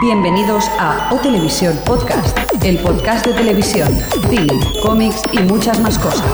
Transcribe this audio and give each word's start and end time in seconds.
Bienvenidos 0.00 0.70
a 0.78 1.12
O 1.12 1.16
Televisión 1.16 1.76
Podcast, 1.84 2.38
el 2.62 2.78
podcast 2.78 3.26
de 3.26 3.34
televisión, 3.34 3.88
cine, 4.30 4.60
cómics 4.80 5.22
y 5.32 5.40
muchas 5.40 5.80
más 5.80 5.98
cosas. 5.98 6.24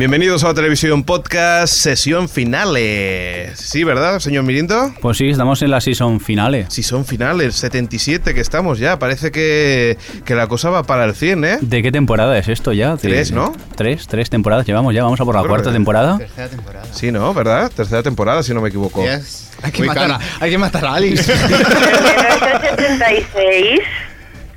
Bienvenidos 0.00 0.44
a 0.44 0.54
Televisión 0.54 1.04
Podcast, 1.04 1.74
sesión 1.74 2.30
finales. 2.30 3.60
Sí, 3.60 3.84
¿verdad, 3.84 4.18
señor 4.18 4.44
Mirinto? 4.44 4.94
Pues 5.02 5.18
sí, 5.18 5.28
estamos 5.28 5.60
en 5.60 5.70
la 5.70 5.82
season 5.82 6.20
finales. 6.20 6.72
Season 6.72 7.04
finales, 7.04 7.54
77 7.56 8.32
que 8.32 8.40
estamos 8.40 8.78
ya. 8.78 8.98
Parece 8.98 9.30
que, 9.30 9.98
que 10.24 10.34
la 10.34 10.46
cosa 10.46 10.70
va 10.70 10.84
para 10.84 11.04
el 11.04 11.14
100, 11.14 11.44
¿eh? 11.44 11.58
¿De 11.60 11.82
qué 11.82 11.92
temporada 11.92 12.38
es 12.38 12.48
esto 12.48 12.72
ya? 12.72 12.96
Tres, 12.96 13.30
¿no? 13.30 13.52
Tres, 13.76 14.06
tres 14.06 14.30
temporadas 14.30 14.66
llevamos 14.66 14.94
ya, 14.94 15.02
vamos 15.02 15.20
a 15.20 15.24
por 15.26 15.34
la 15.34 15.42
Creo 15.42 15.50
cuarta 15.50 15.68
que- 15.68 15.74
temporada. 15.74 16.16
Tercera 16.16 16.48
temporada. 16.48 16.86
Sí, 16.92 17.12
¿no? 17.12 17.34
¿Verdad? 17.34 17.70
Tercera 17.70 18.02
temporada, 18.02 18.42
si 18.42 18.54
no 18.54 18.62
me 18.62 18.70
equivoco. 18.70 19.04
Yes. 19.04 19.50
Hay 19.62 19.70
que, 19.70 19.82
matar 19.82 20.12
a, 20.12 20.18
hay 20.40 20.50
que 20.50 20.56
matar 20.56 20.86
a 20.86 20.94
Alice. 20.94 21.30
1976. 21.44 23.80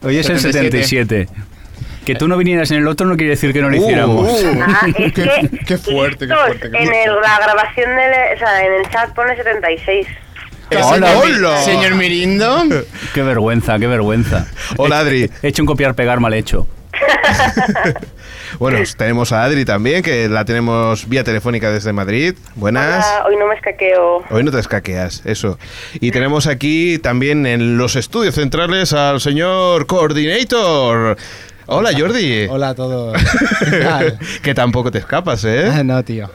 Hoy 0.03 0.17
es 0.19 0.30
el 0.30 0.39
77. 0.39 1.27
Que 2.05 2.16
tú 2.16 2.27
no 2.27 2.38
vinieras 2.38 2.70
en 2.71 2.77
el 2.80 2.88
otro 2.88 3.07
no 3.07 3.16
quiere 3.16 3.31
decir 3.31 3.53
que 3.53 3.62
no 3.62 3.70
lo 3.70 3.77
Uh, 3.77 3.81
hiciéramos. 3.81 4.30
uh. 4.44 4.59
Ah, 4.67 4.88
es 4.98 5.13
que 5.13 5.49
qué 5.66 5.77
fuerte, 5.77 6.27
qué 6.27 6.34
fuerte, 6.35 6.70
qué 6.71 6.77
en 6.77 6.85
fuerte. 6.85 7.03
el- 7.05 7.16
la 7.21 7.39
grabación 7.39 7.95
del, 7.95 8.11
o 8.35 8.38
sea, 8.39 8.66
en 8.66 8.73
el 8.73 8.89
chat 8.89 9.13
pone 9.13 9.35
76. 9.35 10.08
¡Hola! 10.84 11.21
Señor, 11.21 11.58
señor 11.59 11.95
Mirindo. 11.95 12.63
Qué 13.13 13.21
vergüenza, 13.21 13.77
qué 13.77 13.85
vergüenza. 13.85 14.47
Hola, 14.77 14.99
Adri. 14.99 15.30
He 15.44 15.49
hecho 15.49 15.61
un 15.61 15.67
copiar-pegar 15.67 16.20
mal 16.20 16.34
hecho. 16.34 16.67
Bueno, 18.59 18.77
tenemos 18.97 19.31
a 19.31 19.44
Adri 19.44 19.66
también, 19.66 20.03
que 20.03 20.30
la 20.30 20.45
tenemos 20.45 21.09
vía 21.09 21.23
telefónica 21.23 21.72
desde 21.72 21.92
Madrid. 21.92 22.36
Buenas. 22.55 23.03
Hola, 23.03 23.25
hoy 23.27 23.36
no 23.38 23.47
me 23.47 23.55
escaqueo. 23.55 24.23
Hoy 24.30 24.44
no 24.44 24.52
te 24.52 24.59
escaqueas, 24.59 25.23
eso. 25.25 25.58
Y 25.95 26.11
tenemos 26.11 26.45
aquí 26.45 26.99
también 26.99 27.47
en 27.47 27.77
los 27.80 27.95
estudios 27.95 28.36
centrales 28.36 28.94
al 28.94 29.20
señor 29.22 29.88
Coordinator. 29.88 31.17
Hola, 31.66 31.92
Jordi. 31.97 32.45
Hola 32.50 32.69
a 32.69 32.75
todos. 32.75 33.17
¿Qué 33.69 33.80
tal? 33.80 34.19
que 34.44 34.53
tampoco 34.53 34.92
te 34.92 34.97
escapas, 35.00 35.45
Ah, 35.45 35.80
¿eh? 35.80 35.83
no, 35.83 36.03
tío. 36.03 36.30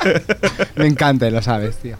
Me 0.76 0.86
encanta, 0.86 1.26
y 1.26 1.30
lo 1.30 1.42
sabes, 1.42 1.76
tío. 1.78 1.96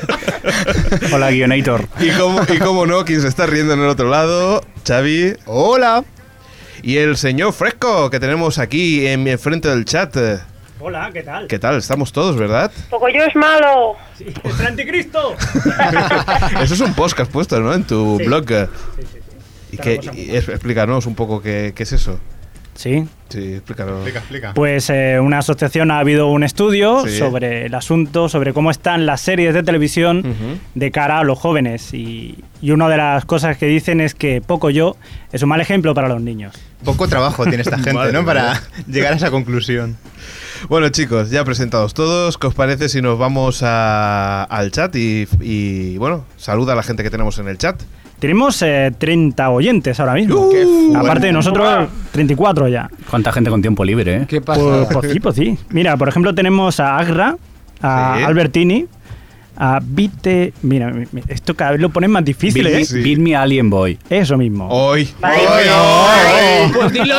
Hola, 1.12 1.30
guionator. 1.30 1.86
Y 1.98 2.10
cómo, 2.10 2.40
y 2.52 2.58
cómo 2.58 2.86
no, 2.86 3.04
quien 3.04 3.20
se 3.20 3.28
está 3.28 3.46
riendo 3.46 3.74
en 3.74 3.80
el 3.80 3.88
otro 3.88 4.08
lado, 4.08 4.62
Xavi. 4.86 5.34
Hola. 5.46 6.04
Y 6.82 6.98
el 6.98 7.16
señor 7.16 7.52
Fresco, 7.52 8.10
que 8.10 8.20
tenemos 8.20 8.58
aquí 8.58 9.06
en 9.06 9.36
frente 9.38 9.68
del 9.68 9.84
chat. 9.84 10.16
Hola, 10.78 11.10
¿qué 11.12 11.22
tal? 11.22 11.48
¿Qué 11.48 11.58
tal? 11.58 11.78
Estamos 11.78 12.12
todos, 12.12 12.36
¿verdad? 12.36 12.70
Poco 12.90 13.08
yo 13.08 13.22
es 13.24 13.34
malo. 13.34 13.94
¡Es 14.44 14.60
el 14.60 14.66
anticristo! 14.66 15.34
Eso 16.60 16.74
es 16.74 16.80
un 16.80 16.94
post 16.94 17.16
que 17.16 17.22
has 17.22 17.28
puesto, 17.28 17.58
¿no? 17.60 17.72
En 17.74 17.82
tu 17.84 18.18
Sí. 18.20 18.26
blog. 18.26 18.44
Sí. 18.46 19.15
Y 19.76 19.82
que, 19.82 19.96
cosa 19.98 20.12
y 20.14 20.26
muy 20.26 20.36
es- 20.36 20.48
explícanos 20.48 21.06
un 21.06 21.14
poco 21.14 21.40
qué, 21.42 21.72
qué 21.74 21.82
es 21.84 21.92
eso. 21.92 22.18
Sí, 22.74 23.06
Sí. 23.30 23.54
Explica, 23.54 23.86
explica. 24.06 24.52
pues 24.54 24.90
eh, 24.90 25.18
una 25.18 25.38
asociación 25.38 25.90
ha 25.90 25.98
habido 25.98 26.28
un 26.28 26.44
estudio 26.44 27.04
Sí. 27.06 27.16
sobre 27.18 27.64
el 27.66 27.74
asunto, 27.74 28.28
sobre 28.28 28.52
cómo 28.52 28.70
están 28.70 29.06
las 29.06 29.22
series 29.22 29.54
de 29.54 29.62
televisión 29.62 30.22
de 30.74 30.90
cara 30.90 31.20
a 31.20 31.24
los 31.24 31.38
jóvenes. 31.38 31.94
Y, 31.94 32.44
y 32.60 32.72
una 32.72 32.86
de 32.90 32.98
las 32.98 33.24
cosas 33.24 33.56
que 33.56 33.64
dicen 33.66 34.02
es 34.02 34.14
que 34.14 34.42
poco 34.42 34.68
yo 34.68 34.94
es 35.32 35.42
un 35.42 35.48
mal 35.48 35.60
ejemplo 35.62 35.94
para 35.94 36.08
los 36.08 36.20
niños. 36.20 36.54
Poco 36.84 37.08
trabajo 37.08 37.44
tiene 37.46 37.62
esta 37.62 37.76
gente, 37.78 37.94
Madre 37.94 38.12
¿no? 38.12 38.18
mía. 38.20 38.26
Para 38.26 38.62
llegar 38.86 39.14
a 39.14 39.16
esa 39.16 39.30
conclusión. 39.30 39.96
Bueno, 40.68 40.90
chicos, 40.90 41.30
ya 41.30 41.44
presentados 41.46 41.94
todos, 41.94 42.36
¿qué 42.36 42.46
os 42.46 42.54
parece 42.54 42.90
si 42.90 43.00
nos 43.00 43.18
vamos 43.18 43.62
a- 43.62 44.44
al 44.44 44.70
chat 44.70 44.94
y, 44.96 45.26
y, 45.40 45.96
bueno, 45.96 46.26
saluda 46.36 46.74
a 46.74 46.76
la 46.76 46.82
gente 46.82 47.02
que 47.02 47.10
tenemos 47.10 47.38
en 47.38 47.48
el 47.48 47.56
chat? 47.56 47.80
Tenemos 48.18 48.62
eh, 48.62 48.92
30 48.96 49.50
oyentes 49.50 50.00
ahora 50.00 50.14
mismo. 50.14 50.48
Uh. 50.48 50.96
Aparte 50.96 51.26
de 51.26 51.32
nosotros, 51.32 51.88
34 52.12 52.68
ya. 52.68 52.88
Cuánta 53.10 53.30
gente 53.32 53.50
con 53.50 53.60
tiempo 53.60 53.84
libre, 53.84 54.16
¿eh? 54.16 54.24
¿Qué 54.26 54.40
pasa? 54.40 54.60
Pues, 54.62 54.88
pues 54.92 55.12
sí, 55.12 55.20
pues 55.20 55.36
sí. 55.36 55.58
Mira, 55.70 55.96
por 55.96 56.08
ejemplo, 56.08 56.34
tenemos 56.34 56.80
a 56.80 56.96
Agra, 56.96 57.36
a 57.82 58.14
Sí. 58.18 58.24
Albertini, 58.24 58.86
a 59.56 59.80
Vite. 59.82 60.52
Mira, 60.62 60.90
mi- 60.90 61.06
mi- 61.12 61.22
esto 61.28 61.54
cada 61.54 61.72
vez 61.72 61.80
lo 61.80 61.90
ponen 61.90 62.10
más 62.10 62.24
difícil, 62.24 62.64
Beat, 62.64 62.74
¿eh? 62.74 62.78
me- 62.80 62.84
Sí. 62.84 63.00
beat 63.02 63.18
me 63.18 63.36
Alien 63.36 63.70
Boy. 63.70 63.98
Eso 64.10 64.36
mismo. 64.36 64.68
Hoy. 64.68 65.08
Bye, 65.20 65.30
Hoy, 65.30 65.64
bye. 65.64 65.72
hoy. 65.72 66.72
Pues 66.74 66.92
dilo 66.92 67.16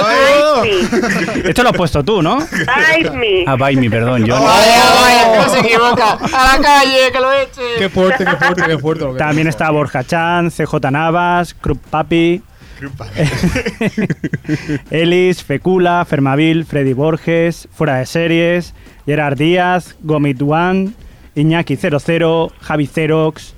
Bite 0.63 1.41
me. 1.41 1.41
Esto 1.49 1.63
lo 1.63 1.69
has 1.69 1.77
puesto 1.77 2.03
tú, 2.03 2.21
¿no? 2.21 2.37
Bite 2.39 3.11
me. 3.11 3.43
Ah, 3.47 3.55
by 3.55 3.75
me, 3.75 3.89
perdón. 3.89 4.25
Yo 4.25 4.37
no 4.37 5.49
se 5.49 5.59
equivoca. 5.67 6.13
A 6.13 6.57
la 6.57 6.63
calle, 6.63 7.11
que 7.11 7.19
lo 7.19 7.31
eche. 7.33 7.61
Qué 7.77 7.89
fuerte, 7.89 8.25
qué 8.25 8.35
fuerte, 8.35 8.63
qué 8.67 8.77
fuerte. 8.77 9.03
lo 9.05 9.13
que 9.13 9.19
También 9.19 9.47
dijo. 9.47 9.49
está 9.49 9.69
Borja 9.71 10.03
Chan, 10.03 10.51
CJ 10.51 10.91
Navas, 10.91 11.53
Krupp 11.53 11.81
Papi, 11.89 12.41
Elis, 14.91 15.43
Fecula, 15.43 16.05
Fermavil, 16.05 16.65
Freddy 16.65 16.93
Borges, 16.93 17.67
Fuera 17.73 17.97
de 17.97 18.05
Series, 18.05 18.73
Gerard 19.05 19.37
Díaz, 19.37 19.95
Gomit 20.01 20.41
One, 20.41 20.91
Iñaki 21.37 21.77
00, 21.77 22.51
Javi 22.61 22.87
Xerox, 22.87 23.53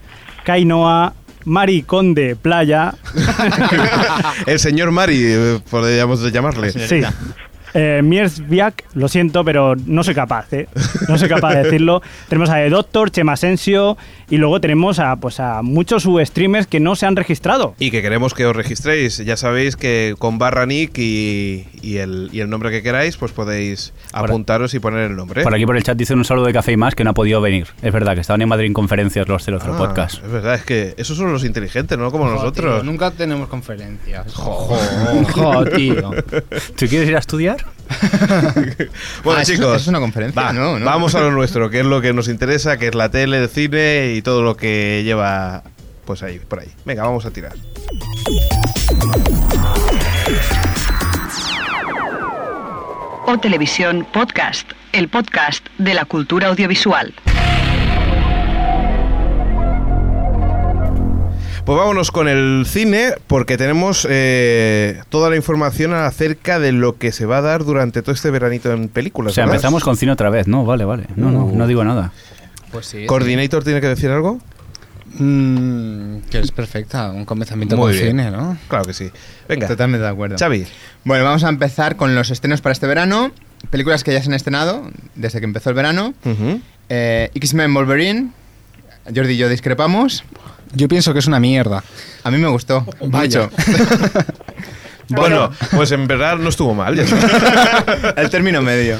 Kainoa, 0.45 1.13
Mari 1.45 1.83
Conde 1.83 2.35
Playa. 2.35 2.93
El 4.45 4.59
señor 4.59 4.91
Mari, 4.91 5.23
eh, 5.25 5.59
podríamos 5.69 6.21
llamarle. 6.31 6.71
Sí. 6.71 7.01
Eh, 7.73 8.01
Miersviak, 8.03 8.83
lo 8.93 9.07
siento, 9.07 9.43
pero 9.43 9.75
no 9.85 10.03
soy 10.03 10.15
capaz, 10.15 10.51
¿eh? 10.53 10.67
No 11.07 11.17
soy 11.17 11.29
capaz 11.29 11.55
de 11.55 11.63
decirlo. 11.63 12.01
Tenemos 12.29 12.49
a 12.49 12.55
The 12.55 12.69
Doctor, 12.69 13.11
Chema 13.11 13.33
Asensio 13.33 13.97
y 14.29 14.37
luego 14.37 14.59
tenemos 14.61 14.99
a, 14.99 15.15
pues 15.15 15.39
a 15.39 15.61
muchos 15.63 16.07
streamers 16.25 16.67
que 16.67 16.79
no 16.79 16.95
se 16.95 17.05
han 17.05 17.15
registrado. 17.15 17.75
Y 17.79 17.89
que 17.91 18.01
queremos 18.01 18.33
que 18.33 18.45
os 18.45 18.55
registréis. 18.55 19.17
Ya 19.17 19.37
sabéis 19.37 19.75
que 19.75 20.15
con 20.19 20.37
barra 20.37 20.65
nick 20.65 20.97
y, 20.99 21.65
y 21.81 21.97
el, 21.97 22.29
y 22.31 22.39
el 22.41 22.49
nombre 22.49 22.69
que 22.71 22.81
queráis, 22.83 23.17
pues 23.17 23.31
podéis 23.31 23.93
Ahora- 24.13 24.31
apuntaros 24.33 24.73
y 24.73 24.79
poner 24.79 25.09
el 25.09 25.15
nombre. 25.15 25.43
por 25.43 25.53
aquí 25.55 25.65
por 25.65 25.77
el 25.77 25.83
chat 25.83 25.97
dicen 25.97 26.17
un 26.19 26.25
saludo 26.25 26.45
de 26.45 26.53
café 26.53 26.71
y 26.73 26.77
más 26.77 26.93
que 26.95 27.03
no 27.03 27.09
ha 27.11 27.13
podido 27.13 27.41
venir. 27.41 27.67
Es 27.81 27.91
verdad 27.93 28.13
que 28.15 28.21
estaban 28.21 28.41
en 28.41 28.49
Madrid 28.49 28.67
en 28.67 28.73
conferencias 28.73 29.27
los 29.27 29.43
00 29.43 29.59
Ah, 29.63 29.77
Podcast. 29.77 30.23
Es 30.23 30.31
verdad, 30.31 30.55
es 30.55 30.63
que 30.63 30.93
esos 30.97 31.17
son 31.17 31.31
los 31.33 31.43
inteligentes, 31.43 31.97
no 31.97 32.11
como 32.11 32.25
Jo, 32.25 32.31
nosotros. 32.33 32.81
tío, 32.81 32.83
nunca 32.83 33.11
tenemos 33.11 33.47
conferencias. 33.49 34.33
Jo. 34.33 34.77
Jo, 35.31 35.65
tío. 35.65 36.11
¿Tú 36.77 36.87
quieres 36.87 37.07
ir 37.09 37.15
a 37.15 37.19
estudiar? 37.19 37.57
Bueno, 39.23 39.39
Ah, 39.39 39.41
eso- 39.41 39.51
chicos, 39.53 39.67
eso 39.67 39.75
es 39.77 39.87
una 39.87 39.99
conferencia, 39.99 40.41
va, 40.41 40.53
¿no? 40.53 40.77
¿no? 40.79 40.85
vamos 40.85 41.15
a 41.15 41.21
lo 41.21 41.31
nuestro, 41.31 41.69
que 41.69 41.79
es 41.79 41.85
lo 41.85 42.01
que 42.01 42.13
nos 42.13 42.27
interesa, 42.27 42.77
que 42.77 42.87
es 42.87 42.95
la 42.95 43.09
tele, 43.09 43.37
el 43.41 43.49
cine 43.49 44.13
y 44.15 44.21
todo 44.21 44.41
lo 44.43 44.55
que 44.55 45.01
lleva 45.03 45.63
pues 46.05 46.23
ahí, 46.23 46.39
por 46.39 46.59
ahí. 46.59 46.69
Venga, 46.85 47.03
vamos 47.03 47.25
a 47.25 47.31
tirar. 47.31 47.53
O 53.25 53.37
Televisión 53.39 54.07
Podcast, 54.11 54.71
el 54.91 55.07
podcast 55.09 55.65
de 55.77 55.93
la 55.93 56.05
cultura 56.05 56.47
audiovisual. 56.47 57.13
Pues 61.69 61.77
vámonos 61.77 62.09
con 62.09 62.27
el 62.27 62.63
cine, 62.65 63.11
porque 63.27 63.55
tenemos 63.55 64.07
eh, 64.09 65.03
toda 65.09 65.29
la 65.29 65.35
información 65.35 65.93
acerca 65.93 66.57
de 66.57 66.71
lo 66.71 66.97
que 66.97 67.11
se 67.11 67.27
va 67.27 67.37
a 67.37 67.41
dar 67.41 67.63
durante 67.63 68.01
todo 68.01 68.11
este 68.15 68.31
veranito 68.31 68.73
en 68.73 68.85
O 68.85 68.87
películas. 68.87 69.35
sea, 69.35 69.43
¿verdad? 69.43 69.57
empezamos 69.57 69.83
con 69.83 69.95
cine 69.95 70.11
otra 70.13 70.31
vez. 70.31 70.47
No, 70.47 70.65
vale, 70.65 70.83
vale. 70.83 71.03
No, 71.15 71.29
no, 71.29 71.45
Uh. 71.45 71.55
no 71.55 71.67
digo 71.67 71.83
nada. 71.83 72.11
Pues 72.71 72.87
sí. 72.87 73.05
¿Coordinator 73.05 73.63
tiene 73.63 73.81
que 73.81 73.87
decir 73.87 74.09
algo? 74.09 74.39
Mm, 75.19 76.21
que 76.31 76.39
es 76.39 76.51
perfecta. 76.51 77.11
Un 77.11 77.25
comenzamiento 77.25 77.77
Muy 77.77 77.91
con 77.91 78.01
bien. 78.01 78.07
cine, 78.17 78.31
¿no? 78.31 78.57
Claro 78.67 78.85
que 78.85 78.93
sí. 78.95 79.11
Venga, 79.47 79.67
Totalmente 79.67 80.01
de 80.05 80.09
acuerdo. 80.09 80.37
Xavi. 80.39 80.65
Bueno, 81.03 81.23
vamos 81.23 81.43
a 81.43 81.49
empezar 81.49 81.97
con 81.97 82.15
los 82.15 82.31
estrenos 82.31 82.61
para 82.61 82.73
este 82.73 82.87
verano. 82.87 83.29
Películas 83.69 84.03
que 84.03 84.11
ya 84.11 84.23
se 84.23 84.29
han 84.29 84.33
estrenado 84.33 84.89
desde 85.13 85.37
que 85.39 85.45
empezó 85.45 85.69
el 85.69 85.75
verano. 85.75 86.15
Eh, 86.89 87.29
X-Men 87.35 87.71
Wolverine. 87.75 88.31
Jordi 89.15 89.33
y 89.33 89.37
yo 89.37 89.49
discrepamos. 89.49 90.23
Yo 90.73 90.87
pienso 90.87 91.13
que 91.13 91.19
es 91.19 91.27
una 91.27 91.39
mierda. 91.39 91.83
A 92.23 92.31
mí 92.31 92.37
me 92.37 92.47
gustó. 92.47 92.85
Vaya. 93.01 93.49
Mucho. 93.49 93.51
Bueno, 95.09 95.51
pues 95.71 95.91
en 95.91 96.05
verdad 96.05 96.37
no 96.37 96.49
estuvo 96.49 96.75
mal. 96.75 96.95
ya 96.95 97.03
el 98.15 98.29
término 98.29 98.61
medio. 98.61 98.97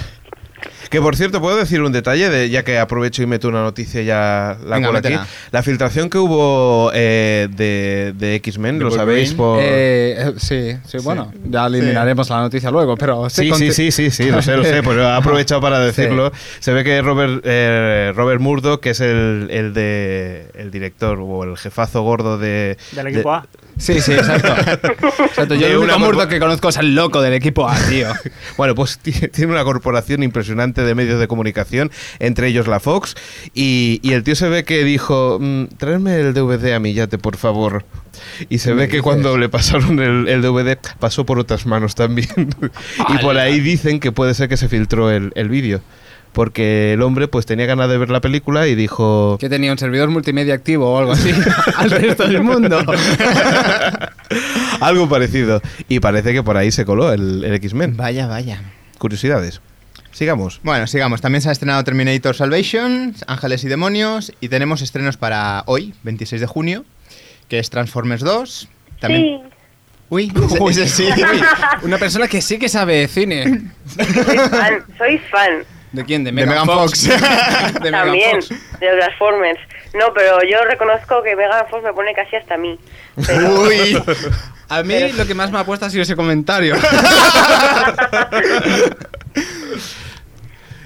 Que 0.89 1.01
por 1.01 1.15
cierto, 1.15 1.39
puedo 1.39 1.55
decir 1.57 1.81
un 1.81 1.91
detalle, 1.91 2.29
de, 2.29 2.49
ya 2.49 2.63
que 2.63 2.79
aprovecho 2.79 3.21
y 3.21 3.27
meto 3.27 3.47
una 3.47 3.61
noticia 3.61 4.01
ya 4.01 4.57
la 4.65 4.75
Venga, 4.77 4.97
aquí. 4.97 5.15
La 5.51 5.61
filtración 5.61 6.09
que 6.09 6.17
hubo 6.17 6.89
eh, 6.95 7.47
de, 7.51 8.13
de 8.17 8.35
X-Men, 8.35 8.79
lo 8.79 8.89
sabéis 8.89 9.33
por. 9.33 9.59
Eh, 9.61 10.15
eh, 10.17 10.33
sí, 10.37 10.75
sí, 10.87 10.97
bueno, 11.03 11.31
ya 11.45 11.67
eliminaremos 11.67 12.29
la 12.29 12.39
noticia 12.41 12.71
luego, 12.71 12.97
pero... 12.97 13.29
Sí, 13.29 13.51
sí, 13.53 13.71
sí, 13.71 13.91
sí, 13.91 14.09
sí, 14.09 14.31
lo 14.31 14.41
sé, 14.41 14.57
lo 14.57 14.63
sé, 14.63 14.81
pues 14.81 14.97
he 14.97 15.05
aprovechado 15.11 15.61
para 15.61 15.79
decirlo. 15.79 16.31
Se 16.59 16.73
ve 16.73 16.83
que 16.83 17.01
Robert, 17.01 17.41
eh, 17.45 18.11
Robert 18.15 18.41
Murdoch, 18.41 18.79
que 18.79 18.89
es 18.91 18.99
el, 19.01 19.47
el 19.51 19.73
de 19.73 20.47
el 20.55 20.71
director 20.71 21.19
o 21.21 21.43
el 21.43 21.55
jefazo 21.57 22.01
gordo 22.01 22.37
de... 22.37 22.77
Del 22.93 23.07
equipo 23.07 23.29
de- 23.31 23.37
A. 23.37 23.45
Sí, 23.77 24.01
sí, 24.01 24.11
exacto. 24.11 24.53
exacto. 25.25 25.55
Yo 25.55 25.67
el 25.67 25.77
único 25.77 25.99
Murdoch 25.99 26.27
que 26.27 26.37
conozco 26.39 26.67
es 26.67 26.75
el 26.77 26.95
loco 26.95 27.21
del 27.21 27.33
equipo 27.33 27.67
A, 27.69 27.75
tío. 27.89 28.07
Bueno, 28.57 28.75
pues 28.75 28.97
ti- 28.99 29.13
tiene 29.29 29.53
una 29.53 29.63
corporación 29.63 30.21
impresionante 30.21 30.78
gente 30.79 30.87
de 30.87 30.95
medios 30.95 31.19
de 31.19 31.27
comunicación, 31.27 31.91
entre 32.19 32.47
ellos 32.47 32.67
la 32.67 32.79
Fox, 32.79 33.15
y, 33.53 33.99
y 34.03 34.13
el 34.13 34.23
tío 34.23 34.35
se 34.35 34.49
ve 34.49 34.63
que 34.63 34.83
dijo, 34.83 35.37
"Mm, 35.39 35.65
tráeme 35.77 36.15
el 36.19 36.33
DVD 36.33 36.73
a 36.73 36.79
mi 36.79 36.93
yate, 36.93 37.17
por 37.17 37.37
favor. 37.37 37.85
Y 38.49 38.57
se 38.59 38.73
ve 38.73 38.87
que 38.87 39.01
cuando 39.01 39.37
le 39.37 39.49
pasaron 39.49 39.99
el, 39.99 40.27
el 40.27 40.41
DVD 40.41 40.77
pasó 40.99 41.25
por 41.25 41.39
otras 41.39 41.65
manos 41.65 41.95
también. 41.95 42.29
y 43.09 43.17
por 43.19 43.37
ahí 43.37 43.59
dicen 43.59 43.99
que 43.99 44.11
puede 44.11 44.33
ser 44.33 44.49
que 44.49 44.57
se 44.57 44.67
filtró 44.67 45.09
el, 45.11 45.31
el 45.35 45.49
vídeo. 45.49 45.81
Porque 46.33 46.93
el 46.93 47.01
hombre 47.01 47.27
pues 47.27 47.45
tenía 47.47 47.65
ganas 47.65 47.89
de 47.89 47.97
ver 47.97 48.09
la 48.11 48.21
película 48.21 48.67
y 48.67 48.75
dijo... 48.75 49.37
Que 49.39 49.49
tenía 49.49 49.71
un 49.71 49.77
servidor 49.79 50.09
multimedia 50.09 50.53
activo 50.53 50.93
o 50.93 50.99
algo 50.99 51.13
así 51.13 51.31
al 51.77 51.89
resto 51.91 52.27
del 52.27 52.43
mundo. 52.43 52.79
Algo 54.79 55.09
parecido. 55.09 55.61
Y 55.87 55.99
parece 55.99 56.33
que 56.33 56.43
por 56.43 56.57
ahí 56.57 56.71
se 56.71 56.85
coló 56.85 57.11
el, 57.13 57.43
el 57.43 57.53
X-Men. 57.55 57.97
Vaya, 57.97 58.27
vaya. 58.27 58.61
Curiosidades. 58.99 59.61
Sigamos. 60.11 60.59
Bueno, 60.63 60.87
sigamos. 60.87 61.21
También 61.21 61.41
se 61.41 61.49
ha 61.49 61.51
estrenado 61.51 61.83
Terminator 61.83 62.35
Salvation, 62.35 63.15
Ángeles 63.27 63.63
y 63.63 63.67
Demonios, 63.67 64.33
y 64.41 64.49
tenemos 64.49 64.81
estrenos 64.81 65.17
para 65.17 65.63
hoy, 65.65 65.93
26 66.03 66.41
de 66.41 66.47
junio, 66.47 66.85
que 67.47 67.59
es 67.59 67.69
Transformers 67.69 68.21
2. 68.23 68.67
También... 68.99 69.41
Sí. 69.43 69.55
Uy, 70.11 70.33
ese, 70.71 70.83
ese 70.85 70.87
sí. 70.87 71.09
Una 71.83 71.99
persona 71.99 72.27
que 72.27 72.41
sí 72.41 72.57
que 72.57 72.67
sabe 72.67 72.95
de 72.95 73.07
cine. 73.07 73.61
Soy 73.95 74.05
fan, 74.49 74.83
soy 74.97 75.17
fan. 75.31 75.63
¿De 75.91 76.03
quién? 76.05 76.23
De 76.23 76.31
De 76.31 76.45
Megan, 76.45 76.65
Fox. 76.65 77.07
Fox. 77.07 77.73
de 77.75 77.91
Megan 77.91 78.05
También, 78.05 78.41
Fox. 78.41 78.49
de 78.79 78.87
los 78.87 78.99
Transformers. 79.05 79.59
No, 79.93 80.13
pero 80.13 80.39
yo 80.43 80.63
reconozco 80.67 81.21
que 81.23 81.35
Megan 81.35 81.65
Fox 81.69 81.83
me 81.83 81.93
pone 81.93 82.13
casi 82.13 82.35
hasta 82.35 82.55
a 82.55 82.57
mí. 82.57 82.79
Pero, 83.25 83.61
Uy. 83.61 84.01
A 84.67 84.83
mí 84.83 85.11
lo 85.13 85.25
que 85.25 85.33
más 85.33 85.51
me 85.51 85.59
ha 85.59 85.63
puesto 85.63 85.85
ha 85.85 85.89
sido 85.89 86.03
ese 86.03 86.15
comentario. 86.15 86.75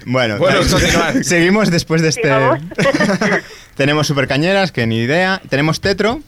Bueno, 0.06 0.38
Bueno, 0.38 0.60
seguimos- 1.22 1.70
después 1.70 2.02
de 2.02 2.08
este. 2.08 2.30
Tenemos 3.76 4.06
Supercañeras, 4.06 4.70
que 4.72 4.86
ni 4.86 4.98
idea. 4.98 5.40
Tenemos 5.48 5.80
Tetro. 5.80 6.20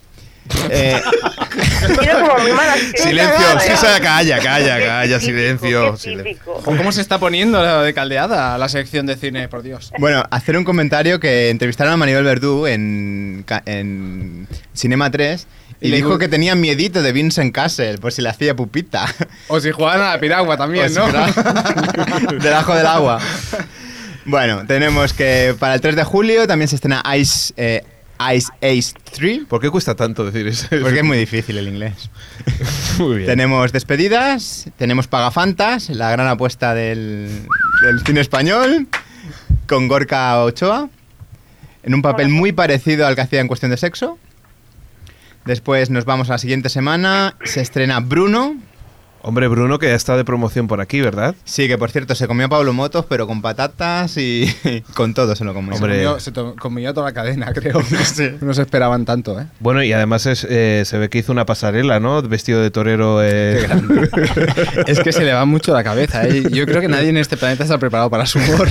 Eh, 0.71 1.01
Silencio, 2.97 3.61
sí, 3.61 3.73
sa- 3.77 4.01
calla, 4.01 4.39
calla, 4.39 4.79
calla, 4.85 5.21
silencio, 5.21 5.97
silencio. 5.97 6.43
¿Cómo 6.65 6.93
se 6.93 7.01
está 7.01 7.19
poniendo 7.19 7.63
de 7.83 7.95
caldeada 7.95 8.59
la 8.59 8.69
sección 8.69 9.07
de 9.07 9.17
cine, 9.17 9.49
por 9.49 9.63
Dios? 9.63 9.93
bueno, 9.99 10.25
hacer 10.31 10.57
un 10.57 10.65
comentario 10.65 11.21
que 11.21 11.51
entrevistaron 11.51 11.93
a 11.93 11.97
Manuel 11.97 12.25
Verdú 12.25 12.67
en, 12.67 13.45
Cinema 14.75 15.11
3 15.11 15.47
y 15.81 15.89
Y 15.89 15.91
dijo 15.91 16.09
digo- 16.09 16.19
que 16.19 16.29
tenía 16.29 16.55
miedito 16.55 17.03
de 17.03 17.13
Vincent 17.13 17.55
Castle, 17.55 17.99
por 17.99 18.13
si 18.13 18.23
le 18.23 18.29
hacía 18.31 18.55
pupita. 18.57 19.07
O 19.49 19.61
si 19.61 19.71
juegan 19.71 20.01
a 20.01 20.11
la 20.13 20.21
piragua 20.21 20.57
también, 20.57 20.93
¿no? 20.95 21.07
Debajo 22.43 22.75
del 22.75 22.87
agua. 22.87 23.21
Bueno, 24.25 24.65
tenemos 24.67 25.13
que 25.13 25.55
para 25.59 25.75
el 25.75 25.81
3 25.81 25.95
de 25.97 26.05
julio 26.05 26.47
también 26.47 26.69
se 26.69 26.75
estrena 26.77 27.03
Ice, 27.17 27.53
eh, 27.57 27.85
Ice 28.35 28.51
Ace 28.63 28.95
3, 29.15 29.41
¿Por 29.49 29.61
qué 29.61 29.71
cuesta 29.71 29.95
tanto 29.95 30.25
decir 30.25 30.47
eso? 30.47 30.67
porque 30.83 30.99
es 30.99 31.05
muy 31.05 31.19
difícil 31.19 31.57
el 31.59 31.69
inglés. 31.69 32.11
Muy 32.99 33.17
bien. 33.19 33.27
Tenemos 33.27 33.73
despedidas, 33.73 34.69
tenemos 34.79 35.07
Pagafantas, 35.07 35.91
la 35.91 36.11
gran 36.11 36.27
apuesta 36.27 36.75
del, 36.75 37.47
del 37.83 38.01
cine 38.05 38.21
español, 38.21 38.89
con 39.69 39.89
Gorka 39.89 40.43
Ochoa, 40.43 40.89
en 41.83 41.95
un 41.95 42.03
papel 42.03 42.29
muy 42.29 42.53
parecido 42.53 43.07
al 43.07 43.15
que 43.15 43.21
hacía 43.21 43.41
en 43.41 43.49
cuestión 43.49 43.71
de 43.71 43.77
sexo. 43.77 44.19
Después 45.45 45.91
nos 45.91 46.05
vamos 46.05 46.29
a 46.31 46.33
la 46.33 46.39
siguiente 46.39 46.69
semana, 46.69 47.37
se 47.45 47.61
estrena 47.61 48.01
Bruno. 48.01 48.57
Hombre, 49.23 49.49
Bruno, 49.49 49.81
que 49.81 49.89
ya 49.89 49.95
está 49.97 50.17
de 50.17 50.25
promoción 50.25 50.69
por 50.69 50.81
aquí, 50.81 51.01
¿verdad? 51.01 51.35
Sí, 51.45 51.67
que 51.67 51.77
por 51.77 51.91
cierto 51.91 52.15
se 52.15 52.29
comió 52.29 52.47
a 52.47 52.49
Pablo 52.49 52.73
Motos, 52.73 53.07
pero 53.09 53.27
con 53.27 53.43
patatas 53.43 54.17
y 54.19 54.47
con 54.95 55.15
todo 55.15 55.35
se 55.35 55.45
lo 55.45 55.53
comió. 55.53 55.75
Hombre. 55.75 56.05
Comió- 56.05 56.21
se 56.21 56.31
to- 56.31 56.55
comió 56.57 56.95
toda 56.95 57.07
la 57.07 57.13
cadena, 57.13 57.53
creo. 57.55 57.83
No 58.41 58.55
se 58.55 58.63
esperaban 58.63 59.05
tanto, 59.05 59.41
¿eh? 59.41 59.47
Bueno, 59.59 59.83
y 59.83 59.93
además 59.93 60.27
es, 60.27 60.47
eh, 60.49 60.83
se 60.87 60.99
ve 60.99 61.09
que 61.09 61.19
hizo 61.19 61.33
una 61.33 61.45
pasarela, 61.45 61.99
¿no? 61.99 62.23
Vestido 62.23 62.61
de 62.63 62.71
torero. 62.71 63.19
eh, 63.23 63.67
Es 64.87 65.01
que 65.01 65.13
se 65.13 65.25
le 65.25 65.33
va 65.33 65.45
mucho 65.45 65.73
la 65.73 65.83
cabeza, 65.83 66.27
¿eh? 66.29 66.45
Yo 66.53 66.65
creo 66.67 66.81
que 66.81 66.89
nadie 66.89 67.09
en 67.09 67.17
este 67.17 67.37
planeta 67.37 67.65
está 67.65 67.79
preparado 67.79 68.09
para 68.11 68.27
su 68.27 68.39
humor. 68.39 68.69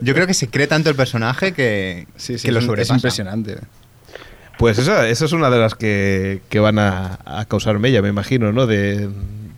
Yo 0.00 0.14
creo 0.14 0.26
que 0.26 0.34
se 0.34 0.48
cree 0.48 0.66
tanto 0.66 0.88
el 0.88 0.96
personaje 0.96 1.52
que, 1.52 2.06
Sí, 2.16 2.38
sí, 2.38 2.46
que 2.46 2.52
lo 2.52 2.60
es, 2.60 2.64
es 2.64 2.66
sobrepasa. 2.66 2.94
impresionante. 2.94 3.58
Pues 4.58 4.78
esa, 4.78 5.08
esa 5.08 5.24
es 5.24 5.32
una 5.32 5.50
de 5.50 5.58
las 5.58 5.74
que, 5.74 6.40
que 6.48 6.60
van 6.60 6.78
a, 6.78 7.18
a 7.24 7.44
causar 7.46 7.78
mella, 7.78 8.02
me 8.02 8.08
imagino, 8.08 8.52
¿no? 8.52 8.66
De, 8.66 9.08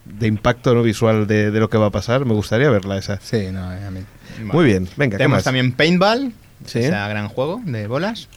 de 0.04 0.26
impacto 0.26 0.74
no 0.74 0.82
visual 0.82 1.26
de, 1.26 1.50
de 1.50 1.60
lo 1.60 1.68
que 1.70 1.78
va 1.78 1.86
a 1.86 1.90
pasar. 1.90 2.24
Me 2.24 2.32
gustaría 2.34 2.70
verla 2.70 2.96
esa. 2.98 3.20
Sí, 3.20 3.48
no, 3.52 3.72
eh, 3.72 3.84
a 3.86 3.90
mí. 3.90 4.00
Muy 4.42 4.64
bien, 4.64 4.88
venga, 4.96 5.12
¿qué 5.12 5.18
Tenemos 5.18 5.36
más? 5.38 5.44
también 5.44 5.72
Paintball, 5.72 6.32
Sí. 6.64 6.78
ese 6.80 6.88
gran 6.90 7.28
juego 7.28 7.60
de 7.64 7.86
bolas. 7.86 8.28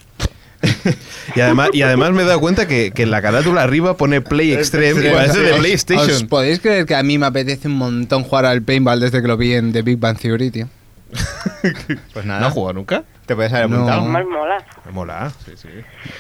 Y 1.35 1.41
además, 1.41 1.69
y 1.73 1.83
además 1.83 2.11
me 2.11 2.23
he 2.23 2.25
dado 2.25 2.39
cuenta 2.39 2.67
que, 2.67 2.91
que 2.93 3.03
en 3.03 3.11
la 3.11 3.21
carátula 3.21 3.61
arriba 3.63 3.95
pone 3.97 4.19
Play 4.21 4.51
Extreme 4.53 5.07
y 5.07 5.11
parece 5.13 5.39
de 5.39 5.51
¿Os- 5.53 5.59
PlayStation. 5.59 6.09
¿Os 6.09 6.23
podéis 6.23 6.59
creer 6.59 6.85
que 6.85 6.95
a 6.95 7.03
mí 7.03 7.17
me 7.17 7.27
apetece 7.27 7.67
un 7.67 7.75
montón 7.75 8.23
jugar 8.23 8.45
al 8.45 8.61
paintball 8.63 8.99
desde 8.99 9.21
que 9.21 9.27
lo 9.27 9.37
vi 9.37 9.53
en 9.53 9.71
The 9.71 9.83
Big 9.83 9.99
Bang 9.99 10.17
Theory, 10.17 10.49
tío? 10.51 10.67
Pues 12.13 12.25
¿No 12.25 12.33
nada, 12.33 12.47
has 12.47 12.53
jugado 12.53 12.73
nunca? 12.73 13.03
te 13.25 13.35
puedes 13.35 13.51
haber 13.53 13.69
No. 13.69 13.75
apuntado. 13.77 14.05
Más 14.05 14.25
mola. 14.25 14.57
Me 14.85 14.91
mola, 14.91 15.31
sí, 15.45 15.51
sí. 15.55 15.67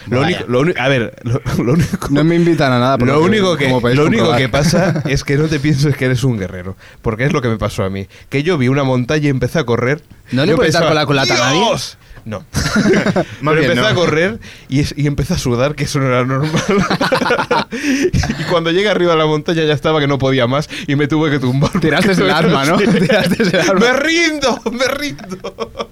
Lo 0.07 0.19
Vaya. 0.21 0.37
único, 0.37 0.51
lo 0.51 0.59
uni- 0.61 0.73
a 0.77 0.87
ver, 0.89 1.15
lo, 1.23 1.41
lo 1.63 1.73
único, 1.73 2.07
No 2.11 2.23
me 2.23 2.35
invitan 2.35 2.71
a 2.71 2.79
nada. 2.79 2.97
por 2.97 3.07
lo 3.07 3.21
único 3.21 3.55
que, 3.57 3.65
como 3.65 3.81
podéis 3.81 3.97
lo 3.99 4.05
único 4.05 4.25
comprobar. 4.25 4.41
que 4.41 4.49
pasa 4.49 5.01
es 5.09 5.23
que 5.23 5.35
no 5.37 5.47
te 5.47 5.59
pienses 5.59 5.95
que 5.95 6.05
eres 6.05 6.23
un 6.23 6.37
guerrero. 6.37 6.75
Porque 7.01 7.25
es 7.25 7.33
lo 7.33 7.41
que 7.41 7.47
me 7.47 7.57
pasó 7.57 7.83
a 7.83 7.89
mí. 7.89 8.07
Que 8.29 8.43
yo 8.43 8.57
vi 8.57 8.67
una 8.67 8.83
montaña 8.83 9.25
y 9.25 9.29
empecé 9.29 9.59
a 9.59 9.63
correr. 9.63 10.03
¿No 10.31 10.43
le 10.45 10.51
yo 10.51 10.55
puedes 10.57 10.73
dar 10.73 10.85
con 10.85 10.95
la 10.95 11.05
culata 11.05 11.33
a 11.33 11.37
nadie? 11.37 11.59
"Dios". 11.59 11.97
No. 12.29 12.45
Más 12.53 13.25
Pero 13.41 13.51
bien, 13.53 13.63
empecé 13.71 13.81
no. 13.81 13.87
a 13.87 13.93
correr 13.95 14.39
y, 14.67 14.81
es- 14.81 14.93
y 14.95 15.07
empecé 15.07 15.33
a 15.33 15.37
sudar, 15.39 15.73
que 15.73 15.85
eso 15.85 15.99
no 15.99 16.05
era 16.07 16.23
normal. 16.23 16.51
y 17.71 18.43
cuando 18.51 18.69
llegué 18.69 18.87
arriba 18.89 19.13
de 19.13 19.17
la 19.17 19.25
montaña 19.25 19.63
ya 19.63 19.73
estaba 19.73 19.99
que 19.99 20.05
no 20.07 20.19
podía 20.19 20.45
más 20.45 20.69
y 20.87 20.95
me 20.95 21.07
tuve 21.07 21.31
que 21.31 21.39
tumbar. 21.39 21.71
Tiraste 21.81 22.11
el 22.11 22.29
arma, 22.29 22.65
¿no? 22.65 22.77
Tiraste 22.77 23.41
el 23.43 23.59
arma. 23.59 23.79
¡Me 23.79 23.93
rindo! 23.93 24.61
¡Me 24.71 24.85
rindo! 24.87 25.89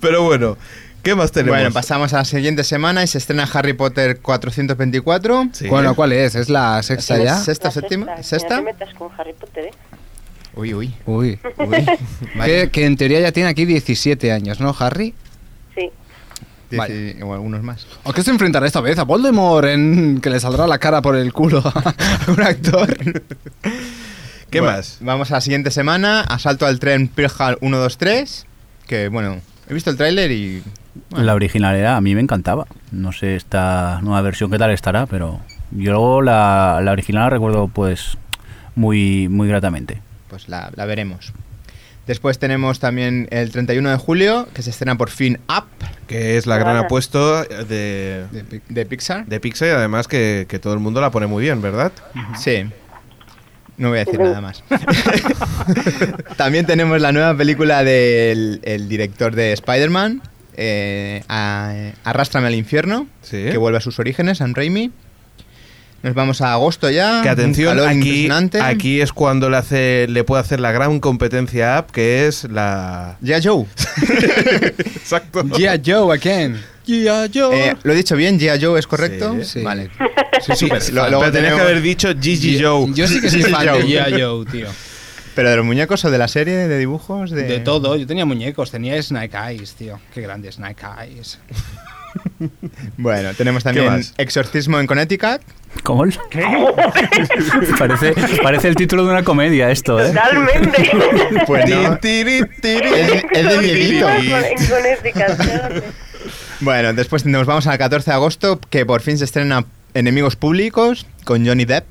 Pero 0.00 0.22
bueno, 0.24 0.56
¿qué 1.02 1.14
más 1.14 1.32
tenemos? 1.32 1.58
Bueno, 1.58 1.72
pasamos 1.72 2.12
a 2.12 2.18
la 2.18 2.24
siguiente 2.24 2.62
semana 2.64 3.02
y 3.02 3.06
se 3.06 3.18
estrena 3.18 3.48
Harry 3.52 3.72
Potter 3.72 4.20
424. 4.20 5.48
Sí. 5.52 5.68
Bueno, 5.68 5.94
¿cuál 5.94 6.12
es? 6.12 6.34
¿Es 6.34 6.48
la 6.48 6.82
sexta 6.82 7.16
¿Es 7.16 7.24
ya? 7.24 7.36
¿Sexta, 7.36 7.68
La 7.68 7.72
séptima? 7.72 8.06
sexta, 8.16 8.22
¿Sexta? 8.38 8.54
No 8.56 8.64
te 8.66 8.72
metas 8.72 8.94
con 8.94 9.08
Harry 9.18 9.32
Potter, 9.32 9.64
¿eh? 9.66 9.70
Uy, 10.54 10.74
uy. 10.74 10.94
Uy. 11.06 11.38
uy. 11.58 11.86
Que, 12.44 12.70
que 12.70 12.86
en 12.86 12.96
teoría 12.96 13.20
ya 13.20 13.32
tiene 13.32 13.48
aquí 13.48 13.64
17 13.64 14.32
años, 14.32 14.60
¿no, 14.60 14.74
Harry? 14.78 15.14
Sí. 15.74 15.90
O 17.22 17.34
algunos 17.34 17.62
más. 17.62 17.86
¿O 18.04 18.12
qué 18.12 18.22
se 18.22 18.30
enfrentará 18.30 18.66
esta 18.66 18.80
vez? 18.80 18.98
¿A 18.98 19.04
Voldemort 19.04 19.66
en 19.68 20.20
que 20.22 20.30
le 20.30 20.40
saldrá 20.40 20.66
la 20.66 20.78
cara 20.78 21.02
por 21.02 21.16
el 21.16 21.32
culo 21.32 21.62
a 21.64 21.94
un 22.28 22.40
actor? 22.42 22.96
¿Qué 24.50 24.60
Bueno, 24.60 24.76
más? 24.76 24.98
Vamos 25.00 25.30
a 25.30 25.34
la 25.34 25.40
siguiente 25.40 25.70
semana. 25.70 26.22
Asalto 26.22 26.66
al 26.66 26.78
tren 26.78 27.08
Pearl 27.08 27.32
Hall 27.38 27.58
123. 27.60 28.46
Que 28.86 29.08
bueno, 29.08 29.40
he 29.68 29.74
visto 29.74 29.90
el 29.90 29.96
tráiler 29.96 30.30
y. 30.30 30.62
bueno, 31.10 31.24
La 31.26 31.34
originalidad 31.34 31.96
a 31.96 32.00
mí 32.00 32.14
me 32.14 32.20
encantaba. 32.20 32.66
No 32.90 33.12
sé 33.12 33.36
esta 33.36 34.00
nueva 34.02 34.22
versión 34.22 34.50
qué 34.50 34.58
tal 34.58 34.70
estará, 34.70 35.06
pero 35.06 35.40
yo 35.70 36.22
la, 36.22 36.80
la 36.82 36.92
original 36.92 37.24
la 37.24 37.30
recuerdo 37.30 37.68
pues 37.68 38.16
muy, 38.74 39.28
muy 39.28 39.46
gratamente. 39.48 40.00
Pues 40.32 40.48
la, 40.48 40.72
la 40.74 40.86
veremos. 40.86 41.34
Después 42.06 42.38
tenemos 42.38 42.80
también 42.80 43.28
el 43.30 43.50
31 43.52 43.90
de 43.90 43.96
julio, 43.98 44.48
que 44.54 44.62
se 44.62 44.70
estrena 44.70 44.96
por 44.96 45.10
fin 45.10 45.38
Up 45.48 45.66
Que 46.08 46.38
es 46.38 46.46
la 46.46 46.56
gran 46.56 46.76
apuesta 46.78 47.44
de, 47.44 48.24
De 48.70 48.86
Pixar. 48.86 49.26
de 49.26 49.38
Pixar 49.40 49.68
y 49.68 49.70
además 49.72 50.08
que, 50.08 50.46
que 50.48 50.58
todo 50.58 50.72
el 50.72 50.80
mundo 50.80 51.02
la 51.02 51.10
pone 51.10 51.26
muy 51.26 51.42
bien, 51.44 51.60
¿verdad? 51.60 51.92
Sí. 52.40 52.64
No 53.76 53.90
voy 53.90 53.98
a 53.98 54.04
decir 54.06 54.18
nada 54.20 54.40
más. 54.40 54.64
También 56.36 56.66
tenemos 56.66 57.00
la 57.00 57.12
nueva 57.12 57.36
película 57.36 57.84
del 57.84 58.60
el 58.64 58.88
director 58.88 59.34
de 59.34 59.52
Spider-Man, 59.52 60.22
eh, 60.56 61.22
a- 61.28 61.92
Arrástrame 62.04 62.48
al 62.48 62.54
infierno, 62.54 63.06
Sí. 63.22 63.44
que 63.50 63.56
vuelve 63.58 63.78
a 63.78 63.80
sus 63.80 63.98
orígenes, 63.98 64.38
Sam 64.38 64.54
Raimi. 64.54 64.90
Nos 66.02 66.14
vamos 66.14 66.40
a 66.40 66.52
agosto 66.52 66.90
ya. 66.90 67.20
Que 67.22 67.28
atención, 67.28 67.70
calor 67.76 67.88
aquí, 67.88 67.98
impresionante. 67.98 68.60
aquí 68.60 69.00
es 69.00 69.12
cuando 69.12 69.48
le 69.48 69.56
hace 69.56 70.06
le 70.08 70.24
puede 70.24 70.40
hacer 70.40 70.58
la 70.60 70.72
gran 70.72 70.98
competencia 70.98 71.78
App, 71.78 71.90
que 71.92 72.26
es 72.26 72.44
la... 72.44 73.16
Ya 73.20 73.40
Joe. 73.42 73.66
Exacto. 74.78 75.44
G.I. 75.44 75.80
Joe 75.84 76.12
again. 76.14 76.60
G.I. 76.86 77.30
Joe. 77.32 77.68
Eh, 77.68 77.76
¿Lo 77.84 77.92
he 77.92 77.96
dicho 77.96 78.16
bien? 78.16 78.38
¿G.I. 78.40 78.60
Joe 78.64 78.78
es 78.78 78.86
correcto? 78.86 79.36
Sí. 79.40 79.44
Sí. 79.44 79.60
Vale. 79.62 79.90
Sí, 80.44 80.52
sí, 80.56 80.92
Lo- 80.92 81.20
pero 81.20 81.30
tenías 81.32 81.54
que 81.54 81.60
haber 81.60 81.80
dicho 81.80 82.08
Gigi 82.20 82.60
Joe. 82.60 82.92
Yo 82.94 83.06
sí 83.06 83.20
que 83.20 83.30
soy 83.30 83.42
fan 83.42 83.64
de 83.66 83.70
Joe. 83.70 83.82
G.I. 83.84 84.20
Joe, 84.22 84.46
tío. 84.46 84.66
¿Pero 85.34 85.48
de 85.50 85.56
los 85.56 85.64
muñecos 85.64 86.04
o 86.04 86.10
de 86.10 86.18
la 86.18 86.28
serie 86.28 86.54
de 86.68 86.78
dibujos? 86.78 87.30
De, 87.30 87.44
De 87.44 87.60
todo. 87.60 87.96
Yo 87.96 88.06
tenía 88.06 88.26
muñecos, 88.26 88.70
tenía 88.70 89.00
Snake 89.02 89.36
Eyes, 89.50 89.74
tío. 89.74 89.98
Qué 90.12 90.20
grande 90.20 90.50
Snake 90.52 90.82
Eyes. 91.00 91.38
Bueno, 92.96 93.32
tenemos 93.34 93.62
también 93.64 93.86
más? 93.86 94.14
Exorcismo 94.18 94.78
en 94.80 94.86
Connecticut. 94.86 95.40
¿Cómo? 95.84 96.04
parece, 97.78 98.14
parece 98.42 98.68
el 98.68 98.74
título 98.76 99.04
de 99.04 99.10
una 99.10 99.22
comedia 99.24 99.70
esto, 99.70 99.98
¿eh? 100.00 100.08
Totalmente. 100.08 100.90
Pues 101.46 101.68
no. 101.68 101.96
Tiri, 101.98 102.42
tiri, 102.60 102.88
Es- 102.94 103.24
es 103.32 103.48
de 103.48 103.58
miedito. 103.58 104.08
En 104.08 104.30
Connecticut, 104.68 105.02
fíjate. 105.02 105.82
Bueno, 106.60 106.92
después 106.92 107.24
nos 107.26 107.46
vamos 107.46 107.66
al 107.66 107.78
14 107.78 108.10
de 108.10 108.14
agosto, 108.14 108.60
que 108.70 108.86
por 108.86 109.00
fin 109.00 109.18
se 109.18 109.24
estrena 109.24 109.64
Enemigos 109.94 110.36
Públicos 110.36 111.06
con 111.24 111.44
Johnny 111.46 111.64
Depp, 111.64 111.86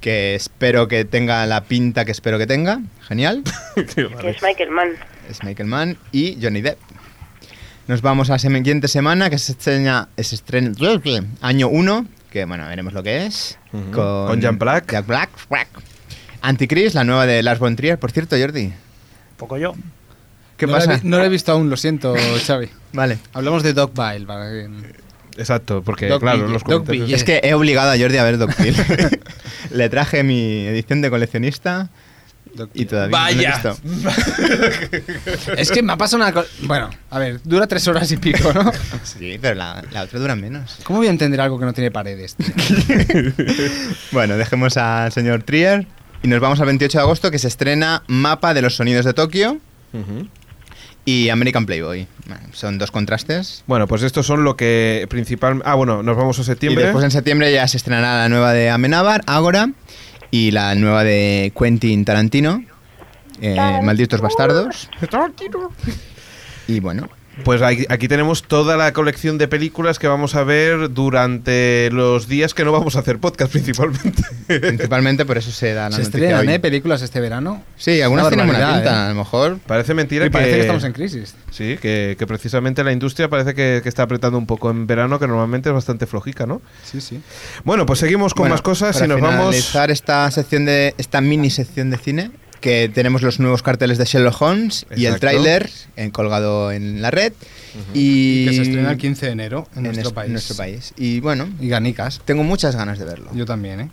que 0.00 0.34
espero 0.34 0.86
que 0.88 1.04
tenga 1.04 1.44
la 1.46 1.64
pinta 1.64 2.04
que 2.04 2.12
espero 2.12 2.38
que 2.38 2.46
tenga. 2.46 2.80
Genial. 3.08 3.42
Que 3.74 4.30
es 4.30 4.42
Michael 4.42 4.70
Mann. 4.70 4.90
Es 5.28 5.42
Michael 5.42 5.68
Mann 5.68 5.96
y 6.12 6.38
Johnny 6.40 6.60
Depp. 6.60 6.78
Nos 7.88 8.00
vamos 8.02 8.30
a 8.30 8.34
la 8.34 8.38
siguiente 8.38 8.88
semana, 8.88 9.28
que 9.30 9.38
se 9.38 9.52
estrena, 9.52 10.08
se 10.16 10.34
estrena 10.34 10.72
año 11.40 11.68
1, 11.68 12.06
que 12.30 12.44
bueno, 12.44 12.66
veremos 12.68 12.92
lo 12.92 13.02
que 13.02 13.26
es. 13.26 13.58
Ujú. 13.72 13.90
Con, 13.92 14.26
Con 14.28 14.40
Jack 14.40 14.58
Black. 14.58 14.92
Jack 14.92 15.06
Black. 15.06 15.30
Black. 15.50 15.68
Antichrist, 16.40 16.94
la 16.94 17.04
nueva 17.04 17.26
de 17.26 17.42
Lars 17.42 17.60
von 17.60 17.76
Trier. 17.76 17.98
Por 17.98 18.10
cierto, 18.12 18.36
Jordi, 18.38 18.72
Poco 19.36 19.56
yo. 19.58 19.74
¿qué 20.56 20.66
no 20.66 20.72
La 20.72 20.78
pasa? 20.78 20.94
he, 20.94 20.96
vi- 21.00 21.08
no 21.08 21.18
lo 21.18 21.24
he 21.24 21.28
visto 21.28 21.52
aún, 21.52 21.68
lo 21.70 21.76
siento, 21.76 22.14
Xavi. 22.46 22.68
Vale. 22.92 23.18
Hablamos 23.32 23.62
de 23.62 23.72
Dogville. 23.72 24.26
Para 24.26 24.50
que... 24.50 24.68
Exacto, 25.38 25.82
porque 25.82 26.08
Doc 26.08 26.20
claro, 26.20 26.38
Ville, 26.40 26.52
los 26.52 26.62
Doc 26.62 26.84
comentarios... 26.84 27.10
Es 27.12 27.24
que 27.24 27.40
he 27.42 27.54
obligado 27.54 27.90
a 27.90 27.98
Jordi 27.98 28.18
a 28.18 28.24
ver 28.24 28.38
Doctil. 28.38 28.76
Le 29.72 29.88
traje 29.88 30.22
mi 30.22 30.66
edición 30.66 31.00
de 31.00 31.10
coleccionista 31.10 31.88
y 32.74 32.84
todavía 32.84 33.10
Vaya. 33.18 33.60
Es 35.56 35.70
que 35.70 35.82
me 35.82 35.92
ha 35.92 35.96
pasado 35.96 36.22
una 36.22 36.32
cosa. 36.32 36.48
Bueno, 36.62 36.90
a 37.10 37.18
ver, 37.18 37.40
dura 37.44 37.66
tres 37.66 37.86
horas 37.88 38.10
y 38.12 38.16
pico, 38.16 38.52
¿no? 38.52 38.70
Sí, 39.04 39.38
pero 39.40 39.54
la, 39.54 39.82
la 39.92 40.02
otra 40.02 40.18
dura 40.18 40.36
menos. 40.36 40.78
¿Cómo 40.84 40.98
voy 40.98 41.08
a 41.08 41.10
entender 41.10 41.40
algo 41.40 41.58
que 41.58 41.64
no 41.64 41.72
tiene 41.72 41.90
paredes? 41.90 42.36
Bueno, 44.12 44.36
dejemos 44.36 44.76
al 44.76 45.12
señor 45.12 45.42
Trier 45.42 45.86
y 46.22 46.28
nos 46.28 46.40
vamos 46.40 46.60
al 46.60 46.66
28 46.66 46.98
de 46.98 47.02
agosto 47.02 47.30
que 47.30 47.38
se 47.38 47.48
estrena 47.48 48.02
Mapa 48.06 48.54
de 48.54 48.62
los 48.62 48.76
Sonidos 48.76 49.04
de 49.04 49.12
Tokio 49.14 49.58
y 51.04 51.28
American 51.30 51.66
Playboy. 51.66 52.06
Bueno, 52.26 52.42
son 52.52 52.78
dos 52.78 52.90
contrastes. 52.90 53.64
Bueno, 53.66 53.86
pues 53.88 54.02
estos 54.02 54.26
son 54.26 54.44
lo 54.44 54.56
que 54.56 55.06
principal... 55.10 55.62
Ah, 55.64 55.74
bueno, 55.74 56.02
nos 56.02 56.16
vamos 56.16 56.38
a 56.38 56.42
Y 56.42 56.44
septiembre. 56.44 56.84
después 56.84 57.04
en 57.04 57.10
septiembre 57.10 57.52
ya 57.52 57.66
se 57.66 57.76
estrenará 57.76 58.18
la 58.18 58.28
nueva 58.28 58.52
de 58.52 58.70
Amenábar, 58.70 59.22
Ágora, 59.26 59.70
y 60.32 60.50
la 60.50 60.74
nueva 60.74 61.04
de 61.04 61.52
Quentin 61.56 62.06
Tarantino, 62.06 62.64
eh, 63.40 63.80
Malditos 63.82 64.22
Bastardos. 64.22 64.88
Y 66.66 66.80
bueno, 66.80 67.08
Pues 67.44 67.62
aquí, 67.62 67.86
aquí 67.88 68.08
tenemos 68.08 68.42
toda 68.44 68.76
la 68.76 68.92
colección 68.92 69.38
de 69.38 69.48
películas 69.48 69.98
que 69.98 70.06
vamos 70.08 70.34
a 70.34 70.44
ver 70.44 70.92
durante 70.92 71.90
los 71.92 72.28
días 72.28 72.54
que 72.54 72.64
no 72.64 72.72
vamos 72.72 72.96
a 72.96 73.00
hacer 73.00 73.18
podcast 73.18 73.50
principalmente. 73.52 74.22
principalmente 74.46 75.24
por 75.24 75.38
eso 75.38 75.50
se 75.50 75.74
da 75.74 75.88
la 75.90 75.96
Se 75.96 76.02
noticia 76.02 76.20
estrenan, 76.28 76.48
hoy. 76.48 76.54
¿eh? 76.54 76.60
Películas 76.60 77.02
este 77.02 77.20
verano. 77.20 77.62
Sí, 77.76 78.00
algunas 78.00 78.26
Una 78.26 78.36
tienen 78.36 78.46
buena 78.54 78.74
pinta, 78.74 78.92
¿eh? 78.92 79.06
a 79.06 79.08
lo 79.10 79.14
mejor. 79.16 79.58
Parece 79.66 79.94
mentira 79.94 80.24
Me 80.24 80.30
que... 80.30 80.32
parece 80.32 80.54
que 80.54 80.60
estamos 80.60 80.84
en 80.84 80.92
crisis. 80.92 81.34
Sí, 81.50 81.76
que, 81.80 82.16
que 82.18 82.26
precisamente 82.26 82.84
la 82.84 82.92
industria 82.92 83.28
parece 83.28 83.54
que, 83.54 83.80
que 83.82 83.88
está 83.88 84.04
apretando 84.04 84.38
un 84.38 84.46
poco 84.46 84.70
en 84.70 84.86
verano, 84.86 85.18
que 85.18 85.26
normalmente 85.26 85.68
es 85.68 85.74
bastante 85.74 86.06
flojica, 86.06 86.46
¿no? 86.46 86.62
Sí, 86.84 87.00
sí. 87.00 87.20
Bueno, 87.64 87.86
pues 87.86 87.98
seguimos 87.98 88.34
con 88.34 88.42
Bueno, 88.44 88.54
más 88.54 88.62
cosas 88.62 88.94
para 88.94 89.06
y 89.06 89.08
nos 89.08 89.20
vamos... 89.20 89.54
finalizar 89.54 89.90
esta 89.90 90.30
sección 90.30 90.64
de 90.64 90.94
esta 90.98 91.20
mini 91.20 91.50
sección 91.50 91.90
de 91.90 91.98
cine 91.98 92.30
que 92.62 92.88
tenemos 92.88 93.20
los 93.20 93.38
nuevos 93.40 93.62
carteles 93.62 93.98
de 93.98 94.06
Sherlock 94.06 94.40
Holmes 94.40 94.86
y 94.96 95.04
el 95.04 95.20
tráiler 95.20 95.68
colgado 96.12 96.72
en 96.72 97.02
la 97.02 97.10
red 97.10 97.34
y, 97.92 98.44
Y 98.44 98.46
que 98.46 98.54
se 98.54 98.62
estrena 98.62 98.92
el 98.92 98.96
15 98.98 99.26
de 99.26 99.32
enero 99.32 99.68
en, 99.72 99.78
en 99.78 99.82
nuestro, 99.92 100.08
es- 100.08 100.14
país. 100.14 100.30
nuestro 100.32 100.56
país. 100.56 100.94
Y 100.96 101.20
bueno, 101.20 101.48
Y 101.60 101.68
ganicas. 101.68 102.20
tengo 102.24 102.42
muchas 102.44 102.74
ganas 102.76 102.98
de 102.98 103.04
verlo. 103.04 103.30
Yo 103.34 103.44
también, 103.44 103.80
¿eh? 103.80 103.90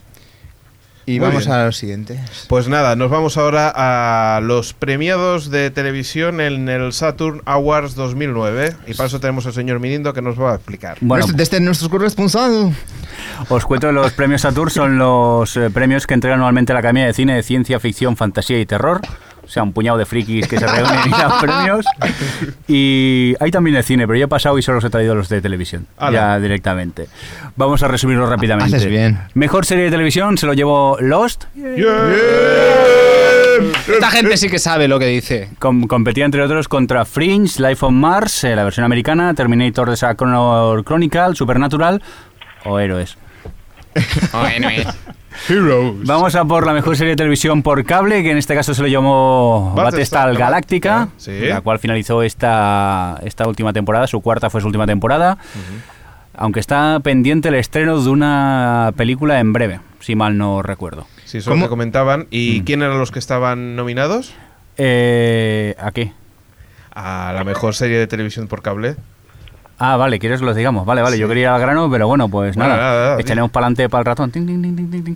Y 1.09 1.19
Muy 1.19 1.27
vamos 1.29 1.45
bien. 1.47 1.55
a 1.57 1.65
lo 1.65 1.71
siguiente. 1.71 2.19
Pues 2.47 2.67
nada, 2.67 2.95
nos 2.95 3.09
vamos 3.09 3.35
ahora 3.37 3.73
a 3.75 4.39
los 4.41 4.73
premiados 4.73 5.49
de 5.49 5.71
televisión 5.71 6.39
en 6.39 6.69
el 6.69 6.93
Saturn 6.93 7.41
Awards 7.45 7.95
2009. 7.95 8.75
Y 8.85 8.93
para 8.93 9.07
eso 9.07 9.19
tenemos 9.19 9.47
al 9.47 9.53
señor 9.53 9.79
Mirindo 9.79 10.13
que 10.13 10.21
nos 10.21 10.39
va 10.39 10.51
a 10.51 10.55
explicar. 10.55 10.97
Bueno, 11.01 11.23
Nuestro- 11.25 11.37
desde 11.37 11.59
nuestro 11.61 11.89
corresponsal. 11.89 12.73
os 13.49 13.65
cuento 13.65 13.91
los 13.91 14.11
premios 14.13 14.41
Saturn 14.41 14.69
son 14.69 14.97
los 14.99 15.57
eh, 15.57 15.71
premios 15.71 16.05
que 16.05 16.13
entrega 16.13 16.35
anualmente 16.35 16.73
la 16.73 16.79
Academia 16.79 17.07
de 17.07 17.13
Cine 17.13 17.35
de 17.35 17.41
Ciencia, 17.41 17.79
Ficción, 17.79 18.15
Fantasía 18.15 18.59
y 18.59 18.65
Terror. 18.67 19.01
O 19.49 19.51
sea, 19.51 19.63
un 19.63 19.73
puñado 19.73 19.97
de 19.97 20.05
frikis 20.05 20.47
que 20.47 20.59
se 20.59 20.67
reúnen 20.67 20.99
y 21.07 21.09
dan 21.09 21.31
premios. 21.41 21.83
Y 22.67 23.33
hay 23.39 23.49
también 23.49 23.75
de 23.75 23.81
cine, 23.81 24.05
pero 24.05 24.19
yo 24.19 24.25
he 24.25 24.27
pasado 24.27 24.59
y 24.59 24.61
solo 24.61 24.77
os 24.77 24.83
he 24.83 24.91
traído 24.91 25.15
los 25.15 25.27
de 25.27 25.41
televisión. 25.41 25.87
Ala. 25.97 26.11
Ya 26.35 26.39
directamente. 26.39 27.07
Vamos 27.55 27.81
a 27.81 27.87
resumirlo 27.87 28.29
rápidamente. 28.29 28.75
Haces 28.75 28.87
bien. 28.87 29.19
Mejor 29.33 29.65
serie 29.65 29.85
de 29.85 29.89
televisión 29.89 30.37
se 30.37 30.45
lo 30.45 30.53
llevó 30.53 30.97
Lost. 31.01 31.45
Esta 33.91 34.11
gente 34.11 34.37
sí 34.37 34.49
que 34.49 34.59
sabe 34.59 34.87
lo 34.87 34.99
que 34.99 35.07
dice. 35.07 35.49
Com- 35.57 35.87
competía 35.87 36.25
entre 36.25 36.43
otros 36.43 36.67
contra 36.67 37.03
Fringe, 37.05 37.59
Life 37.59 37.83
on 37.83 37.95
Mars, 37.99 38.43
eh, 38.43 38.55
la 38.55 38.63
versión 38.63 38.85
americana, 38.85 39.33
Terminator 39.33 39.89
de 39.89 40.15
Connor 40.15 40.83
Chronicle, 40.85 41.33
Supernatural 41.33 42.01
o 42.65 42.77
Héroes. 42.79 43.17
Vamos 46.05 46.35
a 46.35 46.45
por 46.45 46.65
la 46.65 46.73
mejor 46.73 46.95
serie 46.97 47.11
de 47.11 47.15
televisión 47.17 47.61
por 47.63 47.83
cable, 47.85 48.23
que 48.23 48.31
en 48.31 48.37
este 48.37 48.55
caso 48.55 48.73
se 48.73 48.81
lo 48.81 48.87
llamó 48.87 49.73
Battlestar 49.75 50.35
sí. 51.17 51.31
la 51.41 51.61
cual 51.61 51.79
finalizó 51.79 52.23
esta, 52.23 53.19
esta 53.23 53.47
última 53.47 53.73
temporada, 53.73 54.07
su 54.07 54.21
cuarta 54.21 54.49
fue 54.49 54.61
su 54.61 54.67
última 54.67 54.85
temporada, 54.87 55.37
aunque 56.35 56.59
está 56.59 56.99
pendiente 57.03 57.49
el 57.49 57.55
estreno 57.55 58.01
de 58.01 58.09
una 58.09 58.91
película 58.95 59.39
en 59.39 59.53
breve, 59.53 59.79
si 59.99 60.15
mal 60.15 60.37
no 60.37 60.61
recuerdo. 60.61 61.05
Sí, 61.25 61.37
eso 61.39 61.53
es 61.53 61.59
lo 61.59 61.69
comentaban. 61.69 62.27
¿Y 62.31 62.61
Mm. 62.61 62.63
quién 62.65 62.81
eran 62.81 62.97
los 62.97 63.11
que 63.11 63.19
estaban 63.19 63.75
nominados? 63.75 64.33
Eh, 64.77 65.75
¿A 65.79 65.91
qué? 65.91 66.13
A 66.93 67.31
la 67.35 67.43
mejor 67.43 67.75
serie 67.75 67.97
de 67.97 68.07
televisión 68.07 68.47
por 68.47 68.61
cable. 68.61 68.95
Ah, 69.79 69.95
vale, 69.97 70.19
quieres 70.19 70.39
que 70.41 70.45
los 70.45 70.55
digamos. 70.55 70.85
Vale, 70.85 71.01
vale, 71.01 71.17
yo 71.17 71.27
quería 71.27 71.43
ir 71.43 71.47
al 71.49 71.61
grano, 71.61 71.89
pero 71.89 72.07
bueno, 72.07 72.27
pues 72.29 72.55
Bueno, 72.55 72.73
nada. 72.73 72.81
nada, 72.83 73.03
nada, 73.11 73.21
Echaremos 73.21 73.49
para 73.49 73.65
adelante 73.67 73.89
para 73.89 74.01
el 74.01 74.05
ratón. 74.05 74.29
Ting, 74.31 74.45
ting, 74.45 74.61
ting, 74.61 74.75
ting, 74.75 74.91
ting, 74.91 75.03
ting. 75.03 75.15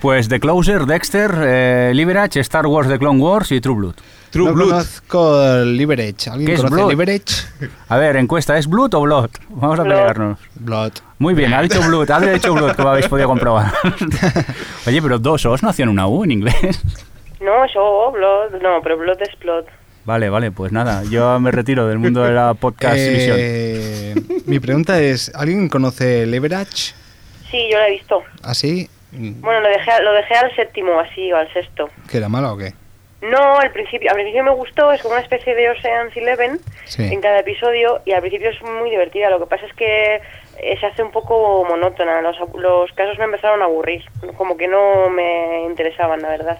Pues 0.00 0.28
The 0.28 0.40
Closer, 0.40 0.86
Dexter, 0.86 1.30
eh, 1.42 1.92
Liberage, 1.94 2.40
Star 2.40 2.66
Wars 2.66 2.88
The 2.88 2.98
Clone 2.98 3.20
Wars 3.20 3.52
y 3.52 3.60
True 3.60 3.74
Blood. 3.76 3.94
True 4.30 4.46
no 4.46 4.52
Blood. 4.54 4.68
conozco 4.70 5.42
el. 5.44 5.80
¿Alguien 5.80 6.14
¿Qué 6.46 6.52
es 6.54 6.60
conoce 6.62 6.74
Blood? 6.74 6.88
Leverage? 6.90 7.24
A 7.88 7.96
ver, 7.96 8.16
encuesta, 8.16 8.56
¿es 8.58 8.66
Blood 8.66 8.94
o 8.94 9.00
Blood? 9.00 9.30
Vamos 9.48 9.78
a 9.80 9.82
Blood. 9.82 9.94
pelearnos. 9.96 10.38
Blood. 10.54 10.92
Muy 11.18 11.34
bien, 11.34 11.52
ha 11.54 11.62
dicho 11.62 11.80
Blood, 11.82 12.10
ha 12.10 12.20
dicho 12.20 12.54
Blood, 12.54 12.76
como 12.76 12.90
habéis 12.90 13.08
podido 13.08 13.26
comprobar. 13.28 13.72
Oye, 14.86 15.02
pero 15.02 15.18
dos 15.18 15.44
O's 15.46 15.62
no 15.62 15.68
hacían 15.70 15.88
una 15.88 16.06
U 16.06 16.24
en 16.24 16.30
inglés. 16.32 16.54
No, 17.40 17.66
yo, 17.74 18.12
Blood. 18.12 18.60
No, 18.62 18.80
pero 18.82 18.98
Blood 18.98 19.20
es 19.22 19.38
Blood. 19.40 19.64
Vale, 20.08 20.30
vale, 20.30 20.50
pues 20.50 20.72
nada, 20.72 21.02
yo 21.10 21.38
me 21.38 21.50
retiro 21.50 21.86
del 21.86 21.98
mundo 21.98 22.22
de 22.22 22.32
la 22.32 22.54
podcast 22.54 22.94
visión. 22.96 23.36
Eh, 23.38 24.14
mi 24.46 24.58
pregunta 24.58 24.98
es, 24.98 25.30
¿alguien 25.34 25.68
conoce 25.68 26.24
Leverage? 26.24 26.94
Sí, 27.50 27.68
yo 27.70 27.76
lo 27.76 27.84
he 27.84 27.90
visto. 27.90 28.22
¿Así? 28.42 28.88
Bueno, 29.12 29.60
lo 29.60 29.68
dejé, 29.68 30.02
lo 30.02 30.12
dejé 30.14 30.34
al 30.34 30.56
séptimo, 30.56 30.98
así, 30.98 31.30
o 31.30 31.36
al 31.36 31.52
sexto. 31.52 31.90
¿Que 32.10 32.16
era 32.16 32.30
mala 32.30 32.54
o 32.54 32.56
qué? 32.56 32.72
No, 33.20 33.58
al 33.58 33.70
principio, 33.70 34.08
al 34.08 34.14
principio 34.14 34.44
me 34.44 34.50
gustó, 34.52 34.90
es 34.92 35.02
como 35.02 35.12
una 35.12 35.22
especie 35.22 35.54
de 35.54 35.68
Ocean's 35.68 36.16
Eleven 36.16 36.58
Sí. 36.86 37.02
en 37.02 37.20
cada 37.20 37.40
episodio 37.40 38.00
y 38.06 38.12
al 38.12 38.22
principio 38.22 38.48
es 38.48 38.62
muy 38.62 38.88
divertida. 38.88 39.28
Lo 39.28 39.38
que 39.40 39.44
pasa 39.46 39.66
es 39.66 39.74
que 39.74 40.22
eh, 40.62 40.76
se 40.80 40.86
hace 40.86 41.02
un 41.02 41.10
poco 41.10 41.66
monótona. 41.68 42.22
Los, 42.22 42.36
los 42.54 42.90
casos 42.92 43.18
me 43.18 43.24
empezaron 43.24 43.60
a 43.60 43.66
aburrir, 43.66 44.02
como 44.38 44.56
que 44.56 44.68
no 44.68 45.10
me 45.10 45.66
interesaban, 45.66 46.22
la 46.22 46.30
verdad. 46.30 46.58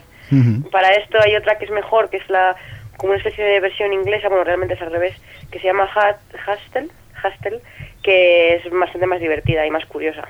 Para 0.70 0.92
esto 0.92 1.16
hay 1.24 1.34
otra 1.36 1.56
que 1.56 1.64
es 1.64 1.70
mejor, 1.70 2.10
que 2.10 2.18
es 2.18 2.28
la 2.28 2.54
como 2.98 3.12
una 3.12 3.18
especie 3.18 3.42
de 3.42 3.60
versión 3.60 3.92
inglesa, 3.92 4.28
bueno, 4.28 4.44
realmente 4.44 4.74
es 4.74 4.82
al 4.82 4.92
revés, 4.92 5.16
que 5.50 5.58
se 5.58 5.68
llama 5.68 5.88
Hustle, 5.88 6.90
Hustle, 7.24 7.60
que 8.02 8.56
es 8.56 8.70
bastante 8.70 9.06
más 9.06 9.20
divertida 9.20 9.64
y 9.66 9.70
más 9.70 9.86
curiosa. 9.86 10.28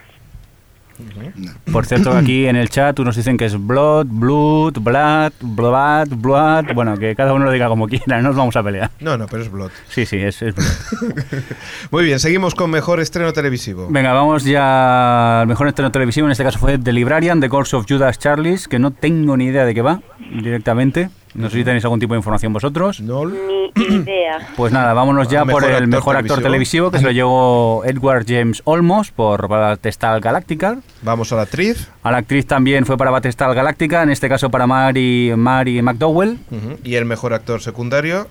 Por 1.72 1.86
cierto, 1.86 2.12
aquí 2.12 2.46
en 2.46 2.56
el 2.56 2.70
chat 2.70 2.98
nos 2.98 3.14
dicen 3.14 3.36
que 3.36 3.44
es 3.44 3.54
Blood, 3.66 4.06
Blood, 4.08 4.78
Blood, 4.80 5.32
Blood, 5.40 6.08
Blood. 6.16 6.74
Bueno, 6.74 6.96
que 6.96 7.14
cada 7.14 7.32
uno 7.34 7.44
lo 7.44 7.52
diga 7.52 7.68
como 7.68 7.86
quiera, 7.86 8.20
no 8.20 8.28
nos 8.28 8.36
vamos 8.36 8.56
a 8.56 8.62
pelear. 8.62 8.90
No, 9.00 9.16
no, 9.16 9.26
pero 9.26 9.42
es 9.42 9.50
Blood. 9.50 9.70
Sí, 9.88 10.06
sí, 10.06 10.16
es, 10.16 10.42
es 10.42 10.54
Blood. 10.54 11.14
Muy 11.90 12.04
bien, 12.04 12.18
seguimos 12.18 12.54
con 12.54 12.70
mejor 12.70 13.00
estreno 13.00 13.32
televisivo. 13.32 13.86
Venga, 13.90 14.12
vamos 14.12 14.44
ya 14.44 15.42
al 15.42 15.46
mejor 15.46 15.68
estreno 15.68 15.92
televisivo. 15.92 16.26
En 16.26 16.32
este 16.32 16.44
caso 16.44 16.58
fue 16.58 16.78
The 16.78 16.92
Librarian, 16.92 17.40
The 17.40 17.48
Course 17.48 17.76
of 17.76 17.86
Judas 17.88 18.18
Charles, 18.18 18.66
que 18.66 18.78
no 18.78 18.90
tengo 18.90 19.36
ni 19.36 19.46
idea 19.46 19.64
de 19.64 19.74
qué 19.74 19.82
va 19.82 20.00
directamente. 20.18 21.10
No 21.38 21.48
sé 21.50 21.58
si 21.58 21.64
tenéis 21.64 21.84
algún 21.84 22.00
tipo 22.00 22.14
de 22.14 22.18
información 22.18 22.52
vosotros. 22.52 23.00
No. 23.00 23.24
Ni 23.24 23.70
idea. 23.76 24.38
Pues 24.56 24.72
nada, 24.72 24.92
vámonos 24.92 25.28
ya 25.28 25.44
por 25.44 25.62
el 25.64 25.70
actor 25.74 25.86
mejor 25.88 26.16
actor 26.16 26.42
televisivo. 26.42 26.90
televisivo, 26.90 26.90
que 26.90 26.98
se 26.98 27.04
lo 27.04 27.10
llevó 27.12 27.82
Edward 27.84 28.24
James 28.26 28.60
Olmos 28.64 29.10
por 29.12 29.46
Battlestar 29.46 30.20
Galactica. 30.20 30.78
Vamos 31.02 31.32
a 31.32 31.36
la 31.36 31.42
actriz. 31.42 31.88
A 32.02 32.10
la 32.10 32.18
actriz 32.18 32.46
también 32.46 32.86
fue 32.86 32.96
para 32.96 33.10
Battlestar 33.10 33.54
Galactica, 33.54 34.02
en 34.02 34.10
este 34.10 34.28
caso 34.28 34.50
para 34.50 34.66
Mary, 34.66 35.32
Mary 35.36 35.80
McDowell. 35.80 36.38
Y 36.82 36.96
el 36.96 37.04
mejor 37.04 37.34
actor 37.34 37.60
secundario. 37.60 38.26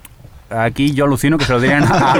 Aquí 0.50 0.92
yo 0.92 1.04
alucino 1.04 1.38
que 1.38 1.44
se 1.44 1.52
lo 1.52 1.60
dirían 1.60 1.84
a, 1.84 2.12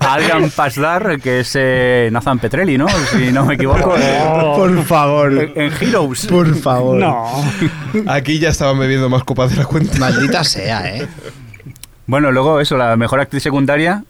Adrian 0.00 0.50
Pasdar, 0.50 1.20
que 1.20 1.40
es 1.40 1.52
eh, 1.54 2.08
Nathan 2.12 2.38
Petrelli, 2.38 2.78
¿no? 2.78 2.88
Si 2.88 3.32
no 3.32 3.44
me 3.44 3.54
equivoco. 3.54 3.94
Por 4.56 4.84
favor. 4.84 5.32
En, 5.32 5.52
en 5.54 5.72
Heroes. 5.72 6.26
Por 6.26 6.54
favor. 6.56 6.98
No. 6.98 7.44
Aquí 8.06 8.38
ya 8.38 8.50
estaban 8.50 8.78
bebiendo 8.78 9.08
más 9.08 9.24
copas 9.24 9.50
de 9.50 9.56
la 9.56 9.64
cuenta. 9.64 9.98
Maldita 9.98 10.44
sea, 10.44 10.96
¿eh? 10.96 11.06
Bueno, 12.06 12.30
luego 12.30 12.60
eso, 12.60 12.76
la 12.76 12.96
mejor 12.96 13.20
actriz 13.20 13.42
secundaria, 13.42 14.04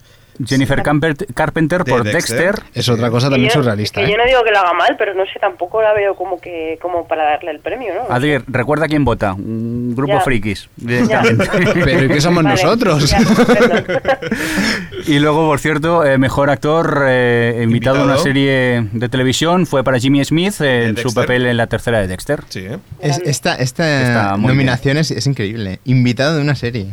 Jennifer 0.45 0.83
Carpenter 0.83 1.85
De 1.85 1.91
por 1.91 2.03
Dexter. 2.05 2.39
Dexter. 2.55 2.65
Es 2.75 2.89
otra 2.89 3.11
cosa 3.11 3.31
también 3.31 3.51
yo- 3.53 3.61
surrealista, 3.61 4.01
Que 4.01 4.09
yo 4.09 4.15
¿eh? 4.15 4.19
no 4.19 4.25
digo 4.27 4.43
que 4.45 4.51
lo 4.51 4.59
haga 4.59 4.73
mal, 4.73 4.97
pero 4.99 5.15
no 5.15 5.25
sé, 5.25 5.39
tampoco 5.41 5.81
la 5.83 5.93
veo 5.95 6.15
como 6.17 6.41
que 6.41 6.79
como 6.83 7.07
para 7.07 7.25
darle 7.25 7.51
el 7.53 7.61
premio, 7.61 7.95
¿no? 7.95 8.15
Adri, 8.15 8.39
recuerda 8.47 8.87
quién 8.89 9.05
vota. 9.05 9.35
Un 9.35 9.95
grupo 9.97 10.15
Ya. 10.15 10.21
frikis, 10.21 10.69
directamente. 10.77 11.47
Pero 11.85 12.05
¿y 12.05 12.09
qué 12.09 12.21
somos 12.21 12.45
Vale, 12.45 12.57
nosotros? 12.63 13.11
ya. 13.11 13.19
Y 15.07 15.19
luego, 15.21 15.47
por 15.47 15.59
cierto, 15.61 16.05
eh, 16.05 16.19
mejor 16.19 16.51
actor 16.51 17.05
eh, 17.07 17.61
invitado, 17.63 18.01
a 18.01 18.05
una 18.05 18.17
serie 18.19 18.89
de 18.93 19.09
televisión 19.09 19.67
fue 19.67 19.85
para 19.85 19.99
Jimmy 19.99 20.25
Smith 20.25 20.61
eh, 20.61 20.87
en 20.87 20.97
su 20.97 21.15
papel 21.15 21.47
en 21.47 21.57
la 21.57 21.67
tercera 21.69 22.01
de 22.01 22.09
Dexter. 22.09 22.43
Sí, 22.49 22.61
¿eh? 22.61 22.79
Es- 23.01 23.21
esta 23.25 23.55
esta 23.55 24.37
nominación 24.37 24.97
es, 24.97 25.11
es 25.11 25.27
increíble. 25.27 25.79
Invitado 25.85 26.37
de 26.37 26.43
una 26.43 26.55
serie. 26.57 26.89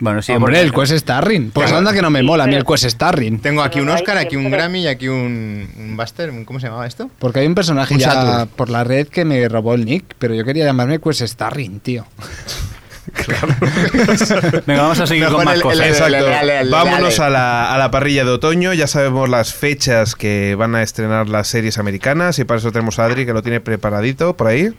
Bueno, 0.00 0.20
sí, 0.22 0.32
Hombre, 0.32 0.54
porque- 0.54 0.60
el 0.66 0.72
Quest 0.88 0.92
Starring. 1.02 1.50
Pues 1.52 1.66
Claro. 1.66 1.78
anda 1.78 1.92
que 1.92 2.02
no 2.02 2.10
me 2.10 2.22
mola 2.22 2.44
a 2.44 2.46
mí 2.46 2.54
el 2.56 2.64
Quest 2.64 2.84
Starring. 2.84 3.38
Tengo 3.40 3.62
aquí 3.62 3.80
un 3.80 3.88
Oscar, 3.88 4.18
aquí 4.18 4.36
un. 4.36 4.50
Grammy 4.50 4.80
y 4.80 4.86
aquí 4.88 5.08
un, 5.08 5.68
un 5.76 5.96
Buster. 5.96 6.32
¿Cómo 6.44 6.58
se 6.60 6.66
llamaba 6.66 6.86
esto? 6.86 7.10
Porque 7.18 7.38
hay 7.40 7.46
un 7.46 7.54
personaje 7.54 7.94
Un 7.94 8.00
ya 8.00 8.10
Saturn. 8.12 8.48
por 8.56 8.70
la 8.70 8.82
red 8.84 9.06
que 9.08 9.24
me 9.24 9.48
robó 9.48 9.74
el 9.74 9.84
nick, 9.84 10.04
pero 10.18 10.34
yo 10.34 10.44
quería 10.44 10.64
llamarme 10.64 10.98
Quest 10.98 11.22
Starring, 11.22 11.80
tío. 11.80 12.06
Venga, 14.66 14.82
vamos 14.82 14.98
a 15.00 15.06
seguir 15.06 15.24
Mejor 15.24 15.36
con 15.38 15.44
más 15.44 15.54
el- 15.56 15.62
cosas. 15.62 15.80
el- 15.80 15.92
Exacto. 15.92 16.12
Dale, 16.12 16.30
dale, 16.30 16.52
dale, 16.54 16.70
Vámonos 16.70 17.20
a 17.20 17.30
la, 17.30 17.72
a 17.74 17.78
la 17.78 17.90
parrilla 17.90 18.24
de 18.24 18.30
otoño. 18.30 18.72
Ya 18.72 18.86
sabemos 18.86 19.28
las 19.28 19.54
fechas 19.54 20.14
que 20.14 20.54
van 20.56 20.74
a 20.74 20.82
estrenar 20.82 21.28
las 21.28 21.48
series 21.48 21.78
americanas 21.78 22.38
y 22.38 22.44
para 22.44 22.58
eso 22.58 22.72
tenemos 22.72 22.98
a 22.98 23.04
Adri 23.04 23.26
que 23.26 23.32
lo 23.32 23.42
tiene 23.42 23.60
preparadito 23.60 24.36
por 24.36 24.48
ahí. 24.48 24.70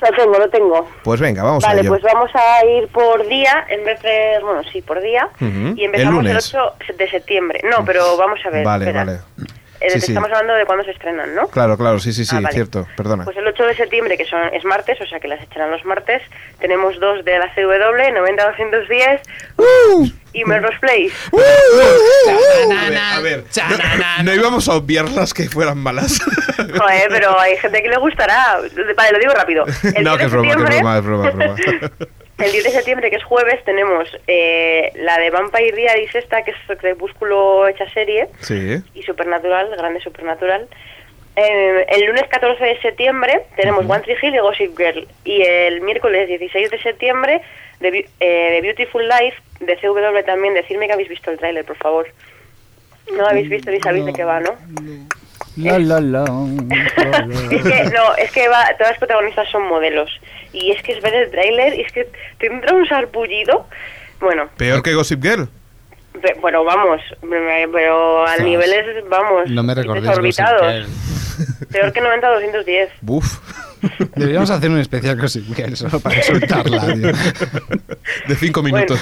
Lo 0.00 0.16
tengo, 0.16 0.38
lo 0.38 0.48
tengo. 0.48 0.88
Pues 1.02 1.20
venga, 1.20 1.42
vamos 1.42 1.62
Vale, 1.62 1.78
a 1.78 1.80
ello. 1.82 1.90
pues 1.90 2.02
vamos 2.02 2.30
a 2.34 2.64
ir 2.64 2.88
por 2.88 3.26
día, 3.26 3.66
en 3.68 3.84
vez 3.84 4.00
de, 4.02 4.38
bueno, 4.42 4.62
sí, 4.72 4.80
por 4.82 5.00
día. 5.00 5.28
Y 5.40 5.84
empezamos 5.84 5.94
El 5.94 6.00
el, 6.00 6.08
lunes. 6.10 6.54
8 6.54 6.74
de 6.96 7.10
septiembre. 7.10 7.60
No, 7.70 7.84
pero 7.84 8.16
vamos 8.16 8.40
a 8.46 8.50
ver. 8.50 8.64
Vale, 8.64 8.84
espera. 8.86 9.04
vale. 9.04 9.18
Eh, 9.80 9.88
Sí, 9.88 9.94
te 9.94 10.00
sí. 10.00 10.12
Estamos 10.12 10.30
hablando 10.30 10.54
de 10.54 10.66
cuándo 10.66 10.84
se 10.84 10.90
estrenan, 10.90 11.34
¿no? 11.34 11.48
Claro, 11.48 11.78
claro, 11.78 11.98
sí, 11.98 12.12
sí, 12.12 12.24
sí, 12.26 12.36
Ah, 12.36 12.40
vale. 12.42 12.54
cierto, 12.54 12.86
perdona. 12.96 13.24
Pues 13.24 13.36
el 13.38 13.46
8 13.46 13.64
de 13.64 13.74
septiembre, 13.76 14.18
que 14.18 14.26
son, 14.26 14.40
es 14.52 14.62
martes, 14.64 15.00
o 15.00 15.06
sea 15.06 15.18
que 15.20 15.26
las 15.28 15.42
echarán 15.42 15.70
los 15.70 15.82
martes, 15.86 16.20
tenemos 16.58 17.00
dos 17.00 17.24
de 17.24 17.38
la 17.38 17.46
CW, 17.54 18.12
90-210 18.14 19.20
y 20.34 20.44
Melrose 20.44 20.78
Place. 20.80 21.10
a 22.76 22.88
ver, 22.90 22.98
a 22.98 23.20
ver, 23.20 23.44
no, 24.18 24.22
no 24.24 24.34
íbamos 24.34 24.68
a 24.68 24.74
obviarlas 24.74 25.32
que 25.34 25.48
fueran 25.48 25.78
malas. 25.78 26.20
Joder, 26.56 27.08
pero 27.08 27.38
hay 27.40 27.56
gente 27.56 27.82
que 27.82 27.88
le 27.88 27.96
gustará. 27.96 28.58
Vale, 28.96 29.12
lo 29.12 29.18
digo 29.18 29.32
rápido. 29.32 29.64
El 29.94 30.04
no, 30.04 30.16
10 30.16 30.18
que 30.18 30.18
de 30.18 30.24
es 30.26 30.30
broma, 30.32 30.42
que 30.42 30.50
es 30.50 30.58
septiembre- 30.60 30.76
broma, 30.78 30.98
es 30.98 31.04
broma, 31.04 31.28
es 31.28 31.34
broma. 31.34 31.90
El 32.44 32.52
10 32.52 32.64
de 32.64 32.70
septiembre, 32.70 33.10
que 33.10 33.16
es 33.16 33.24
jueves, 33.24 33.62
tenemos 33.64 34.08
eh, 34.26 34.90
la 34.96 35.18
de 35.18 35.30
Vampire 35.30 35.72
Diaries 35.76 36.14
esta, 36.14 36.42
que 36.42 36.52
es 36.52 36.78
Crepúsculo 36.78 37.68
hecha 37.68 37.88
serie, 37.90 38.28
Sí, 38.40 38.82
y 38.94 39.02
Supernatural, 39.02 39.68
grande 39.76 40.00
Supernatural. 40.00 40.66
Eh, 41.36 41.86
el 41.90 42.04
lunes 42.06 42.24
14 42.28 42.62
de 42.64 42.80
septiembre 42.80 43.42
tenemos 43.56 43.84
One 43.88 44.00
Tree 44.00 44.16
Hill 44.20 44.34
y 44.34 44.38
Gossip 44.38 44.76
Girl. 44.76 45.06
Y 45.24 45.42
el 45.42 45.80
miércoles 45.82 46.28
16 46.28 46.70
de 46.70 46.82
septiembre, 46.82 47.40
The, 47.80 47.90
Beau- 47.92 48.06
eh, 48.20 48.48
The 48.56 48.60
Beautiful 48.62 49.08
Life, 49.08 49.36
de 49.60 49.76
CW 49.76 50.24
también. 50.26 50.54
Decidme 50.54 50.86
que 50.86 50.92
habéis 50.94 51.08
visto 51.08 51.30
el 51.30 51.38
tráiler, 51.38 51.64
por 51.64 51.76
favor. 51.76 52.08
No 53.16 53.26
habéis 53.26 53.48
visto 53.48 53.70
ni 53.70 53.80
sabéis 53.80 54.04
de 54.06 54.12
qué 54.12 54.24
va, 54.24 54.40
¿no? 54.40 54.56
La, 55.56 55.78
la, 55.78 56.00
la. 56.00 56.24
Es 57.50 57.62
que, 57.62 57.84
no, 57.94 58.14
es 58.16 58.30
que 58.32 58.48
va, 58.48 58.66
todas 58.76 58.90
las 58.92 58.98
protagonistas 58.98 59.48
son 59.50 59.64
modelos. 59.66 60.10
Y 60.52 60.72
es 60.72 60.82
que 60.82 60.92
es 60.92 61.02
ver 61.02 61.14
el 61.14 61.30
tráiler 61.30 61.78
y 61.78 61.82
es 61.82 61.92
que 61.92 62.08
tendrá 62.38 62.74
un 62.74 62.86
sarpullido. 62.86 63.66
Bueno, 64.20 64.48
peor 64.56 64.82
que 64.82 64.94
Gossip 64.94 65.22
Girl. 65.22 65.48
pe- 66.20 66.36
bueno, 66.40 66.64
vamos, 66.64 67.00
pero 67.72 68.18
a 68.20 68.24
Ostras. 68.24 68.46
niveles, 68.46 69.04
vamos, 69.08 69.48
No 69.50 69.62
me 69.62 69.74
recordéis 69.74 70.06
desorbitados. 70.08 70.86
Peor 71.72 71.90
que 71.92 72.02
90-210. 72.02 72.88
Buf. 73.00 73.38
Deberíamos 74.14 74.50
hacer 74.50 74.68
un 74.70 74.78
especial 74.78 75.18
Gossip 75.18 75.54
Girl 75.56 75.74
solo 75.74 76.00
para 76.00 76.16
insultarla, 76.16 76.80
tío. 76.92 77.12
De 78.28 78.34
cinco 78.36 78.62
minutos. 78.62 79.00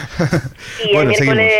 Y 0.84 0.92
bueno, 0.94 1.10
el 1.10 1.16
seguimos. 1.16 1.36
miércoles 1.38 1.52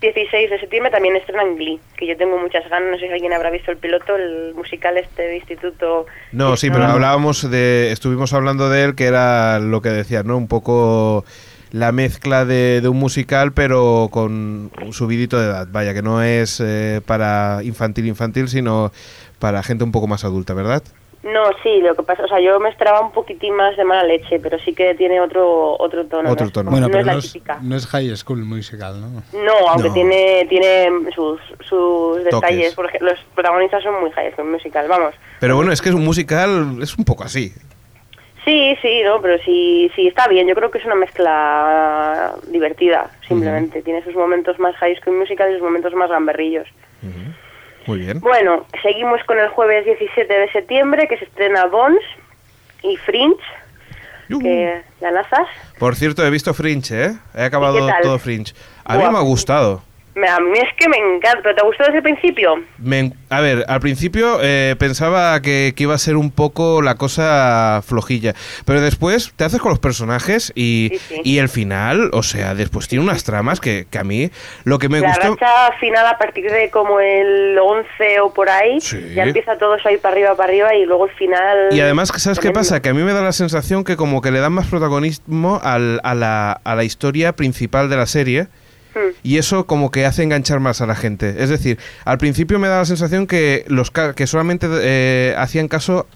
16 0.00 0.50
de 0.50 0.60
septiembre 0.60 0.90
también 0.90 1.16
estrenan 1.16 1.56
Glee, 1.56 1.80
que 1.96 2.06
yo 2.06 2.16
tengo 2.16 2.38
muchas 2.38 2.68
ganas, 2.68 2.90
no 2.90 2.98
sé 2.98 3.06
si 3.06 3.12
alguien 3.12 3.32
habrá 3.32 3.50
visto 3.50 3.70
el 3.70 3.76
piloto, 3.76 4.16
el 4.16 4.54
musical 4.54 4.96
este 4.96 5.22
de 5.22 5.36
instituto. 5.36 6.06
No, 6.32 6.56
sí, 6.56 6.70
pero 6.70 6.84
hablábamos 6.84 7.50
de. 7.50 7.92
Estuvimos 7.92 8.32
hablando 8.32 8.68
de 8.68 8.84
él, 8.84 8.94
que 8.94 9.04
era 9.04 9.58
lo 9.58 9.82
que 9.82 9.90
decías, 9.90 10.24
¿no? 10.24 10.36
Un 10.36 10.48
poco 10.48 11.24
la 11.72 11.92
mezcla 11.92 12.44
de, 12.44 12.80
de 12.80 12.88
un 12.88 12.98
musical, 12.98 13.52
pero 13.52 14.08
con 14.10 14.70
un 14.80 14.92
subidito 14.92 15.38
de 15.38 15.46
edad. 15.46 15.68
Vaya, 15.70 15.94
que 15.94 16.02
no 16.02 16.22
es 16.22 16.60
eh, 16.64 17.00
para 17.04 17.60
infantil, 17.62 18.06
infantil, 18.06 18.48
sino 18.48 18.92
para 19.38 19.62
gente 19.62 19.84
un 19.84 19.92
poco 19.92 20.06
más 20.06 20.24
adulta, 20.24 20.54
¿verdad? 20.54 20.82
No, 21.32 21.42
sí, 21.62 21.80
lo 21.80 21.94
que 21.94 22.02
pasa, 22.02 22.24
o 22.24 22.28
sea, 22.28 22.38
yo 22.40 22.60
me 22.60 22.68
esperaba 22.68 23.00
un 23.00 23.10
poquitín 23.10 23.54
más 23.56 23.76
de 23.76 23.84
mala 23.84 24.04
leche, 24.04 24.38
pero 24.38 24.58
sí 24.60 24.72
que 24.74 24.94
tiene 24.94 25.20
otro 25.20 25.76
otro 25.78 26.04
tono. 26.06 26.30
Otro 26.30 26.44
¿no? 26.44 26.46
Es 26.48 26.52
tono. 26.52 26.64
como- 26.66 26.70
Bueno, 26.76 26.86
no 26.86 26.90
pero 26.92 27.00
es 27.00 27.06
la 27.06 27.12
no 27.14 27.18
es, 27.18 27.32
típica. 27.32 27.58
no 27.62 27.76
es 27.76 27.86
High 27.86 28.16
School 28.16 28.44
Musical, 28.44 29.00
¿no? 29.00 29.08
No, 29.42 29.68
aunque 29.70 29.88
No. 29.88 29.94
tiene 29.94 30.46
tiene 30.48 30.90
sus, 31.14 31.40
sus 31.68 32.22
detalles, 32.24 32.74
por 32.74 32.86
ejemplo, 32.86 33.10
los 33.10 33.18
protagonistas 33.34 33.82
son 33.82 34.00
muy 34.00 34.10
high 34.12 34.32
school 34.32 34.50
musical, 34.50 34.86
vamos. 34.88 35.14
Pero 35.40 35.56
bueno, 35.56 35.72
es 35.72 35.82
que 35.82 35.88
es 35.88 35.94
un 35.94 36.04
musical, 36.04 36.78
es 36.82 36.96
un 36.96 37.04
poco 37.04 37.24
así. 37.24 37.52
Sí, 38.44 38.76
sí, 38.80 39.02
no, 39.04 39.20
pero 39.20 39.42
sí, 39.42 39.90
sí 39.96 40.06
está 40.06 40.28
bien. 40.28 40.46
Yo 40.46 40.54
creo 40.54 40.70
que 40.70 40.78
es 40.78 40.84
una 40.84 40.94
mezcla 40.94 42.32
divertida, 42.46 43.10
simplemente. 43.26 43.82
Tiene 43.82 44.04
sus 44.04 44.14
momentos 44.14 44.60
más 44.60 44.76
high 44.76 44.94
school 45.00 45.16
musical 45.18 45.50
y 45.50 45.54
sus 45.54 45.62
momentos 45.62 45.92
más 45.94 46.08
gamberrillos. 46.10 46.68
Muy 47.86 47.98
bien. 48.00 48.20
Bueno, 48.20 48.66
seguimos 48.82 49.22
con 49.24 49.38
el 49.38 49.48
jueves 49.48 49.84
17 49.84 50.32
de 50.32 50.50
septiembre, 50.52 51.06
que 51.08 51.18
se 51.18 51.24
estrena 51.24 51.66
Bones 51.66 52.02
y 52.82 52.96
Fringe, 52.96 53.42
que 54.28 54.82
la 55.00 55.10
nazas. 55.12 55.46
Por 55.78 55.94
cierto, 55.94 56.24
he 56.24 56.30
visto 56.30 56.52
Fringe, 56.54 57.04
¿eh? 57.04 57.12
He 57.34 57.44
acabado 57.44 57.78
todo 58.02 58.18
Fringe. 58.18 58.54
A 58.84 58.94
mí 58.94 59.02
Buah. 59.02 59.12
me 59.12 59.18
ha 59.18 59.22
gustado. 59.22 59.82
A 60.16 60.40
mí 60.40 60.58
es 60.58 60.68
que 60.78 60.88
me 60.88 60.96
encanta, 60.96 61.40
pero 61.42 61.54
¿te 61.56 61.62
gustó 61.62 61.84
desde 61.84 61.98
el 61.98 62.02
principio? 62.02 62.54
Me 62.78 63.12
a 63.28 63.40
ver, 63.40 63.64
al 63.68 63.80
principio 63.80 64.38
eh, 64.40 64.74
pensaba 64.78 65.40
que, 65.42 65.74
que 65.76 65.82
iba 65.82 65.94
a 65.94 65.98
ser 65.98 66.16
un 66.16 66.30
poco 66.30 66.80
la 66.80 66.94
cosa 66.94 67.82
flojilla, 67.84 68.34
pero 68.64 68.80
después 68.80 69.32
te 69.36 69.44
haces 69.44 69.60
con 69.60 69.70
los 69.70 69.78
personajes 69.78 70.52
y, 70.54 70.88
Sí, 70.92 70.98
sí. 71.16 71.20
y 71.24 71.38
el 71.38 71.48
final, 71.50 72.10
o 72.14 72.22
sea, 72.22 72.54
después 72.54 72.88
tiene 72.88 73.04
unas 73.04 73.24
tramas 73.24 73.60
que, 73.60 73.86
que 73.90 73.98
a 73.98 74.04
mí 74.04 74.30
lo 74.64 74.78
que 74.78 74.88
me 74.88 75.00
la 75.00 75.08
gustó... 75.08 75.36
racha 75.36 75.72
final 75.80 76.06
a 76.06 76.16
partir 76.16 76.50
de 76.50 76.70
como 76.70 76.98
el 77.00 77.58
11 77.58 78.20
o 78.20 78.32
por 78.32 78.48
ahí, 78.48 78.80
Sí. 78.80 79.12
ya 79.14 79.24
empieza 79.24 79.58
todo 79.58 79.74
eso 79.74 79.88
ahí 79.88 79.98
para 79.98 80.14
arriba, 80.14 80.34
para 80.34 80.48
arriba 80.48 80.74
y 80.74 80.86
luego 80.86 81.06
el 81.06 81.12
final... 81.12 81.68
Y 81.72 81.80
además, 81.80 82.10
¿sabes 82.16 82.38
qué 82.38 82.52
pasa? 82.52 82.80
Que 82.80 82.88
a 82.88 82.94
mí 82.94 83.02
me 83.02 83.12
da 83.12 83.20
la 83.22 83.32
sensación 83.32 83.84
que 83.84 83.96
como 83.96 84.22
que 84.22 84.30
le 84.30 84.40
dan 84.40 84.52
más 84.52 84.66
protagonismo 84.66 85.60
al- 85.62 86.00
a, 86.04 86.14
la, 86.14 86.52
a 86.64 86.74
la 86.74 86.84
historia 86.84 87.34
principal 87.34 87.90
de 87.90 87.96
la 87.96 88.06
serie. 88.06 88.46
Hmm. 88.96 89.12
Y 89.22 89.36
eso 89.36 89.66
como 89.66 89.90
que 89.90 90.06
hace 90.06 90.22
enganchar 90.22 90.58
más 90.58 90.80
a 90.80 90.86
la 90.86 90.94
gente. 90.94 91.34
Es 91.38 91.50
decir, 91.50 91.78
al 92.06 92.16
principio 92.16 92.58
me 92.58 92.68
da 92.68 92.78
la 92.78 92.84
sensación 92.86 93.26
que 93.26 93.64
los 93.68 93.90
que 93.90 94.26
solamente 94.26 94.66
eh, 94.80 95.34
hacían 95.36 95.68
caso 95.68 96.06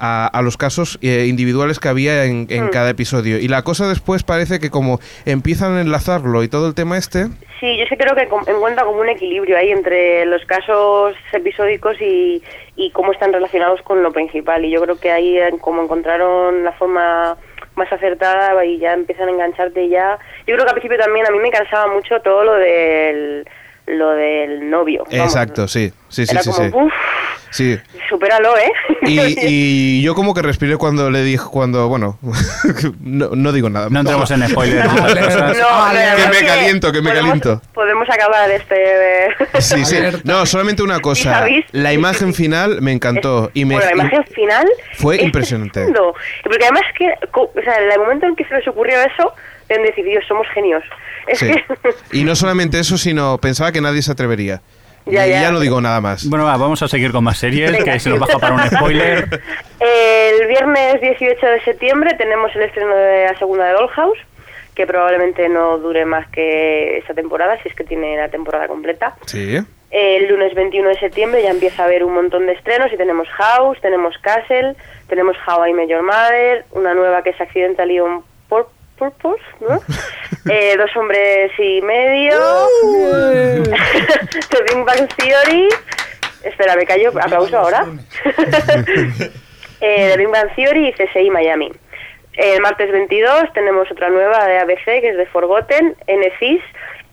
a, 0.00 0.26
a 0.26 0.42
los 0.42 0.56
casos 0.56 0.98
eh, 1.02 1.26
individuales 1.28 1.78
que 1.80 1.88
había 1.88 2.24
en, 2.24 2.46
en 2.50 2.66
Mm. 2.66 2.70
cada 2.70 2.90
episodio. 2.90 3.38
Y 3.38 3.46
la 3.48 3.62
cosa 3.62 3.88
después 3.88 4.22
parece 4.24 4.58
que 4.58 4.70
como 4.70 5.00
empiezan 5.26 5.76
a 5.76 5.80
enlazarlo 5.80 6.42
y 6.42 6.48
todo 6.48 6.66
el 6.68 6.74
tema 6.74 6.98
este... 6.98 7.26
Sí, 7.60 7.76
yo 7.76 7.84
sí 7.88 7.96
creo 7.96 8.14
que 8.14 8.22
encuentra 8.52 8.84
como 8.84 9.00
un 9.00 9.08
equilibrio 9.08 9.56
ahí 9.58 9.70
entre 9.70 10.24
los 10.26 10.44
casos 10.44 11.14
episódicos 11.32 11.96
y, 12.00 12.40
y 12.76 12.90
cómo 12.92 13.12
están 13.12 13.32
relacionados 13.32 13.82
con 13.82 14.02
lo 14.04 14.12
principal. 14.12 14.64
Y 14.64 14.70
yo 14.70 14.80
creo 14.82 14.98
que 15.00 15.10
ahí 15.10 15.36
eh, 15.38 15.50
como 15.60 15.82
encontraron 15.82 16.62
la 16.62 16.72
forma 16.72 17.36
más 17.78 17.90
acertada 17.92 18.62
y 18.64 18.78
ya 18.78 18.92
empiezan 18.92 19.28
a 19.28 19.32
engancharte 19.32 19.88
ya. 19.88 20.18
Yo 20.46 20.54
creo 20.54 20.64
que 20.64 20.70
al 20.70 20.74
principio 20.74 20.98
también 20.98 21.26
a 21.26 21.30
mí 21.30 21.38
me 21.38 21.50
cansaba 21.50 21.86
mucho 21.92 22.20
todo 22.20 22.44
lo 22.44 22.54
del 22.54 23.48
lo 23.88 24.10
del 24.10 24.68
novio. 24.70 25.04
vamos. 25.10 25.24
Exacto, 25.26 25.66
sí. 25.68 25.92
Sí, 26.08 26.24
sí, 26.26 26.32
Era 26.32 26.42
sí. 26.42 26.50
como, 26.50 26.64
sí. 26.68 26.70
uff, 26.74 26.92
Sí. 27.50 27.78
supéralo, 28.10 28.56
¿eh? 28.58 28.70
Y, 29.02 29.20
y 30.00 30.02
yo 30.02 30.14
como 30.14 30.34
que 30.34 30.42
respiré 30.42 30.76
cuando 30.76 31.10
le 31.10 31.22
dije, 31.22 31.44
cuando, 31.50 31.88
bueno, 31.88 32.18
no, 33.00 33.30
no 33.34 33.52
digo 33.52 33.70
nada. 33.70 33.88
No 33.90 34.00
entremos 34.00 34.30
en 34.30 34.46
spoilers. 34.48 34.84
No, 34.92 35.06
Que 35.06 36.28
me 36.40 36.46
caliento, 36.46 36.92
que 36.92 37.00
me 37.00 37.10
podemos- 37.10 37.40
caliento. 37.40 37.62
Podemos 37.72 38.08
acabar 38.10 38.50
este... 38.50 39.28
Sí, 39.60 39.84
sí. 39.84 39.96
No, 40.24 40.44
solamente 40.44 40.82
una 40.82 41.00
cosa. 41.00 41.46
La 41.72 41.92
imagen 41.94 42.34
final 42.34 42.82
me 42.82 42.92
encantó. 42.92 43.50
Y 43.54 43.64
me, 43.64 43.74
bueno, 43.76 43.90
la 43.96 44.02
imagen 44.02 44.24
final 44.34 44.66
fue 44.96 45.16
es 45.16 45.22
impresionante. 45.22 45.86
Porque 46.42 46.64
además 46.64 46.82
que, 46.98 47.12
o 47.32 47.50
sea, 47.64 47.78
en 47.82 47.90
el 47.92 47.98
momento 47.98 48.26
en 48.26 48.36
que 48.36 48.44
se 48.44 48.54
les 48.54 48.68
ocurrió 48.68 48.96
eso, 49.00 49.32
deben 49.68 49.84
decir, 49.84 50.04
Dios, 50.04 50.22
somos 50.28 50.46
genios. 50.54 50.82
Es 51.28 51.38
Sí. 51.38 51.46
que... 51.52 51.64
Y 52.18 52.24
no 52.24 52.34
solamente 52.34 52.78
eso, 52.80 52.96
sino 52.98 53.38
pensaba 53.38 53.72
que 53.72 53.80
nadie 53.80 54.02
se 54.02 54.12
atrevería. 54.12 54.60
Ya, 55.06 55.26
y 55.26 55.30
ya. 55.30 55.42
ya 55.42 55.50
no 55.52 55.60
digo 55.60 55.80
nada 55.80 56.00
más. 56.02 56.28
Bueno, 56.28 56.44
va, 56.44 56.56
vamos 56.58 56.82
a 56.82 56.88
seguir 56.88 57.12
con 57.12 57.24
más 57.24 57.38
series, 57.38 57.72
Venga. 57.72 57.92
que 57.94 57.98
se 58.00 58.10
nos 58.10 58.18
baja 58.18 58.38
para 58.38 58.54
un 58.54 58.66
spoiler. 58.68 59.40
El 59.80 60.46
viernes 60.48 61.00
18 61.00 61.46
de 61.46 61.60
septiembre 61.64 62.14
tenemos 62.18 62.54
el 62.54 62.62
estreno 62.62 62.94
de 62.94 63.24
la 63.26 63.38
segunda 63.38 63.64
de 63.66 63.72
Doll 63.72 63.88
House, 63.88 64.18
que 64.74 64.86
probablemente 64.86 65.48
no 65.48 65.78
dure 65.78 66.04
más 66.04 66.28
que 66.28 66.98
esta 66.98 67.14
temporada, 67.14 67.56
si 67.62 67.68
es 67.70 67.74
que 67.74 67.84
tiene 67.84 68.16
la 68.16 68.28
temporada 68.28 68.68
completa. 68.68 69.14
Sí. 69.26 69.58
El 69.90 70.28
lunes 70.28 70.54
21 70.54 70.88
de 70.90 70.98
septiembre 70.98 71.42
ya 71.42 71.50
empieza 71.50 71.82
a 71.82 71.86
haber 71.86 72.04
un 72.04 72.12
montón 72.12 72.44
de 72.46 72.52
estrenos 72.52 72.92
y 72.92 72.96
tenemos 72.98 73.26
House, 73.28 73.78
tenemos 73.80 74.14
Castle, 74.18 74.74
tenemos 75.08 75.36
How 75.46 75.66
I 75.68 75.72
Met 75.72 75.88
Your 75.88 76.02
Mother, 76.02 76.66
una 76.72 76.92
nueva 76.92 77.22
que 77.22 77.30
es 77.30 77.40
Accidental 77.40 77.90
on 78.00 78.18
Pur- 78.18 78.24
Purpose, 78.98 79.42
¿no? 79.60 79.80
Eh, 80.50 80.76
dos 80.78 80.90
hombres 80.96 81.52
y 81.58 81.82
medio, 81.82 82.38
The 83.60 84.62
Big 84.62 84.84
Bang 84.84 85.06
Theory, 85.16 85.68
espera, 86.42 86.74
me 86.74 86.86
callo, 86.86 87.10
aplauso 87.20 87.58
ahora. 87.58 87.86
eh, 89.80 90.10
The 90.10 90.16
Big 90.16 90.28
Bang 90.28 90.54
Theory 90.54 90.88
y 90.88 90.92
CSI 90.92 91.28
Miami. 91.28 91.70
El 92.38 92.62
martes 92.62 92.90
22 92.90 93.52
tenemos 93.52 93.90
otra 93.90 94.08
nueva 94.08 94.46
de 94.46 94.58
ABC 94.58 94.84
que 94.84 95.08
es 95.10 95.16
de 95.18 95.26
Forgotten, 95.26 95.96
NCIS, 96.06 96.62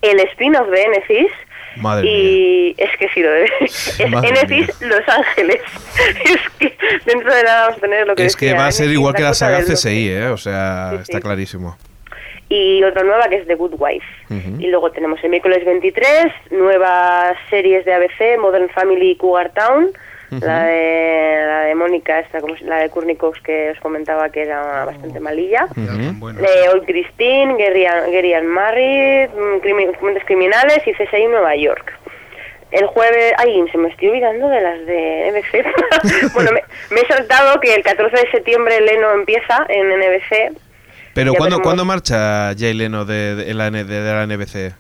el 0.02 0.20
spin-off 0.20 0.70
de 0.70 0.88
NCIS. 0.88 1.32
Madre 1.78 2.08
y 2.08 2.76
es 2.78 2.90
que 2.98 3.10
sí 3.10 3.22
lo. 3.22 3.34
Es 3.36 4.00
NCIS 4.00 4.82
Los 4.82 5.08
Ángeles. 5.08 5.62
es 6.26 6.50
que 6.60 6.78
dentro 7.06 7.34
de 7.34 7.44
nada 7.44 7.62
vamos 7.64 7.78
a 7.78 7.82
tener 7.82 8.08
lo 8.08 8.16
que 8.16 8.26
Es 8.26 8.36
que 8.36 8.46
decía, 8.48 8.60
va 8.62 8.68
a 8.68 8.72
ser 8.72 8.90
igual 8.90 9.14
que 9.14 9.24
la 9.24 9.34
saga. 9.34 9.62
CSI, 9.62 10.10
¿eh? 10.10 10.28
O 10.28 10.38
sea, 10.38 10.90
Sí, 10.92 10.96
sí. 10.98 11.02
está 11.04 11.22
clarísimo. 11.22 11.78
Y 12.48 12.84
otra 12.84 13.04
nueva 13.04 13.28
que 13.28 13.38
es 13.38 13.48
The 13.48 13.56
Good 13.56 13.74
Wife. 13.80 14.06
Y 14.60 14.68
luego 14.68 14.92
tenemos 14.92 15.20
el 15.24 15.30
miércoles 15.32 15.66
23, 15.66 16.28
nuevas 16.52 17.36
series 17.50 17.84
de 17.86 17.94
ABC, 17.94 18.40
Modern 18.40 18.70
Family 18.70 19.12
y 19.12 19.16
Cougar 19.18 19.52
Town. 19.54 19.90
La 20.32 20.66
de, 20.66 21.44
la 21.48 21.60
de 21.62 21.76
Mónica, 21.76 22.20
esta, 22.20 22.42
como 22.42 22.56
la 22.62 22.78
de 22.78 22.90
Kurnikovs 22.90 23.40
que 23.42 23.72
os 23.72 23.80
comentaba 23.80 24.30
que 24.30 24.42
era 24.42 24.86
bastante 24.86 25.20
malilla. 25.20 25.68
Ujú. 25.72 26.32
De 26.34 26.70
Old 26.74 26.86
Christine, 26.86 27.56
Gary, 27.58 28.34
and- 28.34 28.48
Married, 28.48 29.30
mm, 29.30 29.62
crimi- 29.62 30.02
Mentes 30.02 30.24
Criminales 30.26 30.80
y 30.88 30.94
CSI 30.94 31.28
Nueva 31.28 31.56
York. 31.56 31.94
El 32.72 32.88
jueves, 32.88 33.34
ay, 33.38 33.64
se 33.72 33.78
me 33.78 33.90
estoy 33.90 34.10
olvidando 34.10 34.50
de 34.50 34.60
las 34.62 34.86
de 34.86 35.28
NBC. 35.30 35.64
bueno, 36.34 36.52
me, 36.52 36.62
me 36.90 37.02
he 37.02 37.08
saltado 37.08 37.60
que 37.62 37.74
el 37.76 37.84
14 37.84 38.16
de 38.18 38.32
septiembre 38.32 38.82
Leno 38.82 39.14
empieza 39.14 39.66
en 39.70 39.90
NBC. 39.90 40.58
Pero 41.14 41.32
¿cuándo, 41.36 41.58
veremos. 41.58 41.62
¿cuándo 41.62 41.86
marcha 41.86 42.52
Jay 42.58 42.74
Leno 42.74 43.06
de, 43.06 43.36
de 43.36 43.54
la, 43.54 43.68
N- 43.68 43.84
de- 43.86 44.02
de 44.02 44.14
la 44.14 44.24
NBC? 44.26 44.74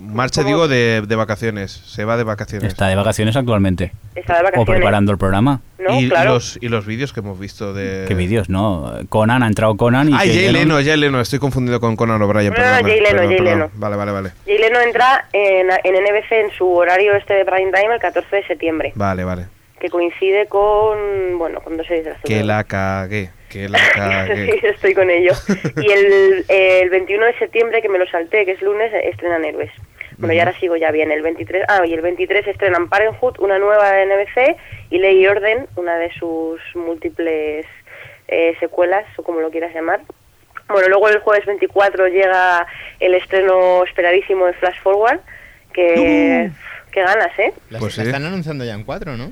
Marcha, 0.00 0.42
digo, 0.42 0.66
de, 0.68 1.02
de 1.06 1.16
vacaciones. 1.16 1.70
Se 1.72 2.04
va 2.04 2.16
de 2.16 2.24
vacaciones. 2.24 2.68
Está 2.68 2.88
de 2.88 2.96
vacaciones 2.96 3.36
actualmente. 3.36 3.92
Está 4.14 4.34
de 4.34 4.40
O 4.40 4.44
vacaciones. 4.44 4.76
preparando 4.80 5.12
el 5.12 5.18
programa. 5.18 5.60
¿no? 5.78 5.98
y, 6.00 6.08
claro. 6.08 6.34
los, 6.34 6.58
y 6.60 6.68
los 6.68 6.84
vídeos 6.86 7.12
que 7.12 7.20
hemos 7.20 7.38
visto 7.38 7.72
de... 7.72 8.04
¿Qué 8.06 8.14
vídeos? 8.14 8.48
No. 8.50 8.92
Conan, 9.08 9.42
ha 9.42 9.46
entrado 9.46 9.76
Conan 9.76 10.08
y... 10.10 10.12
Ah, 10.14 10.18
Jay 10.18 10.34
Jay 10.34 10.52
Leno- 10.52 10.82
Jay 10.84 10.96
Leno. 10.96 11.20
Estoy 11.20 11.38
confundido 11.38 11.80
con 11.80 11.96
Conan 11.96 12.20
O'Brien. 12.22 12.52
No, 12.52 12.58
no, 12.58 12.86
Jay 12.88 13.00
Leno, 13.00 13.22
Jay. 13.28 13.38
Leno. 13.38 13.70
Vale, 13.74 13.96
vale, 13.96 14.12
vale. 14.12 14.30
Jay 14.46 14.58
Leno 14.58 14.80
entra 14.80 15.26
en, 15.32 15.68
en 15.70 15.94
NBC 15.94 16.32
en 16.32 16.50
su 16.52 16.68
horario 16.70 17.14
este 17.14 17.34
de 17.34 17.44
prime 17.44 17.72
time 17.72 17.94
el 17.94 18.00
14 18.00 18.36
de 18.36 18.46
septiembre, 18.46 18.92
Vale, 18.94 19.24
vale. 19.24 19.46
que 19.80 19.88
coincide 19.88 20.46
con, 20.48 21.38
bueno, 21.38 21.60
con 21.60 21.76
dos 21.76 21.86
series 21.86 22.04
de 22.04 22.10
las 22.12 22.20
Que 22.22 22.42
la 22.44 22.64
cagué. 22.64 23.30
Que 23.48 23.68
la 23.68 23.78
Sí, 23.78 23.84
cagué. 23.94 24.60
estoy 24.68 24.94
con 24.94 25.10
ello. 25.10 25.32
Y 25.82 25.90
el, 25.90 26.44
el 26.48 26.90
21 26.90 27.24
de 27.26 27.38
septiembre, 27.38 27.80
que 27.82 27.88
me 27.88 27.98
lo 27.98 28.06
salté, 28.08 28.44
que 28.44 28.52
es 28.52 28.62
lunes, 28.62 28.92
estrenan 29.04 29.44
Héroes. 29.44 29.70
Bueno, 30.20 30.34
y 30.34 30.38
ahora 30.38 30.58
sigo 30.60 30.76
ya 30.76 30.90
bien. 30.90 31.10
El 31.10 31.22
23, 31.22 31.64
ah, 31.68 31.84
y 31.86 31.92
el 31.94 32.00
23 32.02 32.46
estrenan 32.46 32.88
Parenthood, 32.88 33.36
una 33.40 33.58
nueva 33.58 33.90
de 33.92 34.06
NBC, 34.06 34.56
y 34.90 34.98
Ley 34.98 35.18
y 35.20 35.26
Orden, 35.26 35.66
una 35.76 35.96
de 35.96 36.12
sus 36.18 36.60
múltiples 36.74 37.66
eh, 38.28 38.54
secuelas, 38.60 39.04
o 39.16 39.22
como 39.22 39.40
lo 39.40 39.50
quieras 39.50 39.74
llamar. 39.74 40.00
Bueno, 40.68 40.88
luego 40.88 41.08
el 41.08 41.18
jueves 41.20 41.44
24 41.46 42.06
llega 42.08 42.66
el 43.00 43.14
estreno 43.14 43.82
esperadísimo 43.84 44.46
de 44.46 44.52
Flash 44.52 44.78
Forward, 44.82 45.20
que... 45.72 46.50
Qué 46.92 47.02
ganas, 47.02 47.30
¿eh? 47.38 47.52
La, 47.70 47.78
Pues 47.78 47.96
la 47.98 48.02
sí. 48.02 48.08
están 48.10 48.24
anunciando 48.24 48.64
ya 48.64 48.74
en 48.74 48.82
cuatro, 48.82 49.16
¿no? 49.16 49.30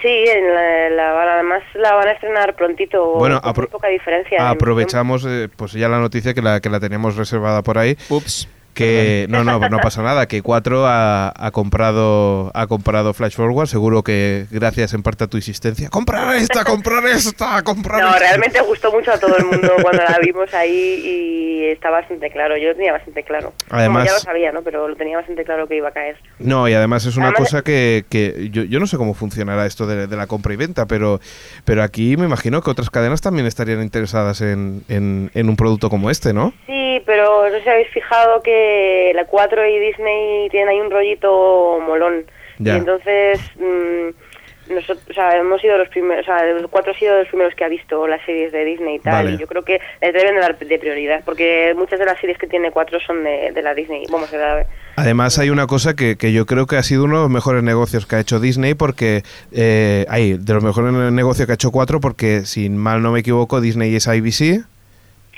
Sí, 0.00 0.08
en 0.08 0.54
la, 0.54 0.88
la- 0.90 1.34
además 1.34 1.62
la 1.74 1.92
van 1.94 2.08
a 2.08 2.12
estrenar 2.12 2.54
prontito, 2.56 3.04
Bueno, 3.14 3.40
con 3.42 3.52
muy 3.54 3.66
poca 3.66 3.88
diferencia. 3.88 4.38
en- 4.38 4.44
Aprovechamos 4.46 5.26
eh, 5.28 5.48
pues 5.54 5.72
ya 5.72 5.88
la 5.88 5.98
noticia 5.98 6.32
que 6.32 6.40
la, 6.40 6.60
que 6.60 6.70
la 6.70 6.80
teníamos 6.80 7.16
reservada 7.16 7.60
por 7.62 7.76
ahí. 7.76 7.98
Ups. 8.08 8.48
Que 8.78 9.26
no, 9.28 9.44
no, 9.44 9.58
no 9.68 9.78
pasa 9.78 10.02
nada, 10.02 10.26
que 10.26 10.40
4 10.42 10.86
ha, 10.86 11.32
ha 11.36 11.50
comprado 11.50 12.50
ha 12.54 12.66
comprado 12.66 13.12
Flash 13.14 13.34
Forward, 13.34 13.66
seguro 13.68 14.02
que 14.02 14.46
gracias 14.50 14.94
en 14.94 15.02
parte 15.02 15.24
a 15.24 15.26
tu 15.26 15.36
insistencia. 15.36 15.88
¡Comprar 15.88 16.36
esta, 16.36 16.64
comprar 16.64 17.04
esta, 17.06 17.62
comprar 17.62 18.00
No, 18.02 18.08
esta! 18.08 18.18
realmente 18.20 18.60
gustó 18.60 18.92
mucho 18.92 19.12
a 19.12 19.18
todo 19.18 19.36
el 19.36 19.44
mundo 19.46 19.72
cuando 19.82 20.02
la 20.04 20.18
vimos 20.20 20.52
ahí 20.54 20.72
y 21.04 21.64
está 21.70 21.90
bastante 21.90 22.30
claro. 22.30 22.56
Yo 22.56 22.68
lo 22.68 22.74
tenía 22.76 22.92
bastante 22.92 23.22
claro. 23.24 23.52
Como 23.68 23.80
Además- 23.80 24.06
ya 24.06 24.12
lo 24.12 24.18
sabía, 24.20 24.52
¿no? 24.52 24.62
Pero 24.62 24.86
lo 24.88 24.96
tenía 24.96 25.16
bastante 25.16 25.44
claro 25.44 25.66
que 25.66 25.76
iba 25.76 25.88
a 25.88 25.92
caer. 25.92 26.16
No, 26.38 26.68
y 26.68 26.74
además 26.74 27.04
es 27.06 27.16
una 27.16 27.28
Además- 27.28 27.48
cosa 27.50 27.62
que, 27.62 28.04
que 28.08 28.48
yo, 28.52 28.62
yo 28.62 28.78
no 28.80 28.86
sé 28.86 28.96
cómo 28.96 29.14
funcionará 29.14 29.66
esto 29.66 29.86
de, 29.86 30.06
de 30.06 30.16
la 30.16 30.26
compra 30.26 30.52
y 30.54 30.56
venta, 30.56 30.86
pero, 30.86 31.20
pero 31.64 31.82
aquí 31.82 32.16
me 32.16 32.24
imagino 32.26 32.62
que 32.62 32.70
otras 32.70 32.90
cadenas 32.90 33.20
también 33.20 33.46
estarían 33.46 33.82
interesadas 33.82 34.40
en, 34.40 34.82
en, 34.88 35.30
en 35.34 35.48
un 35.48 35.56
producto 35.56 35.90
como 35.90 36.10
este, 36.10 36.32
¿no? 36.32 36.52
Sí, 36.66 37.02
pero 37.06 37.44
no 37.48 37.50
sé 37.56 37.62
si 37.62 37.68
habéis 37.68 37.88
fijado 37.88 38.42
que 38.42 38.67
la 39.14 39.24
4 39.26 39.66
y 39.66 39.78
Disney 39.78 40.48
tienen 40.50 40.68
ahí 40.68 40.80
un 40.80 40.90
rollito 40.90 41.78
molón. 41.86 42.24
Ya. 42.58 42.74
Y 42.74 42.78
entonces, 42.78 43.40
mm, 43.56 44.74
nosotros, 44.74 45.02
o 45.08 45.14
sea, 45.14 45.36
hemos 45.38 45.60
sido 45.62 45.78
los 45.78 45.88
primeros, 45.88 46.24
o 46.24 46.26
sea, 46.26 46.44
el 46.46 46.68
4 46.68 46.92
ha 46.92 46.98
sido 46.98 47.14
de 47.14 47.20
los 47.20 47.28
primeros 47.28 47.54
que 47.54 47.64
ha 47.64 47.68
visto 47.68 48.06
las 48.06 48.20
series 48.26 48.52
de 48.52 48.64
Disney 48.64 48.96
y 48.96 48.98
tal. 48.98 49.24
Vale. 49.24 49.30
Y 49.32 49.38
yo 49.38 49.46
creo 49.46 49.62
que 49.64 49.80
les 50.02 50.12
deben 50.12 50.34
de 50.34 50.40
dar 50.40 50.58
de 50.58 50.78
prioridad, 50.78 51.22
porque 51.24 51.72
muchas 51.76 51.98
de 51.98 52.04
las 52.04 52.18
series 52.20 52.36
que 52.38 52.46
tiene 52.46 52.70
4 52.70 52.98
son 53.00 53.24
de, 53.24 53.52
de 53.54 53.62
la 53.62 53.74
Disney. 53.74 54.04
Vamos, 54.10 54.30
de 54.30 54.38
la, 54.38 54.66
Además 54.96 55.38
hay 55.38 55.50
una 55.50 55.66
cosa 55.68 55.94
que, 55.94 56.16
que 56.16 56.32
yo 56.32 56.44
creo 56.44 56.66
que 56.66 56.76
ha 56.76 56.82
sido 56.82 57.04
uno 57.04 57.16
de 57.18 57.22
los 57.22 57.30
mejores 57.30 57.62
negocios 57.62 58.04
que 58.06 58.16
ha 58.16 58.20
hecho 58.20 58.40
Disney 58.40 58.74
porque 58.74 59.22
eh, 59.52 60.04
hay 60.08 60.32
de 60.34 60.54
los 60.54 60.62
mejores 60.64 60.92
ne- 60.92 61.12
negocios 61.12 61.46
que 61.46 61.52
ha 61.52 61.54
hecho 61.54 61.70
4 61.70 62.00
porque 62.00 62.40
si 62.44 62.68
mal 62.68 63.00
no 63.00 63.12
me 63.12 63.20
equivoco 63.20 63.60
Disney 63.60 63.94
es 63.94 64.08
ABC 64.08 64.64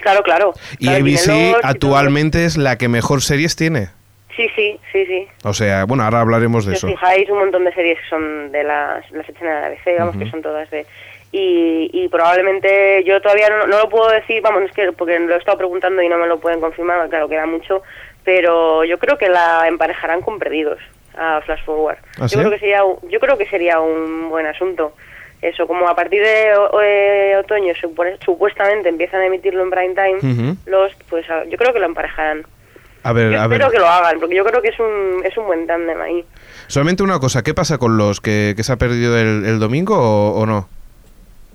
Claro, 0.01 0.23
claro. 0.23 0.53
y 0.79 0.87
Claro, 0.87 1.05
ABC 1.05 1.57
actualmente 1.63 2.45
es 2.45 2.57
la 2.57 2.77
que 2.79 2.89
mejor 2.89 3.23
series 3.23 3.57
tiene. 3.57 3.89
Sí, 4.37 4.49
sí, 4.57 4.81
sí, 4.93 5.05
sí. 5.07 5.29
O 5.45 5.53
sea, 5.53 5.85
bueno, 5.85 6.03
ahora 6.05 6.21
hablaremos 6.21 6.65
de 6.65 6.73
Si 6.73 6.77
eso. 6.79 6.87
os 6.87 6.93
fijáis, 6.95 7.29
un 7.29 7.39
montón 7.41 7.65
de 7.65 7.75
series 7.75 7.99
que 7.99 8.09
son 8.09 8.51
de 8.53 8.65
las, 8.65 9.11
las 9.11 9.29
hechas 9.29 9.43
en 9.43 9.49
la 9.49 9.67
ABC, 9.67 9.99
vamos, 9.99 10.17
Ujú. 10.17 10.25
que 10.25 10.31
son 10.31 10.43
todas 10.43 10.71
de... 10.71 10.87
Y, 11.33 11.91
y 11.93 12.09
probablemente 12.09 13.05
yo 13.05 13.21
todavía 13.21 13.49
no, 13.51 13.67
no 13.67 13.79
lo 13.79 13.89
puedo 13.89 14.09
decir, 14.11 14.41
vamos, 14.43 14.63
es 14.63 14.73
que 14.73 14.91
porque 14.93 15.19
lo 15.19 15.35
he 15.35 15.39
estado 15.39 15.59
preguntando 15.59 16.03
y 16.03 16.09
no 16.09 16.19
me 16.19 16.27
lo 16.27 16.41
pueden 16.41 16.61
confirmar, 16.61 17.09
claro, 17.09 17.29
queda 17.29 17.47
mucho, 17.47 17.83
pero 18.25 18.85
yo 18.85 18.99
creo 18.99 19.17
que 19.19 19.29
la 19.29 19.69
emparejarán 19.69 20.23
con 20.23 20.39
Perdidos 20.39 20.79
a 21.17 21.41
Flash 21.43 21.63
Forward. 21.65 21.99
¿Ah, 22.19 22.29
sí? 22.29 22.35
yo 22.35 22.41
creo 22.41 22.51
que 22.51 22.59
sería 22.59 22.81
yo 23.09 23.21
creo 23.21 23.37
que 23.39 23.47
sería 23.47 23.81
un 23.81 24.29
buen 24.29 24.47
asunto. 24.47 24.95
Eso, 25.43 25.67
como 25.67 25.89
a 25.89 25.95
partir 25.97 26.23
de 26.23 26.53
eh, 26.83 27.37
otoño 27.39 27.73
supone- 27.75 28.19
supuestamente 28.25 28.89
empiezan 28.91 29.23
a 29.23 29.27
emitirlo 29.27 29.63
en 29.63 29.71
prime 29.71 29.95
time, 29.95 30.57
los 30.67 30.93
pues 31.09 31.25
yo 31.49 31.57
creo 31.57 31.73
que 31.73 31.79
lo 31.81 31.87
emparejarán. 31.87 32.43
A 33.03 33.15
ver, 33.15 33.33
Yo 33.33 33.41
a 33.41 33.47
ver. 33.47 33.57
espero 33.59 33.71
que 33.73 33.79
lo 33.79 33.87
hagan, 33.89 34.21
porque 34.21 34.35
yo 34.37 34.45
creo 34.45 34.61
que 34.61 34.69
es 34.69 34.79
un, 34.79 35.23
es 35.25 35.35
un 35.39 35.47
buen 35.47 35.67
tándem 35.67 35.99
ahí. 36.03 36.23
Solamente 36.67 37.03
una 37.03 37.19
cosa, 37.19 37.43
¿qué 37.43 37.55
pasa 37.55 37.79
con 37.79 37.97
los 37.97 38.21
que, 38.21 38.53
que 38.55 38.63
se 38.63 38.73
ha 38.73 38.77
perdido 38.77 39.17
el, 39.19 39.47
el 39.47 39.59
domingo 39.59 39.97
o, 39.97 40.39
o 40.39 40.45
no? 40.45 40.69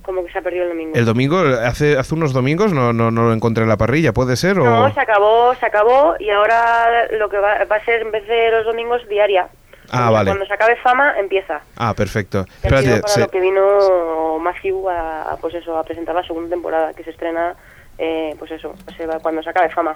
Como 0.02 0.26
que 0.26 0.32
se 0.32 0.39
ha 0.39 0.41
perdido 0.41 0.63
el 0.63 0.69
domingo. 0.69 0.95
El 0.95 1.06
domingo, 1.06 1.38
hace, 1.63 1.98
hace 2.00 2.15
unos 2.15 2.34
domingos 2.34 2.74
no, 2.74 2.93
no, 2.93 3.12
no 3.12 3.26
lo 3.26 3.34
encontré 3.34 3.62
en 3.63 3.69
la 3.69 3.78
parrilla, 3.78 4.12
¿puede 4.13 4.36
ser? 4.36 4.58
O... 4.60 4.63
No, 4.63 4.91
se 4.93 5.00
acabó, 5.00 5.54
se 5.56 5.65
acabó 5.67 6.15
y 6.19 6.32
ahora 6.32 7.08
lo 7.12 7.30
que 7.30 7.38
va, 7.38 7.63
va 7.65 7.76
a 7.76 7.86
ser 7.86 8.02
en 8.02 8.12
vez 8.12 8.28
de 8.28 8.50
los 8.52 8.65
domingos 8.65 9.08
diaria. 9.08 9.48
Ah, 9.91 10.10
vale. 10.10 10.30
Cuando 10.32 10.45
se 10.45 10.54
acabe 10.54 10.76
fama 10.78 11.13
empieza. 11.19 11.62
Ah, 11.78 11.93
perfecto. 11.93 12.45
Espérate, 12.63 13.02
para 13.02 13.08
se- 13.13 13.19
lo 13.21 13.28
que 13.30 13.39
vino 13.41 14.39
Matthew 14.39 14.89
a, 14.89 15.32
a, 15.34 15.38
pues 15.38 15.54
eso, 15.56 15.78
a 15.78 15.84
presentar 15.84 16.15
la 16.15 16.24
segunda 16.24 16.50
temporada 16.50 16.93
que 16.93 17.04
se 17.04 17.10
estrena, 17.12 17.56
eh, 17.98 18.36
pues 18.39 18.52
eso, 18.52 18.74
se 18.98 19.06
va 19.06 19.19
cuando 19.19 19.41
se 19.41 19.50
acabe 19.50 19.69
fama. 19.69 19.95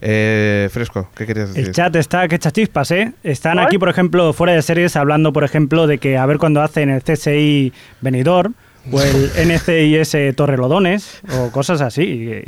Eh, 0.00 0.68
fresco, 0.70 1.08
¿qué 1.14 1.26
querías 1.26 1.48
decir? 1.48 1.66
El 1.68 1.72
chat 1.74 1.94
está 1.96 2.28
que 2.28 2.36
echa 2.36 2.50
chispas, 2.50 2.90
¿eh? 2.90 3.12
Están 3.22 3.58
aquí, 3.58 3.78
por 3.78 3.88
ejemplo, 3.88 4.32
fuera 4.32 4.52
de 4.52 4.62
series, 4.62 4.96
hablando, 4.96 5.32
por 5.32 5.44
ejemplo, 5.44 5.86
de 5.86 5.98
que 5.98 6.18
a 6.18 6.26
ver 6.26 6.38
cuándo 6.38 6.60
hacen 6.62 6.90
el 6.90 7.02
CSI 7.02 7.72
Benidorm 8.00 8.54
o 8.92 9.00
el 9.00 9.30
NCIS 9.48 10.34
Torrelodones 10.36 11.22
o 11.38 11.50
cosas 11.50 11.80
así. 11.80 12.42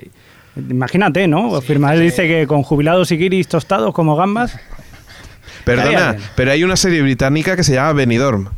Imagínate, 0.56 1.28
¿no? 1.28 1.60
Firmar 1.60 1.98
dice 1.98 2.26
que 2.26 2.46
con 2.46 2.62
jubilados 2.64 3.12
y 3.12 3.16
guiris 3.16 3.48
tostados 3.48 3.94
como 3.94 4.16
gambas. 4.16 4.58
Perdona, 5.76 6.16
pero 6.34 6.50
hay 6.52 6.64
una 6.64 6.76
serie 6.76 7.02
británica 7.02 7.56
que 7.56 7.62
se 7.64 7.74
llama 7.74 7.92
Benidorm. 7.92 8.48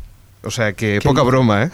O 0.43 0.49
sea 0.49 0.73
que 0.73 0.99
poca 1.03 1.21
broma, 1.21 1.65
¿eh? 1.65 1.69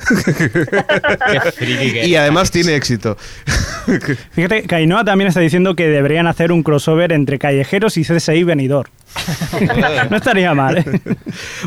Y 2.05 2.15
además 2.15 2.51
tiene 2.51 2.75
éxito. 2.75 3.15
Fíjate, 4.31 4.63
Kainoa 4.63 5.05
también 5.05 5.29
está 5.29 5.39
diciendo 5.39 5.75
que 5.75 5.87
deberían 5.87 6.27
hacer 6.27 6.51
un 6.51 6.63
crossover 6.63 7.13
entre 7.13 7.39
callejeros 7.39 7.97
y 7.97 8.03
CSI 8.03 8.43
venidor. 8.43 8.89
no 10.09 10.17
estaría 10.17 10.53
mal, 10.53 10.77
¿eh? 10.79 10.85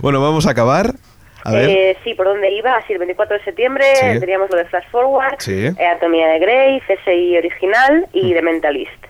Bueno, 0.03 0.21
vamos 0.21 0.47
a 0.47 0.51
acabar. 0.51 0.95
A 1.43 1.53
ver. 1.53 1.71
Eh, 1.71 1.97
sí, 2.05 2.13
por 2.13 2.27
donde 2.27 2.51
iba, 2.53 2.77
así 2.77 2.93
el 2.93 2.99
24 2.99 3.39
de 3.39 3.45
septiembre 3.45 3.85
Sí. 3.95 4.21
teníamos 4.21 4.51
lo 4.51 4.59
de 4.59 4.67
Flash 4.67 4.85
Forward, 4.93 5.37
Sí. 5.39 5.53
eh, 5.55 5.75
Anatomía 5.91 6.27
de 6.29 6.39
Grey, 6.39 6.81
CSI 6.87 7.39
original 7.39 8.07
Mm. 8.13 8.17
y 8.19 8.35
The 8.35 8.43
Mentalist. 8.43 9.07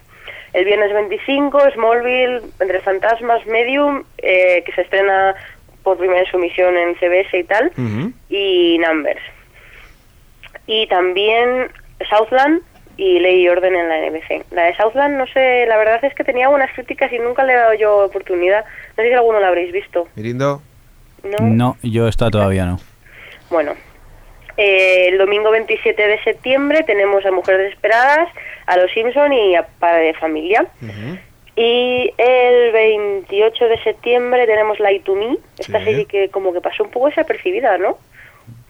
El 0.53 0.65
viernes 0.65 0.93
25, 0.93 1.59
Smallville, 1.73 2.41
Entre 2.59 2.79
Fantasmas, 2.81 3.45
Medium, 3.45 4.03
eh, 4.17 4.63
que 4.65 4.71
se 4.73 4.81
estrena 4.81 5.35
por 5.83 5.97
primera 5.97 6.19
vez 6.19 6.29
su 6.29 6.37
misión 6.37 6.75
en 6.77 6.95
CBS 6.95 7.37
y 7.37 7.43
tal, 7.43 7.71
y 8.29 8.77
Numbers. 8.79 9.21
Y 10.67 10.87
también 10.87 11.69
Southland 12.09 12.61
y 12.97 13.19
Ley 13.19 13.41
y 13.41 13.49
Orden 13.49 13.75
en 13.75 13.89
la 13.89 13.97
NBC. 14.09 14.45
La 14.51 14.63
de 14.63 14.75
Southland, 14.75 15.17
no 15.17 15.25
sé, 15.27 15.65
la 15.67 15.77
verdad 15.77 16.03
es 16.03 16.13
que 16.13 16.23
tenía 16.23 16.49
buenas 16.49 16.71
críticas 16.73 17.11
y 17.11 17.17
nunca 17.17 17.43
le 17.43 17.53
he 17.53 17.55
dado 17.55 17.73
yo 17.73 18.05
oportunidad. 18.05 18.63
No 18.97 19.03
sé 19.03 19.09
si 19.09 19.13
alguno 19.15 19.39
la 19.39 19.47
habréis 19.47 19.71
visto. 19.71 20.07
Mirindo. 20.15 20.61
¿No? 21.23 21.37
No, 21.39 21.77
yo 21.81 22.07
esta 22.07 22.29
todavía 22.29 22.65
no. 22.65 22.79
Bueno, 23.49 23.73
eh, 24.61 25.07
el 25.09 25.17
domingo 25.17 25.49
27 25.51 26.07
de 26.07 26.23
septiembre 26.23 26.83
tenemos 26.83 27.25
a 27.25 27.31
Mujeres 27.31 27.61
Desesperadas, 27.63 28.29
a 28.67 28.77
Los 28.77 28.91
Simpson 28.91 29.33
y 29.33 29.55
a 29.55 29.63
Padre 29.79 30.07
de 30.07 30.13
Familia. 30.13 30.65
Y 31.55 32.13
el 32.17 32.71
28 32.71 33.67
de 33.67 33.77
septiembre 33.83 34.45
tenemos 34.47 34.79
Light 34.79 35.03
to 35.03 35.15
Me, 35.15 35.37
esta 35.59 35.79
Sí. 35.79 35.85
serie 35.85 36.05
que 36.05 36.29
como 36.29 36.53
que 36.53 36.61
pasó 36.61 36.83
un 36.83 36.91
poco 36.91 37.07
desapercibida, 37.07 37.77
¿no? 37.77 37.97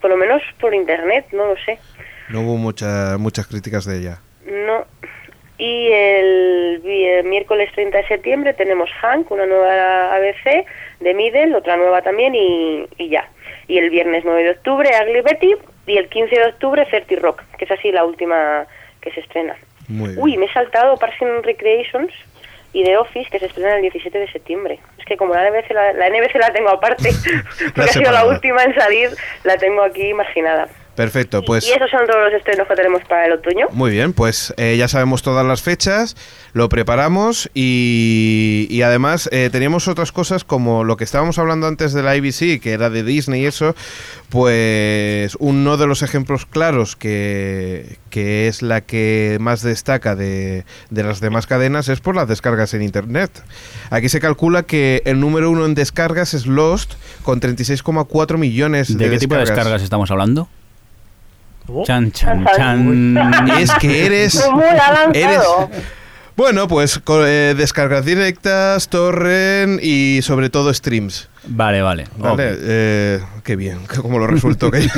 Por 0.02 0.10
lo 0.10 0.18
menos 0.18 0.42
por 0.60 0.74
internet, 0.74 1.26
no 1.32 1.46
lo 1.46 1.56
sé. 1.58 1.78
No 2.30 2.42
hubo 2.42 2.56
muchas 2.58 3.20
muchas 3.20 3.46
críticas 3.48 3.86
de 3.86 3.98
ella. 4.00 4.20
No. 4.46 4.86
Y 5.58 5.90
el, 5.92 7.22
miércoles 7.26 7.70
30 7.76 7.98
de 8.00 8.08
septiembre 8.08 8.54
tenemos 8.56 8.90
Hank, 9.00 9.30
una 9.30 9.46
nueva 9.46 10.16
ABC, 10.16 10.66
de 11.02 11.14
Middle, 11.14 11.56
otra 11.56 11.78
nueva 11.78 12.02
también 12.02 12.34
y, 12.34 12.88
y 12.98 13.10
ya. 13.10 13.30
Y 13.68 13.78
el 13.78 13.90
viernes 13.92 14.24
9 14.26 14.44
de 14.44 14.50
octubre 14.52 14.90
Ugly 15.04 15.22
Betty 15.22 15.56
y 15.92 15.98
el 15.98 16.08
15 16.08 16.34
de 16.34 16.46
octubre 16.46 16.86
30 16.86 17.16
Rock, 17.22 17.44
que 17.58 17.66
es 17.66 17.72
así 17.72 17.92
la 17.92 18.06
última 18.06 18.66
que 19.02 19.12
se 19.12 19.20
estrena. 19.20 19.58
Muy. 19.90 20.16
Uy, 20.18 20.38
me 20.38 20.46
he 20.46 20.54
saltado 20.54 20.96
Parks 20.96 21.22
and 21.22 21.44
Recreations 21.44 22.14
y 22.72 22.86
The 22.86 22.96
Office, 22.96 23.30
que 23.30 23.40
se 23.40 23.48
estrena 23.48 23.76
el 23.76 23.82
17 23.82 24.18
de 24.18 24.32
septiembre. 24.32 24.80
Es 24.98 25.04
que 25.04 25.18
como 25.18 25.34
la 25.34 25.50
NBC 25.50 25.72
la, 25.72 25.92
la, 25.92 26.10
NBC 26.10 26.36
la 26.36 26.54
tengo 26.54 26.70
aparte, 26.70 27.10
porque 27.76 27.90
ha 27.90 27.94
sido 27.94 28.12
la 28.12 28.26
última 28.26 28.64
en 28.64 28.74
salir, 28.74 29.10
la 29.44 29.58
tengo 29.58 29.84
aquí 29.84 30.14
marginada. 30.14 30.70
Perfecto, 31.02 31.42
pues... 31.42 31.68
Y 31.68 31.72
esos 31.72 31.90
son 31.90 32.06
todos 32.06 32.26
los 32.26 32.34
estrenos 32.34 32.68
que 32.68 32.76
tenemos 32.76 33.02
para 33.06 33.26
el 33.26 33.32
otoño. 33.32 33.66
Muy 33.72 33.90
bien, 33.90 34.14
pues 34.14 34.54
eh, 34.58 34.76
ya 34.78 34.88
sabemos 34.88 35.24
todas 35.24 35.44
las 35.44 35.64
fechas, 35.64 36.16
lo 36.54 36.70
preparamos 36.70 37.50
y, 37.56 38.68
y 38.70 38.84
además 38.84 39.28
eh, 39.32 39.50
teníamos 39.52 39.88
otras 39.88 40.12
cosas 40.12 40.44
como 40.44 40.84
lo 40.84 40.98
que 40.98 41.04
estábamos 41.04 41.40
hablando 41.40 41.66
antes 41.66 41.94
de 41.94 42.04
la 42.04 42.12
ABC, 42.12 42.62
que 42.62 42.74
era 42.74 42.92
de 42.92 43.02
Disney 43.02 43.42
y 43.42 43.46
eso, 43.48 43.76
pues 44.30 45.36
uno 45.40 45.78
de 45.78 45.88
los 45.88 46.04
ejemplos 46.04 46.46
claros 46.46 46.96
que, 46.96 47.98
que 48.12 48.48
es 48.48 48.62
la 48.62 48.82
que 48.82 49.38
más 49.40 49.64
destaca 49.64 50.16
de, 50.16 50.66
de 50.92 51.04
las 51.04 51.20
demás 51.20 51.48
cadenas 51.48 51.90
es 51.90 52.00
por 52.00 52.16
las 52.16 52.28
descargas 52.28 52.76
en 52.76 52.84
Internet. 52.84 53.32
Aquí 53.90 54.08
se 54.08 54.20
calcula 54.20 54.62
que 54.64 55.02
el 55.06 55.20
número 55.20 55.50
uno 55.50 55.66
en 55.66 55.74
descargas 55.74 56.36
es 56.36 56.46
Lost, 56.46 56.94
con 57.24 57.42
36,4 57.42 58.38
millones 58.38 58.96
de, 58.96 59.06
¿De 59.06 59.12
qué 59.12 59.18
tipo 59.18 59.34
de 59.34 59.42
descargas 59.42 59.82
estamos 59.82 60.12
hablando? 60.12 60.48
Chan, 61.86 62.12
chan, 62.12 62.46
Chan, 62.56 63.14
chan. 63.16 63.50
Es 63.60 63.72
que 63.76 64.06
eres... 64.06 64.48
Muy 64.52 64.64
avanzado. 64.66 65.70
Bueno, 66.38 66.68
pues 66.68 67.00
eh, 67.26 67.54
descargas 67.58 68.06
directas, 68.06 68.88
torrent 68.88 69.80
y 69.84 70.22
sobre 70.24 70.50
todo 70.50 70.74
streams. 70.74 71.28
Vale, 71.46 71.82
vale. 71.82 72.06
¿Vale? 72.18 72.34
ok. 72.54 72.58
Eh, 72.62 73.20
qué 73.44 73.56
bien, 73.56 73.80
cómo 74.02 74.18
lo 74.18 74.28
resuelto. 74.28 74.72
que- 74.72 74.80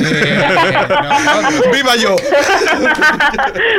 ¡Viva 1.72 1.96
yo! 1.96 2.16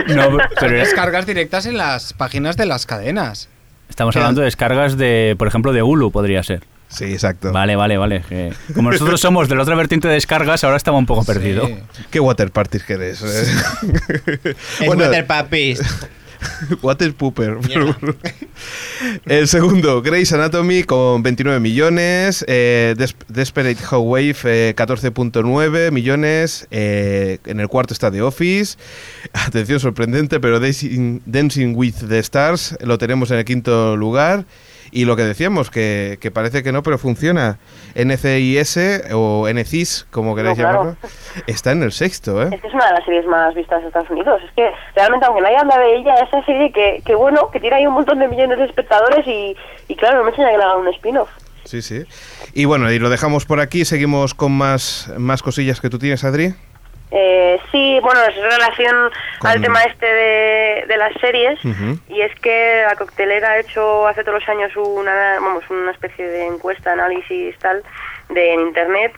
No, 0.08 0.38
pero 0.60 0.76
es- 0.78 0.90
Descargas 0.90 1.26
directas 1.26 1.66
en 1.66 1.78
las 1.78 2.14
páginas 2.14 2.58
de 2.58 2.66
las 2.66 2.86
cadenas. 2.86 3.50
estamos 3.90 4.16
hablando 4.16 4.42
de 4.42 4.46
descargas 4.46 4.98
de, 4.98 5.36
por 5.38 5.48
ejemplo, 5.48 5.74
de 5.74 5.82
Hulu, 5.82 6.12
podría 6.12 6.44
ser. 6.44 6.64
Sí, 6.88 7.06
exacto. 7.06 7.52
Vale, 7.52 7.76
vale, 7.76 7.98
vale. 7.98 8.24
que 8.30 8.54
como 8.74 8.92
nosotros 8.92 9.20
somos 9.22 9.50
de 9.50 9.56
la 9.56 9.64
otra 9.64 9.76
vertiente 9.76 10.08
de 10.08 10.14
descargas, 10.14 10.64
ahora 10.64 10.78
estamos 10.78 11.00
un 11.00 11.06
poco 11.06 11.26
perdidos. 11.26 11.68
Sí. 11.68 12.04
¿Qué 12.12 12.20
water 12.20 12.52
parties 12.52 12.84
que 12.84 12.94
eres? 12.94 13.22
eh? 13.22 14.56
Es 14.80 14.88
Bueno, 14.88 15.04
Water 15.06 15.26
Puppies. 15.28 15.82
Water 16.84 17.14
Pooper. 17.14 17.58
El 19.26 19.48
segundo, 19.48 20.02
Grey's 20.02 20.32
Anatomy 20.32 20.84
con 20.84 21.24
29 21.24 21.60
millones. 21.60 22.46
eh, 22.48 22.94
Des- 22.98 23.16
Desperate 23.28 23.82
Housewife 23.82 24.70
eh, 24.70 24.76
14.9 24.76 25.92
millones. 25.92 26.68
eh, 26.72 27.40
en 27.46 27.60
el 27.60 27.68
cuarto 27.68 27.94
está 27.94 28.12
The 28.12 28.22
Office. 28.22 28.78
Atención, 29.34 29.80
sorprendente, 29.80 30.40
pero 30.40 30.60
Dancing, 30.60 31.20
Dancing 31.26 31.74
with 31.76 31.96
the 32.08 32.20
Stars 32.20 32.78
lo 32.82 32.98
tenemos 32.98 33.32
en 33.32 33.38
el 33.38 33.46
quinto 33.46 33.98
lugar. 33.98 34.46
Y 34.98 35.04
lo 35.04 35.18
que 35.18 35.24
decíamos, 35.24 35.70
que, 35.70 36.18
que 36.22 36.32
parece 36.32 36.64
que 36.64 36.72
no, 36.72 36.82
pero 36.82 36.98
funciona. 36.98 37.60
NCIS 37.96 38.80
o 39.14 39.46
NCIS, 39.54 40.08
como 40.10 40.34
queráis 40.38 40.58
No, 40.58 40.64
claro. 40.64 40.80
llamarlo, 40.84 40.98
está 41.48 41.74
en 41.74 41.84
el 41.84 41.92
sexto, 41.92 42.42
¿eh? 42.42 42.50
Es 42.54 42.62
que 42.62 42.68
es 42.70 42.74
una 42.74 42.88
de 42.88 42.94
las 42.94 43.04
series 43.04 43.26
más 43.28 43.54
vistas 43.54 43.82
de 43.82 43.88
Estados 43.88 44.10
Unidos. 44.10 44.42
Es 44.46 44.52
que 44.56 44.72
realmente, 44.96 45.26
aunque 45.26 45.42
nadie 45.42 45.58
habla 45.58 45.78
de 45.80 45.98
ella, 45.98 46.16
es 46.16 46.32
una 46.32 46.46
serie 46.46 46.72
que, 46.72 47.02
que 47.06 47.14
bueno, 47.14 47.52
que 47.52 47.60
tiene 47.60 47.76
ahí 47.76 47.86
un 47.86 47.94
montón 47.94 48.20
de 48.20 48.30
millones 48.30 48.58
de 48.58 48.64
espectadores 48.64 49.28
y, 49.28 49.54
y 49.90 49.96
claro, 49.98 50.20
no 50.20 50.24
me 50.24 50.30
enseña 50.30 50.50
que 50.52 50.58
le 50.58 50.64
hagan 50.64 50.78
un 50.80 50.88
spin-off. 50.88 51.30
Sí, 51.66 51.82
sí. 51.82 52.06
Y 52.54 52.64
bueno, 52.64 52.90
y 52.90 52.98
lo 52.98 53.10
dejamos 53.10 53.44
por 53.46 53.60
aquí. 53.60 53.84
Seguimos 53.84 54.34
con 54.34 54.54
más, 54.54 55.12
más 55.18 55.44
cosillas 55.44 55.82
que 55.82 55.90
tú 55.90 56.00
tienes, 56.00 56.24
Adri. 56.24 56.54
Eh, 57.18 57.60
sí, 57.72 57.98
bueno, 58.02 58.20
es 58.26 58.36
en 58.36 58.44
relación 58.44 59.10
Con- 59.40 59.50
al 59.50 59.62
tema 59.62 59.82
este 59.84 60.06
de, 60.06 60.86
de 60.86 60.98
las 60.98 61.14
series 61.22 61.58
y 62.10 62.22
es 62.22 62.36
que 62.42 62.84
la 62.86 62.96
coctelera 62.98 63.52
ha 63.52 63.60
hecho 63.60 64.06
hace 64.06 64.22
todos 64.26 64.42
los 64.42 64.50
años 64.50 64.72
una, 64.76 65.40
vamos, 65.40 65.64
una 65.70 65.92
especie 65.92 66.28
de 66.28 66.46
encuesta, 66.46 66.92
análisis 66.92 67.58
tal, 67.60 67.84
de 68.30 68.54
en 68.54 68.60
internet 68.60 69.14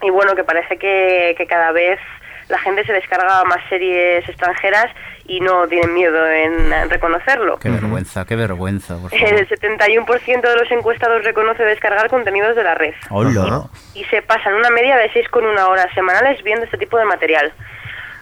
y 0.00 0.10
bueno, 0.10 0.36
que 0.36 0.44
parece 0.44 0.76
que, 0.78 1.34
que 1.36 1.46
cada 1.46 1.72
vez 1.72 1.98
la 2.48 2.58
gente 2.58 2.84
se 2.84 2.92
descarga 2.92 3.44
más 3.44 3.60
series 3.68 4.28
extranjeras 4.28 4.86
y 5.26 5.40
no 5.40 5.66
tienen 5.66 5.94
miedo 5.94 6.26
en, 6.26 6.90
reconocerlo. 6.90 7.58
Qué 7.58 7.70
vergüenza, 7.70 8.24
qué 8.24 8.36
vergüenza. 8.36 8.96
Por 8.96 9.10
favor. 9.18 9.34
El 9.34 9.48
71% 9.48 10.40
de 10.40 10.56
los 10.56 10.70
encuestados 10.70 11.24
reconoce 11.24 11.62
descargar 11.62 12.08
contenidos 12.08 12.54
de 12.56 12.64
la 12.64 12.74
red 12.74 12.94
Hola. 13.10 13.68
y 13.94 14.04
se 14.04 14.22
pasan 14.22 14.54
una 14.54 14.70
media 14.70 14.96
de 14.96 15.10
6,1 15.10 15.58
horas 15.68 15.88
semanales 15.94 16.42
viendo 16.42 16.64
este 16.64 16.78
tipo 16.78 16.98
de 16.98 17.04
material. 17.04 17.52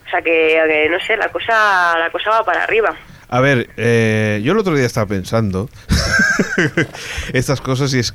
O 0.06 0.10
sea 0.10 0.22
que, 0.22 0.62
que, 0.68 0.88
no 0.90 1.00
sé, 1.00 1.16
la 1.16 1.28
cosa, 1.28 1.98
la 1.98 2.10
cosa 2.10 2.30
va 2.30 2.44
para 2.44 2.64
arriba. 2.64 2.94
A 3.28 3.40
ver, 3.40 3.70
eh, 3.78 4.42
yo 4.44 4.52
el 4.52 4.58
otro 4.58 4.74
día 4.74 4.84
estaba 4.84 5.06
pensando 5.06 5.70
estas 7.32 7.62
cosas 7.62 7.94
y 7.94 8.00
es, 8.00 8.12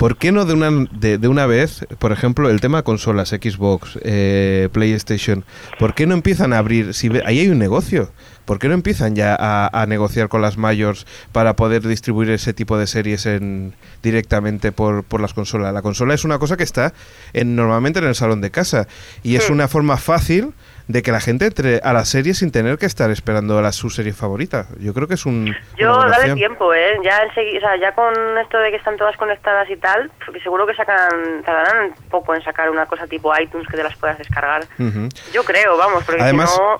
¿por 0.00 0.16
qué 0.16 0.32
no 0.32 0.46
de 0.46 0.54
una, 0.54 0.70
de, 0.92 1.18
de 1.18 1.28
una 1.28 1.44
vez, 1.44 1.86
por 1.98 2.10
ejemplo, 2.10 2.48
el 2.48 2.60
tema 2.62 2.82
consolas, 2.82 3.28
Xbox, 3.28 3.98
eh, 4.02 4.70
PlayStation, 4.72 5.44
¿por 5.78 5.94
qué 5.94 6.06
no 6.06 6.14
empiezan 6.14 6.54
a 6.54 6.58
abrir, 6.58 6.94
si 6.94 7.10
ve- 7.10 7.22
ahí 7.26 7.38
hay 7.40 7.48
un 7.50 7.58
negocio, 7.58 8.10
¿por 8.46 8.58
qué 8.58 8.68
no 8.68 8.74
empiezan 8.74 9.14
ya 9.14 9.36
a, 9.38 9.82
a 9.82 9.84
negociar 9.84 10.28
con 10.30 10.40
las 10.40 10.56
mayors 10.56 11.06
para 11.32 11.54
poder 11.54 11.86
distribuir 11.86 12.30
ese 12.30 12.54
tipo 12.54 12.78
de 12.78 12.86
series 12.86 13.26
en, 13.26 13.74
directamente 14.02 14.72
por, 14.72 15.04
por 15.04 15.20
las 15.20 15.34
consolas? 15.34 15.74
La 15.74 15.82
consola 15.82 16.14
es 16.14 16.24
una 16.24 16.38
cosa 16.38 16.56
que 16.56 16.64
está 16.64 16.94
en, 17.34 17.54
normalmente 17.54 17.98
en 17.98 18.06
el 18.06 18.14
salón 18.14 18.40
de 18.40 18.50
casa 18.50 18.88
y 19.22 19.36
es 19.36 19.50
Hmm. 19.50 19.52
una 19.52 19.68
forma 19.68 19.98
fácil 19.98 20.54
de 20.90 21.02
que 21.02 21.12
la 21.12 21.20
gente 21.20 21.46
entre 21.46 21.80
a 21.84 21.92
la 21.92 22.04
serie 22.04 22.34
sin 22.34 22.50
tener 22.50 22.76
que 22.76 22.86
estar 22.86 23.10
esperando 23.10 23.56
a 23.58 23.62
la, 23.62 23.70
su 23.70 23.90
serie 23.90 24.12
favorita. 24.12 24.66
Yo 24.78 24.92
creo 24.92 25.06
que 25.06 25.14
es 25.14 25.24
un... 25.24 25.54
Yo, 25.78 25.96
dale 26.08 26.34
tiempo, 26.34 26.74
¿eh? 26.74 26.98
Ya, 27.04 27.22
o 27.28 27.60
sea, 27.60 27.76
ya 27.76 27.94
con 27.94 28.12
esto 28.38 28.58
de 28.58 28.70
que 28.70 28.76
están 28.76 28.96
todas 28.96 29.16
conectadas 29.16 29.70
y 29.70 29.76
tal, 29.76 30.10
porque 30.24 30.40
seguro 30.40 30.66
que 30.66 30.74
sacan, 30.74 31.42
tardarán 31.44 31.94
poco 32.10 32.34
en 32.34 32.42
sacar 32.42 32.70
una 32.70 32.86
cosa 32.86 33.06
tipo 33.06 33.32
iTunes 33.38 33.68
que 33.68 33.76
te 33.76 33.84
las 33.84 33.96
puedas 33.96 34.18
descargar. 34.18 34.64
Ujú. 34.78 35.08
Yo 35.32 35.44
creo, 35.44 35.76
vamos, 35.76 36.02
porque 36.04 36.22
Además- 36.22 36.50
si 36.50 36.58
no... 36.58 36.78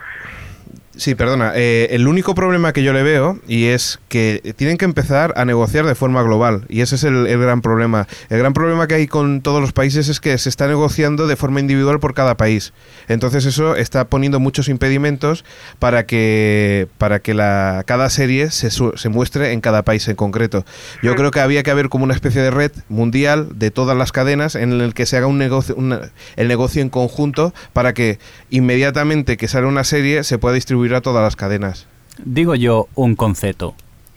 Sí, 1.00 1.14
perdona. 1.14 1.52
eh, 1.54 1.88
el 1.92 2.06
único 2.06 2.34
problema 2.34 2.74
que 2.74 2.82
yo 2.82 2.92
le 2.92 3.02
veo 3.02 3.38
y 3.48 3.64
es 3.68 4.00
que 4.08 4.52
tienen 4.58 4.76
que 4.76 4.84
empezar 4.84 5.32
a 5.34 5.46
negociar 5.46 5.86
de 5.86 5.94
forma 5.94 6.22
global 6.22 6.66
y 6.68 6.82
ese 6.82 6.96
es 6.96 7.04
el, 7.04 7.26
el 7.26 7.40
gran 7.40 7.62
problema. 7.62 8.06
El 8.28 8.38
gran 8.38 8.52
problema 8.52 8.86
que 8.86 8.96
hay 8.96 9.06
con 9.06 9.40
todos 9.40 9.62
los 9.62 9.72
países 9.72 10.10
es 10.10 10.20
que 10.20 10.36
se 10.36 10.50
está 10.50 10.68
negociando 10.68 11.26
de 11.26 11.36
forma 11.36 11.58
individual 11.60 12.00
por 12.00 12.12
cada 12.12 12.36
país. 12.36 12.74
Entonces 13.08 13.46
eso 13.46 13.76
está 13.76 14.08
poniendo 14.08 14.40
muchos 14.40 14.68
impedimentos 14.68 15.46
para 15.78 16.04
que 16.04 16.86
para 16.98 17.20
que 17.20 17.32
la 17.32 17.82
cada 17.86 18.10
serie 18.10 18.50
se, 18.50 18.68
se 18.70 19.08
muestre 19.08 19.52
en 19.52 19.62
cada 19.62 19.82
país 19.84 20.06
en 20.06 20.16
concreto. 20.16 20.66
Yo 21.02 21.14
creo 21.16 21.30
que 21.30 21.40
había 21.40 21.62
que 21.62 21.70
haber 21.70 21.88
como 21.88 22.04
una 22.04 22.12
especie 22.12 22.42
de 22.42 22.50
red 22.50 22.72
mundial 22.90 23.48
de 23.54 23.70
todas 23.70 23.96
las 23.96 24.12
cadenas 24.12 24.54
en 24.54 24.78
el 24.78 24.92
que 24.92 25.06
se 25.06 25.16
haga 25.16 25.28
un 25.28 25.38
negocio 25.38 25.74
una- 25.76 26.10
el 26.36 26.46
negocio 26.46 26.82
en 26.82 26.90
conjunto 26.90 27.54
para 27.72 27.94
que 27.94 28.18
inmediatamente 28.50 29.38
que 29.38 29.48
sale 29.48 29.66
una 29.66 29.84
serie 29.84 30.24
se 30.24 30.36
pueda 30.36 30.54
distribuir 30.54 30.89
a 30.94 31.00
todas 31.00 31.22
las 31.22 31.36
cadenas. 31.36 31.86
digo 32.18 32.54
yo 32.54 32.86
un 32.94 33.16
concepto 33.16 33.74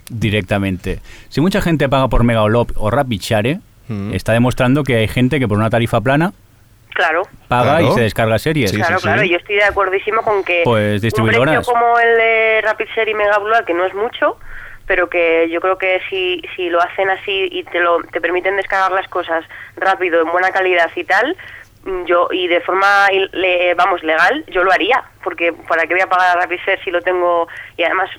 directamente. 0.09 0.99
Si 1.29 1.41
mucha 1.41 1.61
gente 1.61 1.89
paga 1.89 2.07
por 2.07 2.23
Megaolop 2.23 2.71
o 2.75 2.89
Rapidshare, 2.91 3.59
Mm. 3.89 4.13
está 4.13 4.31
demostrando 4.31 4.83
que 4.85 4.95
hay 4.95 5.07
gente 5.09 5.39
que 5.39 5.47
por 5.47 5.57
una 5.57 5.69
tarifa 5.69 5.99
plana 5.99 6.31
Claro. 6.93 7.23
paga 7.49 7.79
Claro. 7.79 7.91
y 7.91 7.95
se 7.95 8.01
descarga 8.01 8.39
series. 8.39 8.71
Sí, 8.71 8.77
claro, 8.77 8.97
sí, 8.97 9.03
claro, 9.03 9.21
sí. 9.23 9.29
yo 9.29 9.37
estoy 9.37 9.55
de 9.55 9.63
acuerdísimo 9.65 10.21
con 10.21 10.41
que 10.43 10.61
Pues 10.63 10.95
un 10.95 11.01
distribuidoras. 11.01 11.55
precio 11.57 11.73
como 11.73 11.99
el 11.99 12.17
de 12.17 12.61
Rapid 12.63 12.85
Share 12.95 13.09
y 13.09 13.13
Mega 13.13 13.37
Upload, 13.39 13.65
que 13.65 13.73
no 13.73 13.85
es 13.85 13.93
mucho, 13.93 14.37
pero 14.87 15.09
que 15.09 15.49
yo 15.51 15.59
creo 15.59 15.77
que 15.77 15.99
si, 16.09 16.41
si 16.55 16.69
lo 16.69 16.81
hacen 16.81 17.09
así 17.09 17.49
y 17.51 17.63
te 17.63 17.81
lo 17.81 18.01
te 18.03 18.21
permiten 18.21 18.55
descargar 18.55 18.91
las 18.93 19.07
cosas 19.09 19.43
rápido, 19.75 20.21
en 20.21 20.31
buena 20.31 20.51
calidad 20.51 20.89
y 20.95 21.03
tal, 21.03 21.35
yo 22.05 22.27
y 22.31 22.47
de 22.47 22.61
forma 22.61 23.07
le- 23.33 23.73
vamos 23.75 24.03
legal, 24.03 24.45
yo 24.47 24.63
lo 24.63 24.71
haría, 24.71 25.03
porque 25.23 25.53
para 25.67 25.83
qué 25.83 25.93
voy 25.93 26.01
a 26.01 26.07
pagar 26.07 26.37
a 26.37 26.41
Rapid 26.41 26.57
Share 26.65 26.83
si 26.83 26.91
lo 26.91 27.01
tengo 27.01 27.47
y 27.77 27.83
además 27.83 28.09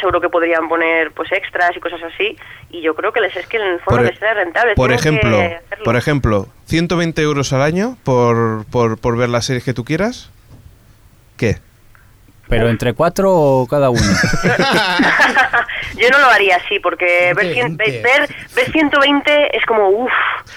seguro 0.00 0.20
que 0.20 0.28
podrían 0.30 0.68
poner 0.68 1.10
pues 1.12 1.30
extras 1.32 1.76
y 1.76 1.80
cosas 1.80 2.00
así 2.02 2.36
y 2.70 2.80
yo 2.80 2.94
creo 2.94 3.12
que 3.12 3.20
les 3.20 3.36
es 3.36 3.46
que 3.46 3.58
en 3.58 3.64
el 3.64 3.80
fondo 3.80 4.02
les 4.02 4.20
es 4.22 4.34
rentable. 4.34 4.74
por 4.74 4.90
ejemplo, 4.92 5.38
por 5.84 5.96
ejemplo, 5.96 6.46
120 6.66 7.20
euros 7.22 7.52
al 7.52 7.62
año 7.62 7.96
por, 8.04 8.64
por, 8.70 8.98
por 8.98 9.16
ver 9.16 9.28
las 9.28 9.44
series 9.44 9.64
que 9.64 9.74
tú 9.74 9.84
quieras. 9.84 10.30
¿Qué? 11.36 11.56
Pero 12.58 12.68
entre 12.68 12.92
cuatro 12.92 13.32
o 13.34 13.66
cada 13.66 13.90
uno. 13.90 14.00
Yo 15.96 16.08
no 16.10 16.18
lo 16.18 16.26
haría 16.26 16.56
así, 16.56 16.78
porque 16.80 17.32
ver, 17.36 17.46
cien- 17.54 17.76
120. 17.76 18.02
ver, 18.02 18.28
ver 18.54 18.72
120 18.72 19.56
es 19.56 19.64
como, 19.66 19.88
uff, 19.88 20.10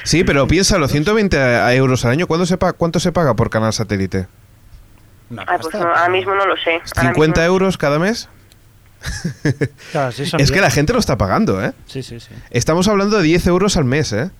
Sí, 0.03 0.23
pero 0.23 0.47
piénsalo, 0.47 0.87
120 0.87 1.37
a- 1.39 1.65
a 1.67 1.73
euros 1.73 2.03
al 2.05 2.11
año, 2.11 2.27
¿cuándo 2.27 2.45
se 2.45 2.57
pa- 2.57 2.73
¿cuánto 2.73 2.99
se 2.99 3.11
paga 3.11 3.33
por 3.35 3.49
canal 3.49 3.73
satélite? 3.73 4.27
Una 5.29 5.45
pues 5.45 5.59
pasta, 5.67 5.77
ahora 5.79 6.09
mismo 6.09 6.35
no 6.35 6.45
lo 6.45 6.55
sé. 6.57 6.81
ahora 6.95 7.13
¿50 7.13 7.27
mismo- 7.27 7.43
euros 7.43 7.77
cada 7.77 7.99
mes? 7.99 8.29
Claro, 9.91 10.11
sí, 10.11 10.25
son 10.25 10.39
Es 10.41 10.51
que 10.51 10.61
la 10.61 10.71
gente 10.71 10.93
lo 10.93 10.99
está 10.99 11.17
pagando, 11.17 11.63
¿eh? 11.63 11.73
Sí, 11.85 12.01
sí, 12.03 12.19
sí. 12.19 12.29
Estamos 12.49 12.87
hablando 12.87 13.17
de 13.17 13.23
10 13.23 13.45
euros 13.47 13.77
al 13.77 13.85
mes, 13.85 14.11
¿eh? 14.13 14.31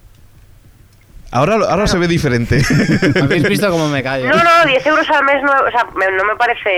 Ahora, 1.36 1.58
lo- 1.58 1.70
ahora 1.70 1.86
se 1.86 1.98
ve 1.98 2.08
diferente. 2.08 2.62
¿Habéis 3.22 3.44
visto 3.48 3.70
cómo 3.70 3.90
me 3.90 4.02
callo? 4.02 4.30
No, 4.30 4.38
no, 4.42 4.66
10 4.66 4.86
euros 4.88 5.06
al 5.10 5.26
mes 5.26 5.36
no, 5.44 5.52
o 5.52 5.70
sea, 5.70 5.86
me- 5.94 6.12
no 6.16 6.24
me 6.24 6.36
parece 6.38 6.70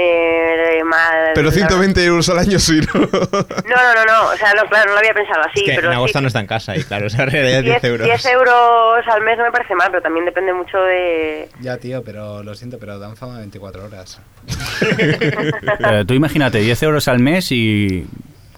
eh, 0.80 0.84
mal. 0.84 1.32
Pero 1.36 1.52
120 1.52 2.04
euros 2.04 2.28
al 2.30 2.40
año 2.40 2.58
sí, 2.58 2.80
¿no? 2.82 3.00
No, 3.02 3.08
no, 3.08 3.94
no, 3.94 4.06
no, 4.06 4.30
o 4.34 4.36
sea, 4.38 4.54
no, 4.56 4.64
claro, 4.68 4.88
no 4.88 4.94
lo 4.94 5.00
había 5.00 5.14
pensado 5.14 5.42
así, 5.44 5.60
Es 5.60 5.66
que 5.66 5.76
pero 5.76 5.90
en 5.90 5.94
agosto 5.98 6.18
sí, 6.18 6.22
no 6.24 6.28
está 6.28 6.40
en 6.40 6.48
casa 6.48 6.76
y 6.76 6.84
claro, 6.84 7.06
o 7.06 7.10
sea, 7.10 7.26
en 7.26 7.32
realidad 7.32 7.62
10 7.62 7.82
10, 7.82 7.84
euros. 7.84 8.08
10 8.08 8.26
euros 8.26 9.08
al 9.08 9.22
mes 9.22 9.38
no 9.38 9.44
me 9.44 9.52
parece 9.52 9.76
mal, 9.76 9.90
pero 9.92 10.02
también 10.02 10.26
depende 10.26 10.52
mucho 10.54 10.78
de... 10.80 11.50
Ya, 11.60 11.78
tío, 11.78 12.02
pero 12.04 12.42
lo 12.42 12.56
siento, 12.56 12.80
pero 12.80 12.98
dan 12.98 13.16
fama 13.16 13.38
24 13.38 13.86
horas. 13.86 14.20
Pero 15.80 16.06
tú 16.08 16.14
imagínate, 16.16 16.60
10 16.62 16.82
euros 16.84 17.08
al 17.08 17.20
mes 17.20 17.52
y 17.52 18.08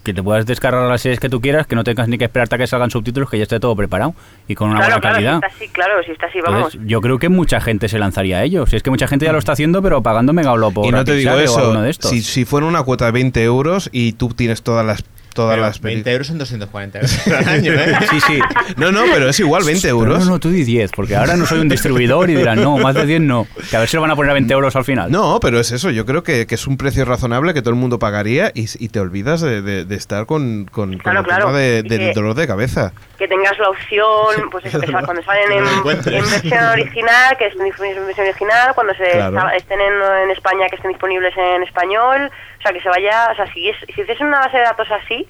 que 0.10 0.14
te 0.16 0.24
puedas 0.24 0.46
descargar 0.46 0.90
las 0.90 1.02
series 1.02 1.20
que 1.20 1.30
tú 1.30 1.40
quieras, 1.40 1.68
que 1.68 1.76
no 1.76 1.84
tengas 1.84 2.08
ni 2.08 2.18
que 2.18 2.26
esperarte 2.26 2.56
a 2.56 2.58
que 2.58 2.66
salgan 2.66 2.90
subtítulos, 2.90 3.30
que 3.30 3.38
ya 3.38 3.44
esté 3.44 3.60
todo 3.60 3.76
preparado 3.76 4.16
y 4.48 4.56
con 4.56 4.70
una 4.70 4.80
claro, 4.80 4.94
buena 4.96 5.02
claro, 5.02 5.16
si 5.16 5.24
calidad. 5.24 5.36
está 5.36 5.48
así, 5.48 5.68
claro, 5.70 6.04
si 6.04 6.12
está 6.12 6.26
así, 6.26 6.40
vamos. 6.42 6.58
Entonces, 6.58 6.82
yo 6.86 7.02
creo 7.02 7.20
que 7.20 7.30
mucha 7.30 7.62
gente 7.62 7.88
se 7.88 8.00
lanzaría 8.00 8.40
a 8.40 8.44
ello. 8.44 8.66
Si 8.66 8.76
es 8.76 8.82
que 8.82 8.90
mucha 8.90 9.08
gente 9.08 9.26
ya 9.26 9.32
lo 9.32 9.38
está 9.38 9.52
haciendo, 9.52 9.84
pero 9.84 10.02
pagando 10.02 10.34
Megaolop 10.34 10.80
o 10.80 10.86
y 10.86 10.92
no 10.92 11.04
te 11.04 11.14
digo 11.14 11.34
eso. 11.34 11.60
alguno 11.60 11.84
de 11.84 11.92
estos. 11.92 12.10
Si, 12.10 12.22
si 12.24 12.46
fuera 12.46 12.66
una 12.66 12.82
cuota 12.82 13.06
de 13.06 13.12
20 13.12 13.44
euros 13.44 13.90
y 13.92 14.14
tú 14.14 14.30
tienes 14.30 14.64
todas 14.64 14.84
las 14.84 15.04
todas 15.40 15.56
Pero 15.56 15.66
las 15.68 15.80
20 15.82 16.04
películas. 16.04 16.14
euros 16.14 16.28
son 16.28 16.38
240 16.40 17.00
euros 17.00 17.28
al 17.28 17.48
año, 17.56 17.74
¿eh? 17.74 17.96
Sí, 18.10 18.20
sí. 18.22 18.40
No, 18.78 18.92
no, 18.92 19.04
pero 19.14 19.30
es 19.30 19.40
igual, 19.40 19.64
20 19.64 19.82
Pero 19.82 19.98
euros. 19.98 20.20
No, 20.26 20.32
no, 20.32 20.40
tú 20.40 20.50
di 20.50 20.64
10, 20.64 20.92
porque 20.92 21.16
ahora 21.16 21.36
no 21.38 21.46
soy 21.46 21.60
un 21.60 21.70
distribuidor 21.70 22.30
y 22.30 22.36
dirán, 22.36 22.62
no, 22.62 22.78
más 22.78 22.96
de 22.96 23.06
10 23.06 23.22
no. 23.22 23.48
Que 23.70 23.78
a 23.78 23.80
ver 23.80 23.88
si 23.90 23.96
lo 23.96 24.02
van 24.02 24.12
a 24.12 24.16
poner 24.16 24.32
a 24.32 24.34
20 24.34 24.54
euros 24.54 24.76
al 24.76 24.84
final. 24.84 25.12
No, 25.12 25.40
pero 25.40 25.60
es 25.60 25.72
eso, 25.72 25.90
yo 25.92 26.06
creo 26.06 26.24
que, 26.24 26.46
que 26.48 26.56
es 26.56 26.68
un 26.68 26.78
precio 26.78 27.06
razonable 27.06 27.54
que 27.54 27.62
todo 27.62 27.72
el 27.72 27.76
mundo 27.80 28.00
pagaría 28.00 28.52
y, 28.54 28.66
y 28.84 28.90
te 28.90 29.00
olvidas 29.00 29.42
de, 29.42 29.62
de- 29.62 29.86
de 29.86 29.96
estar 29.96 30.26
con, 30.26 30.66
con, 30.66 30.90
con 30.92 31.00
Claro, 31.00 31.20
el 31.22 31.26
claro. 31.26 31.46
tema 31.48 31.58
de- 31.58 31.84
del 31.84 32.00
que- 32.00 32.14
dolor 32.14 32.36
de 32.36 32.48
cabeza. 32.48 32.92
que 33.18 33.28
tengas 33.28 33.58
la 33.60 33.70
opción, 33.70 34.50
pues 34.52 34.66
eso, 34.66 34.80
que 34.80 34.92
cuando 34.92 35.22
salen 35.24 35.52
en, 35.52 35.64
en 35.66 35.84
versión 36.30 36.66
original, 36.66 37.38
que 37.38 37.48
estén 37.48 37.66
disponibles 37.66 38.00
en 38.00 38.06
versión 38.08 38.28
original, 38.28 38.72
cuando 38.76 38.94
se 38.96 39.12
Claro. 39.12 39.50
estén 39.56 39.80
en, 39.82 39.94
en 40.24 40.32
España, 40.32 40.68
que 40.70 40.76
estén 40.76 40.92
disponibles 40.92 41.34
en 41.38 41.64
español, 41.64 42.32
o 42.60 42.62
sea, 42.62 42.74
que 42.74 42.82
se 42.82 42.90
vaya, 42.90 43.30
o 43.32 43.36
sea, 43.36 43.52
si, 43.54 43.70
es, 43.70 43.78
si 43.96 44.02
hiciesen 44.02 44.28
una 44.28 44.40
base 44.40 44.58
de 44.58 44.64
datos 44.64 44.88
así, 44.92 45.28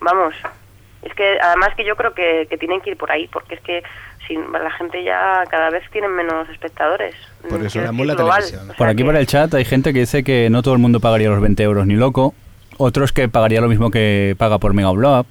vamos, 0.00 0.34
es 1.02 1.12
que 1.14 1.38
además 1.40 1.74
que 1.76 1.84
yo 1.84 1.96
creo 1.96 2.14
que, 2.14 2.46
que 2.48 2.56
tienen 2.56 2.80
que 2.80 2.90
ir 2.90 2.96
por 2.96 3.10
ahí, 3.10 3.28
porque 3.28 3.56
es 3.56 3.60
que 3.60 3.82
si, 4.28 4.36
la 4.36 4.70
gente 4.70 5.02
ya 5.02 5.42
cada 5.50 5.70
vez 5.70 5.82
tienen 5.90 6.12
menos 6.14 6.48
espectadores. 6.48 7.14
Por 7.48 7.64
eso. 7.64 7.80
La 7.80 7.90
global, 7.90 8.16
televisión. 8.16 8.62
o 8.62 8.66
sea 8.66 8.74
Por 8.76 8.86
aquí, 8.88 8.98
que- 8.98 9.04
por 9.04 9.16
el 9.16 9.26
chat, 9.26 9.52
hay 9.54 9.64
gente 9.64 9.92
que 9.92 10.00
dice 10.00 10.22
que 10.22 10.48
no 10.50 10.62
todo 10.62 10.74
el 10.74 10.80
mundo 10.80 11.00
pagaría 11.00 11.28
los 11.28 11.40
20 11.40 11.62
euros 11.64 11.86
ni 11.86 11.94
loco. 11.94 12.34
Otros 12.78 13.12
que 13.12 13.28
pagaría 13.28 13.60
lo 13.60 13.68
mismo 13.68 13.90
que 13.90 14.34
paga 14.38 14.58
por 14.58 14.74
Megaupload. 14.74 15.26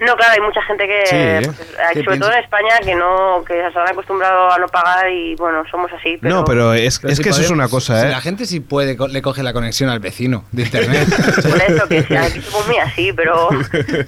No, 0.00 0.16
claro, 0.16 0.32
hay 0.34 0.40
mucha 0.40 0.62
gente 0.62 0.86
que, 0.86 1.06
Sí, 1.06 1.16
¿eh? 1.16 1.40
pues, 1.44 1.58
¿Qué 1.92 2.02
sobre 2.04 2.18
todo 2.18 2.32
en 2.32 2.38
España, 2.38 2.78
que 2.84 2.94
no 2.94 3.44
que 3.46 3.54
se 3.54 3.78
han 3.78 3.88
acostumbrado 3.88 4.50
a 4.52 4.58
no 4.58 4.66
pagar 4.68 5.10
y 5.10 5.34
bueno, 5.36 5.62
somos 5.70 5.90
así. 5.92 6.18
Pero... 6.20 6.34
No, 6.36 6.44
pero 6.44 6.74
es, 6.74 6.98
Pero 6.98 7.12
es 7.12 7.18
si 7.18 7.22
que 7.24 7.30
eso 7.30 7.40
es 7.42 7.50
una 7.50 7.68
cosa, 7.68 8.00
si 8.00 8.06
¿eh? 8.06 8.10
la 8.10 8.20
gente 8.20 8.46
sí 8.46 8.60
puede, 8.60 8.96
co- 8.96 9.08
le 9.08 9.22
coge 9.22 9.42
la 9.42 9.52
conexión 9.52 9.90
al 9.90 10.00
vecino 10.00 10.44
de 10.52 10.62
internet. 10.62 11.08
Por 11.48 11.62
eso, 11.62 11.88
que 11.88 12.02
sí, 12.04 12.16
aquí 12.16 12.40
somos 12.40 12.66
muy 12.66 12.76
así, 12.78 13.12
pero, 13.12 13.48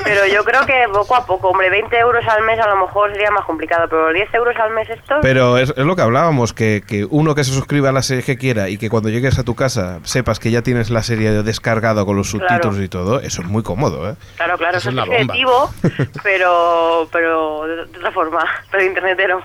pero 0.05 0.27
yo 0.33 0.45
creo 0.45 0.65
que 0.67 0.85
poco 0.93 1.15
a 1.17 1.27
poco, 1.27 1.49
hombre, 1.51 1.71
20 1.71 1.97
euros 1.99 2.25
al 2.29 2.43
mes 2.45 2.59
a 2.61 2.69
lo 2.69 2.77
mejor 2.77 3.13
sería 3.13 3.31
más 3.31 3.45
complicado, 3.45 3.87
pero 3.89 4.13
10 4.13 4.33
euros 4.35 4.57
al 4.57 4.71
mes 4.73 4.89
esto... 4.91 5.17
Pero 5.23 5.59
es, 5.59 5.71
es 5.77 5.85
lo 5.85 5.97
que 5.97 6.03
hablábamos, 6.03 6.53
que, 6.53 6.83
que 6.87 7.05
uno 7.09 7.35
que 7.35 7.45
se 7.45 7.53
suscriba 7.53 7.91
a 7.91 7.93
la 7.93 8.03
serie 8.03 8.23
que 8.23 8.37
quiera 8.39 8.69
y 8.69 8.79
que 8.79 8.89
cuando 8.91 9.09
llegues 9.09 9.39
a 9.39 9.45
tu 9.45 9.55
casa 9.55 9.99
sepas 10.05 10.39
que 10.39 10.51
ya 10.51 10.63
tienes 10.63 10.91
la 10.91 11.03
serie 11.03 11.31
descargada 11.43 12.05
con 12.05 12.17
los 12.17 12.31
subtítulos 12.31 12.61
Claro. 12.63 12.83
y 12.83 12.89
todo, 12.89 13.21
eso 13.21 13.43
es 13.43 13.49
muy 13.49 13.63
cómodo, 13.63 14.11
¿eh? 14.11 14.15
Claro, 14.37 14.57
claro, 14.59 14.79
Eso 14.79 14.89
eso 14.91 14.91
es 14.91 14.93
es 14.93 14.95
la 14.95 15.05
bomba. 15.05 15.17
creativo, 15.35 15.71
pero, 16.23 17.09
pero 17.13 17.67
de, 17.67 17.81
otra 17.83 18.11
forma, 18.13 18.45
pero 18.71 18.85
internetero. 18.85 19.43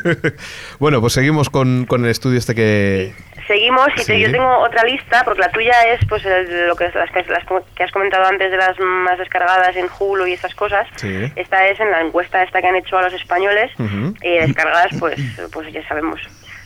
bueno, 0.78 1.00
pues 1.00 1.12
seguimos 1.12 1.50
con, 1.50 1.86
con 1.86 2.04
el 2.04 2.10
estudio 2.10 2.38
este 2.38 2.54
que... 2.54 3.12
Seguimos 3.46 3.88
y 3.96 4.04
te- 4.04 4.20
yo 4.20 4.30
tengo 4.30 4.58
otra 4.58 4.84
lista, 4.84 5.22
porque 5.24 5.40
la 5.40 5.50
tuya 5.50 5.72
es 5.92 6.00
pues 6.08 6.24
el- 6.24 6.68
lo 6.68 6.76
que, 6.76 6.88
las, 6.94 7.10
que, 7.10 7.24
las 7.24 7.44
que 7.74 7.82
has 7.82 7.90
comentado 7.90 8.24
antes 8.26 8.50
de 8.50 8.56
las 8.56 8.78
más 8.78 9.18
descargadas 9.18 9.74
en 9.76 9.86
Hulu 9.98 10.26
y 10.26 10.32
estas 10.34 10.54
cosas. 10.54 10.86
Sí. 10.96 11.32
Esta 11.34 11.66
es 11.66 11.80
en 11.80 11.90
la 11.90 12.00
encuesta 12.00 12.42
esta 12.44 12.60
que 12.60 12.68
han 12.68 12.76
hecho 12.76 12.96
a 12.96 13.02
los 13.02 13.12
españoles, 13.12 13.72
eh, 14.22 14.46
descargadas 14.46 14.92
pues 15.00 15.20
pues 15.52 15.72
ya 15.72 15.86
sabemos, 15.88 16.20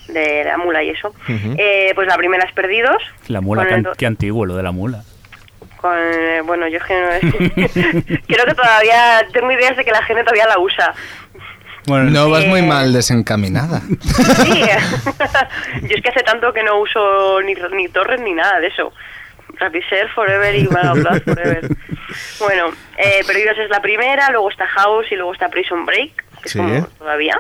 de 0.08 0.44
la 0.44 0.58
mula 0.58 0.82
y 0.82 0.90
eso. 0.90 1.14
Eh, 1.28 1.92
pues 1.94 2.06
la 2.06 2.16
primera 2.18 2.44
es 2.44 2.52
Perdidos. 2.52 3.02
La 3.28 3.40
mula, 3.40 3.62
an- 3.62 3.88
qué 3.96 4.04
antiguo 4.04 4.44
lo 4.44 4.54
de 4.56 4.62
la 4.62 4.72
mula. 4.72 5.04
Con, 5.84 5.98
eh, 5.98 6.40
bueno, 6.46 6.66
yo 6.66 6.78
es 6.78 6.84
que 6.84 6.94
no- 6.94 8.16
creo 8.26 8.46
que 8.46 8.54
todavía 8.54 9.26
tengo 9.34 9.52
ideas 9.52 9.76
de 9.76 9.84
que 9.84 9.90
la 9.90 10.02
gente 10.04 10.22
todavía 10.24 10.46
la 10.46 10.58
usa. 10.58 10.94
Bueno, 11.86 12.08
No 12.10 12.30
vas 12.30 12.46
muy 12.46 12.60
Eh, 12.60 12.66
mal 12.66 12.94
desencaminada. 12.94 13.80
Sí, 13.80 14.62
yo 15.82 15.94
es 15.94 16.00
que 16.02 16.08
hace 16.08 16.22
tanto 16.24 16.50
que 16.54 16.62
no 16.62 16.78
uso 16.80 17.42
ni, 17.42 17.54
ni 17.76 17.88
torres 17.88 18.18
ni 18.22 18.32
nada 18.32 18.60
de 18.60 18.68
eso. 18.68 18.94
Rapidshare 19.58 20.08
Forever 20.14 20.54
y 20.54 20.66
Upload 20.66 21.22
Forever. 21.22 21.68
Bueno, 22.40 22.70
eh, 22.96 23.20
Perdidos 23.26 23.58
es 23.58 23.68
la 23.68 23.82
primera, 23.82 24.30
luego 24.30 24.50
está 24.50 24.66
House 24.66 25.06
y 25.10 25.16
luego 25.16 25.34
está 25.34 25.50
Prison 25.50 25.84
Break, 25.84 26.24
que 26.42 26.48
Sí. 26.48 26.58
es 26.58 26.64
como 26.64 26.86
todavía. 26.98 27.38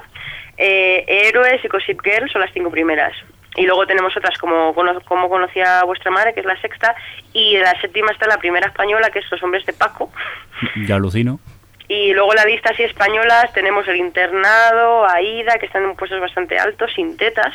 Eh, 0.58 1.04
Héroes 1.08 1.64
y 1.64 1.68
Gossip 1.68 2.00
Girl 2.04 2.30
son 2.30 2.42
las 2.42 2.52
cinco 2.52 2.70
primeras. 2.70 3.12
Y 3.56 3.66
luego 3.66 3.86
tenemos 3.86 4.16
otras 4.16 4.36
como, 4.38 4.74
como 5.04 5.28
conocía 5.28 5.84
vuestra 5.84 6.10
madre, 6.10 6.34
que 6.34 6.40
es 6.40 6.46
la 6.46 6.60
sexta. 6.60 6.94
Y 7.32 7.56
la 7.58 7.78
séptima 7.80 8.10
está 8.10 8.26
la 8.26 8.38
primera 8.38 8.66
española, 8.66 9.10
que 9.10 9.20
es 9.20 9.30
Los 9.30 9.42
Hombres 9.42 9.64
de 9.66 9.72
Paco. 9.72 10.10
ya 10.86 10.96
alucino. 10.96 11.38
Y 11.86 12.12
luego 12.14 12.32
la 12.34 12.44
lista 12.46 12.70
así 12.70 12.82
españolas 12.82 13.52
tenemos 13.52 13.86
el 13.88 13.96
internado, 13.96 15.06
Aida, 15.08 15.58
que 15.58 15.66
están 15.66 15.84
en 15.84 15.94
puestos 15.94 16.20
bastante 16.20 16.58
altos, 16.58 16.90
sin 16.94 17.16
tetas. 17.16 17.54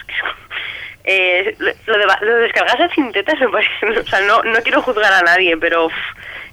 Eh, 1.04 1.56
lo, 1.60 1.98
de, 1.98 2.06
lo 2.22 2.36
de 2.36 2.42
descargarse 2.42 2.90
sin 2.96 3.12
tetas 3.12 3.40
me 3.40 3.50
parece... 3.50 3.70
O 4.00 4.04
sea, 4.06 4.20
no, 4.22 4.42
no 4.44 4.60
quiero 4.64 4.82
juzgar 4.82 5.12
a 5.14 5.22
nadie, 5.22 5.56
pero 5.58 5.86
uf, 5.88 5.94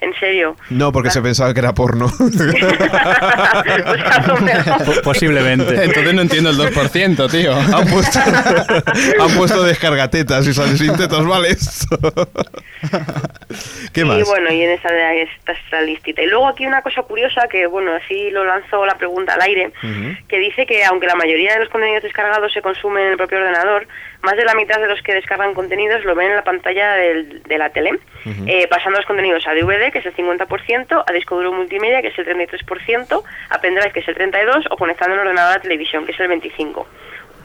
en 0.01 0.13
serio. 0.19 0.57
No, 0.71 0.93
porque 0.93 1.11
se 1.11 1.23
pensaba 1.23 1.53
que 1.55 1.61
era 1.61 1.73
porno. 1.75 2.07
Posiblemente. 5.03 5.85
Entonces 5.85 6.15
no 6.15 6.23
entiendo 6.23 6.51
el 6.51 6.57
2%, 6.59 7.31
tío. 7.31 7.55
han, 7.55 7.87
puesto, 7.88 8.19
han 9.21 9.31
puesto 9.37 9.63
descargatetas 9.63 10.47
y 10.47 10.55
salen 10.55 10.77
sin 10.77 10.97
tetas, 10.97 11.25
¿vale? 11.25 11.57
¿Qué 13.92 14.05
más? 14.05 14.19
Y 14.19 14.23
bueno, 14.25 14.53
y 14.53 14.63
en 14.63 14.71
esa 14.71 14.90
de- 14.90 15.23
esta 15.23 15.53
es 15.53 15.59
la 15.71 15.83
listita. 15.83 16.23
Y 16.23 16.27
luego 16.27 16.49
aquí 16.49 16.67
una 16.67 16.83
cosa 16.83 17.03
curiosa 17.03 17.47
que, 17.49 17.67
bueno, 17.67 17.92
así 17.94 18.31
lo 18.31 18.44
lanzó 18.44 18.85
la 18.87 18.97
pregunta 18.97 19.35
al 19.35 19.42
aire, 19.42 19.73
que 20.29 20.38
dice 20.38 20.67
que 20.67 20.85
aunque 20.85 21.07
la 21.07 21.15
mayoría 21.15 21.55
de 21.55 21.61
los 21.61 21.69
contenidos 21.69 22.03
descargados 22.03 22.53
se 22.53 22.63
consumen 22.63 23.05
en 23.05 23.11
el 23.13 23.17
propio 23.17 23.38
ordenador, 23.38 23.87
más 24.23 24.37
de 24.37 24.44
la 24.44 24.54
mitad 24.54 24.81
de 24.81 24.88
los 24.88 25.00
que 25.02 25.14
descargan 25.14 25.54
contenidos 25.54 26.04
lo 26.04 26.14
ven 26.14 26.31
en 26.31 26.37
la 26.37 26.44
pantalla 26.44 26.92
del- 26.94 27.42
de 27.42 27.58
la 27.58 27.71
tele, 27.71 27.98
eh, 28.46 28.67
pasando 28.69 28.98
los 28.98 29.06
contenidos 29.06 29.46
a 29.46 29.54
DVD, 29.54 29.90
que 29.92 29.98
es 30.00 30.06
el 30.06 30.14
50%, 30.14 31.04
a 31.06 31.12
disco 31.12 31.37
duro 31.37 31.52
multimedia, 31.52 32.02
que 32.02 32.08
es 32.08 32.19
el 32.19 32.25
33%, 32.25 33.23
a 33.50 33.60
pendrive, 33.60 33.92
que 33.92 34.00
es 34.00 34.08
el 34.08 34.14
32%, 34.17 34.67
o 34.71 34.77
conectando 34.77 35.14
el 35.14 35.21
ordenador 35.21 35.52
a 35.52 35.56
la 35.56 35.62
televisión, 35.62 36.04
que 36.06 36.12
es 36.12 36.21
el 36.21 36.29
25%. 36.29 36.87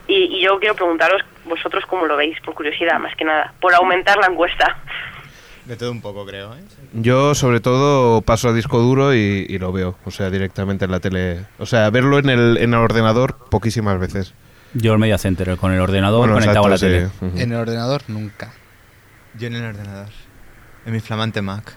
Y, 0.07 0.37
y 0.37 0.41
yo 0.41 0.59
quiero 0.59 0.75
preguntaros 0.75 1.21
vosotros 1.45 1.85
cómo 1.85 2.05
lo 2.07 2.17
veis, 2.17 2.39
por 2.41 2.53
curiosidad, 2.55 2.99
más 2.99 3.15
que 3.15 3.23
nada, 3.23 3.53
por 3.61 3.73
aumentar 3.73 4.17
la 4.17 4.27
encuesta. 4.27 4.77
De 5.65 5.77
todo 5.77 5.91
un 5.91 6.01
poco, 6.01 6.25
creo. 6.25 6.55
¿eh? 6.55 6.59
Yo, 6.93 7.35
sobre 7.35 7.59
todo, 7.59 8.21
paso 8.23 8.49
a 8.49 8.53
disco 8.53 8.79
duro 8.79 9.13
y, 9.13 9.45
y 9.47 9.59
lo 9.59 9.71
veo. 9.71 9.95
O 10.05 10.11
sea, 10.11 10.31
directamente 10.31 10.85
en 10.85 10.91
la 10.91 10.99
tele. 10.99 11.41
O 11.59 11.67
sea, 11.67 11.89
verlo 11.91 12.17
en 12.17 12.29
el, 12.29 12.57
en 12.57 12.73
el 12.73 12.79
ordenador 12.79 13.37
poquísimas 13.49 13.99
veces. 13.99 14.33
Yo 14.73 14.93
el 14.93 14.99
Media 14.99 15.17
Center, 15.17 15.57
con 15.57 15.73
el 15.73 15.81
ordenador 15.81 16.19
Bueno, 16.19 16.35
conectado 16.35 16.65
a 16.65 16.69
la 16.69 16.77
tele. 16.77 17.09
En 17.35 17.51
el 17.51 17.57
ordenador 17.57 18.03
nunca. 18.07 18.53
Yo 19.37 19.47
en 19.47 19.55
el 19.55 19.63
ordenador. 19.65 20.07
En 20.85 20.93
mi 20.93 20.99
flamante 20.99 21.41
Mac. 21.41 21.73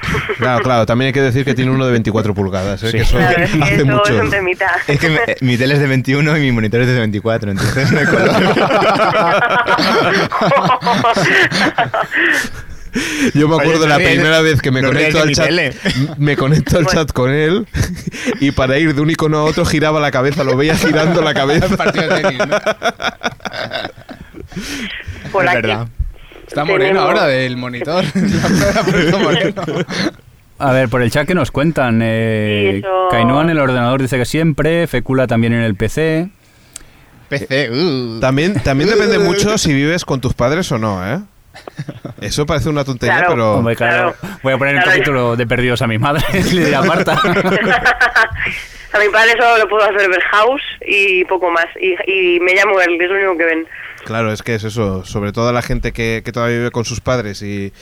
Claro, 0.38 0.62
claro. 0.62 0.86
También 0.86 1.08
hay 1.08 1.12
que 1.12 1.20
decir 1.20 1.44
que 1.44 1.54
tiene 1.54 1.72
uno 1.72 1.84
de 1.84 1.90
24 1.90 2.32
pulgadas. 2.32 2.80
¿eh? 2.84 2.92
Sí. 2.92 2.96
Que 2.98 3.02
eso 3.02 3.16
Claro, 3.18 3.42
es 3.42 3.50
que 3.50 3.62
hace 3.62 3.74
eso 3.74 3.86
mucho. 3.86 4.14
es 4.16 4.22
un 4.22 4.30
temita. 4.30 4.70
Es 4.86 5.00
que 5.00 5.08
me- 5.10 5.20
mi 5.40 5.56
tele 5.58 5.74
es 5.74 5.80
de 5.80 5.88
21 5.88 6.36
y 6.36 6.40
mi 6.40 6.52
monitor 6.52 6.80
es 6.82 6.86
de 6.86 6.98
24, 7.00 7.50
entonces 7.50 7.90
no 7.90 7.98
hay 7.98 8.06
color. 8.06 8.30
Yo 13.34 13.48
me 13.48 13.54
Oye, 13.56 13.62
acuerdo 13.64 13.86
la 13.86 13.96
primera 13.96 14.40
vez 14.40 14.62
que 14.62 14.70
me 14.70 14.80
no 14.82 14.88
conecto 14.88 15.20
al 15.20 15.32
chat, 15.34 15.46
tele. 15.46 15.74
me 16.18 16.36
conecto 16.36 16.78
al 16.78 16.86
chat 16.86 17.12
con 17.12 17.30
él 17.30 17.66
y 18.40 18.50
para 18.52 18.78
ir 18.78 18.94
de 18.94 19.00
un 19.00 19.10
icono 19.10 19.38
a 19.38 19.44
otro 19.44 19.64
giraba 19.64 20.00
la 20.00 20.10
cabeza, 20.10 20.44
lo 20.44 20.56
veía 20.56 20.76
girando 20.76 21.22
la 21.22 21.34
cabeza. 21.34 21.66
Por 25.32 25.44
es 25.44 25.50
aquí. 25.50 25.62
verdad. 25.62 25.88
Está 26.46 26.64
moreno 26.64 27.00
Tenemos- 27.00 27.08
ahora 27.08 27.26
del 27.26 27.56
monitor. 27.56 28.04
A 30.60 30.72
ver, 30.72 30.88
por 30.88 31.02
el 31.02 31.10
chat 31.10 31.26
que 31.26 31.34
nos 31.34 31.50
cuentan. 31.50 32.00
Eh, 32.02 32.78
eso- 32.78 33.40
en 33.42 33.50
el 33.50 33.58
ordenador 33.58 34.00
dice 34.02 34.16
que 34.18 34.24
siempre, 34.24 34.86
Fecula 34.86 35.26
también 35.26 35.52
en 35.52 35.60
el 35.60 35.74
PC. 35.74 36.30
PC, 37.28 37.70
uh. 37.70 38.18
También, 38.20 38.54
también 38.54 38.88
depende 38.90 39.18
mucho 39.18 39.58
si 39.58 39.72
vives 39.74 40.04
con 40.06 40.20
tus 40.20 40.32
padres 40.34 40.72
o 40.72 40.78
no, 40.78 41.06
¿eh? 41.06 41.20
Eso 42.20 42.44
parece 42.46 42.68
una 42.68 42.84
tontería, 42.84 43.18
Claro. 43.18 43.30
pero... 43.34 43.54
Hombre, 43.54 43.76
claro, 43.76 44.14
Claro. 44.20 44.38
voy 44.42 44.52
a 44.52 44.58
poner 44.58 44.74
Claro. 44.74 44.88
el 44.90 44.92
capítulo 44.94 45.36
de 45.36 45.46
Perdidos 45.46 45.82
a 45.82 45.86
mi 45.86 45.98
madre. 45.98 46.22
Le 46.32 46.64
diré 46.64 46.74
aparta. 46.76 47.12
a 48.92 48.98
mi 48.98 49.08
padre 49.10 49.32
solo 49.32 49.58
lo 49.58 49.68
puedo 49.68 49.84
hacer 49.84 50.08
ver 50.08 50.22
House 50.32 50.62
y 50.86 51.24
poco 51.26 51.50
más. 51.50 51.66
Y, 51.80 51.94
y 52.10 52.40
me 52.40 52.54
llamo 52.54 52.80
él, 52.80 52.98
es 53.00 53.08
lo 53.10 53.16
único 53.16 53.36
que 53.38 53.44
ven. 53.44 53.66
Claro, 54.08 54.32
es 54.32 54.42
que 54.42 54.54
es 54.54 54.64
eso. 54.64 55.04
Sobre 55.04 55.32
todo 55.32 55.52
la 55.52 55.60
gente 55.60 55.92
que, 55.92 56.22
que 56.24 56.32
todavía 56.32 56.56
vive 56.56 56.70
con 56.70 56.86
sus 56.86 57.02
padres 57.02 57.42
y, 57.42 57.74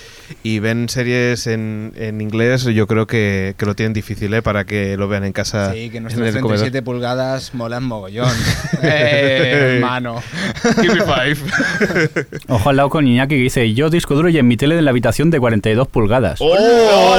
y 0.43 0.59
ven 0.59 0.89
series 0.89 1.47
en, 1.47 1.93
en 1.95 2.20
inglés, 2.20 2.64
yo 2.64 2.89
creo 2.89 3.07
que, 3.07 3.55
que 3.57 3.64
lo 3.64 3.77
tienen 3.77 3.93
difícil, 3.93 4.35
¿eh? 4.35 4.43
Para 4.43 4.64
que 4.64 4.97
lo 4.97 5.07
vean 5.07 5.22
en 5.22 5.33
casa. 5.33 5.72
Sí, 5.72 5.89
que 5.89 6.01
nuestras 6.01 6.35
el 6.35 6.41
comedor. 6.41 6.62
37 6.62 6.83
pulgadas 6.83 7.55
molan 7.55 7.85
mogollón. 7.85 8.29
eh, 8.83 9.77
hermano. 9.77 10.20
Give 10.81 10.97
me 10.97 11.03
five. 11.03 11.37
Ojo 12.49 12.70
al 12.70 12.77
lado 12.77 12.91
con 12.91 13.07
Iñaki 13.07 13.37
que 13.37 13.43
dice: 13.43 13.72
Yo 13.72 13.89
disco 13.89 14.16
duro 14.16 14.29
y 14.29 14.37
en 14.37 14.49
mi 14.49 14.57
tele 14.57 14.74
de 14.74 14.83
la 14.83 14.91
habitación 14.91 15.31
de 15.31 15.39
42 15.39 15.87
pulgadas. 15.87 16.41
¡Oh! 16.41 17.16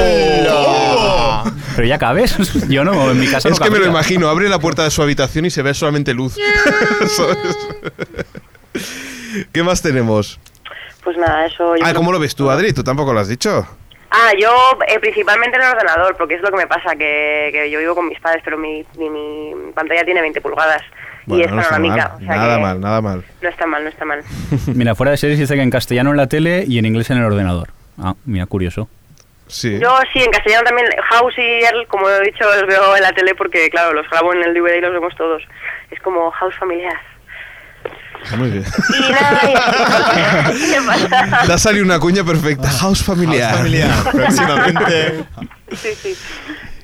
Pero 1.78 1.88
ya 1.88 1.98
cabes. 1.98 2.36
Yo 2.68 2.84
no, 2.84 3.10
en 3.12 3.22
mi 3.22 3.28
casa 3.28 3.48
Es 3.48 3.58
no 3.58 3.66
que 3.66 3.72
me 3.72 3.80
lo 3.80 3.86
imagino, 3.86 4.28
abre 4.28 4.50
la 4.50 4.60
puerta 4.60 4.84
de 4.84 4.92
su 4.92 5.02
habitación 5.02 5.46
y 5.46 5.50
se 5.50 5.62
ve 5.62 5.74
solamente 5.74 6.14
luz. 6.14 6.36
¿Sabes? 7.16 7.38
¿Qué 9.54 9.64
más 9.64 9.82
tenemos? 9.82 10.40
Pues 11.04 11.18
nada, 11.18 11.46
eso... 11.46 11.76
yo 11.76 11.86
Ah, 11.86 11.94
¿cómo 11.94 12.12
lo 12.12 12.20
ves 12.20 12.36
tú, 12.36 12.50
Adri? 12.50 12.74
¿Tú 12.74 12.84
tampoco 12.84 13.14
lo 13.14 13.20
has 13.20 13.28
dicho? 13.28 13.66
Ah, 14.10 14.32
yo 14.40 14.50
eh, 14.88 15.00
principalmente 15.00 15.58
en 15.58 15.64
el 15.64 15.70
ordenador, 15.72 16.16
porque 16.18 16.36
es 16.36 16.42
lo 16.42 16.50
que 16.50 16.58
me 16.58 16.68
pasa, 16.68 16.96
que, 16.96 17.50
que 17.52 17.70
yo 17.70 17.80
vivo 17.80 17.96
con 17.96 18.08
mis 18.08 18.20
padres, 18.20 18.42
pero 18.44 18.58
mi, 18.58 18.86
mi, 18.98 19.10
mi 19.10 19.72
pantalla 19.74 20.04
tiene 20.06 20.22
20 20.22 20.40
pulgadas 20.42 20.82
y 21.28 21.42
es 21.42 21.52
no 21.52 21.58
panorámica. 21.58 22.10
mal. 22.10 22.16
o 22.16 22.20
sea 22.20 22.36
Nada 22.36 22.60
mal, 22.60 22.80
nada 22.80 23.02
mal. 23.02 23.24
No 23.42 23.50
está 23.50 23.68
mal, 23.68 23.84
no 23.84 23.90
está 23.90 24.06
mal. 24.06 24.24
Mira, 24.68 24.96
fuera 24.96 25.12
de 25.12 25.18
series 25.18 25.40
dice 25.40 25.56
que 25.56 25.62
en 25.62 25.70
castellano 25.70 26.12
en 26.12 26.18
la 26.18 26.28
tele 26.28 26.64
y 26.68 26.80
en 26.80 26.86
inglés 26.86 27.10
en 27.10 27.18
el 27.18 27.26
ordenador. 27.26 27.70
Ah, 28.00 28.14
mira, 28.26 28.46
curioso. 28.46 28.88
Sí. 29.48 29.80
Yo 29.80 29.98
sí, 30.14 30.20
en 30.24 30.32
castellano 30.32 30.64
también, 30.66 30.88
House 31.10 31.34
y 31.38 31.42
él, 31.42 31.88
como 31.88 32.08
he 32.10 32.22
dicho, 32.22 32.44
los 32.44 32.68
veo 32.68 32.96
en 32.96 33.02
la 33.02 33.12
tele 33.12 33.34
porque, 33.34 33.70
claro, 33.70 33.94
los 33.94 34.08
grabo 34.10 34.34
en 34.34 34.44
el 34.44 34.54
DVD 34.54 34.78
y 34.78 34.82
los 34.82 34.94
vemos 34.94 35.16
todos. 35.16 35.42
Es 35.90 36.00
como 36.02 36.30
House 36.32 36.56
familiar. 36.60 37.00
Muy 38.38 38.50
bien. 38.52 38.66
Y 38.98 39.12
nada, 39.12 39.42
ha 41.54 41.58
salido 41.58 41.86
una 41.86 42.00
cuña 42.00 42.24
perfecta. 42.24 42.70
House 42.70 43.04
familiar. 43.04 43.56
familiar, 43.56 43.90
próximamente. 44.12 45.26
Sí, 45.76 45.90
sí. 45.96 46.18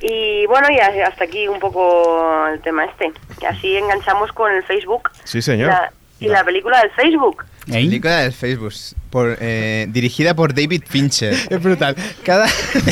Y 0.02 0.46
bueno, 0.48 0.68
y 0.72 0.80
hasta 0.80 1.24
aquí 1.24 1.48
un 1.48 1.60
poco 1.60 2.48
el 2.48 2.60
tema 2.62 2.86
este. 2.86 3.12
Y 3.42 3.46
así 3.46 3.76
enganchamos 3.78 4.32
con 4.34 4.52
el 4.52 4.64
Facebook. 4.64 5.10
Sí, 5.24 5.42
señor. 5.42 5.70
La- 5.70 5.92
y 6.20 6.28
la 6.28 6.44
película 6.44 6.80
del 6.80 6.92
Facebook. 6.92 7.44
¿Eh? 7.68 7.72
Película 7.72 8.18
del 8.20 8.34
Facebook, 8.34 8.74
por, 9.09 9.38
eh, 9.39 9.88
dirigida 9.89 10.36
por 10.36 10.53
David 10.53 10.84
Fincher. 10.86 11.34
Es 11.49 11.64
brutal. 11.64 11.95
Cada, 12.26 12.45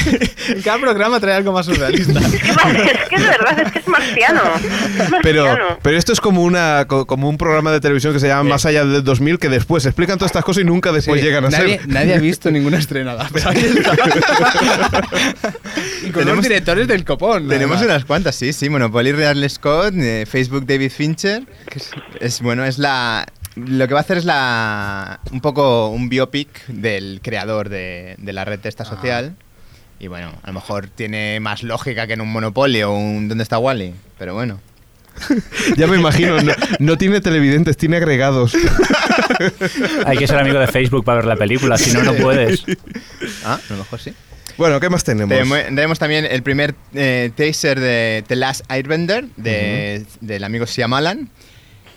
cada 0.64 0.80
programa 0.80 1.20
trae 1.20 1.36
algo 1.36 1.52
más 1.52 1.66
surrealista. 1.66 2.20
Es 2.20 2.28
que, 2.32 2.38
es 2.38 3.10
que 3.10 3.16
es 3.16 3.22
verdad, 3.28 3.60
es 3.66 3.72
que 3.74 3.80
es 3.80 3.88
marciano. 3.90 4.42
Es 4.56 5.10
Pero, 5.24 5.44
marciano. 5.46 5.78
pero 5.82 5.98
esto 5.98 6.14
es 6.14 6.22
como 6.22 6.44
una 6.44 6.86
co- 6.88 7.06
como 7.06 7.28
un 7.28 7.38
programa 7.38 7.72
de 7.74 7.82
televisión 7.82 8.14
que 8.14 8.20
se 8.22 8.28
llama 8.28 8.50
Más 8.50 8.66
allá 8.66 8.86
del 8.86 9.04
2000 9.04 9.40
que 9.40 9.50
después 9.50 9.86
explican 9.86 10.18
todas 10.18 10.30
estas 10.30 10.46
cosas 10.46 10.62
y 10.62 10.66
nunca 10.66 10.94
después 10.94 11.20
Sí, 11.20 11.28
llegan 11.28 11.44
a 11.46 11.50
nadie, 11.50 11.80
ser. 11.80 11.88
nadie 11.90 12.14
ha 12.16 12.20
visto 12.20 12.50
ninguna 12.50 12.78
estrenada. 12.80 13.28
Pero 13.34 13.50
ahí 13.50 13.58
está. 13.78 13.92
y 16.04 16.12
con 16.12 16.24
Tenemos- 16.24 16.36
los 16.38 16.44
directores 16.44 16.88
del 16.88 17.04
copón. 17.04 17.48
Tenemos 17.50 17.82
unas 17.82 18.06
cuantas, 18.06 18.36
sí, 18.36 18.54
sí. 18.54 18.70
Monopoly 18.70 19.12
Real 19.12 19.50
Scott, 19.50 19.94
eh, 19.98 20.26
Facebook 20.30 20.66
David 20.66 20.92
Fincher. 20.92 21.44
es, 22.20 22.42
bueno, 22.42 22.64
es 22.66 22.78
la. 22.78 23.26
Lo 23.56 23.88
que 23.88 23.94
va 23.94 24.00
a 24.00 24.04
hacer 24.04 24.18
es 24.18 24.26
la. 24.26 25.20
Un 25.32 25.42
poco 25.42 25.90
un 25.90 26.10
biopic 26.10 26.68
del 26.68 27.20
creador 27.22 27.70
de, 27.70 28.16
de 28.18 28.34
la 28.34 28.46
red 28.46 28.66
esta 28.66 28.86
social. 28.86 29.36
Y 30.00 30.08
bueno, 30.08 30.34
a 30.42 30.48
lo 30.48 30.54
mejor 30.54 30.88
tiene 30.88 31.40
más 31.40 31.62
lógica 31.62 32.08
que 32.08 32.14
en 32.14 32.22
un 32.22 32.32
Monopoly 32.32 32.82
o 32.82 32.92
un 32.92 33.28
¿Dónde 33.28 33.44
está 33.44 33.60
Wally? 33.60 33.94
Pero 34.18 34.34
bueno. 34.34 34.60
Ya 35.78 35.88
me 35.88 35.98
imagino, 35.98 36.42
no, 36.42 36.54
no 36.80 36.98
tiene 36.98 37.22
televidentes, 37.22 37.78
tiene 37.78 37.98
agregados. 37.98 38.54
Hay 40.06 40.18
que 40.18 40.28
ser 40.28 40.40
amigo 40.40 40.60
de 40.60 40.68
Facebook 40.68 41.04
para 41.04 41.18
ver 41.18 41.26
la 41.26 41.36
película, 41.36 41.78
si 41.78 41.92
no, 41.92 42.04
no 42.04 42.14
puedes. 42.16 42.64
Ah, 43.46 43.60
a 43.68 43.74
lo 43.74 43.80
mejor 43.80 44.00
sí. 44.00 44.14
Bueno, 44.58 44.80
¿qué 44.80 44.90
más 44.90 45.04
tenemos? 45.04 45.30
Tenemos, 45.30 46.00
también 46.00 46.26
el 46.26 46.44
primer 46.44 46.76
eh, 46.94 47.32
teaser 47.36 47.80
de 47.80 48.24
The 48.28 48.36
Last 48.36 48.66
Airbender 48.68 49.26
de, 49.38 50.06
del 50.20 50.44
amigo 50.44 50.66
Shyamalan. 50.66 51.30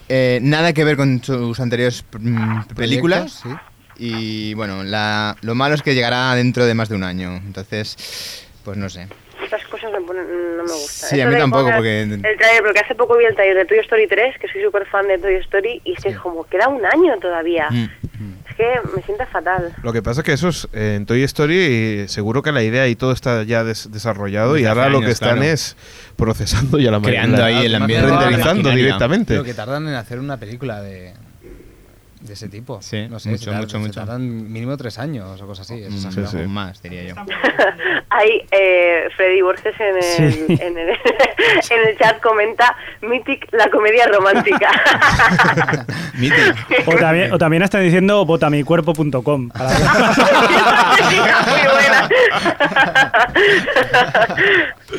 Eh, 0.09 0.39
nada 0.43 0.73
que 0.73 0.85
ver 0.85 0.97
con 0.97 1.23
sus 1.23 1.59
anteriores 1.61 2.05
mm, 2.19 2.63
películas. 2.77 3.41
Proyectos, 3.43 3.63
Y 3.97 4.55
bueno, 4.55 4.83
la- 4.83 5.37
lo 5.43 5.55
malo 5.55 5.75
es 5.77 5.83
que 5.83 5.95
llegará 5.95 6.35
dentro 6.35 6.67
de 6.67 6.75
más 6.75 6.89
de 6.89 6.97
un 6.97 7.05
año. 7.05 7.37
Entonces, 7.37 8.45
pues 8.65 8.77
no 8.77 8.89
sé. 8.89 9.07
Estas 9.43 9.65
cosas 9.67 9.93
me 9.93 9.99
ponen- 10.01 10.27
no 10.65 10.75
me 10.75 10.81
gustan. 10.81 11.11
Sí, 11.11 11.17
a 11.17 11.23
Eso 11.23 11.29
mí 11.29 11.35
de 11.35 11.41
tampoco, 11.41 11.71
porque- 11.75 12.03
El 12.03 12.21
trailer, 12.21 12.63
porque 12.65 12.81
hace 12.81 12.95
poco 12.95 13.17
vi 13.17 13.25
el 13.25 13.35
trailer 13.35 13.57
de 13.59 13.65
Toy 13.67 13.79
Story 13.79 14.07
3, 14.09 14.39
que 14.41 14.49
soy 14.49 14.63
súper 14.63 14.87
fan 14.87 15.07
de 15.09 15.19
Toy 15.19 15.35
Story, 15.37 15.81
y 15.85 15.93
es 15.93 16.03
que 16.03 16.09
es 16.11 16.19
como, 16.19 16.45
queda 16.45 16.69
un 16.69 16.85
año 16.85 17.19
todavía. 17.21 17.69
Mm. 17.71 17.89
Es 18.49 18.57
que 18.57 18.67
me 18.95 19.03
sienta 19.03 19.27
fatal. 19.27 19.75
Lo 19.83 19.93
que 19.93 20.01
pasa 20.03 20.21
es 20.21 20.25
que 20.25 20.33
eso 20.33 20.49
es 20.49 20.69
eh, 20.73 20.95
en 20.97 21.07
Toy 21.07 21.23
Story 21.25 21.57
y 22.05 22.09
seguro 22.09 22.41
que 22.43 22.53
la 22.53 22.63
idea 22.63 22.87
y 22.87 22.95
todo 22.95 23.11
está 23.13 23.43
ya 23.43 23.65
des- 23.65 23.91
desarrollado 23.91 24.57
y 24.57 24.61
Desde 24.61 24.71
hace 24.71 24.79
ahora 24.81 24.91
lo 24.91 24.99
años, 24.99 25.09
que 25.09 25.13
están 25.13 25.37
claro. 25.39 25.53
es 25.53 25.77
procesando 26.17 26.79
ya 26.79 26.91
la 26.93 27.01
ma- 27.01 27.09
Creando 27.09 27.43
ahí 27.45 27.67
el 27.67 27.75
ambiente. 27.75 28.07
renderizando 28.07 28.71
directamente. 28.71 29.35
Lo 29.35 29.43
que 29.45 29.55
tardan 29.55 29.89
en 29.89 29.95
hacer 29.95 30.21
una 30.21 30.37
película 30.39 30.81
de, 30.81 31.15
de 32.25 32.33
ese 32.33 32.49
tipo. 32.49 32.81
Sí, 32.83 33.07
no 33.09 33.19
sé, 33.21 33.29
mucho, 33.31 33.51
se 33.53 33.57
mucho, 33.57 33.69
se 33.71 33.79
mucho. 33.79 34.01
tardan 34.01 34.51
mínimo 34.51 34.77
tres 34.77 34.99
años 34.99 35.41
o 35.41 35.47
cosas 35.47 35.71
así. 35.71 35.83
es 35.83 35.91
Mm, 35.91 35.95
exagerado. 35.97 36.31
sí. 36.39 36.49
Más, 36.49 36.83
diría 36.83 37.03
yo. 37.05 37.15
Hay 38.11 38.47
eh, 38.51 39.09
Freddy 39.17 39.43
Borges 39.43 39.75
en 39.79 39.97
el, 39.97 40.03
Sí. 40.03 40.47
en, 40.61 40.79
el, 40.79 40.89
en 40.89 41.89
el 41.89 41.99
chat 41.99 42.21
comenta 42.23 42.77
Mythic, 43.03 43.47
la 43.53 43.69
comedia 43.71 44.07
romántica. 44.09 44.71
O 46.87 46.95
también, 46.97 47.33
o 47.33 47.39
también 47.39 47.63
están 47.63 47.83
diciendo 47.83 48.25
botamicuerpo.com. 48.25 49.51
Muy 49.51 49.51
buena. 51.73 52.09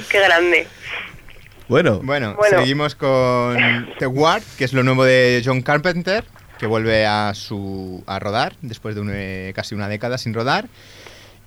Qué 0.10 0.20
grande. 0.20 0.68
Bueno, 1.68 2.00
Bueno, 2.04 2.36
Bueno. 2.36 2.60
seguimos 2.60 2.94
con 2.96 3.58
The 3.98 4.08
Ward, 4.08 4.44
que 4.58 4.66
es 4.66 4.74
lo 4.74 4.84
nuevo 4.84 5.04
de 5.04 5.42
John 5.44 5.62
Carpenter, 5.62 6.24
que 6.60 6.68
vuelve 6.68 7.06
a 7.06 7.34
su 7.34 8.04
a 8.08 8.20
rodar 8.20 8.56
después 8.62 8.96
de 8.96 9.02
un, 9.02 9.12
eh, 9.14 9.52
casi 9.56 9.76
una 9.76 9.88
década 9.88 10.18
sin 10.18 10.34
rodar. 10.34 10.68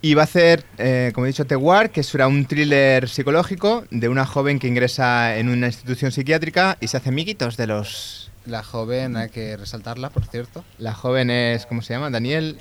Y 0.00 0.14
va 0.14 0.22
a 0.22 0.24
hacer, 0.24 0.64
eh, 0.78 1.10
como 1.12 1.26
he 1.26 1.28
dicho, 1.28 1.44
The 1.44 1.56
Ward, 1.56 1.90
que 1.90 2.04
será 2.04 2.28
un 2.28 2.46
thriller 2.46 3.08
psicológico 3.08 3.84
de 3.90 4.08
una 4.08 4.24
joven 4.26 4.60
que 4.60 4.68
ingresa 4.68 5.36
en 5.36 5.48
una 5.48 5.66
institución 5.66 6.12
psiquiátrica 6.12 6.76
y 6.80 6.86
se 6.86 6.96
hace 6.96 7.08
amiguitos 7.08 7.56
de 7.56 7.66
los... 7.66 8.30
La 8.46 8.62
joven, 8.62 9.16
hay 9.16 9.28
que 9.28 9.56
resaltarla, 9.56 10.10
por 10.10 10.24
cierto. 10.24 10.64
La 10.78 10.94
joven 10.94 11.30
es, 11.30 11.66
¿cómo 11.66 11.82
se 11.82 11.94
llama? 11.94 12.10
Daniel 12.10 12.58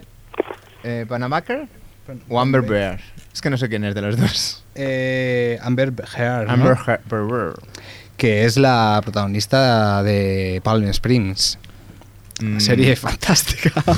eh, 0.83 1.05
o 2.29 2.39
Amber 2.39 2.61
Bear. 2.63 2.99
Es 3.33 3.41
que 3.41 3.49
no 3.49 3.57
sé 3.57 3.69
quién 3.69 3.83
es 3.83 3.93
de 3.93 4.01
los 4.01 4.17
dos. 4.17 4.63
Eh, 4.75 5.59
Amber 5.61 5.93
Heard, 6.17 6.47
¿no? 6.47 6.53
Amber 6.53 6.77
Bear. 7.09 7.53
que 8.15 8.45
es 8.45 8.57
la 8.57 8.99
protagonista 9.03 10.01
de 10.03 10.61
Palm 10.63 10.87
Springs. 10.89 11.57
Mm. 12.41 12.59
Serie 12.59 12.95
fantástica. 12.95 13.71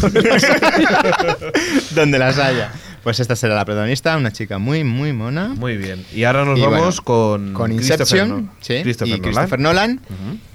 Donde 1.95 2.19
las 2.19 2.37
haya. 2.37 2.71
Pues 3.03 3.19
esta 3.19 3.35
será 3.35 3.55
la 3.55 3.65
protagonista, 3.65 4.17
una 4.17 4.31
chica 4.31 4.59
muy, 4.59 4.83
muy 4.83 5.13
mona. 5.13 5.49
Muy 5.49 5.77
bien. 5.77 6.05
Y 6.13 6.23
ahora 6.25 6.45
nos 6.45 6.59
Y 6.59 6.61
vamos 6.61 6.79
bueno, 6.79 7.03
con, 7.03 7.53
con 7.53 7.75
Christopher 7.77 8.01
Inception 8.01 8.29
Nolan. 8.29 8.51
sí, 8.59 8.79
Christopher 8.83 9.07
y 9.07 9.11
Nolan. 9.19 9.31
Christopher 9.33 9.59
Nolan, 9.59 9.99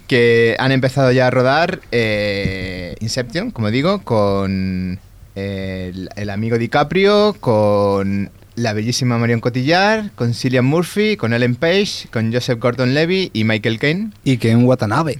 que 0.06 0.56
han 0.58 0.72
empezado 0.72 1.10
ya 1.12 1.26
a 1.28 1.30
rodar 1.30 1.80
eh, 1.90 2.94
Inception, 3.00 3.50
como 3.50 3.70
digo, 3.70 4.02
con 4.02 4.98
eh, 5.36 5.90
el, 5.94 6.10
el 6.16 6.30
amigo 6.30 6.58
DiCaprio, 6.58 7.34
con 7.40 8.30
la 8.56 8.72
bellísima 8.72 9.18
Marion 9.18 9.40
Cotillard, 9.40 10.10
con 10.14 10.34
Cillian 10.34 10.64
Murphy, 10.66 11.16
con 11.16 11.32
Ellen 11.32 11.56
Page, 11.56 12.08
con 12.12 12.32
Joseph 12.32 12.58
Gordon-Levitt 12.60 13.30
y 13.34 13.44
Michael 13.44 13.78
Caine. 13.78 14.10
Y 14.22 14.36
que 14.36 14.50
en 14.50 14.64
Watanabe. 14.64 15.18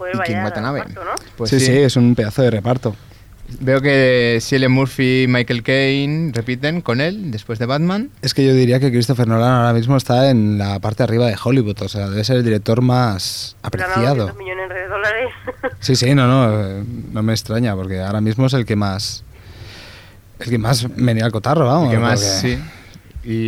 Joder, 0.00 0.14
y 0.14 0.18
vaya 0.18 0.34
Ken 0.34 0.44
Watanabe. 0.44 0.78
reparto, 0.80 1.04
¿no? 1.04 1.10
Pues 1.36 1.50
sí, 1.50 1.60
sí, 1.60 1.72
es 1.72 1.94
un 1.96 2.14
pedazo 2.14 2.40
de 2.42 2.50
reparto. 2.50 2.96
Veo 3.60 3.80
que 3.80 4.38
Cillian 4.40 4.70
Murphy 4.70 5.24
y 5.24 5.26
Michael 5.26 5.62
Caine 5.64 6.30
repiten 6.32 6.80
con 6.80 7.00
él 7.00 7.30
después 7.32 7.58
de 7.58 7.66
Batman. 7.66 8.08
Es 8.22 8.32
que 8.32 8.46
yo 8.46 8.54
diría 8.54 8.78
que 8.78 8.90
Christopher 8.92 9.26
Nolan 9.26 9.52
ahora 9.52 9.72
mismo 9.72 9.96
está 9.96 10.30
en 10.30 10.56
la 10.56 10.78
parte 10.78 11.02
arriba 11.02 11.26
de 11.26 11.36
Hollywood, 11.42 11.82
o 11.82 11.88
sea, 11.88 12.08
debe 12.08 12.22
ser 12.24 12.36
el 12.36 12.44
director 12.44 12.80
más 12.80 13.56
apreciado. 13.62 14.14
200 14.28 14.36
millones 14.36 14.68
de 14.68 14.86
dólares. 14.88 15.28
Sí, 15.80 15.96
sí, 15.96 16.14
no, 16.14 16.26
no, 16.28 16.60
eh, 16.62 16.84
no 17.12 17.22
me 17.22 17.32
extraña, 17.32 17.74
porque 17.74 18.00
ahora 18.00 18.20
mismo 18.20 18.46
es 18.46 18.52
el 18.54 18.64
que 18.64 18.76
más. 18.76 19.24
El 20.38 20.48
que 20.50 20.58
más 20.58 20.86
venía 20.96 21.24
al 21.26 21.32
cotarro, 21.32 21.66
vamos. 21.66 21.90
que 21.90 21.98
más, 21.98 22.20
porque- 22.42 22.56
sí. 22.56 22.62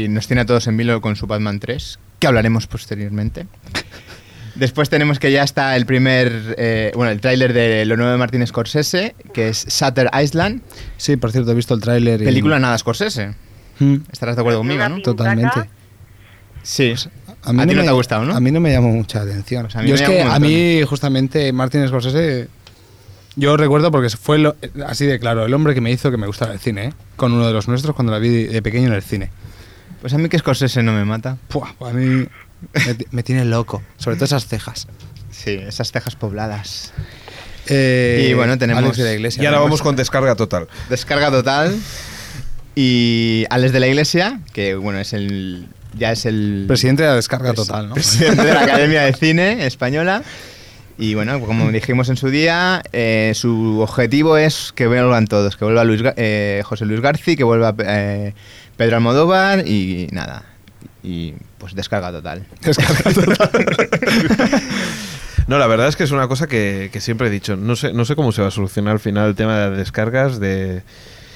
Y 0.04 0.08
nos 0.08 0.26
tiene 0.26 0.42
a 0.42 0.46
todos 0.46 0.66
en 0.66 0.76
vilo 0.76 1.00
con 1.00 1.14
su 1.16 1.26
Batman 1.26 1.58
3, 1.60 1.98
que 2.18 2.26
hablaremos 2.26 2.66
posteriormente. 2.66 3.46
Después 4.54 4.90
tenemos 4.90 5.18
que 5.18 5.32
ya 5.32 5.42
está 5.42 5.76
el 5.76 5.86
primer, 5.86 6.54
eh, 6.58 6.92
bueno, 6.94 7.10
el 7.10 7.20
tráiler 7.20 7.52
de 7.54 7.84
lo 7.86 7.96
nuevo 7.96 8.12
de 8.12 8.18
Martin 8.18 8.46
Scorsese, 8.46 9.14
que 9.32 9.48
es 9.48 9.66
Shutter 9.66 10.10
Island. 10.22 10.60
Sí, 10.98 11.16
por 11.16 11.32
cierto, 11.32 11.52
he 11.52 11.54
visto 11.54 11.72
el 11.74 11.80
tráiler. 11.80 12.20
y- 12.20 12.24
Película 12.24 12.58
nada 12.58 12.76
Scorsese. 12.76 13.34
Mm, 13.78 13.96
Estarás 14.12 14.36
de 14.36 14.40
acuerdo 14.42 14.58
conmigo, 14.60 14.86
¿no? 14.88 15.00
Totalmente. 15.00 15.70
Sí. 16.62 16.94
A, 17.44 17.52
mí 17.52 17.62
A 17.62 17.66
ti 17.66 17.74
no 17.74 17.78
me- 17.80 17.82
te 17.84 17.88
ha 17.88 17.92
gustado, 17.92 18.24
¿no? 18.24 18.36
A 18.36 18.40
mí 18.40 18.50
no 18.52 18.60
me 18.60 18.70
llamó 18.70 18.90
mucha 18.90 19.22
atención. 19.22 19.68
Pues 19.72 19.86
yo 19.86 19.94
es 19.94 20.02
que 20.02 20.22
a 20.22 20.38
mí, 20.38 20.82
justamente, 20.86 21.52
Martin 21.52 21.86
Scorsese. 21.88 22.48
Yo 23.34 23.56
recuerdo 23.56 23.90
porque 23.90 24.10
fue 24.10 24.38
lo- 24.38 24.56
así 24.86 25.06
de 25.06 25.18
claro, 25.18 25.46
el 25.46 25.54
hombre 25.54 25.72
que 25.74 25.80
me 25.80 25.90
hizo 25.90 26.10
que 26.10 26.18
me 26.18 26.26
gustara 26.26 26.52
el 26.52 26.58
cine, 26.60 26.84
¿eh? 26.88 26.92
con 27.16 27.32
uno 27.32 27.46
de 27.46 27.54
los 27.54 27.66
nuestros 27.66 27.94
cuando 27.96 28.12
la 28.12 28.18
vi 28.18 28.28
de 28.44 28.60
pequeño 28.60 28.88
en 28.88 28.92
el 28.92 29.02
cine. 29.02 29.30
Pues 30.02 30.12
a 30.12 30.18
mí 30.18 30.28
que 30.28 30.38
Scorsese 30.38 30.82
no 30.82 30.92
me 30.92 31.04
mata. 31.06 31.38
Puah, 31.48 31.70
a 31.80 31.92
mí 31.92 32.26
me, 32.86 32.96
me 33.10 33.22
tiene 33.22 33.44
loco, 33.44 33.82
sobre 33.98 34.16
todo 34.16 34.24
esas 34.26 34.46
cejas. 34.46 34.86
Sí, 35.30 35.50
esas 35.52 35.90
cejas 35.92 36.14
pobladas. 36.16 36.92
Eh, 37.68 38.28
Y 38.30 38.34
bueno, 38.34 38.58
tenemos- 38.58 38.82
Alex 38.82 38.96
de 38.98 39.04
la 39.04 39.12
Iglesia. 39.12 39.42
Y 39.42 39.46
ahora 39.46 39.58
¿no? 39.58 39.64
vamos 39.64 39.82
con 39.82 39.94
descarga 39.96 40.34
total. 40.34 40.68
Descarga 40.90 41.30
total. 41.30 41.74
Y 42.74 43.44
Alex 43.50 43.72
de 43.72 43.80
la 43.80 43.86
Iglesia, 43.86 44.40
que 44.52 44.74
bueno, 44.74 44.98
es 44.98 45.12
el. 45.12 45.66
Ya 45.98 46.12
es 46.12 46.24
el. 46.24 46.64
Presidente 46.68 47.02
de 47.02 47.10
la 47.10 47.16
descarga 47.16 47.50
Pres- 47.52 47.56
total, 47.56 47.88
¿no? 47.88 47.94
Presidente 47.94 48.44
de 48.44 48.54
la 48.54 48.62
Academia 48.62 49.02
de 49.02 49.12
Cine 49.12 49.66
Española. 49.66 50.22
Y 50.98 51.14
bueno, 51.14 51.40
como 51.40 51.70
dijimos 51.72 52.08
en 52.10 52.16
su 52.16 52.28
día, 52.28 52.82
eh, 52.92 53.32
su 53.34 53.80
objetivo 53.80 54.36
es 54.36 54.72
que 54.74 54.86
vuelvan 54.86 55.26
todos, 55.26 55.56
que 55.56 55.64
vuelva 55.64 55.84
Luis, 55.84 56.02
Ga- 56.02 56.14
eh, 56.16 56.62
José 56.64 56.84
Luis 56.84 57.00
García, 57.00 57.34
que 57.36 57.44
vuelva 57.44 57.74
eh, 57.78 58.34
Pedro 58.76 58.96
Almodóvar 58.96 59.66
y 59.66 60.08
nada. 60.12 60.44
Y 61.02 61.34
pues 61.58 61.74
descarga 61.74 62.12
total. 62.12 62.46
Descarga 62.62 63.12
total. 63.12 63.50
No, 65.48 65.58
la 65.58 65.66
verdad 65.66 65.88
es 65.88 65.96
que 65.96 66.04
es 66.04 66.12
una 66.12 66.28
cosa 66.28 66.46
que, 66.46 66.90
que 66.92 67.00
siempre 67.00 67.26
he 67.26 67.30
dicho. 67.30 67.56
No 67.56 67.74
sé, 67.76 67.92
no 67.92 68.04
sé 68.04 68.14
cómo 68.14 68.30
se 68.32 68.42
va 68.42 68.48
a 68.48 68.52
solucionar 68.52 68.92
al 68.94 69.00
final 69.00 69.28
el 69.28 69.34
tema 69.34 69.58
de 69.58 69.68
las 69.70 69.78
descargas 69.78 70.38
de 70.38 70.82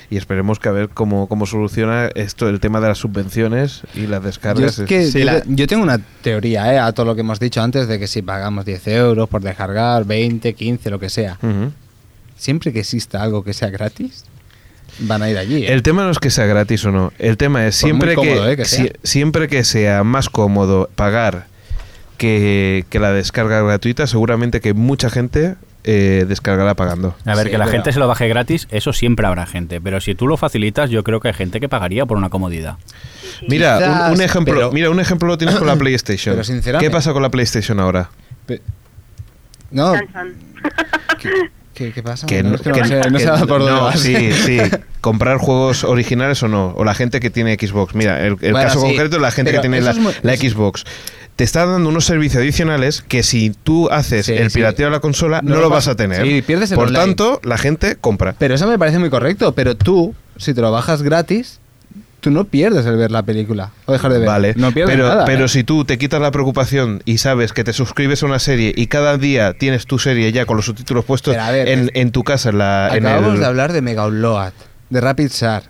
y 0.08 0.16
esperemos 0.16 0.60
que 0.60 0.68
a 0.68 0.72
ver 0.72 0.88
cómo, 0.90 1.26
cómo 1.26 1.46
soluciona 1.46 2.06
esto 2.14 2.48
el 2.48 2.60
tema 2.60 2.80
de 2.80 2.86
las 2.86 2.98
subvenciones 2.98 3.82
y 3.96 4.06
las 4.06 4.20
Yo, 4.22 4.26
descargas. 4.28 4.78
es 4.78 4.86
que 4.86 5.06
Sí, 5.10 5.18
yo, 5.18 5.24
la- 5.24 5.42
yo 5.46 5.66
tengo 5.66 5.82
una 5.82 5.98
teoría 6.22 6.72
¿eh? 6.72 6.78
a 6.78 6.92
todo 6.92 7.06
lo 7.06 7.14
que 7.16 7.22
hemos 7.22 7.40
dicho 7.40 7.60
antes 7.60 7.88
de 7.88 7.98
que 7.98 8.06
si 8.06 8.22
pagamos 8.22 8.64
10 8.64 8.86
euros 8.86 9.28
por 9.28 9.42
descargar, 9.42 10.04
20, 10.04 10.54
15, 10.54 10.90
lo 10.90 11.00
que 11.00 11.10
sea, 11.10 11.36
siempre 12.36 12.72
que 12.72 12.78
exista 12.80 13.20
algo 13.20 13.42
que 13.42 13.52
sea 13.52 13.68
gratis, 13.70 14.24
van 15.00 15.22
a 15.22 15.30
ir 15.30 15.38
allí. 15.38 15.64
¿eh? 15.64 15.72
El 15.72 15.82
tema 15.82 16.04
no 16.04 16.10
es 16.10 16.18
que 16.18 16.30
sea 16.30 16.46
gratis 16.46 16.84
o 16.84 16.90
no. 16.92 17.12
El 17.18 17.36
tema 17.36 17.66
es 17.66 17.76
siempre 17.76 18.14
cómodo, 18.14 18.44
que, 18.44 18.52
eh, 18.52 18.56
que 18.56 18.64
si- 18.64 18.76
sea. 18.76 18.90
siempre 19.02 19.48
que 19.48 19.64
sea 19.64 20.04
más 20.04 20.28
cómodo 20.28 20.88
pagar 20.94 21.46
que, 22.18 22.84
que 22.88 22.98
la 22.98 23.12
descarga 23.12 23.60
gratuita, 23.62 24.06
seguramente 24.06 24.60
que 24.60 24.72
mucha 24.74 25.10
gente 25.10 25.56
eh, 25.88 26.24
descargará 26.26 26.74
pagando. 26.74 27.14
A 27.24 27.34
ver, 27.36 27.44
Sí, 27.46 27.50
que 27.52 27.58
la 27.58 27.66
pero- 27.66 27.76
gente 27.76 27.92
se 27.92 27.98
lo 28.00 28.08
baje 28.08 28.26
gratis, 28.26 28.66
eso 28.72 28.92
siempre 28.92 29.24
habrá 29.26 29.46
gente. 29.46 29.80
Pero 29.80 30.00
si 30.00 30.14
tú 30.16 30.26
lo 30.26 30.36
facilitas, 30.36 30.90
yo 30.90 31.04
creo 31.04 31.20
que 31.20 31.28
hay 31.28 31.34
gente 31.34 31.60
que 31.60 31.68
pagaría 31.68 32.06
por 32.06 32.16
una 32.16 32.28
comodidad. 32.28 32.76
Mira, 33.48 33.76
Quizás, 33.78 34.08
un, 34.08 34.14
un 34.16 34.20
ejemplo, 34.22 34.54
pero- 34.54 34.72
mira, 34.72 34.90
un 34.90 34.98
ejemplo 34.98 35.28
lo 35.28 35.38
tienes 35.38 35.56
con 35.56 35.66
la 35.68 35.76
PlayStation. 35.78 36.34
Pero 36.34 36.42
sinceramente- 36.44 36.86
¿Qué 36.88 36.90
pasa 36.90 37.12
con 37.12 37.22
la 37.22 37.28
PlayStation 37.30 37.78
ahora? 37.78 38.10
Pe- 38.46 38.62
no, 39.70 39.92
chan. 40.12 40.34
¿Qué, 41.76 41.92
qué 41.92 42.02
pasa? 42.02 42.26
Que 42.26 42.42
No, 42.42 42.48
no, 42.50 42.54
es 42.56 42.62
que 42.62 42.70
no 42.70 42.74
que- 42.74 42.84
sé, 42.86 42.96
no 43.10 43.18
que- 43.18 43.24
sé 43.24 43.30
por 43.46 43.60
dónde 43.60 43.70
no, 43.70 43.82
vas. 43.84 44.00
sí, 44.00 44.32
sí. 44.32 44.58
Comprar 45.00 45.36
juegos 45.38 45.84
originales 45.84 46.42
o 46.42 46.48
no. 46.48 46.72
O 46.76 46.84
la 46.84 46.94
gente 46.94 47.20
que 47.20 47.30
tiene 47.30 47.54
Xbox. 47.54 47.94
Mira, 47.94 48.18
el, 48.26 48.32
el 48.40 48.52
Bueno, 48.52 48.58
caso 48.58 48.80
sí, 48.80 48.86
concreto 48.88 49.16
es 49.16 49.22
la 49.22 49.30
gente 49.30 49.52
que 49.52 49.60
tiene 49.60 49.80
la, 49.80 49.92
muy- 49.94 50.12
Xbox. 50.36 50.84
Te 51.36 51.44
está 51.44 51.66
dando 51.66 51.90
unos 51.90 52.06
servicios 52.06 52.40
adicionales 52.42 53.02
que 53.06 53.22
si 53.22 53.50
tú 53.50 53.88
haces 53.90 54.24
Sí, 54.26 54.32
el 54.32 54.50
sí. 54.50 54.56
pirateo 54.58 54.86
de 54.86 54.92
la 54.92 55.00
consola 55.00 55.42
no, 55.42 55.56
No 55.56 55.60
lo 55.60 55.68
vas 55.68 55.84
vas- 55.86 55.88
a 55.92 55.94
tener. 55.96 56.22
sí, 56.26 56.40
pierdes 56.42 56.70
el 56.72 56.76
Por 56.76 56.86
online. 56.88 57.04
tanto, 57.04 57.40
la 57.44 57.58
gente 57.58 57.96
compra. 57.96 58.34
Pero 58.38 58.54
eso 58.54 58.66
me 58.66 58.78
parece 58.78 58.98
muy 58.98 59.10
correcto. 59.10 59.52
Pero 59.54 59.76
tú, 59.76 60.14
si 60.38 60.54
te 60.54 60.62
lo 60.62 60.72
bajas 60.72 61.02
gratis, 61.02 61.60
tú 62.26 62.32
no 62.32 62.42
pierdes 62.44 62.84
el 62.86 62.96
ver 62.96 63.12
la 63.12 63.22
película 63.22 63.70
o 63.84 63.92
dejar 63.92 64.12
de 64.12 64.18
ver. 64.18 64.26
Vale, 64.26 64.54
no 64.56 64.72
pierdes 64.72 64.96
pero, 64.96 65.08
nada. 65.08 65.24
pero 65.26 65.44
¿eh? 65.44 65.48
si 65.48 65.62
tú 65.62 65.84
te 65.84 65.96
quitas 65.96 66.20
la 66.20 66.32
preocupación 66.32 67.00
y 67.04 67.18
sabes 67.18 67.52
que 67.52 67.62
te 67.62 67.72
suscribes 67.72 68.24
a 68.24 68.26
una 68.26 68.40
serie 68.40 68.72
y 68.76 68.88
cada 68.88 69.16
día 69.16 69.52
tienes 69.52 69.86
tu 69.86 70.00
serie 70.00 70.32
ya 70.32 70.44
con 70.44 70.56
los 70.56 70.66
subtítulos 70.66 71.04
puestos 71.04 71.34
Pero 71.34 71.44
a 71.46 71.52
ver, 71.52 71.68
en, 71.68 71.92
en 71.94 72.10
tu 72.10 72.24
casa, 72.24 72.48
en 72.48 72.58
la, 72.58 72.88
en 72.92 73.06
Acabamos 73.06 73.34
el- 73.34 73.40
de 73.40 73.46
hablar 73.46 73.72
de 73.72 73.80
Mega 73.80 74.08
Upload, 74.08 74.52
de 74.90 75.00
Rapid 75.00 75.28
Share, 75.30 75.62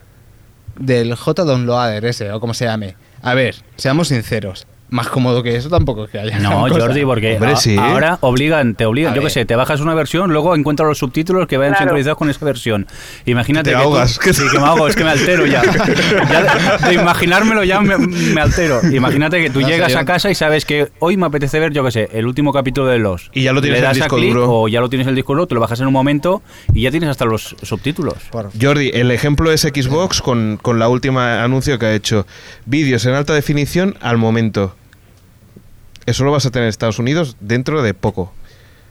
del 0.79 1.15
J 1.15 1.45
Downloader 1.45 2.07
ese, 2.07 2.33
o 2.33 2.41
como 2.41 2.55
se 2.55 2.65
llame. 2.65 2.97
A 3.21 3.35
ver, 3.35 3.57
seamos 3.77 4.09
sinceros. 4.09 4.67
Más 4.89 5.09
cómodo 5.09 5.43
que 5.43 5.57
eso 5.57 5.69
tampoco 5.69 6.05
es 6.05 6.11
que 6.11 6.21
haya. 6.21 6.39
No. 6.39 6.69
Jordi, 6.69 7.05
porque 7.05 7.35
Hombre, 7.35 7.53
a- 7.53 7.57
sí. 7.57 7.77
ahora 7.77 8.19
obligan, 8.21 8.75
te 8.77 8.87
obligan, 8.87 9.13
A 9.13 9.17
yo 9.17 9.23
qué 9.23 9.31
sé, 9.31 9.45
te 9.45 9.57
bajas 9.57 9.81
una 9.81 9.95
versión, 9.95 10.31
luego 10.33 10.55
encuentras 10.55 10.89
los 10.89 10.99
subtítulos 10.99 11.49
que 11.49 11.57
vayan 11.57 11.73
Claro. 11.73 11.85
sincronizados 11.87 12.19
con 12.19 12.31
esa 12.31 12.45
versión. 12.45 12.87
Imagínate 13.25 13.71
Te 13.71 13.77
que 13.77 13.83
tú- 13.83 13.89
ahogas, 13.89 14.19
que 14.19 14.33
sí, 14.33 14.45
que 14.51 14.59
me 14.61 14.65
ahogo, 14.67 14.87
es 14.87 14.95
que 14.95 15.03
me 15.05 15.11
altero 15.11 15.45
ya. 15.47 15.63
Ya 16.31 16.43
de, 16.79 16.87
de 16.89 16.95
imaginármelo 16.95 17.65
ya 17.65 17.81
me, 17.81 17.99
me 17.99 18.41
altero. 18.41 18.81
Imagínate 18.93 19.43
que 19.43 19.51
tú 19.51 19.61
No 19.61 19.69
llegas 19.69 19.95
a 19.97 20.05
casa 20.05 20.31
y 20.31 20.35
sabes 20.37 20.65
que 20.65 20.93
hoy 21.01 21.17
me 21.17 21.27
apetece 21.27 21.59
ver, 21.59 21.73
yo 21.73 21.83
qué 21.85 21.91
sé, 21.91 22.09
el 22.13 22.25
último 22.27 22.53
capítulo 22.53 22.87
de 22.87 22.99
Los. 22.99 23.31
Y 23.33 23.43
ya 23.43 23.53
lo 23.53 23.61
tienes 23.61 23.81
en 23.81 23.87
el 23.87 23.95
disco 23.95 24.19
duro. 24.21 24.47
O 24.53 24.69
ya 24.69 24.81
lo 24.81 24.89
tienes 24.89 25.07
en 25.07 25.11
el 25.11 25.15
disco 25.17 25.33
duro, 25.33 25.47
te 25.49 25.55
lo 25.57 25.61
bajas 25.61 25.81
en 25.81 25.89
un 25.89 25.93
momento 25.93 26.43
y 26.73 26.83
ya 26.83 26.91
tienes 26.93 27.09
hasta 27.11 27.25
los 27.25 27.57
subtítulos. 27.63 28.15
Por- 28.31 28.51
Jordi, 28.61 28.91
el 28.95 29.11
ejemplo 29.11 29.51
es 29.51 29.63
Xbox 29.63 30.23
con, 30.23 30.59
con 30.63 30.79
la 30.79 30.89
última 30.89 31.43
anuncio 31.43 31.79
que 31.81 31.87
ha 31.87 31.93
hecho. 31.95 32.25
Vídeos 32.67 33.05
en 33.07 33.15
alta 33.15 33.35
definición 33.35 33.97
al 34.01 34.17
momento. 34.17 34.76
Eso 36.07 36.25
lo 36.25 36.33
vas 36.33 36.47
a 36.47 36.51
tener 36.51 36.65
en 36.67 36.71
Estados 36.71 36.99
Unidos 36.99 37.37
dentro 37.41 37.83
de 37.83 37.95
poco. 37.95 38.33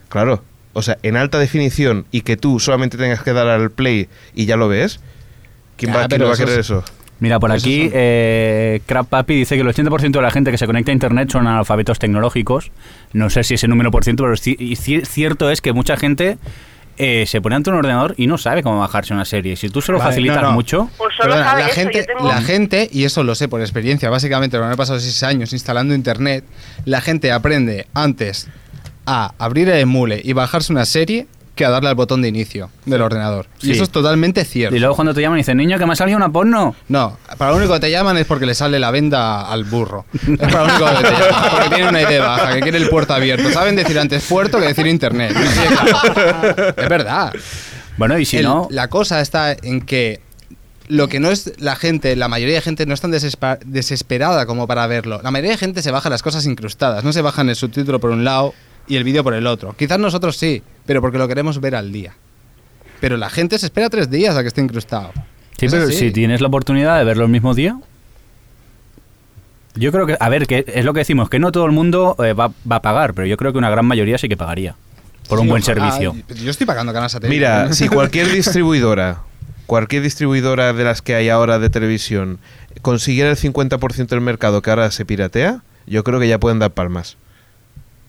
Claro. 0.10 0.44
O 0.74 0.82
sea, 0.82 0.98
en 1.04 1.16
alta 1.16 1.40
definición 1.40 2.06
y 2.12 2.22
que 2.22 2.36
tú 2.38 2.60
solamente 2.60 2.98
tengas 2.98 3.24
que 3.24 3.32
dar 3.34 3.48
al 3.48 3.72
play 3.72 4.10
y 4.34 4.46
ya 4.46 4.58
lo 4.58 4.68
ves. 4.68 5.00
¿Quién, 5.78 5.92
Ya, 5.94 6.00
va, 6.00 6.08
quién 6.08 6.20
pero 6.20 6.28
va 6.28 6.34
a 6.34 6.38
querer 6.38 6.60
es- 6.60 6.66
eso? 6.66 6.84
Mira, 7.20 7.40
por 7.40 7.50
Pues 7.50 7.64
aquí, 7.64 7.90
eh, 7.94 8.82
Crab 8.86 9.08
Papi 9.08 9.36
dice 9.36 9.56
que 9.56 9.62
el 9.62 9.68
80% 9.70 10.20
de 10.20 10.22
la 10.22 10.32
gente 10.32 10.52
que 10.52 10.58
se 10.58 10.66
conecta 10.66 10.92
a 10.92 10.94
Internet 10.94 11.32
son 11.32 11.48
analfabetos 11.48 11.98
tecnológicos. 11.98 12.72
No 13.14 13.30
sé 13.30 13.46
si 13.46 13.54
ese 13.54 13.70
número 13.70 13.90
por 13.90 14.04
ciento, 14.04 14.24
pero 14.26 14.36
cierto 15.06 15.50
es 15.50 15.62
que 15.62 15.72
mucha 15.72 15.96
gente 15.96 16.38
eh, 16.98 17.26
se 17.28 17.42
pone 17.42 17.56
ante 17.56 17.70
un 17.70 17.78
ordenador 17.78 18.14
y 18.18 18.28
no 18.28 18.38
sabe 18.38 18.64
cómo 18.64 18.80
bajarse 18.80 19.14
una 19.14 19.26
serie. 19.26 19.56
Si 19.56 19.70
tú 19.70 19.82
se 19.82 19.92
lo 19.92 19.98
Vale, 19.98 20.12
facilitas 20.12 20.42
no, 20.42 20.50
no. 20.50 20.54
mucho, 20.54 20.90
Pues 20.98 21.14
solo 21.16 21.30
Perdona, 21.34 21.50
sabe 21.52 21.62
la 21.62 21.68
eso, 21.68 21.76
gente, 21.76 22.04
tengo... 22.04 22.28
la 22.28 22.42
gente, 22.42 22.90
y 22.92 23.04
eso 23.04 23.24
lo 23.24 23.36
sé 23.36 23.48
por 23.48 23.62
experiencia, 23.62 24.10
básicamente 24.10 24.58
lo 24.58 24.72
he 24.72 24.76
pasado 24.78 25.00
seis 25.00 25.22
años 25.24 25.54
instalando 25.54 25.94
internet, 25.94 26.44
la 26.86 27.02
gente 27.02 27.32
aprende 27.32 27.88
antes 27.94 28.48
a 29.06 29.34
abrir 29.38 29.70
el 29.70 29.80
emule 29.80 30.22
y 30.24 30.34
bajarse 30.34 30.72
una 30.72 30.86
serie 30.86 31.28
que 31.56 31.66
a 31.66 31.70
darle 31.70 31.90
al 31.90 31.96
botón 31.96 32.22
de 32.22 32.28
inicio 32.28 32.70
del 32.86 33.02
ordenador. 33.02 33.48
Sí. 33.60 33.70
Y 33.70 33.72
eso 33.72 33.84
es 33.84 33.90
totalmente 33.90 34.44
cierto. 34.46 34.76
y 34.76 34.80
luego 34.80 34.96
cuando 34.96 35.14
te 35.14 35.22
llaman 35.22 35.38
y 35.40 35.42
dicen, 35.42 35.58
niño, 35.58 35.80
que 35.80 35.86
me 35.86 35.94
ha 35.94 35.96
salido 35.96 36.18
una 36.18 36.30
porno. 36.30 36.76
No, 36.90 37.18
para 37.38 37.52
lo 37.52 37.58
único 37.58 37.74
que 37.74 37.80
te 37.80 37.92
llaman 37.92 38.18
es 38.18 38.26
porque 38.26 38.46
le 38.46 38.54
sale 38.54 38.78
la 38.80 38.92
venda 38.92 39.50
al 39.50 39.64
burro. 39.64 40.06
Es 40.14 40.38
para 40.38 40.66
lo 40.66 40.66
único 40.66 40.86
que 40.86 41.08
te 41.08 41.12
llaman. 41.14 41.50
Porque 41.52 41.70
tienen 41.70 41.88
una 41.88 42.02
idea 42.02 42.22
baja, 42.28 42.54
que 42.56 42.60
quiere 42.62 42.78
el 42.78 42.90
puerto 42.90 43.14
abierto. 43.14 43.50
Saben 43.52 43.76
decir 43.76 43.98
antes 43.98 44.26
puerto 44.26 44.60
que 44.60 44.68
decir 44.68 44.86
internet. 44.88 45.36
Es 46.78 46.90
verdad. 46.90 47.34
Bueno, 47.98 48.18
y 48.20 48.26
si 48.26 48.38
El- 48.38 48.44
no, 48.44 48.68
La 48.72 48.90
cosa 48.90 49.22
está 49.22 49.54
en 49.54 49.82
que 49.82 50.20
lo 50.88 51.08
que 51.08 51.20
no 51.20 51.32
es 51.32 51.54
la 51.58 51.76
gente, 51.76 52.16
la 52.16 52.28
mayoría 52.28 52.56
de 52.56 52.62
gente 52.62 52.86
no 52.86 52.94
es 52.94 53.02
tan 53.02 53.12
desesperada 53.66 54.46
como 54.46 54.68
para 54.68 54.86
verlo. 54.88 55.20
La 55.24 55.32
mayoría 55.32 55.52
de 55.52 55.58
gente 55.58 55.82
se 55.82 55.92
baja 55.92 56.10
las 56.10 56.22
cosas 56.22 56.46
incrustadas. 56.46 57.04
No 57.04 57.12
se 57.14 57.22
bajan 57.22 57.50
el 57.50 57.56
subtítulo 57.56 58.00
por 58.00 58.12
un 58.12 58.24
lado 58.24 58.54
y 58.88 58.98
el 58.98 59.04
vídeo 59.04 59.24
por 59.24 59.34
el 59.34 59.48
otro. 59.48 59.76
Quizás 59.78 59.98
nosotros 59.98 60.38
sí, 60.38 60.62
pero 60.86 61.02
porque 61.02 61.18
lo 61.18 61.28
queremos 61.28 61.60
ver 61.62 61.76
al 61.76 61.92
día. 61.92 62.14
Pero 63.02 63.18
la 63.18 63.30
gente 63.30 63.58
se 63.60 63.66
espera 63.66 63.90
tres 63.90 64.10
días 64.10 64.36
a 64.36 64.42
que 64.42 64.48
esté 64.48 64.62
incrustado. 64.62 65.12
Sí, 65.58 65.68
pero 65.70 65.84
así. 65.84 65.94
si 65.96 66.12
tienes 66.12 66.42
la 66.42 66.48
oportunidad 66.48 66.98
de 66.98 67.04
verlo 67.04 67.24
el 67.26 67.30
mismo 67.32 67.54
día. 67.54 67.78
Yo 69.76 69.92
creo 69.92 70.06
que, 70.08 70.16
a 70.20 70.30
ver, 70.30 70.48
que 70.48 70.64
es 70.68 70.86
lo 70.86 70.94
que 70.94 71.00
decimos, 71.00 71.30
que 71.30 71.38
no 71.40 71.52
todo 71.52 71.66
el 71.66 71.72
mundo 71.74 72.16
eh, 72.24 72.32
va, 72.34 72.48
va 72.70 72.78
a 72.78 72.82
pagar, 72.82 73.14
pero 73.14 73.28
yo 73.28 73.36
creo 73.36 73.52
que 73.52 73.58
una 73.58 73.70
gran 73.70 73.86
mayoría 73.86 74.18
sí 74.18 74.30
que 74.30 74.38
pagaría 74.38 74.76
por 75.28 75.40
un 75.40 75.46
Sí, 75.46 75.50
buen 75.50 75.64
ojalá. 75.64 75.92
servicio. 75.92 76.16
Yo 76.44 76.52
estoy 76.52 76.66
pagando 76.66 76.94
canal 76.94 77.10
satélite. 77.10 77.36
Mira, 77.36 77.74
si 77.74 77.90
cualquier 77.90 78.28
distribuidora, 78.32 79.22
cualquier 79.66 80.04
distribuidora 80.04 80.72
de 80.72 80.84
las 80.86 81.02
que 81.02 81.16
hay 81.16 81.28
ahora 81.28 81.60
de 81.60 81.70
televisión 81.70 82.40
consiguiera 82.82 83.30
el 83.32 83.38
50% 83.38 84.08
del 84.08 84.22
mercado 84.22 84.62
que 84.62 84.70
ahora 84.70 84.90
se 84.92 85.04
piratea, 85.06 85.62
yo 85.88 86.04
creo 86.06 86.20
que 86.22 86.28
ya 86.30 86.40
pueden 86.40 86.60
dar 86.60 86.72
palmas. 86.72 87.18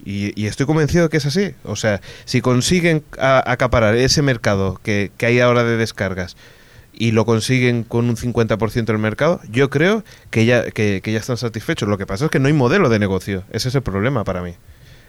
Y, 0.06 0.46
estoy 0.46 0.66
convencido 0.66 1.02
de 1.02 1.08
que 1.10 1.16
es 1.16 1.26
así. 1.26 1.52
O 1.64 1.74
sea, 1.74 2.00
si 2.26 2.40
consiguen 2.40 3.02
acaparar 3.18 3.96
ese 3.96 4.22
mercado 4.22 4.80
que, 4.84 5.10
hay 5.20 5.40
ahora 5.40 5.64
de 5.64 5.76
descargas 5.76 6.36
y 6.92 7.10
lo 7.10 7.26
consiguen 7.26 7.82
con 7.82 8.08
un 8.08 8.16
50% 8.16 8.84
del 8.84 8.98
mercado, 8.98 9.40
yo 9.50 9.68
creo 9.68 10.04
que 10.30 10.46
ya, 10.46 10.70
que, 10.70 11.02
ya 11.04 11.18
están 11.18 11.36
satisfechos. 11.36 11.88
Lo 11.88 11.98
que 11.98 12.06
pasa 12.06 12.26
es 12.26 12.30
que 12.30 12.38
no 12.38 12.46
hay 12.46 12.52
modelo 12.52 12.88
de 12.88 13.00
negocio. 13.00 13.42
Ese 13.50 13.68
es 13.68 13.74
el 13.74 13.82
problema 13.82 14.22
para 14.22 14.42
mí. 14.42 14.54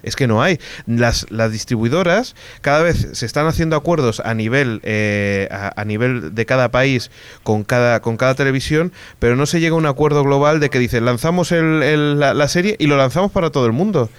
Es 0.02 0.16
que 0.16 0.26
no 0.26 0.42
hay. 0.42 0.60
Las, 0.88 1.30
las 1.30 1.52
distribuidoras 1.52 2.36
cada 2.62 2.82
vez 2.82 3.08
se 3.14 3.26
están 3.28 3.46
haciendo 3.46 3.76
acuerdos 3.76 4.20
a 4.20 4.34
nivel 4.34 4.80
eh, 4.84 5.48
a, 5.52 5.80
a 5.80 5.86
nivel 5.86 6.34
de 6.34 6.46
cada 6.48 6.70
país 6.72 7.12
con 7.44 7.64
cada 7.64 8.00
con 8.00 8.16
cada 8.18 8.34
televisión, 8.36 8.92
pero 9.20 9.36
no 9.36 9.46
se 9.48 9.60
llega 9.60 9.74
a 9.74 9.78
un 9.78 9.88
acuerdo 9.88 10.24
global 10.24 10.60
de 10.60 10.70
que 10.70 10.78
dicen 10.80 11.04
lanzamos 11.06 11.52
el- 11.52 12.20
la, 12.20 12.34
la 12.36 12.48
serie 12.48 12.76
y 12.80 12.86
lo 12.88 12.96
lanzamos 12.96 13.32
para 13.32 13.50
todo 13.52 13.66
el 13.66 13.74
mundo. 13.74 14.10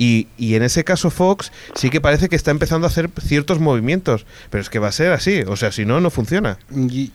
Y, 0.00 0.28
y 0.38 0.54
en 0.54 0.62
ese 0.62 0.84
caso 0.84 1.10
Fox 1.10 1.50
sí 1.74 1.90
que 1.90 2.00
parece 2.00 2.28
que 2.28 2.36
está 2.36 2.52
empezando 2.52 2.86
a 2.86 2.90
hacer 2.90 3.10
ciertos 3.20 3.58
movimientos, 3.58 4.26
pero 4.48 4.62
es 4.62 4.70
que 4.70 4.78
va 4.78 4.86
a 4.88 4.92
ser 4.92 5.12
así, 5.12 5.40
o 5.48 5.56
sea, 5.56 5.72
si 5.72 5.84
no, 5.84 6.00
no 6.00 6.10
funciona. 6.10 6.56
Y 6.72 7.10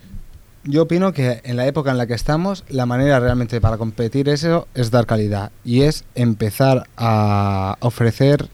yo 0.65 0.83
opino 0.83 1.13
que 1.13 1.39
en 1.45 1.55
la 1.55 1.65
época 1.65 1.91
en 1.91 1.97
la 1.97 2.07
que 2.07 2.13
estamos, 2.13 2.65
la 2.67 2.85
manera 2.85 3.21
realmente 3.21 3.61
para 3.61 3.77
competir 3.77 4.27
eso 4.27 4.67
es 4.75 4.91
dar 4.91 5.05
calidad 5.05 5.51
y 5.63 5.83
es 5.83 6.03
empezar 6.15 6.83
a 6.97 7.77
ofrecer 7.79 8.47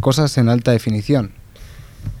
cosas 0.00 0.36
en 0.36 0.48
alta 0.48 0.72
definición. 0.72 1.30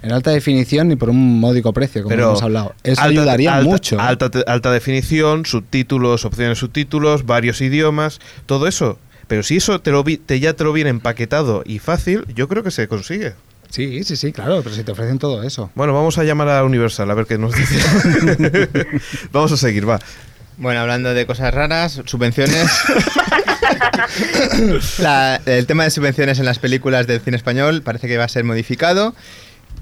En 0.02 0.12
alta 0.12 0.30
definición 0.30 0.90
y 0.92 0.96
por 0.96 1.10
un 1.10 1.38
módico 1.40 1.72
precio, 1.72 2.02
como 2.02 2.10
Pero 2.14 2.28
hemos 2.28 2.42
hablado. 2.42 2.74
Eso 2.84 3.00
alta- 3.00 3.20
ayudaría 3.22 3.54
alta- 3.56 3.68
mucho. 3.70 3.96
¿eh? 3.96 4.00
Alta, 4.00 4.30
alta 4.46 4.70
definición, 4.72 5.46
subtítulos, 5.46 6.24
opciones 6.24 6.56
de 6.56 6.60
subtítulos, 6.60 7.24
varios 7.26 7.60
idiomas, 7.60 8.20
todo 8.46 8.66
eso. 8.66 8.98
Pero 9.28 9.42
si 9.42 9.56
eso 9.56 9.80
te 9.80 9.90
lo 9.90 10.02
vi- 10.04 10.16
te, 10.18 10.38
ya 10.40 10.54
te 10.54 10.64
lo 10.64 10.72
viene 10.72 10.90
empaquetado 10.90 11.62
y 11.66 11.78
fácil, 11.80 12.24
yo 12.34 12.48
creo 12.48 12.62
que 12.62 12.70
se 12.70 12.88
consigue. 12.88 13.34
Sí, 13.70 14.04
sí, 14.04 14.16
sí, 14.16 14.32
claro, 14.32 14.62
pero 14.62 14.74
si 14.74 14.84
te 14.84 14.92
ofrecen 14.92 15.18
todo 15.18 15.42
eso. 15.42 15.70
Bueno, 15.74 15.92
vamos 15.92 16.16
a 16.18 16.24
llamar 16.24 16.48
a 16.48 16.64
Universal 16.64 17.10
a 17.10 17.14
ver 17.14 17.26
qué 17.26 17.36
nos 17.36 17.54
dice. 17.54 17.78
vamos 19.32 19.50
a 19.52 19.56
seguir, 19.56 19.88
va. 19.88 19.98
Bueno, 20.58 20.80
hablando 20.80 21.12
de 21.12 21.26
cosas 21.26 21.52
raras, 21.52 22.00
subvenciones. 22.06 22.70
La- 24.98 25.40
el 25.46 25.66
tema 25.66 25.84
de 25.84 25.90
subvenciones 25.90 26.38
en 26.38 26.44
las 26.44 26.58
películas 26.58 27.06
del 27.06 27.20
cine 27.20 27.36
español 27.36 27.82
parece 27.82 28.08
que 28.08 28.16
va 28.16 28.24
a 28.24 28.28
ser 28.28 28.44
modificado, 28.44 29.14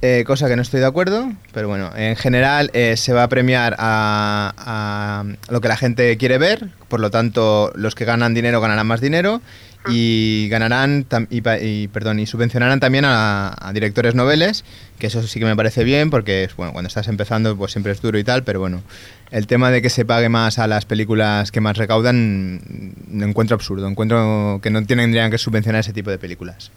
eh, 0.06 0.22
cosa 0.24 0.48
que 0.48 0.56
no 0.56 0.60
estoy 0.60 0.80
de 0.80 0.86
acuerdo, 0.86 1.32
pero 1.54 1.66
bueno, 1.66 1.90
en 1.96 2.14
general 2.14 2.70
eh, 2.74 2.98
se 2.98 3.14
va 3.14 3.22
a 3.22 3.28
premiar 3.30 3.74
a, 3.78 5.24
lo 5.48 5.62
que 5.62 5.68
la 5.68 5.78
gente 5.78 6.18
quiere 6.18 6.36
ver, 6.36 6.68
por 6.88 7.00
lo 7.00 7.10
tanto 7.10 7.72
los 7.74 7.94
que 7.94 8.04
ganan 8.04 8.34
dinero 8.34 8.60
ganarán 8.60 8.86
más 8.86 9.00
dinero 9.00 9.40
y 9.88 10.48
ganarán 10.50 11.06
y, 11.30 11.88
perdón 11.88 12.20
y 12.20 12.26
subvencionarán 12.26 12.80
también 12.80 13.06
a, 13.06 13.54
a 13.58 13.72
directores 13.72 14.14
noveles 14.14 14.64
que 14.98 15.06
eso 15.06 15.22
sí 15.26 15.38
que 15.38 15.46
me 15.46 15.56
parece 15.56 15.84
bien 15.84 16.08
porque 16.08 16.48
bueno 16.56 16.72
cuando 16.72 16.88
estás 16.88 17.08
empezando 17.08 17.54
pues 17.54 17.72
siempre 17.72 17.92
es 17.92 18.00
duro 18.00 18.18
y 18.18 18.24
tal 18.24 18.44
pero 18.44 18.60
bueno 18.60 18.82
el 19.30 19.46
tema 19.46 19.70
de 19.70 19.82
que 19.82 19.90
se 19.90 20.04
pague 20.04 20.28
más 20.28 20.58
a 20.58 20.66
las 20.66 20.84
películas 20.86 21.50
que 21.50 21.60
más 21.60 21.76
recaudan 21.76 22.56
mm, 22.56 23.18
lo 23.18 23.26
encuentro 23.26 23.54
absurdo. 23.56 23.88
Encuentro 23.88 24.60
que 24.62 24.70
no 24.70 24.84
tendrían 24.86 25.30
que 25.30 25.38
subvencionar 25.38 25.80
ese 25.80 25.92
tipo 25.92 26.10
de 26.10 26.18
películas 26.18 26.70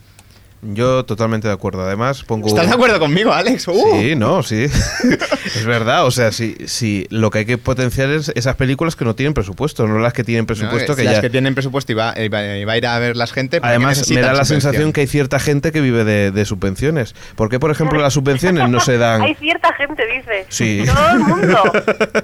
Yo 0.61 1.05
totalmente 1.05 1.47
de 1.47 1.53
acuerdo. 1.53 1.83
Además, 1.83 2.23
pongo. 2.23 2.47
¿estás 2.47 2.67
de 2.67 2.73
acuerdo 2.73 2.99
conmigo 2.99 3.31
Alex? 3.31 3.67
¡Uh! 3.67 3.73
Sí, 4.01 4.15
no, 4.15 4.41
sí. 4.41 4.63
es 5.45 5.65
verdad. 5.65 6.05
O 6.05 6.11
sea, 6.11 6.31
si, 6.31 6.55
si 6.67 7.05
lo 7.11 7.29
que 7.29 7.39
hay 7.39 7.45
que 7.45 7.57
potenciar 7.59 8.09
es 8.09 8.29
esas 8.29 8.55
películas 8.55 8.95
que 8.95 9.05
no 9.05 9.13
tienen 9.15 9.33
presupuesto, 9.35 9.87
no 9.87 9.99
las 9.99 10.13
que 10.13 10.23
tienen 10.23 10.45
presupuesto 10.47 10.93
No, 10.93 10.95
que 10.95 11.03
las 11.03 11.15
ya. 11.15 11.21
que 11.21 11.29
tienen 11.29 11.53
presupuesto 11.53 11.91
y 11.91 11.95
va, 11.95 12.13
y 12.19 12.27
va- 12.29 12.57
y 12.57 12.65
va 12.65 12.73
a 12.73 12.77
ir 12.77 12.87
a 12.87 12.97
ver 12.97 13.15
las 13.15 13.31
gente 13.33 13.61
¿para 13.61 13.73
qué 13.73 13.75
Además, 13.77 14.09
me 14.09 14.21
da 14.21 14.33
la 14.33 14.45
sensación 14.45 14.93
que 14.93 15.01
hay 15.01 15.07
cierta 15.07 15.39
gente 15.39 15.71
que 15.71 15.79
vive 15.79 16.03
de, 16.03 16.31
de 16.31 16.45
subvenciones. 16.45 17.13
¿Por 17.35 17.49
qué, 17.49 17.59
por 17.59 17.69
ejemplo, 17.69 17.99
las 17.99 18.13
subvenciones 18.13 18.67
no 18.69 18.79
se 18.79 18.97
dan? 18.97 19.21
Hay 19.21 19.35
cierta 19.35 19.71
gente, 19.73 20.03
dice. 20.07 20.45
Sí. 20.49 20.83
Todo 20.87 21.09
el 21.11 21.19
mundo. 21.19 21.63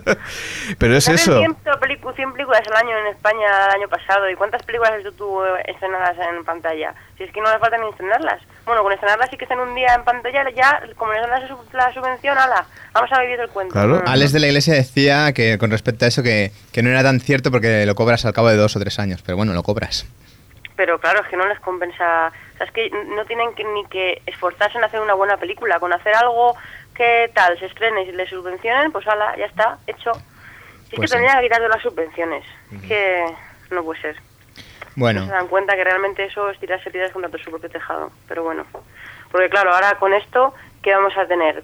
Pero 0.77 0.95
es 0.97 1.07
eso. 1.07 1.37
100, 1.37 1.55
pelicu- 1.81 2.15
100 2.15 2.33
películas 2.33 2.61
al 2.67 2.77
año 2.87 2.97
en 2.97 3.15
España 3.15 3.45
el 3.69 3.81
año 3.81 3.87
pasado. 3.89 4.29
¿Y 4.29 4.35
cuántas 4.35 4.63
películas 4.63 4.91
has 4.93 4.97
visto 5.03 5.11
tú 5.13 5.41
eh, 5.43 5.63
estrenadas 5.67 6.15
en 6.17 6.43
pantalla? 6.43 6.93
Si 7.23 7.29
es 7.29 7.33
que 7.33 7.39
no 7.41 7.49
le 7.51 7.59
falta 7.59 7.77
ni 7.77 7.87
estrenarlas. 7.89 8.41
Bueno, 8.65 8.83
con 8.83 8.91
estrenarlas 8.91 9.29
sí 9.29 9.37
que 9.37 9.45
estén 9.45 9.59
un 9.59 9.73
día 9.75 9.93
en 9.95 10.03
pantalla, 10.03 10.43
ya, 10.51 10.81
como 10.97 11.13
les 11.13 11.21
dan 11.21 11.29
la, 11.29 11.47
su- 11.47 11.57
la 11.71 11.93
subvención, 11.93 12.37
ala, 12.37 12.65
vamos 12.91 13.09
a 13.13 13.21
vivir 13.21 13.39
el 13.39 13.47
cuento. 13.49 13.71
Claro. 13.73 13.95
Mm. 14.01 14.07
Alex 14.07 14.33
de 14.33 14.39
la 14.41 14.47
Iglesia 14.47 14.73
decía 14.73 15.31
que 15.33 15.57
con 15.57 15.71
respecto 15.71 16.03
a 16.03 16.09
eso 16.09 16.21
que, 16.21 16.51
que 16.73 16.83
no 16.83 16.89
era 16.89 17.01
tan 17.01 17.19
cierto 17.21 17.49
porque 17.49 17.85
lo 17.85 17.95
cobras 17.95 18.25
al 18.25 18.33
cabo 18.33 18.49
de 18.49 18.57
dos 18.57 18.75
o 18.75 18.79
tres 18.79 18.99
años, 18.99 19.21
pero 19.25 19.37
bueno, 19.37 19.53
lo 19.53 19.63
cobras. 19.63 20.05
Pero 20.75 20.99
claro, 20.99 21.21
es 21.21 21.27
que 21.29 21.37
no 21.37 21.47
les 21.47 21.59
compensa. 21.61 22.27
O 22.55 22.57
sea, 22.57 22.65
es 22.67 22.71
que 22.73 22.89
no 22.89 23.23
tienen 23.25 23.53
que, 23.55 23.63
ni 23.63 23.85
que 23.85 24.21
esforzarse 24.25 24.77
en 24.77 24.83
hacer 24.83 24.99
una 24.99 25.13
buena 25.13 25.37
película. 25.37 25.79
Con 25.79 25.93
hacer 25.93 26.15
algo 26.15 26.55
que 26.95 27.31
tal, 27.33 27.57
se 27.59 27.67
estrene 27.67 28.03
y 28.03 28.11
le 28.11 28.27
subvencionen, 28.27 28.91
pues 28.91 29.07
ala, 29.07 29.35
ya 29.37 29.45
está, 29.45 29.77
hecho. 29.87 30.11
Sí 30.89 30.95
Pues 30.97 31.01
que 31.01 31.07
sí. 31.07 31.13
tendrían 31.13 31.37
que 31.37 31.43
quitar 31.43 31.61
de 31.61 31.69
las 31.69 31.81
subvenciones. 31.81 32.43
Que 32.87 33.25
no 33.71 33.83
puede 33.83 34.01
ser. 34.01 34.15
Bueno, 34.95 35.21
No 35.21 35.25
se 35.27 35.33
dan 35.33 35.47
cuenta 35.47 35.75
que 35.75 35.83
realmente 35.83 36.25
eso 36.25 36.49
es 36.49 36.59
tirarse 36.59 36.91
piedras 36.91 37.11
contra 37.11 37.31
su 37.43 37.49
propio 37.49 37.69
tejado. 37.69 38.11
Pero 38.27 38.43
bueno. 38.43 38.65
Porque 39.31 39.49
claro, 39.49 39.73
ahora 39.73 39.95
con 39.97 40.13
esto, 40.13 40.53
¿qué 40.81 40.93
vamos 40.93 41.13
a 41.17 41.25
tener? 41.25 41.63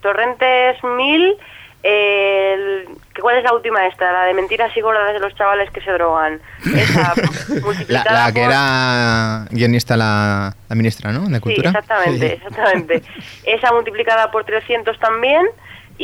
Torrentes 0.00 0.82
1000. 0.82 1.36
el- 1.82 2.88
¿que 3.12 3.20
¿Cuál 3.20 3.38
es 3.38 3.44
la 3.44 3.52
última 3.52 3.86
esta? 3.86 4.10
La 4.12 4.24
de 4.24 4.34
mentiras 4.34 4.74
y 4.76 4.80
gordas 4.80 5.12
de 5.12 5.18
los 5.18 5.34
chavales 5.34 5.68
que 5.70 5.80
se 5.80 5.90
drogan. 5.92 6.40
Esa, 6.74 7.12
la, 7.88 8.04
la 8.04 8.32
que 8.32 8.42
era 8.42 9.46
guionista 9.50 9.96
la, 9.96 10.54
la 10.68 10.76
ministra, 10.76 11.12
¿no? 11.12 11.28
De 11.28 11.34
Sí, 11.34 11.40
Cultura. 11.40 11.70
exactamente, 11.70 12.32
exactamente. 12.34 13.02
Esa 13.44 13.72
multiplicada 13.72 14.30
por 14.30 14.44
300 14.44 14.98
también. 14.98 15.44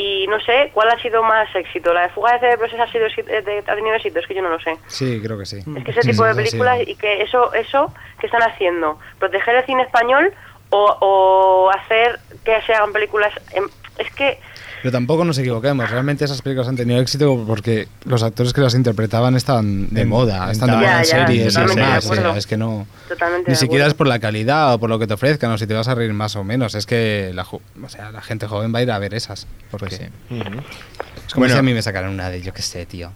Y 0.01 0.27
no 0.29 0.39
sé, 0.39 0.71
¿cuál 0.75 0.89
ha 0.91 0.99
sido 1.03 1.25
más 1.25 1.53
éxito? 1.57 1.93
¿La 1.93 2.03
de 2.03 2.09
Fuga 2.11 2.35
de 2.35 2.39
Cerebros 2.39 2.71
ha, 2.75 2.87
sido, 2.93 3.07
ha 3.07 3.75
tenido 3.75 3.95
éxito? 3.97 4.21
Es 4.21 4.27
que 4.29 4.35
yo 4.35 4.43
no 4.43 4.49
lo 4.49 4.61
sé. 4.61 4.77
Sí, 4.87 5.21
creo 5.21 5.37
que 5.37 5.45
sí. 5.45 5.59
Es 5.77 5.85
que 5.85 5.91
ese 5.91 6.03
Sí, 6.03 6.11
tipo 6.13 6.25
de 6.25 6.37
películas 6.37 6.79
y 6.87 6.95
que 6.95 7.21
eso, 7.23 7.53
eso 7.53 7.93
que 8.21 8.27
están 8.27 8.43
haciendo, 8.43 9.01
proteger 9.19 9.57
el 9.57 9.65
cine 9.67 9.83
español 9.83 10.33
o, 10.71 10.97
o 11.01 11.71
hacer 11.71 12.21
que 12.45 12.61
se 12.63 12.75
hagan 12.75 12.93
películas. 12.93 13.33
em- 13.55 13.69
es 13.99 14.09
que 14.15 14.39
Pero 14.83 14.93
tampoco 14.93 15.25
nos 15.25 15.37
equivoquemos, 15.39 15.91
realmente 15.91 16.25
esas 16.25 16.41
películas 16.43 16.69
han 16.69 16.77
tenido 16.77 17.01
éxito 17.01 17.45
porque 17.47 17.89
los 18.05 18.23
actores 18.23 18.53
que 18.53 18.61
las 18.61 18.75
interpretaban 18.75 19.35
estaban 19.37 19.89
de 19.91 20.03
En- 20.03 20.09
moda, 20.09 20.51
están 20.53 20.71
de 20.71 20.77
moda 20.77 20.99
en 20.99 21.05
Ya, 21.05 21.27
series 21.27 21.43
y 21.47 21.49
totalmente 21.49 21.81
demás. 21.83 21.93
de 21.93 21.99
o 21.99 22.01
sea, 22.13 22.21
acuerdo. 22.21 22.39
es 22.39 22.47
que 22.47 22.57
no. 22.57 22.87
totalmente. 23.09 23.51
Ni 23.51 23.57
siquiera 23.57 23.87
es 23.87 23.95
por 23.95 24.07
la 24.07 24.19
calidad 24.19 24.75
o 24.75 24.79
por 24.79 24.89
lo 24.91 24.99
que 24.99 25.07
te 25.07 25.15
ofrezcan 25.15 25.51
o 25.51 25.59
si 25.59 25.67
te 25.67 25.75
vas 25.75 25.89
a 25.89 25.95
reír 25.95 26.13
más 26.13 26.37
o 26.37 26.45
menos. 26.45 26.75
Es 26.75 26.87
que 26.87 27.33
la, 27.35 27.45
ju- 27.45 27.61
o 27.83 27.89
sea, 27.89 28.13
la 28.13 28.21
gente 28.23 28.47
joven 28.47 28.73
va 28.75 28.79
a 28.79 28.83
ir 28.83 28.91
a 28.93 28.99
ver 28.99 29.15
esas. 29.15 29.47
Porque 29.71 29.87
Pues 29.87 29.99
sí. 30.01 30.05
es 30.37 31.35
como 31.35 31.43
Bueno. 31.43 31.55
si 31.55 31.59
a 31.59 31.63
mí 31.63 31.75
me 31.75 31.83
sacaran 31.83 32.11
una 32.11 32.31
de, 32.31 32.41
yo 32.43 32.53
qué 32.55 32.63
sé, 32.63 32.87
tío. 32.87 33.11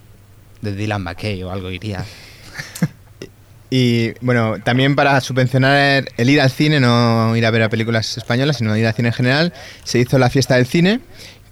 De 0.63 0.75
Dylan 0.75 1.03
McKay 1.03 1.43
o 1.45 1.51
algo 1.53 1.71
iría. 1.71 2.05
Y 3.75 4.13
bueno, 4.21 4.57
también 4.63 4.95
para 4.95 5.19
subvencionar 5.23 6.05
el 6.19 6.29
ir 6.29 6.43
al 6.43 6.51
cine, 6.51 6.79
no 6.79 7.35
ir 7.35 7.47
a 7.47 7.51
ver 7.51 7.63
a 7.63 7.71
películas 7.71 8.19
españolas, 8.19 8.59
sino 8.59 8.77
ir 8.77 8.87
al 8.87 8.93
cine 8.93 9.09
en 9.09 9.15
general, 9.15 9.55
se 9.85 9.99
hizo 9.99 10.19
la 10.19 10.29
fiesta 10.29 10.57
del 10.57 10.67
cine, 10.67 11.01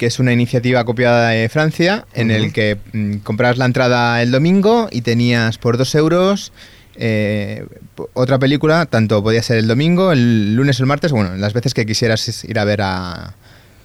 que 0.01 0.07
es 0.07 0.19
una 0.19 0.33
iniciativa 0.33 0.83
copiada 0.87 1.29
de 1.29 1.47
Francia, 1.51 2.07
en 2.15 2.31
el 2.31 2.55
que 2.55 2.79
mm, 2.95 3.17
comprabas 3.17 3.59
la 3.59 3.67
entrada 3.67 4.23
el 4.23 4.31
domingo 4.31 4.89
y 4.91 5.03
tenías 5.03 5.59
por 5.59 5.77
dos 5.77 5.95
euros 5.95 6.55
eh, 6.97 7.67
otra 8.15 8.39
película, 8.39 8.87
tanto 8.87 9.23
podía 9.23 9.43
ser 9.43 9.59
el 9.59 9.69
domingo, 9.69 10.13
el 10.13 10.57
lunes 10.57 10.81
o 10.81 10.85
el 10.85 10.87
martes, 10.87 11.13
bueno, 11.13 11.37
las 11.37 11.53
veces 11.53 11.75
que 11.75 11.85
quisieras 11.85 12.45
ir 12.45 12.59
a 12.59 12.65
ver 12.65 12.81
a 12.81 13.35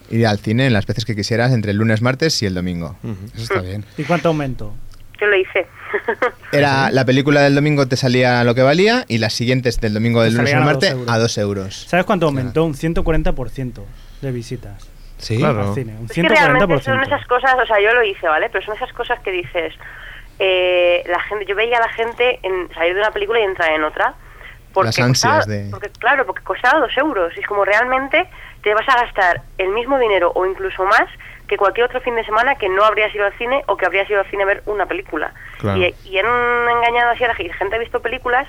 ir 0.10 0.26
al 0.26 0.40
cine, 0.40 0.70
las 0.70 0.86
veces 0.86 1.04
que 1.04 1.18
quisieras 1.18 1.52
entre 1.52 1.72
el 1.72 1.78
lunes, 1.80 2.02
martes 2.02 2.42
y 2.42 2.46
el 2.46 2.54
domingo. 2.54 2.96
Eso 3.34 3.44
está 3.44 3.60
bien. 3.60 3.84
¿Y 3.98 4.04
cuánto 4.04 4.30
aumento? 4.30 4.74
Yo 5.20 5.28
lo 5.28 5.36
hice. 5.36 5.68
Era 6.54 6.92
la 6.92 7.04
película 7.04 7.42
del 7.42 7.56
domingo 7.56 7.90
te 7.90 7.98
salía 7.98 8.42
lo 8.46 8.56
que 8.56 8.62
valía 8.62 9.04
y 9.10 9.18
las 9.18 9.34
siguientes 9.34 9.82
del 9.82 9.94
domingo 9.94 10.24
del 10.24 10.36
lunes 10.36 10.54
al 10.54 10.62
a 10.62 10.66
martes 10.66 10.92
euros. 10.92 11.10
a 11.10 11.20
dos 11.20 11.38
euros. 11.38 11.86
¿Sabes 11.90 12.06
cuánto 12.06 12.28
aumentó? 12.28 12.64
Un 12.64 12.74
140% 12.74 13.82
de 14.22 14.32
visitas 14.32 14.95
Sí, 15.18 15.38
Claro. 15.40 15.62
al 15.70 15.74
cine. 15.74 15.94
Un 16.00 16.06
Es 16.06 16.12
que 16.14 16.22
realmente 16.24 16.66
140%. 16.66 16.82
son 16.84 17.02
esas 17.04 17.26
cosas, 17.28 17.56
o 17.62 17.66
sea, 17.66 17.80
yo 17.80 17.94
lo 17.94 18.04
hice, 18.04 18.28
¿vale? 18.28 18.50
Pero 18.50 18.66
son 18.66 18.76
esas 18.76 18.92
cosas 18.94 19.20
que 19.22 19.32
dices, 19.32 19.74
eh, 20.40 21.04
la 21.08 21.20
gente, 21.22 21.46
yo 21.46 21.56
veía 21.56 21.78
a 21.78 21.82
la 21.82 21.90
gente 21.90 22.40
en 22.44 22.70
salir 22.74 22.94
de 22.96 23.00
una 23.02 23.12
película 23.12 23.40
y 23.40 23.44
entrar 23.44 23.72
en 23.72 23.84
otra. 23.84 24.14
Porque 24.74 24.88
Las 24.88 25.00
ansias 25.00 25.34
costaba- 25.38 25.46
de- 25.56 25.70
Porque, 25.72 25.90
claro, 26.00 26.26
porque 26.26 26.44
costaba 26.44 26.80
dos 26.82 26.96
euros. 26.98 27.32
Y 27.38 27.40
es 27.40 27.48
como 27.48 27.64
realmente 27.64 28.28
te 28.62 28.74
vas 28.74 28.88
a 28.90 28.96
gastar 29.06 29.42
el 29.58 29.70
mismo 29.70 29.98
dinero 29.98 30.32
o 30.36 30.46
incluso 30.46 30.84
más 30.84 31.06
que 31.48 31.56
cualquier 31.58 31.86
otro 31.86 32.02
fin 32.02 32.16
de 32.16 32.26
semana 32.26 32.56
que 32.56 32.68
no 32.68 32.84
habrías 32.84 33.14
ido 33.16 33.26
al 33.26 33.32
cine 33.38 33.64
o 33.68 33.78
que 33.78 33.86
habrías 33.86 34.10
ido 34.10 34.20
al 34.20 34.26
cine 34.30 34.44
a 34.44 34.48
ver 34.48 34.64
una 34.66 34.86
película. 34.86 35.32
Claro. 35.60 35.78
Y, 35.80 35.96
y 36.04 36.18
han 36.18 36.26
engañado 36.26 37.12
así 37.12 37.24
a 37.24 37.28
la 37.30 37.36
gente. 37.36 37.54
Gente 37.54 37.76
ha 37.76 37.80
visto 37.80 38.02
películas 38.02 38.48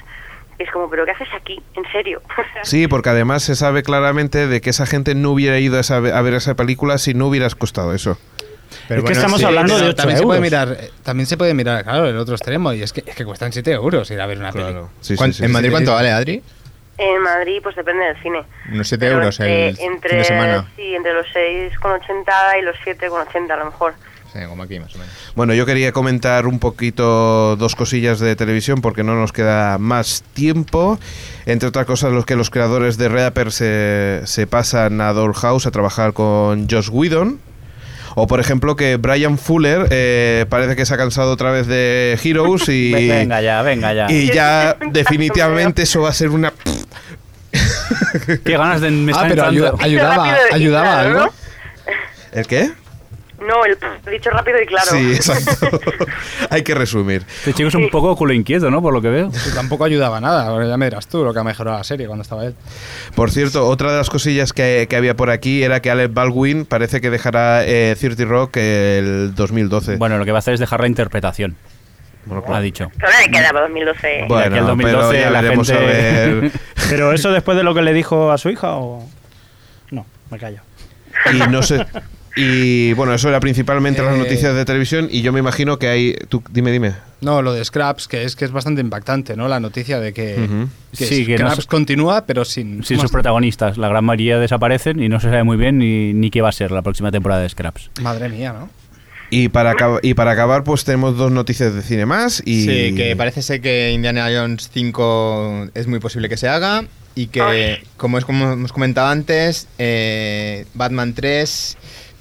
es 0.59 0.71
como, 0.71 0.89
¿pero 0.91 1.05
qué 1.05 1.11
haces 1.13 1.29
aquí? 1.35 1.61
¿En 1.75 1.85
serio? 1.93 2.23
Sí, 2.63 2.89
porque 2.89 3.11
además 3.11 3.43
se 3.43 3.55
sabe 3.55 3.83
claramente 3.83 4.47
de 4.49 4.61
que 4.61 4.71
esa 4.71 4.87
gente 4.87 5.15
no 5.15 5.31
hubiera 5.31 5.59
ido 5.59 5.77
a, 5.77 5.81
esa- 5.81 5.97
a 5.99 6.23
ver 6.23 6.35
esa 6.35 6.55
película 6.57 6.99
si 6.99 7.15
no 7.15 7.27
hubieras 7.29 7.55
costado 7.55 7.95
eso. 7.95 8.19
Pero 8.89 9.01
Es 9.03 9.07
que 9.07 9.13
estamos 9.13 9.39
sí, 9.39 9.45
hablando 9.47 9.79
de 9.79 9.85
8 9.89 9.95
también 9.95 10.19
se 10.19 10.25
puede 10.25 10.39
euros. 10.39 10.51
mirar, 10.51 10.77
eh, 10.81 10.91
también 11.05 11.27
se 11.27 11.37
puede 11.37 11.55
mirar, 11.55 11.85
claro, 11.85 12.07
el 12.09 12.17
otro 12.19 12.35
extremo 12.35 12.73
y 12.73 12.83
es 12.83 12.93
que, 12.93 13.05
es 13.07 13.15
que 13.15 13.25
cuestan 13.25 13.53
7 13.53 13.71
euros 13.73 14.11
ir 14.11 14.21
a 14.21 14.27
ver 14.27 14.39
una 14.39 14.51
película. 14.53 14.89
Sí, 15.01 15.15
sí, 15.15 15.17
¿Cuán- 15.17 15.33
sí, 15.33 15.43
¿En 15.45 15.49
sí. 15.49 15.53
Madrid 15.53 15.71
cuánto 15.71 15.93
vale, 15.95 16.11
Adri? 16.11 16.43
en 16.99 17.21
Madrid, 17.23 17.61
pues 17.63 17.77
depende 17.77 18.05
del 18.07 18.23
cine. 18.23 18.43
Unos 18.73 18.89
7 18.89 19.05
Pero 19.07 19.19
euros 19.19 19.39
entre, 19.39 19.69
el 19.69 19.79
entre, 19.81 20.09
fin 20.11 20.19
de 20.19 20.25
semana. 20.25 20.67
Sí, 20.77 20.95
entre 20.97 21.13
los 21.13 21.27
6,80 21.33 22.59
y 22.59 22.63
los 22.63 22.77
7,80 22.85 23.51
a 23.53 23.57
lo 23.57 23.65
mejor. 23.67 23.95
Sí, 24.39 24.45
como 24.47 24.63
aquí 24.65 24.79
más 24.79 24.95
o 24.95 24.99
menos. 24.99 25.13
Bueno, 25.35 25.55
yo 25.55 25.65
quería 25.67 25.93
comentar 25.93 26.47
un 26.47 26.59
poquito 26.59 27.57
dos 27.57 27.75
cosillas 27.75 28.19
de 28.21 28.37
televisión 28.37 28.81
porque 28.83 29.03
no 29.03 29.15
nos 29.15 29.33
queda 29.33 29.79
más 29.79 30.23
tiempo. 30.35 30.99
Entre 31.47 31.69
otras 31.69 31.87
cosas, 31.87 32.13
los 32.13 32.27
que 32.27 32.37
los 32.37 32.51
creadores 32.51 32.99
de 32.99 33.09
Reaper 33.09 33.51
se, 33.53 34.21
se 34.25 34.47
pasan 34.47 35.01
a 35.01 35.13
Dollhouse 35.13 35.67
a 35.67 35.71
trabajar 35.71 36.13
con 36.13 36.69
Josh 36.69 36.89
Whedon. 36.91 37.39
O 38.19 38.27
por 38.27 38.41
ejemplo 38.41 38.77
que 38.77 38.97
Brian 38.97 39.37
Fuller 39.39 39.89
eh, 39.91 40.47
parece 40.49 40.75
que 40.75 40.87
se 40.87 40.95
ha 40.95 40.97
cansado 40.97 41.31
otra 41.33 41.51
vez 41.51 41.67
de 41.67 42.19
Heroes 42.25 42.67
y, 42.69 42.91
Ve- 42.95 43.09
Venga 43.09 43.43
ya, 43.43 43.61
venga 43.63 43.93
ya. 43.93 44.11
y 44.11 44.33
ya 44.33 44.77
definitivamente 44.91 45.83
eso 45.83 46.01
va 46.01 46.09
a 46.09 46.13
ser 46.15 46.31
una... 46.31 46.51
Qué 48.45 48.57
ganas 48.57 48.81
de 48.81 48.91
me 48.91 49.13
Ah, 49.15 49.27
pero 49.29 49.45
ayuda- 49.45 49.73
ayudaba, 49.79 50.35
ayudaba 50.53 51.01
algo. 51.01 51.19
¿no? 51.21 51.29
¿El 52.33 52.47
qué? 52.47 52.71
No, 53.47 53.65
el 53.65 53.77
dicho 54.13 54.31
rápido 54.31 54.61
y 54.61 54.67
claro. 54.67 54.87
Sí, 54.91 55.13
exacto. 55.15 55.79
Hay 56.51 56.63
que 56.63 56.75
resumir. 56.75 57.23
Este 57.39 57.53
chico 57.55 57.69
es 57.69 57.75
un 57.75 57.89
poco 57.91 58.17
culo 58.17 58.33
inquieto, 58.33 58.71
¿no? 58.71 58.83
Por 58.83 58.93
lo 58.93 59.01
que 59.01 59.09
veo. 59.09 59.31
Y 59.51 59.55
tampoco 59.55 59.85
ayudaba 59.85 60.21
nada, 60.21 60.47
ahora 60.47 60.67
ya 60.67 60.77
me 60.77 60.87
dirás 60.87 61.07
tú 61.07 61.23
lo 61.25 61.33
que 61.33 61.41
ha 61.41 61.45
mejorado 61.45 61.79
la 61.79 61.85
serie 61.85 62.07
cuando 62.07 62.23
estaba 62.23 62.45
él. 62.45 62.55
Por 63.15 63.31
cierto, 63.31 63.67
otra 63.69 63.93
de 63.93 63.99
las 63.99 64.11
cosillas 64.11 64.53
que, 64.53 64.87
que 64.91 64.97
había 64.97 65.15
por 65.17 65.31
aquí 65.31 65.63
era 65.63 65.81
que 65.81 65.91
Alec 65.91 66.13
Baldwin 66.13 66.65
parece 66.65 67.01
que 67.01 67.11
dejará 67.11 67.65
eh, 67.65 67.95
30 67.99 68.25
Rock 68.25 68.57
el 68.57 69.33
2012. 69.35 69.97
Bueno, 69.97 70.19
lo 70.19 70.25
que 70.25 70.33
va 70.33 70.39
a 70.39 70.41
hacer 70.41 70.55
es 70.55 70.61
dejar 70.61 70.81
la 70.81 70.89
interpretación. 70.89 71.57
Bueno, 72.25 72.43
Ha 72.53 72.61
dicho. 72.61 72.91
Todavía 72.99 73.21
le 73.21 73.31
queda 73.31 73.49
para 73.51 73.61
2012. 73.67 74.25
Bueno, 74.27 74.35
aquí 74.43 74.47
el 74.47 74.77
pero 74.77 74.99
2012 75.03 75.21
ya 75.21 75.31
la 75.31 75.41
veremos 75.43 75.69
gente- 75.71 75.83
a 75.83 75.87
ver. 75.87 76.51
¿Pero 76.91 77.13
eso 77.13 77.31
después 77.31 77.57
de 77.57 77.63
lo 77.63 77.73
que 77.75 77.83
le 77.83 77.93
dijo 77.93 78.33
a 78.33 78.39
su 78.39 78.51
hija 78.51 78.75
o...? 78.75 79.09
No, 79.93 80.05
me 80.31 80.39
callo. 80.39 80.61
Y 81.33 81.39
no 81.49 81.63
sé. 81.63 81.87
Y 82.37 82.93
bueno, 82.93 83.15
eso 83.15 83.29
era 83.31 83.41
principalmente 83.41 84.03
las 84.03 84.15
Eh. 84.15 84.19
noticias 84.19 84.55
de 84.55 84.65
televisión. 84.67 85.09
Y 85.11 85.23
yo 85.23 85.33
me 85.33 85.41
imagino 85.41 85.79
que 85.79 85.89
hay. 85.89 86.15
Tú, 86.29 86.43
dime, 86.51 86.71
dime. 86.71 86.93
No, 87.23 87.41
lo 87.41 87.55
de 87.55 87.65
Scraps, 87.65 88.09
que 88.09 88.25
es 88.25 88.37
que 88.37 88.45
es 88.45 88.53
bastante 88.53 88.83
impactante, 88.83 89.37
¿no? 89.37 89.49
La 89.49 89.59
noticia 89.59 89.99
de 90.01 90.13
que, 90.13 90.37
que 90.97 91.07
Sí, 91.07 91.25
que 91.25 91.39
no 91.39 91.47
Scraps 91.49 91.63
se- 91.63 91.69
continúa, 91.69 92.27
pero 92.27 92.45
sin... 92.45 92.85
Sin 92.85 92.97
¿cómo 92.99 93.05
sus 93.05 93.11
protagonistas, 93.13 93.79
la 93.79 93.89
gran 93.89 94.05
mayoría 94.05 94.39
desaparecen 94.39 95.03
y 95.03 95.09
no 95.09 95.19
se 95.19 95.29
sabe 95.31 95.45
muy 95.45 95.57
bien 95.57 95.79
ni, 95.79 96.13
ni 96.13 96.31
qué 96.31 96.43
va 96.43 96.51
a 96.51 96.53
ser 96.53 96.73
la 96.73 96.83
próxima 96.83 97.11
temporada 97.11 97.41
de 97.41 97.49
Scraps. 97.49 97.91
Madre 98.03 98.29
mía, 98.29 98.53
¿no? 98.53 98.69
Y 99.31 99.49
para, 99.49 99.75
y 100.03 100.13
para 100.15 100.33
acabar, 100.33 100.63
pues 100.63 100.85
tenemos 100.85 101.17
dos 101.17 101.33
noticias 101.33 101.75
de 101.75 101.81
cine 101.83 102.05
más. 102.07 102.43
Y... 102.45 102.65
Sí, 102.67 102.95
que 102.95 103.17
parece 103.17 103.41
ser 103.43 103.61
que 103.63 103.93
Indiana 103.93 104.29
Jones 104.33 104.69
5 104.73 105.69
es 105.75 105.87
muy 105.87 105.99
posible 106.01 106.29
que 106.29 106.37
se 106.37 106.49
haga 106.49 106.85
y 107.17 107.29
que, 107.29 107.83
como, 107.97 108.19
es, 108.19 108.25
como 108.27 108.53
hemos 108.53 108.73
comentado 108.73 109.09
antes, 109.09 109.69
eh, 109.79 110.67
Batman 110.75 111.15
3 111.15 111.77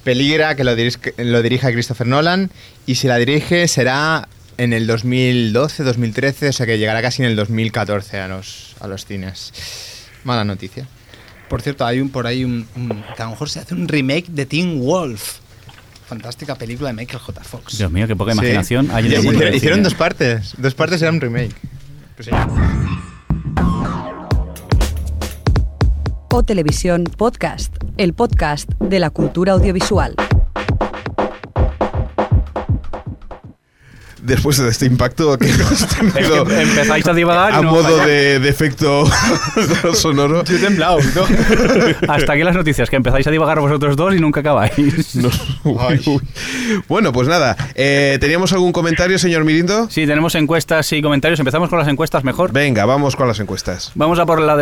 peligra 0.05 0.55
que 0.55 0.63
lo, 0.63 0.73
diris- 0.77 1.13
lo 1.17 1.41
dirija 1.41 1.69
Christopher 1.73 2.07
Nolan 2.07 2.49
y 2.85 2.95
si 2.95 3.07
la 3.07 3.17
dirige 3.17 3.67
será 3.67 4.29
en 4.57 4.71
el 4.71 4.87
2012, 4.87 5.83
2013, 5.83 6.47
o 6.47 6.53
sea 6.53 6.65
que 6.65 6.77
llegará 6.77 7.01
casi 7.01 7.21
en 7.23 7.27
el 7.29 7.35
2014 7.35 8.19
a 8.19 8.29
los, 8.29 8.75
a 8.79 8.87
los 8.87 9.05
cines. 9.05 9.51
Mala 10.23 10.45
noticia. 10.45 10.87
Por 11.49 11.61
cierto, 11.61 11.85
hay 11.85 11.99
un 11.99 12.09
por 12.09 12.25
ahí 12.25 12.45
un, 12.45 12.65
un- 12.77 13.03
que 13.15 13.21
a 13.21 13.25
lo 13.25 13.31
mejor 13.31 13.49
se 13.49 13.59
hace 13.59 13.73
un 13.73 13.87
remake 13.89 14.27
de 14.29 14.45
Teen 14.45 14.79
Wolf. 14.79 15.39
Fantástica 16.07 16.55
película 16.55 16.89
de 16.89 16.93
Michael 16.93 17.19
J. 17.19 17.43
Fox. 17.43 17.77
Dios 17.79 17.91
mío, 17.91 18.07
qué 18.07 18.15
poca 18.15 18.31
Sí. 18.31 18.37
imaginación 18.37 18.89
hay 18.93 19.07
hicieron, 19.55 19.81
dos 19.83 19.95
partes. 19.95 20.53
Dos 20.57 20.75
partes 20.75 21.01
era 21.01 21.11
un 21.11 21.19
remake. 21.19 21.55
Pues 22.15 22.27
sí. 22.27 22.31
O 26.37 26.43
Televisión 26.43 27.05
Podcast, 27.05 27.73
el 27.95 28.13
podcast 28.13 28.69
de 28.81 28.99
la 28.99 29.09
cultura 29.09 29.53
audiovisual. 29.53 30.15
Después 34.21 34.57
de 34.57 34.67
este 34.67 34.85
impacto 34.85 35.37
que 35.37 35.49
hemos 35.51 35.81
Es 35.81 35.87
tenido 35.87 36.43
que 36.43 36.61
empezáis 36.61 37.07
a 37.07 37.13
divagar 37.13 37.53
a 37.53 37.61
no 37.61 37.71
modo 37.71 37.97
de, 37.99 38.39
de 38.39 38.49
efecto 38.49 39.05
sonoro. 39.93 40.43
Yo 40.43 40.57
he 40.57 40.59
temblado, 40.59 40.97
¿no? 41.15 41.21
Hasta 42.13 42.33
aquí 42.33 42.43
las 42.43 42.55
noticias, 42.55 42.89
que 42.89 42.97
empezáis 42.97 43.25
a 43.27 43.31
divagar 43.31 43.61
vosotros 43.61 43.95
dos 43.95 44.13
y 44.13 44.19
nunca 44.19 44.41
acabáis. 44.41 45.15
No. 45.15 45.29
Uy, 45.63 46.01
uy. 46.05 46.21
Bueno, 46.87 47.11
pues 47.11 47.27
nada. 47.27 47.55
eh, 47.75 48.17
¿Teníamos 48.19 48.53
algún 48.53 48.71
comentario, 48.71 49.17
señor 49.19 49.43
Mirindo? 49.45 49.89
Sí, 49.89 50.05
tenemos 50.05 50.35
encuestas 50.35 50.91
y 50.93 51.01
comentarios. 51.01 51.39
Empezamos 51.39 51.69
con 51.69 51.79
las 51.79 51.87
encuestas 51.87 52.23
mejor. 52.23 52.51
Venga, 52.51 52.85
vamos 52.85 53.15
con 53.15 53.27
las 53.27 53.39
encuestas. 53.39 53.91
Vamos 53.95 54.19
a 54.19 54.25
por 54.25 54.39
la 54.41 54.55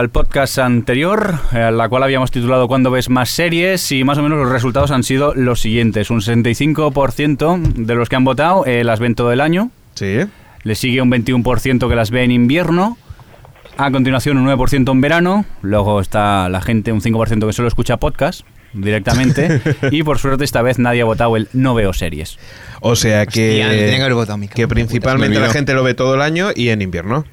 del 0.00 0.10
podcast 0.10 0.58
anterior, 0.58 1.34
eh, 1.52 1.70
la 1.72 1.88
cual 1.88 2.02
habíamos 2.02 2.30
titulado 2.30 2.68
¿Cuándo 2.68 2.90
ves 2.90 3.08
más 3.08 3.30
series? 3.30 3.90
Y 3.92 4.04
más 4.04 4.18
o 4.18 4.22
menos 4.22 4.38
los 4.38 4.50
resultados 4.50 4.90
han 4.90 5.02
sido 5.02 5.34
los 5.34 5.60
siguientes. 5.60 6.10
Un 6.10 6.20
65% 6.20 7.62
de 7.74 7.94
los 7.94 8.08
que 8.08 8.16
han 8.16 8.24
votado 8.24 8.64
eh, 8.66 8.84
las 8.84 9.00
ven 9.00 9.14
todo 9.14 9.32
el 9.32 9.40
año. 9.40 9.70
Sí. 9.94 10.18
Le 10.62 10.74
sigue 10.74 11.00
un 11.02 11.10
21% 11.10 11.88
que 11.88 11.94
las 11.94 12.10
ve 12.10 12.24
en 12.24 12.30
invierno. 12.30 12.96
A 13.76 13.90
continuación 13.92 14.38
un 14.38 14.46
9% 14.48 14.90
en 14.90 15.00
verano. 15.00 15.44
Luego 15.62 16.00
está 16.00 16.48
la 16.48 16.60
gente, 16.60 16.90
un 16.92 17.00
5% 17.00 17.46
que 17.46 17.52
solo 17.52 17.68
escucha 17.68 17.96
podcast 17.96 18.42
directamente. 18.72 19.60
y 19.90 20.02
por 20.02 20.18
suerte 20.18 20.44
esta 20.44 20.62
vez 20.62 20.78
nadie 20.78 21.02
ha 21.02 21.04
votado 21.04 21.36
el 21.36 21.48
no 21.52 21.74
veo 21.74 21.92
series. 21.92 22.38
O 22.80 22.96
sea 22.96 23.26
que, 23.26 23.64
Hostia, 23.64 24.06
que 24.06 24.12
votado, 24.12 24.38
principalmente 24.68 25.40
la 25.40 25.50
gente 25.50 25.74
lo 25.74 25.82
ve 25.82 25.94
todo 25.94 26.14
el 26.14 26.22
año 26.22 26.50
y 26.54 26.68
en 26.68 26.82
invierno. 26.82 27.24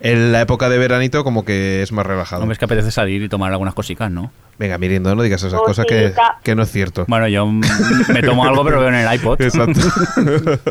En 0.00 0.32
la 0.32 0.42
época 0.42 0.68
de 0.68 0.76
veranito 0.76 1.24
como 1.24 1.46
que 1.46 1.80
es 1.82 1.90
más 1.90 2.04
relajado. 2.04 2.42
Hombre, 2.42 2.52
es 2.52 2.58
que 2.58 2.66
apetece 2.66 2.90
salir 2.90 3.22
y 3.22 3.28
tomar 3.30 3.50
algunas 3.52 3.72
cositas, 3.72 4.10
¿no? 4.10 4.32
Venga, 4.58 4.76
Mirindo, 4.76 5.14
no 5.14 5.22
digas 5.22 5.42
esas 5.42 5.60
cosas 5.62 5.86
que, 5.86 6.12
que 6.42 6.54
no 6.54 6.62
es 6.62 6.70
cierto. 6.70 7.06
Bueno, 7.08 7.26
yo 7.26 7.46
me 7.46 8.22
tomo 8.22 8.44
algo, 8.44 8.64
pero 8.64 8.80
veo 8.80 8.88
en 8.90 8.96
el 8.96 9.14
iPod. 9.14 9.40
Exacto. 9.40 9.80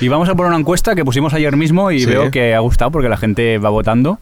Y 0.00 0.08
vamos 0.08 0.28
a 0.28 0.34
por 0.34 0.46
una 0.46 0.56
encuesta 0.56 0.96
que 0.96 1.04
pusimos 1.04 1.32
ayer 1.34 1.56
mismo 1.56 1.90
y 1.92 2.00
Sí. 2.00 2.06
veo 2.06 2.30
que 2.32 2.54
ha 2.54 2.58
gustado 2.58 2.90
porque 2.90 3.08
la 3.08 3.16
gente 3.16 3.58
va 3.58 3.70
votando. 3.70 4.18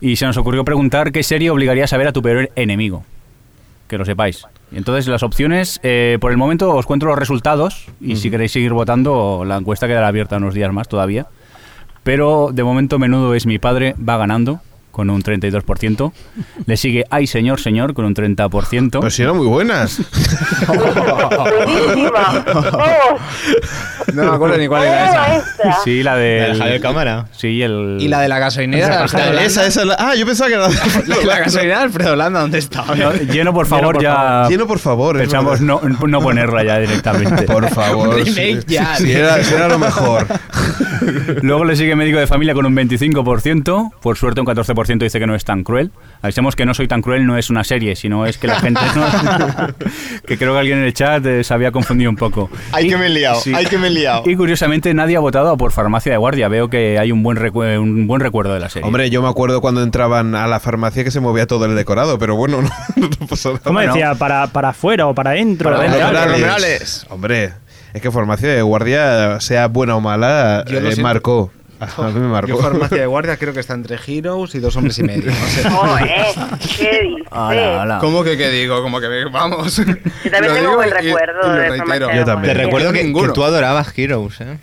Y 0.00 0.16
se 0.16 0.26
nos 0.26 0.36
ocurrió 0.36 0.64
preguntar 0.64 1.12
qué 1.12 1.22
serie 1.22 1.50
obligarías 1.50 1.92
a 1.92 1.96
ver 1.96 2.08
a 2.08 2.12
tu 2.12 2.22
peor 2.22 2.50
enemigo. 2.56 3.04
Que 3.86 3.98
lo 3.98 4.04
sepáis. 4.04 4.44
Entonces 4.74 5.06
las 5.06 5.22
opciones, 5.22 5.80
eh, 5.82 6.18
por 6.20 6.30
el 6.30 6.36
momento 6.36 6.74
os 6.74 6.86
cuento 6.86 7.06
los 7.06 7.18
resultados 7.18 7.86
y 8.00 8.16
si 8.16 8.30
queréis 8.30 8.52
seguir 8.52 8.72
votando, 8.72 9.44
la 9.46 9.56
encuesta 9.56 9.86
quedará 9.86 10.08
abierta 10.08 10.38
unos 10.38 10.54
días 10.54 10.72
más 10.72 10.88
todavía. 10.88 11.26
Pero 12.02 12.50
de 12.52 12.64
momento 12.64 12.98
menudo 12.98 13.34
es 13.34 13.46
mi 13.46 13.58
padre, 13.58 13.94
va 13.96 14.16
ganando 14.16 14.60
con 14.90 15.10
un 15.10 15.22
32%. 15.22 16.12
Le 16.66 16.76
sigue 16.76 17.04
Ay 17.10 17.26
Señor 17.26 17.60
Señor 17.60 17.94
con 17.94 18.04
un 18.04 18.14
30%. 18.14 18.90
Pero 18.90 19.10
si 19.10 19.22
eran 19.22 19.36
muy 19.36 19.46
buenas. 19.46 19.98
No 24.14 24.24
me 24.24 24.34
acuerdo 24.34 24.56
ni 24.58 24.66
cuál 24.68 24.84
era 24.84 25.06
¡Buena 25.08 25.36
esa. 25.36 25.82
Sí, 25.84 26.02
la 26.02 26.12
¿La 26.12 26.18
de... 26.18 26.24
de 26.52 26.54
Javier 26.58 26.80
Cámara? 26.80 27.26
Sí, 27.36 27.62
el... 27.62 27.96
Y 28.00 28.08
la 28.08 28.20
de 28.20 28.28
la 28.28 28.38
gasolinera. 28.38 29.04
esa, 29.44 29.66
esa, 29.66 29.84
la- 29.84 29.96
Ah, 29.98 30.14
yo 30.14 30.26
pensaba 30.26 30.48
que 30.48 30.54
era... 30.56 30.68
La, 31.06 31.16
la 31.24 31.38
gasolinera 31.40 31.78
de 31.78 31.84
Alfredo 31.84 32.16
Landa, 32.16 32.40
¿dónde 32.40 32.58
está? 32.58 32.84
No, 32.94 33.12
lleno, 33.14 33.52
por 33.54 33.66
favor, 33.66 33.94
por 33.94 34.02
ya... 34.02 34.46
Lleno, 34.48 34.66
por 34.66 34.78
favor. 34.78 35.16
Pensamos 35.18 35.60
no, 35.60 35.80
no 35.80 36.20
ponerla 36.20 36.64
ya 36.64 36.78
directamente. 36.78 37.44
Por 37.44 37.68
favor. 37.70 38.14
Remake 38.16 38.32
sí. 38.62 38.64
ya. 38.66 38.96
Sí, 38.96 39.12
era, 39.12 39.38
era 39.38 39.68
lo 39.68 39.78
mejor. 39.78 40.26
Luego 41.42 41.64
le 41.64 41.76
sigue 41.76 41.96
médico 41.96 42.18
de 42.18 42.26
familia 42.26 42.54
con 42.54 42.66
un 42.66 42.74
25%. 42.76 43.92
Por 44.00 44.16
suerte, 44.16 44.40
un 44.40 44.46
14% 44.46 44.98
dice 44.98 45.18
que 45.18 45.26
no 45.26 45.34
es 45.34 45.44
tan 45.44 45.62
cruel. 45.64 45.90
Avisemos 46.22 46.56
que 46.56 46.64
no 46.66 46.74
soy 46.74 46.88
tan 46.88 47.02
cruel, 47.02 47.26
no 47.26 47.36
es 47.38 47.50
una 47.50 47.64
serie, 47.64 47.96
sino 47.96 48.26
es 48.26 48.38
que 48.38 48.46
la 48.46 48.60
gente. 48.60 48.80
no- 48.94 49.66
que 50.26 50.38
creo 50.38 50.52
que 50.52 50.58
alguien 50.58 50.78
en 50.78 50.84
el 50.84 50.94
chat 50.94 51.24
eh, 51.26 51.44
se 51.44 51.54
había 51.54 51.72
confundido 51.72 52.10
un 52.10 52.16
poco. 52.16 52.50
Ay, 52.72 52.88
que 52.88 52.96
me 52.96 53.06
he 53.06 53.10
liado, 53.10 53.40
Sí. 53.40 53.52
ay, 53.54 53.66
que 53.66 53.78
me 53.78 53.90
liado. 53.94 54.22
Y 54.26 54.36
curiosamente, 54.36 54.92
nadie 54.94 55.16
ha 55.16 55.20
votado 55.20 55.56
por 55.56 55.72
farmacia 55.72 56.12
de 56.12 56.18
guardia. 56.18 56.48
Veo 56.48 56.68
que 56.68 56.98
hay 56.98 57.12
un 57.12 57.22
buen, 57.22 57.36
recue- 57.38 57.78
un 57.78 58.06
buen 58.06 58.20
recuerdo 58.20 58.54
de 58.54 58.60
la 58.60 58.68
serie. 58.68 58.86
Hombre, 58.86 59.10
yo 59.10 59.22
me 59.22 59.28
acuerdo 59.28 59.60
cuando 59.60 59.82
entraban 59.82 60.34
a 60.34 60.46
la 60.46 60.60
farmacia 60.60 61.04
que 61.04 61.10
se 61.10 61.20
movía 61.20 61.46
todo 61.46 61.64
el 61.66 61.74
decorado, 61.74 62.18
pero 62.18 62.36
bueno, 62.36 62.62
no, 62.96 63.08
no 63.20 63.26
pasa 63.28 63.50
nada. 63.50 63.60
¿Cómo 63.64 63.80
decía? 63.80 64.14
¿Para, 64.14 64.46
¿Para 64.48 64.70
afuera 64.70 65.06
o 65.06 65.14
para 65.14 65.30
adentro? 65.30 65.70
Para 65.70 65.84
Los 65.86 65.94
adentro. 66.02 67.06
Hombre, 67.10 67.52
es 67.94 68.00
que 68.02 68.10
farmacia 68.10 68.48
de 68.48 68.62
guardia, 68.62 69.40
sea 69.40 69.68
buena 69.68 69.96
o 69.96 70.00
mala, 70.00 70.64
eh, 70.66 70.96
marcó. 71.02 71.50
A 71.96 72.08
mí 72.08 72.20
me 72.20 72.28
marcó. 72.28 72.48
Yo 72.48 72.56
farmacia 72.58 72.98
de 72.98 73.06
guardia 73.06 73.36
creo 73.36 73.52
que 73.52 73.60
está 73.60 73.74
entre 73.74 73.98
Heroes 74.06 74.54
y 74.54 74.60
dos 74.60 74.76
hombres 74.76 74.98
y 74.98 75.02
medio. 75.02 75.30
No 75.30 75.46
sé. 75.48 75.62
¿qué 76.78 77.24
ala. 77.30 77.98
¿Cómo 77.98 78.22
que 78.24 78.36
qué 78.36 78.50
digo? 78.50 78.82
Como 78.82 79.00
que 79.00 79.24
vamos. 79.32 79.76
Yo 79.76 79.84
también 80.30 80.54
tengo 80.54 80.74
buen 80.76 80.90
recuerdo 80.90 81.42
lo 81.42 81.52
de 81.52 81.58
reitero. 81.68 81.78
farmacia 81.86 82.06
de 82.08 82.16
Yo 82.18 82.24
también. 82.24 82.54
Te 82.56 82.62
recuerdo 82.64 82.92
que, 82.92 83.12
que 83.12 83.28
tú 83.34 83.44
adorabas 83.44 83.92
Heroes, 83.96 84.40
¿eh? 84.40 84.58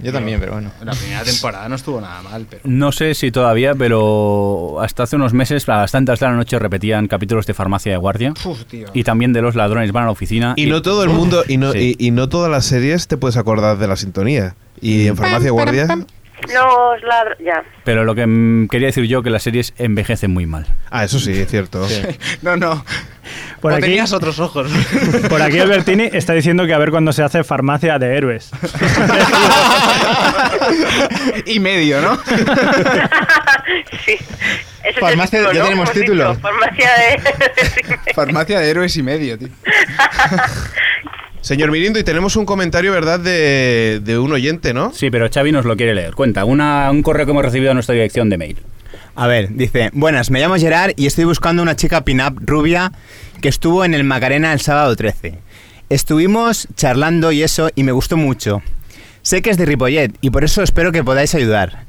Yo 0.00 0.12
también, 0.12 0.40
pero 0.40 0.52
bueno. 0.54 0.70
La 0.82 0.92
primera 0.92 1.22
temporada 1.22 1.68
no 1.68 1.76
estuvo 1.76 2.00
nada 2.00 2.20
mal, 2.22 2.46
pero. 2.50 2.62
No 2.64 2.90
sé 2.92 3.14
si 3.14 3.30
todavía, 3.30 3.74
pero 3.74 4.78
hasta 4.82 5.04
hace 5.04 5.16
unos 5.16 5.32
meses, 5.32 5.66
a 5.68 5.78
las 5.78 5.92
tantas 5.92 6.18
de 6.20 6.26
la 6.26 6.32
noche, 6.32 6.58
repetían 6.58 7.06
capítulos 7.06 7.46
de 7.46 7.54
Farmacia 7.54 7.92
de 7.92 7.98
Guardia. 7.98 8.34
Uf, 8.44 8.64
tío. 8.64 8.88
Y 8.92 9.04
también 9.04 9.32
de 9.32 9.40
los 9.40 9.54
ladrones 9.54 9.92
van 9.92 10.02
a 10.02 10.06
la 10.06 10.12
oficina. 10.12 10.54
Y 10.56 10.66
no 10.66 10.82
todo 10.82 11.04
el 11.04 11.10
mundo, 11.10 11.44
y 11.46 11.56
no, 11.58 11.72
Sí. 11.72 11.96
y, 11.98 12.08
y 12.08 12.10
no 12.10 12.28
todas 12.28 12.50
las 12.50 12.66
series 12.66 13.06
te 13.06 13.16
puedes 13.16 13.36
acordar 13.36 13.78
de 13.78 13.86
la 13.86 13.96
sintonía. 13.96 14.56
Y 14.80 15.06
en 15.06 15.16
Farmacia 15.16 15.50
Guardia. 15.52 15.86
Los 16.52 17.02
ladrones. 17.02 17.38
Ya. 17.44 17.62
Pero 17.84 18.04
lo 18.04 18.14
que 18.14 18.26
mm, 18.26 18.68
quería 18.68 18.88
decir 18.88 19.04
yo 19.04 19.22
que 19.22 19.30
las 19.30 19.42
series 19.42 19.72
envejecen 19.78 20.30
muy 20.32 20.46
mal. 20.46 20.66
Ah, 20.90 21.04
eso 21.04 21.18
sí, 21.18 21.32
es 21.32 21.48
cierto. 21.48 21.86
No, 22.42 22.56
no. 22.56 22.84
Por 23.60 23.72
o 23.72 23.76
aquí- 23.76 23.86
tenías 23.86 24.12
otros 24.12 24.38
ojos. 24.38 24.70
Por 25.30 25.40
aquí 25.40 25.58
Albertini 25.58 26.10
está 26.12 26.34
diciendo 26.34 26.66
que 26.66 26.74
a 26.74 26.78
ver 26.78 26.90
cuándo 26.90 27.12
se 27.12 27.22
hace 27.22 27.42
farmacia 27.44 27.98
de 27.98 28.16
héroes. 28.16 28.50
y 31.46 31.58
medio, 31.60 32.00
¿no? 32.02 32.18
sí. 34.04 34.16
Ese 34.84 35.00
Farmacia- 35.00 35.40
ya 35.44 35.50
tenemos 35.64 35.70
Hemos 35.72 35.88
dicho, 35.94 36.00
título. 36.00 36.34
Farmacia 36.34 36.90
de. 36.98 38.12
Farmacia 38.14 38.60
de 38.60 38.70
héroes 38.70 38.94
y 38.98 39.02
medio, 39.02 39.38
tío. 39.38 39.48
Señor 41.44 41.70
Mirindo, 41.70 41.98
y 41.98 42.04
tenemos 42.04 42.36
un 42.36 42.46
comentario, 42.46 42.90
¿verdad?, 42.90 43.20
de, 43.20 44.00
de 44.02 44.18
un 44.18 44.32
oyente, 44.32 44.72
¿no? 44.72 44.94
Sí, 44.94 45.10
pero 45.10 45.28
Xavi 45.30 45.52
nos 45.52 45.66
lo 45.66 45.76
quiere 45.76 45.94
leer. 45.94 46.14
Cuenta, 46.14 46.46
una, 46.46 46.90
un 46.90 47.02
correo 47.02 47.26
que 47.26 47.32
hemos 47.32 47.44
recibido 47.44 47.70
a 47.70 47.74
nuestra 47.74 47.94
dirección 47.94 48.30
de 48.30 48.38
mail. 48.38 48.56
A 49.14 49.26
ver, 49.26 49.50
dice, 49.50 49.90
buenas, 49.92 50.30
me 50.30 50.40
llamo 50.40 50.56
Gerard 50.56 50.94
y 50.96 51.04
estoy 51.04 51.24
buscando 51.24 51.62
una 51.62 51.76
chica 51.76 52.02
pin-up 52.02 52.40
rubia 52.40 52.92
que 53.42 53.50
estuvo 53.50 53.84
en 53.84 53.92
el 53.92 54.04
Macarena 54.04 54.54
el 54.54 54.60
sábado 54.62 54.96
13. 54.96 55.34
Estuvimos 55.90 56.66
charlando 56.76 57.30
y 57.30 57.42
eso 57.42 57.68
y 57.74 57.82
me 57.82 57.92
gustó 57.92 58.16
mucho. 58.16 58.62
Sé 59.20 59.42
que 59.42 59.50
es 59.50 59.58
de 59.58 59.66
Ripollet 59.66 60.16
y 60.22 60.30
por 60.30 60.44
eso 60.44 60.62
espero 60.62 60.92
que 60.92 61.04
podáis 61.04 61.34
ayudar. 61.34 61.84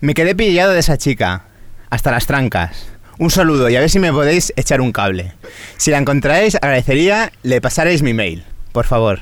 Me 0.00 0.14
quedé 0.14 0.36
pillado 0.36 0.74
de 0.74 0.78
esa 0.78 0.96
chica, 0.96 1.46
hasta 1.90 2.12
las 2.12 2.26
trancas. 2.26 2.86
Un 3.18 3.32
saludo 3.32 3.68
y 3.68 3.74
a 3.74 3.80
ver 3.80 3.90
si 3.90 3.98
me 3.98 4.12
podéis 4.12 4.52
echar 4.54 4.80
un 4.80 4.92
cable. 4.92 5.32
Si 5.76 5.90
la 5.90 5.98
encontráis, 5.98 6.54
agradecería 6.54 7.32
le 7.42 7.60
pasaréis 7.60 8.02
mi 8.02 8.14
mail, 8.14 8.44
por 8.72 8.86
favor. 8.86 9.20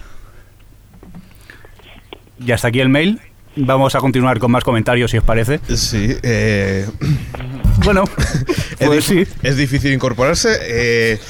Y 2.38 2.53
hasta 2.53 2.68
aquí 2.68 2.80
el 2.80 2.88
mail. 2.88 3.20
Vamos 3.57 3.94
a 3.94 3.98
continuar 3.98 4.38
con 4.38 4.51
más 4.51 4.64
comentarios, 4.64 5.11
si 5.11 5.18
os 5.18 5.24
parece. 5.24 5.61
Sí, 5.76 6.16
eh, 6.22 6.86
Bueno, 7.84 8.05
es, 8.78 8.86
pues 8.86 9.05
sí. 9.05 9.24
es 9.42 9.57
difícil 9.57 9.92
incorporarse. 9.92 10.57
eh, 10.62 11.20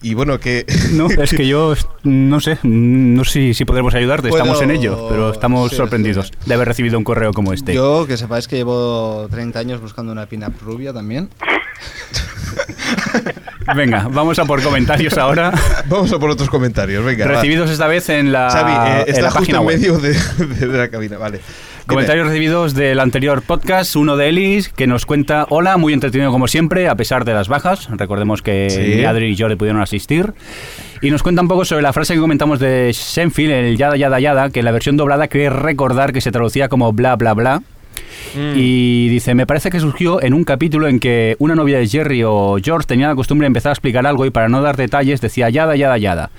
y 0.00 0.12
bueno, 0.12 0.38
que. 0.38 0.66
No, 0.92 1.08
es 1.08 1.30
que 1.30 1.46
yo 1.46 1.74
no 2.04 2.38
sé, 2.38 2.58
no 2.62 3.24
sé 3.24 3.54
si, 3.54 3.64
podremos 3.64 3.94
ayudarte, 3.94 4.28
estamos 4.28 4.60
en 4.60 4.70
ello, 4.70 5.08
pero 5.08 5.32
estamos 5.32 5.70
sí, 5.70 5.76
sorprendidos 5.76 6.26
sí. 6.28 6.32
de 6.46 6.54
haber 6.54 6.68
recibido 6.68 6.98
un 6.98 7.04
correo 7.04 7.32
como 7.32 7.52
este. 7.54 7.74
Yo, 7.74 8.06
que 8.06 8.16
sepáis 8.18 8.46
que 8.46 8.56
llevo 8.56 9.26
30 9.30 9.58
años 9.58 9.80
buscando 9.80 10.12
una 10.12 10.26
pin-up 10.26 10.52
rubia 10.62 10.92
también. 10.92 11.30
Venga, 13.76 14.08
vamos 14.10 14.38
a 14.38 14.44
por 14.44 14.62
comentarios 14.62 15.16
ahora, 15.16 15.52
Vamos 15.88 16.12
a 16.12 16.18
por 16.18 16.30
otros 16.30 16.50
comentarios, 16.50 17.02
venga. 17.04 17.26
va. 17.26 17.32
recibidos 17.32 17.70
esta 17.70 17.86
vez 17.86 18.08
en 18.10 18.30
la, 18.30 18.50
Xavi, 18.50 18.72
eh, 18.72 19.02
en 19.02 19.08
está 19.08 19.22
la 19.22 19.30
justo 19.30 19.40
página 19.40 19.58
en 19.60 19.66
medio 19.66 19.98
de, 19.98 20.12
de- 20.12 20.66
de 20.68 20.78
la 20.78 20.88
cabina, 20.88 21.16
vale. 21.18 21.38
Dime. 21.38 21.86
Comentarios 21.86 22.26
recibidos 22.26 22.74
del 22.74 22.98
anterior 23.00 23.42
podcast, 23.42 23.94
uno 23.96 24.16
de 24.16 24.28
Elis, 24.30 24.68
que 24.70 24.86
nos 24.86 25.04
cuenta, 25.06 25.46
hola, 25.50 25.76
muy 25.76 25.92
entretenido 25.92 26.30
como 26.30 26.46
siempre, 26.48 26.88
a 26.88 26.94
pesar 26.94 27.24
de 27.26 27.34
las 27.34 27.48
bajas. 27.48 27.88
Recordemos 27.90 28.40
que 28.42 28.68
Sí. 28.70 29.04
Adri 29.04 29.28
y 29.32 29.34
yo 29.34 29.48
le 29.48 29.56
pudieron 29.58 29.82
asistir. 29.82 30.32
Y 31.02 31.10
nos 31.10 31.22
cuenta 31.22 31.42
un 31.42 31.48
poco 31.48 31.66
sobre 31.66 31.82
la 31.82 31.92
frase 31.92 32.14
que 32.14 32.20
comentamos 32.20 32.58
de 32.58 32.90
Shenfield, 32.94 33.52
el 33.52 33.76
yada 33.76 33.96
yada 33.96 34.18
yada, 34.18 34.48
que 34.48 34.60
en 34.60 34.64
la 34.64 34.72
versión 34.72 34.96
doblada 34.96 35.28
cree 35.28 35.50
recordar 35.50 36.12
que 36.14 36.22
se 36.22 36.32
traducía 36.32 36.68
como 36.70 36.92
bla 36.94 37.16
bla 37.16 37.34
bla. 37.34 37.62
Mm. 38.34 38.52
Y 38.56 39.08
dice, 39.08 39.34
me 39.34 39.46
parece 39.46 39.70
que 39.70 39.78
surgió 39.80 40.22
en 40.22 40.34
un 40.34 40.44
capítulo 40.44 40.88
en 40.88 40.98
que 40.98 41.36
una 41.38 41.54
novia 41.54 41.78
de 41.78 41.86
Jerry 41.86 42.22
o 42.24 42.56
George 42.62 42.86
tenía 42.86 43.08
la 43.08 43.14
costumbre 43.14 43.44
de 43.44 43.48
empezar 43.48 43.70
a 43.70 43.74
explicar 43.74 44.06
algo 44.06 44.26
y 44.26 44.30
para 44.30 44.48
no 44.48 44.60
dar 44.62 44.76
detalles 44.76 45.20
decía 45.20 45.50
yada, 45.50 45.76
yada, 45.76 45.98
yada. 45.98 46.30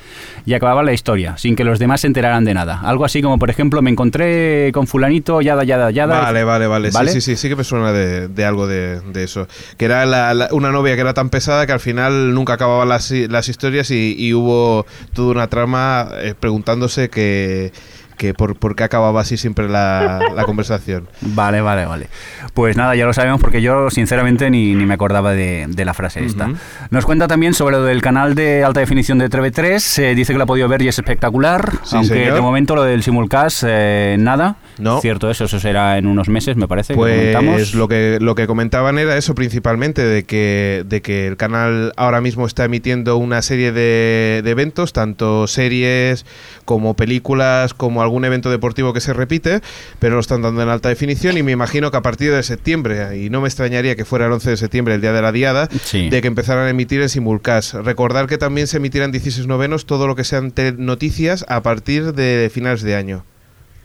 Y 0.46 0.54
acababa 0.54 0.84
la 0.84 0.94
historia, 0.94 1.38
sin 1.38 1.56
que 1.56 1.64
los 1.64 1.80
demás 1.80 2.02
se 2.02 2.08
enteraran 2.08 2.44
de 2.46 2.54
nada. 2.54 2.82
Algo 2.84 3.06
así 3.06 3.22
como, 3.22 3.40
por 3.40 3.50
ejemplo, 3.50 3.82
me 3.82 3.90
encontré 3.92 4.72
con 4.74 4.88
fulanito, 4.88 5.42
yada, 5.42 5.64
yada, 5.64 5.90
yada. 5.92 6.20
Vale, 6.22 6.44
vale, 6.44 6.68
vale. 6.68 6.90
¿Vale? 6.92 7.12
Sí, 7.12 7.22
sí, 7.22 7.32
sí, 7.36 7.42
sí 7.42 7.50
que 7.50 7.56
me 7.56 7.64
suena 7.64 7.92
de, 7.92 8.28
de 8.28 8.46
algo 8.46 8.68
de, 8.68 9.00
de 9.02 9.24
eso. 9.24 9.48
Que 9.78 9.86
era 9.86 10.06
la- 10.06 10.34
la- 10.34 10.50
una 10.52 10.72
novia 10.72 10.96
que 10.96 11.02
era 11.02 11.14
tan 11.14 11.30
pesada 11.30 11.66
que 11.66 11.72
al 11.72 11.80
final 11.80 12.34
nunca 12.34 12.54
acababan 12.54 12.90
las, 12.90 13.10
las 13.12 13.48
historias 13.50 13.90
y, 13.92 14.16
y 14.18 14.34
hubo 14.34 14.86
toda 15.14 15.32
una 15.32 15.48
trama 15.48 16.10
eh, 16.22 16.34
preguntándose 16.40 17.10
que, 17.10 17.72
que 18.16 18.34
por, 18.34 18.56
por 18.58 18.76
qué 18.76 18.84
acababa 18.84 19.22
así 19.22 19.38
siempre 19.38 19.68
la, 19.70 20.20
la 20.36 20.44
conversación. 20.46 21.08
Vale, 21.22 21.62
vale, 21.62 21.86
vale. 21.86 22.08
Pues 22.54 22.78
nada, 22.78 22.96
ya 22.96 23.06
lo 23.06 23.14
sabemos 23.14 23.42
porque 23.42 23.62
yo 23.62 23.90
sinceramente 23.90 24.50
ni, 24.50 24.74
ni 24.76 24.86
me 24.86 24.94
acordaba 24.94 25.34
de, 25.34 25.66
de 25.68 25.86
la 25.86 25.94
frase 25.94 26.24
esta. 26.26 26.46
Ujú. 26.48 26.56
Nos 26.92 27.06
cuenta 27.06 27.28
también 27.28 27.54
sobre 27.54 27.76
lo 27.78 27.84
del 27.84 28.02
canal 28.02 28.36
de 28.36 28.64
alta 28.64 28.80
definición 28.80 29.18
de 29.18 29.30
TV3. 29.30 30.00
eh, 30.04 30.16
dice 30.16 30.34
que 30.34 30.38
lo 30.38 30.44
ha 30.44 30.48
podido 30.48 30.68
ver 30.68 30.82
y 30.82 30.88
es 30.88 30.98
espectacular. 30.98 31.72
Sí, 31.84 31.96
aunque 31.98 32.16
señor. 32.16 32.34
de 32.36 32.42
momento 32.42 32.76
lo 32.76 32.84
del 32.84 33.04
simulcast, 33.04 33.64
eh, 33.68 34.16
nada. 34.20 34.56
No. 34.78 35.00
Cierto 35.02 35.30
eso, 35.30 35.46
eso 35.46 35.60
será 35.60 35.98
en 35.98 36.08
unos 36.08 36.30
meses, 36.30 36.56
me 36.58 36.68
parece. 36.68 36.94
que. 36.94 37.00
Pues 37.00 37.74
lo 37.74 37.88
que, 37.88 38.18
lo 38.22 38.36
que 38.36 38.48
comentaban 38.48 38.98
era 38.98 39.18
eso 39.18 39.36
principalmente, 39.36 40.04
de 40.04 40.24
que, 40.24 40.84
de 40.86 41.02
que 41.02 41.28
el 41.28 41.38
canal 41.38 41.94
ahora 41.98 42.22
mismo 42.22 42.46
está 42.46 42.66
emitiendo 42.66 43.18
una 43.18 43.42
serie 43.42 43.72
de, 43.72 44.42
de 44.44 44.52
eventos, 44.52 44.94
tanto 44.94 45.48
series 45.48 46.26
como 46.66 46.94
películas, 46.96 47.74
como 47.74 48.02
algún 48.06 48.24
evento 48.26 48.50
deportivo 48.50 48.94
que 48.94 49.02
se 49.02 49.12
repite, 49.14 49.62
pero 50.00 50.16
lo 50.16 50.22
están 50.22 50.42
dando 50.42 50.62
en 50.64 50.70
alta 50.70 50.90
definición 50.90 51.38
y 51.38 51.44
me 51.44 51.52
imagino 51.52 51.92
que 51.92 51.98
a 51.98 52.02
partir 52.02 52.32
de 52.32 52.42
septiembre, 52.44 53.18
y 53.22 53.30
no 53.30 53.42
me 53.42 53.48
extrañaría 53.48 53.96
que 53.96 54.06
fuera 54.06 54.26
el 54.28 54.32
11 54.32 54.52
de 54.52 54.58
septiembre, 54.58 54.96
el 54.96 55.02
día 55.02 55.12
de 55.14 55.22
la 55.22 55.32
diada, 55.32 55.68
Sí. 55.84 56.10
de 56.10 56.22
que 56.22 56.28
empezaran 56.28 56.66
a 56.68 56.70
emitir 56.70 57.02
en 57.02 57.10
simulcast. 57.10 57.74
Recordar 57.76 58.28
que 58.28 58.38
también 58.38 58.68
se 58.68 58.78
emitirán 58.78 59.12
16 59.12 59.48
novenos 59.48 59.86
todo 59.86 60.08
lo 60.08 60.16
que 60.16 60.24
sean 60.24 60.54
noticias 60.78 61.46
a 61.50 61.62
partir 61.62 62.14
de 62.14 62.50
finales 62.54 62.82
de 62.82 62.96
año. 62.96 63.26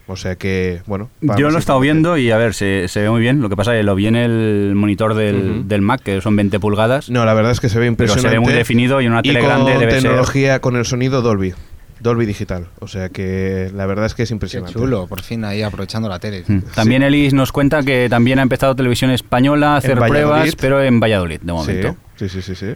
O 0.07 0.17
sea 0.17 0.35
que, 0.35 0.81
bueno. 0.87 1.09
Yo 1.21 1.49
lo 1.51 1.55
he 1.55 1.59
estado 1.59 1.79
viendo 1.79 2.17
y 2.17 2.31
a 2.31 2.37
ver, 2.37 2.53
se, 2.53 2.87
se 2.89 2.99
ve 3.01 3.09
muy 3.09 3.21
bien. 3.21 3.39
Lo 3.41 3.47
que 3.47 3.55
pasa 3.55 3.73
es 3.73 3.79
que 3.79 3.83
lo 3.83 3.95
vi 3.95 4.07
en 4.07 4.17
el 4.17 4.73
monitor 4.75 5.13
del, 5.13 5.35
Ujú. 5.59 5.63
del 5.67 5.81
Mac, 5.81 6.01
que 6.03 6.19
son 6.19 6.35
20 6.35 6.59
pulgadas. 6.59 7.09
No, 7.09 7.23
la 7.23 7.33
verdad 7.33 7.51
es 7.53 7.61
que 7.61 7.69
se 7.69 7.75
ve 7.75 7.83
pero 7.83 7.91
impresionante. 7.91 8.27
se 8.29 8.33
ve 8.35 8.39
muy 8.41 8.51
definido 8.51 8.99
y 8.99 9.05
en 9.05 9.11
una 9.13 9.21
y 9.23 9.29
tele 9.29 9.39
con 9.39 9.47
grande 9.49 9.71
debe 9.77 9.91
ser. 9.93 10.01
tecnología, 10.01 10.59
con 10.59 10.75
el 10.75 10.85
sonido 10.85 11.21
Dolby. 11.21 11.53
Dolby 12.01 12.25
digital. 12.25 12.67
O 12.79 12.87
sea 12.87 13.09
que 13.09 13.71
la 13.73 13.85
verdad 13.85 14.05
es 14.05 14.15
que 14.15 14.23
es 14.23 14.29
Qué 14.29 14.33
impresionante. 14.33 14.73
chulo, 14.73 15.07
por 15.07 15.21
fin 15.21 15.43
ahí 15.45 15.61
aprovechando 15.61 16.09
la 16.09 16.19
tele. 16.19 16.43
Mm. 16.47 16.59
También 16.75 17.03
Elis 17.03 17.33
nos 17.33 17.51
cuenta 17.51 17.83
que 17.83 18.07
también 18.09 18.39
ha 18.39 18.41
empezado 18.41 18.75
televisión 18.75 19.11
española 19.11 19.73
a 19.73 19.77
hacer 19.77 19.97
pruebas, 19.97 20.55
pero 20.55 20.81
en 20.83 20.99
Valladolid, 20.99 21.39
de 21.41 21.53
momento. 21.53 21.95
Sí, 22.17 22.29
sí, 22.29 22.41
sí, 22.41 22.55
sí, 22.55 22.55
sí. 22.55 22.75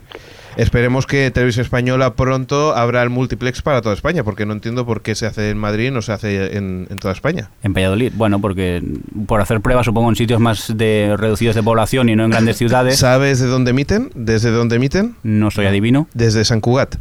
Esperemos 0.57 1.05
que 1.05 1.29
Televisión 1.31 1.65
Española 1.65 2.13
pronto 2.13 2.73
abra 2.75 3.03
el 3.03 3.09
multiplex 3.09 3.61
para 3.61 3.81
toda 3.81 3.93
España, 3.93 4.23
porque 4.23 4.45
no 4.45 4.53
entiendo 4.53 4.85
por 4.85 5.01
qué 5.01 5.13
se 5.13 5.25
hace 5.25 5.49
en 5.49 5.57
Madrid 5.57 5.87
y 5.87 5.91
no 5.91 6.01
se 6.01 6.13
hace 6.13 6.55
en, 6.55 6.87
en 6.89 6.97
toda 6.97 7.13
España. 7.13 7.49
En 7.61 7.73
Valladolid, 7.73 8.13
bueno, 8.15 8.39
porque 8.39 8.81
por 9.27 9.41
hacer 9.41 9.59
pruebas 9.59 9.85
supongo 9.85 10.09
en 10.09 10.15
sitios 10.15 10.39
más 10.39 10.73
de 10.77 11.15
reducidos 11.17 11.55
de 11.55 11.63
población 11.63 12.07
y 12.07 12.15
no 12.15 12.23
en 12.23 12.31
grandes 12.31 12.57
ciudades. 12.57 12.97
¿Sabes 12.97 13.39
de 13.39 13.47
dónde 13.47 13.71
emiten? 13.71 14.11
¿Desde 14.15 14.49
dónde 14.51 14.77
emiten? 14.77 15.15
No 15.23 15.51
soy 15.51 15.65
adivino. 15.65 16.07
Desde 16.13 16.45
San 16.45 16.61
Cugat. 16.61 16.95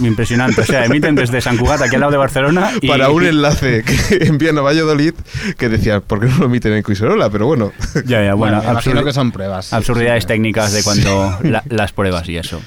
Impresionante. 0.00 0.60
O 0.60 0.64
sea, 0.64 0.84
emiten 0.84 1.14
desde 1.14 1.40
San 1.40 1.56
Cugat, 1.56 1.82
aquí 1.82 1.94
al 1.94 2.00
lado 2.00 2.12
de 2.12 2.18
Barcelona. 2.18 2.70
Y, 2.80 2.88
Para 2.88 3.10
un 3.10 3.24
enlace 3.24 3.82
que 4.08 4.24
envían 4.26 4.58
a 4.58 4.60
Valladolid 4.62 5.14
que 5.56 5.68
decía, 5.68 6.00
¿por 6.00 6.20
qué 6.20 6.26
no 6.26 6.38
lo 6.38 6.46
emiten 6.46 6.72
en 6.72 6.82
Cuiserola? 6.82 7.30
Pero 7.30 7.46
bueno. 7.46 7.72
Ya, 8.04 8.24
ya, 8.24 8.34
bueno, 8.34 8.60
absurd- 8.62 9.04
que 9.04 9.12
son 9.12 9.30
pruebas. 9.32 9.66
sí, 9.66 9.74
absurdidades 9.76 10.24
sí. 10.24 10.28
técnicas 10.28 10.72
de 10.72 10.82
cuando 10.82 11.38
la- 11.42 11.62
las 11.68 11.92
pruebas 11.92 12.28
y 12.28 12.36
eso. 12.36 12.60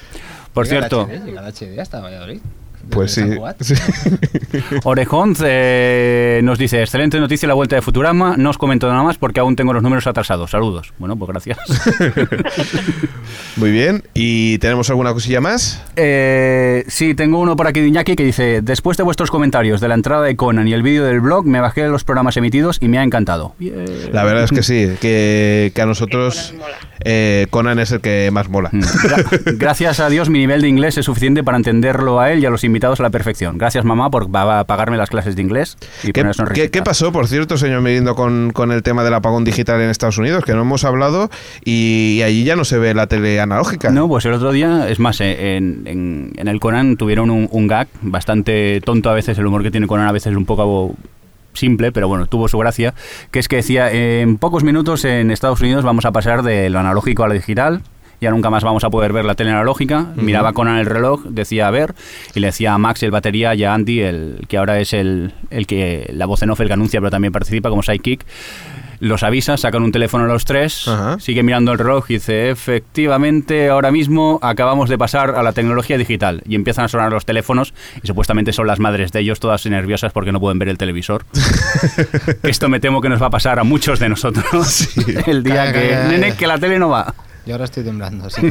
Por 0.54 0.66
Llega 0.66 0.80
cierto, 0.88 1.02
HD, 1.06 1.24
llega 1.26 1.40
el 1.46 1.46
HD 1.54 1.80
hasta 1.80 2.00
Valladolid. 2.00 2.40
Pues 2.90 3.12
sí. 3.12 3.22
Sí. 3.60 3.74
Orejón 4.84 5.34
eh, 5.44 6.40
nos 6.42 6.58
dice, 6.58 6.80
excelente 6.80 7.18
noticia 7.20 7.46
la 7.48 7.54
vuelta 7.54 7.76
de 7.76 7.82
Futurama, 7.82 8.36
no 8.36 8.50
os 8.50 8.58
comento 8.58 8.88
nada 8.88 9.02
más 9.02 9.18
porque 9.18 9.40
aún 9.40 9.56
tengo 9.56 9.72
los 9.72 9.82
números 9.82 10.06
atrasados. 10.06 10.50
Saludos. 10.50 10.92
Bueno, 10.98 11.16
pues 11.16 11.28
gracias. 11.30 11.58
Muy 13.56 13.70
bien. 13.70 14.02
¿Y 14.14 14.58
tenemos 14.58 14.88
alguna 14.90 15.12
cosilla 15.12 15.40
más? 15.40 15.82
Eh, 15.96 16.84
sí, 16.88 17.14
tengo 17.14 17.40
uno 17.40 17.56
por 17.56 17.66
aquí 17.66 17.80
de 17.80 17.88
Iñaki 17.88 18.16
que 18.16 18.24
dice, 18.24 18.60
después 18.62 18.96
de 18.96 19.02
vuestros 19.02 19.30
comentarios 19.30 19.80
de 19.80 19.88
la 19.88 19.94
entrada 19.94 20.22
de 20.24 20.36
Conan 20.36 20.68
y 20.68 20.72
el 20.72 20.82
vídeo 20.82 21.04
del 21.04 21.20
blog, 21.20 21.44
me 21.46 21.60
bajé 21.60 21.86
los 21.88 22.04
programas 22.04 22.36
emitidos 22.36 22.78
y 22.80 22.88
me 22.88 22.98
ha 22.98 23.02
encantado. 23.02 23.54
La 24.12 24.24
verdad 24.24 24.44
es 24.44 24.50
que 24.50 24.62
sí, 24.62 24.88
que, 25.00 25.72
que 25.74 25.82
a 25.82 25.86
nosotros 25.86 26.54
eh, 27.04 27.46
Conan 27.50 27.78
es 27.78 27.90
el 27.92 28.00
que 28.00 28.30
más 28.32 28.48
mola. 28.48 28.70
Mm. 28.72 28.80
Gra- 28.80 29.56
gracias 29.58 30.00
a 30.00 30.08
Dios 30.08 30.28
mi 30.30 30.38
nivel 30.38 30.62
de 30.62 30.68
inglés 30.68 30.96
es 30.98 31.04
suficiente 31.06 31.42
para 31.42 31.56
entenderlo 31.56 32.20
a 32.20 32.32
él 32.32 32.40
y 32.40 32.46
a 32.46 32.50
los 32.50 32.64
invitados 32.64 32.77
a 32.86 33.02
la 33.02 33.10
perfección. 33.10 33.58
Gracias, 33.58 33.84
mamá, 33.84 34.10
por 34.10 34.34
va 34.34 34.60
a 34.60 34.64
pagarme 34.64 34.96
las 34.96 35.10
clases 35.10 35.36
de 35.36 35.42
inglés 35.42 35.76
y 36.02 36.12
¿Qué, 36.12 36.22
qué- 36.54 36.70
qué 36.70 36.82
pasó, 36.82 37.12
por 37.12 37.26
cierto, 37.28 37.56
señor 37.58 37.80
Mirindo, 37.82 38.14
con, 38.14 38.50
con 38.52 38.72
el 38.72 38.82
tema 38.82 39.04
del 39.04 39.14
apagón 39.14 39.44
digital 39.44 39.80
en 39.80 39.90
Estados 39.90 40.18
Unidos? 40.18 40.44
Que 40.44 40.54
no 40.54 40.62
hemos 40.62 40.84
hablado 40.84 41.30
y 41.64 42.22
allí 42.24 42.44
ya 42.44 42.56
no 42.56 42.64
se 42.64 42.78
ve 42.78 42.94
la 42.94 43.06
tele 43.06 43.40
analógica. 43.40 43.90
No, 43.90 44.08
pues 44.08 44.24
el 44.24 44.32
otro 44.32 44.52
día, 44.52 44.88
es 44.88 44.98
más, 44.98 45.20
eh, 45.20 45.56
en, 45.56 45.82
en- 45.86 46.32
en 46.36 46.48
el 46.48 46.60
Conan 46.60 46.96
tuvieron 46.96 47.30
un, 47.30 47.48
un 47.50 47.66
gag 47.66 47.88
bastante 48.00 48.80
tonto 48.84 49.10
a 49.10 49.14
veces, 49.14 49.38
el 49.38 49.46
humor 49.46 49.62
que 49.62 49.70
tiene 49.70 49.86
Conan 49.86 50.06
a 50.08 50.12
veces 50.12 50.32
es 50.32 50.36
un 50.36 50.44
poco 50.46 50.94
simple, 51.54 51.90
pero 51.92 52.06
bueno, 52.08 52.26
tuvo 52.26 52.46
su 52.46 52.58
gracia, 52.58 52.94
que 53.32 53.38
es 53.40 53.48
que 53.48 53.56
decía, 53.56 53.90
en 53.90 54.36
pocos 54.38 54.62
minutos 54.62 55.04
en 55.04 55.30
Estados 55.30 55.60
Unidos 55.60 55.84
vamos 55.84 56.04
a 56.04 56.12
pasar 56.12 56.42
de 56.42 56.70
lo 56.70 56.78
analógico 56.78 57.24
a 57.24 57.28
lo 57.28 57.34
digital. 57.34 57.82
Ya 58.20 58.30
nunca 58.30 58.50
más 58.50 58.64
vamos 58.64 58.84
a 58.84 58.90
poder 58.90 59.12
ver 59.12 59.24
la 59.24 59.34
tele 59.34 59.50
analógica. 59.50 60.06
Miraba 60.16 60.52
Conan 60.52 60.78
el 60.78 60.86
reloj, 60.86 61.24
decía 61.24 61.68
a 61.68 61.70
ver, 61.70 61.94
y 62.34 62.40
le 62.40 62.48
decía 62.48 62.74
a 62.74 62.78
Max 62.78 63.02
el 63.02 63.10
batería 63.10 63.54
y 63.54 63.64
a 63.64 63.74
Andy, 63.74 64.00
el 64.00 64.44
que 64.48 64.58
ahora 64.58 64.80
es 64.80 64.92
el, 64.92 65.32
el 65.50 65.66
que 65.66 66.10
la 66.12 66.26
voz 66.26 66.42
en 66.42 66.50
off, 66.50 66.60
el 66.60 66.66
que 66.66 66.72
anuncia, 66.72 67.00
pero 67.00 67.10
también 67.10 67.32
participa 67.32 67.70
como 67.70 67.82
sidekick. 67.82 68.24
Los 69.00 69.22
avisa, 69.22 69.56
sacan 69.56 69.84
un 69.84 69.92
teléfono 69.92 70.26
los 70.26 70.44
tres, 70.44 70.88
Ajá. 70.88 71.20
sigue 71.20 71.44
mirando 71.44 71.70
el 71.70 71.78
reloj 71.78 72.06
y 72.10 72.14
dice, 72.14 72.50
efectivamente, 72.50 73.68
ahora 73.68 73.92
mismo 73.92 74.40
acabamos 74.42 74.88
de 74.88 74.98
pasar 74.98 75.36
a 75.36 75.42
la 75.44 75.52
tecnología 75.52 75.96
digital. 75.96 76.42
Y 76.48 76.56
empiezan 76.56 76.86
a 76.86 76.88
sonar 76.88 77.12
los 77.12 77.24
teléfonos 77.24 77.74
y 78.02 78.08
supuestamente 78.08 78.52
son 78.52 78.66
las 78.66 78.80
madres 78.80 79.12
de 79.12 79.20
ellos 79.20 79.38
todas 79.38 79.64
nerviosas 79.66 80.12
porque 80.12 80.32
no 80.32 80.40
pueden 80.40 80.58
ver 80.58 80.68
el 80.68 80.78
televisor. 80.78 81.24
Esto 82.42 82.68
me 82.68 82.80
temo 82.80 83.00
que 83.00 83.08
nos 83.08 83.22
va 83.22 83.26
a 83.26 83.30
pasar 83.30 83.60
a 83.60 83.62
muchos 83.64 84.00
de 84.00 84.08
nosotros 84.08 84.88
el 85.26 85.44
día 85.44 85.72
que, 85.72 85.96
nene, 86.08 86.34
que 86.34 86.48
la 86.48 86.58
tele 86.58 86.80
no 86.80 86.88
va. 86.88 87.14
Yo 87.48 87.54
ahora 87.54 87.64
estoy 87.64 87.82
temblando, 87.82 88.28
sí. 88.28 88.42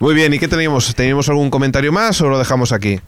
Muy 0.00 0.14
bien, 0.14 0.34
¿y 0.34 0.38
qué 0.38 0.48
teníamos? 0.48 0.94
¿Teníamos 0.94 1.26
algún 1.30 1.48
comentario 1.48 1.90
más 1.92 2.20
o 2.20 2.28
lo 2.28 2.38
dejamos 2.38 2.72
aquí? 2.72 3.00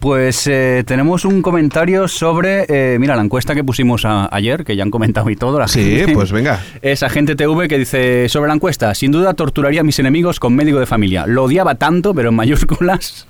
Pues 0.00 0.48
eh, 0.48 0.82
tenemos 0.84 1.24
un 1.24 1.40
comentario 1.40 2.08
sobre, 2.08 2.66
eh, 2.68 2.98
mira, 2.98 3.14
la 3.14 3.22
encuesta 3.22 3.54
que 3.54 3.62
pusimos 3.62 4.04
a- 4.04 4.28
ayer, 4.34 4.64
que 4.64 4.74
ya 4.74 4.82
han 4.82 4.90
comentado 4.90 5.30
y 5.30 5.36
todo. 5.36 5.60
La 5.60 5.68
Sí, 5.68 5.98
gente. 5.98 6.12
pues 6.14 6.32
venga. 6.32 6.60
Es 6.82 7.04
Agente 7.04 7.36
TV 7.36 7.68
que 7.68 7.78
dice 7.78 8.28
sobre 8.28 8.48
la 8.48 8.54
encuesta, 8.54 8.92
sin 8.96 9.12
duda 9.12 9.34
torturaría 9.34 9.82
a 9.82 9.84
mis 9.84 10.00
enemigos 10.00 10.40
con 10.40 10.56
médico 10.56 10.80
de 10.80 10.86
familia. 10.86 11.26
Lo 11.28 11.44
odiaba 11.44 11.76
tanto, 11.76 12.12
pero 12.12 12.30
en 12.30 12.34
mayúsculas. 12.34 13.28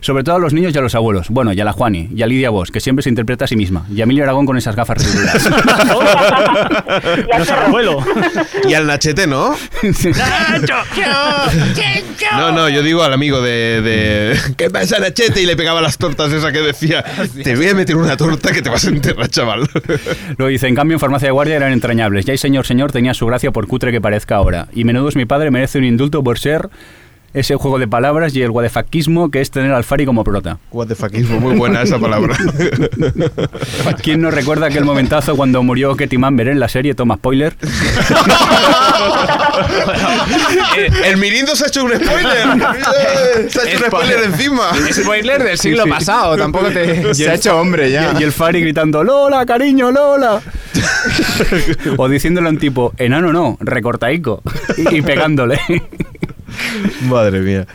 Sobre 0.00 0.24
todo 0.24 0.36
a 0.36 0.38
los 0.38 0.52
niños 0.52 0.74
y 0.74 0.78
a 0.78 0.80
los 0.80 0.94
abuelos. 0.94 1.28
Bueno, 1.30 1.52
y 1.52 1.60
a 1.60 1.64
la 1.64 1.72
Juani, 1.72 2.08
y 2.14 2.22
a 2.22 2.26
Lidia 2.26 2.50
Bosch, 2.50 2.70
que 2.70 2.80
siempre 2.80 3.02
se 3.02 3.08
interpreta 3.08 3.44
a 3.44 3.48
sí 3.48 3.56
misma. 3.56 3.84
Y 3.94 4.00
a 4.00 4.04
Emilio 4.04 4.24
Aragón 4.24 4.46
con 4.46 4.56
esas 4.56 4.74
gafas 4.76 4.98
ridículas. 4.98 5.42
Cerró. 7.44 7.66
abuelo. 7.66 7.98
Y 8.68 8.74
al 8.74 8.86
Nachete, 8.86 9.26
¿no? 9.26 9.54
No, 12.36 12.52
no, 12.52 12.68
yo 12.68 12.82
digo 12.82 13.02
al 13.02 13.12
amigo 13.12 13.40
de, 13.42 13.80
de- 13.82 14.54
¿Qué 14.56 14.70
pasa, 14.70 14.98
Nachete? 14.98 15.42
Y 15.42 15.46
le 15.46 15.56
pegaba 15.56 15.80
las 15.80 15.98
tortas 15.98 16.32
esa 16.32 16.52
que 16.52 16.60
decía 16.60 17.04
Te 17.42 17.56
voy 17.56 17.68
a 17.68 17.74
meter 17.74 17.96
una 17.96 18.16
torta 18.16 18.52
que 18.52 18.62
te 18.62 18.70
vas 18.70 18.84
a 18.86 18.88
enterrar, 18.88 19.28
chaval. 19.28 19.68
Luego 20.38 20.50
dice, 20.50 20.68
en 20.68 20.74
cambio 20.74 20.96
en 20.96 21.00
farmacia 21.00 21.28
de 21.28 21.32
guardia 21.32 21.56
eran 21.56 21.72
entrañables. 21.72 22.24
Ya 22.24 22.34
y 22.34 22.38
señor, 22.38 22.66
señor 22.66 22.92
tenía 22.92 23.14
su 23.14 23.26
gracia 23.26 23.50
por 23.50 23.66
cutre 23.66 23.92
que 23.92 24.00
parezca 24.00 24.36
ahora. 24.36 24.68
Y 24.72 24.84
menudo 24.84 25.08
es 25.08 25.16
mi 25.16 25.24
padre 25.26 25.50
merece 25.50 25.78
un 25.78 25.84
indulto 25.84 26.22
por 26.22 26.38
ser 26.38 26.68
ese 27.34 27.56
juego 27.56 27.78
de 27.78 27.88
palabras 27.88 28.34
y 28.36 28.42
el 28.42 28.50
guadefaquismo 28.50 29.30
que 29.30 29.40
es 29.40 29.50
tener 29.50 29.72
al 29.72 29.84
Fari 29.84 30.04
como 30.04 30.22
prota. 30.24 30.58
What 30.70 30.88
the 30.88 30.94
fuckismo, 30.94 31.40
muy 31.40 31.56
buena 31.56 31.82
esa 31.82 31.98
palabra. 31.98 32.36
¿Quién 34.02 34.20
nos 34.20 34.34
recuerda 34.34 34.66
aquel 34.66 34.84
momentazo 34.84 35.36
cuando 35.36 35.62
murió 35.62 35.96
Ketty 35.96 36.18
Mamber 36.18 36.48
en 36.48 36.60
la 36.60 36.68
serie? 36.68 36.94
Toma 36.94 37.16
spoiler. 37.16 37.54
El 41.04 41.16
Mirindo 41.18 41.54
se 41.56 41.64
ha 41.64 41.68
hecho 41.68 41.84
un 41.84 41.92
spoiler. 41.92 42.42
Se 43.50 43.60
ha 43.60 43.64
hecho 43.64 43.78
un 43.78 43.90
spoiler 43.90 44.22
encima. 44.24 44.70
Spoiler 44.92 45.42
del 45.42 45.58
siglo 45.58 45.82
Sí, 45.82 45.88
sí. 45.88 45.90
pasado, 45.90 46.36
tampoco 46.36 46.70
te... 46.70 47.14
Se 47.14 47.28
ha 47.30 47.34
hecho 47.34 47.58
hombre 47.58 47.90
ya. 47.90 48.14
Y, 48.18 48.22
el 48.22 48.32
Fari 48.32 48.60
gritando, 48.60 49.02
Lola, 49.02 49.44
cariño, 49.46 49.90
Lola. 49.90 50.40
o 51.96 52.08
diciéndole 52.08 52.48
a 52.48 52.50
un 52.50 52.58
tipo, 52.58 52.92
enano 52.96 53.32
no, 53.32 53.56
recortaico. 53.60 54.42
Y 54.90 55.02
pegándole. 55.02 55.60
Madre 57.02 57.40
mía. 57.40 57.66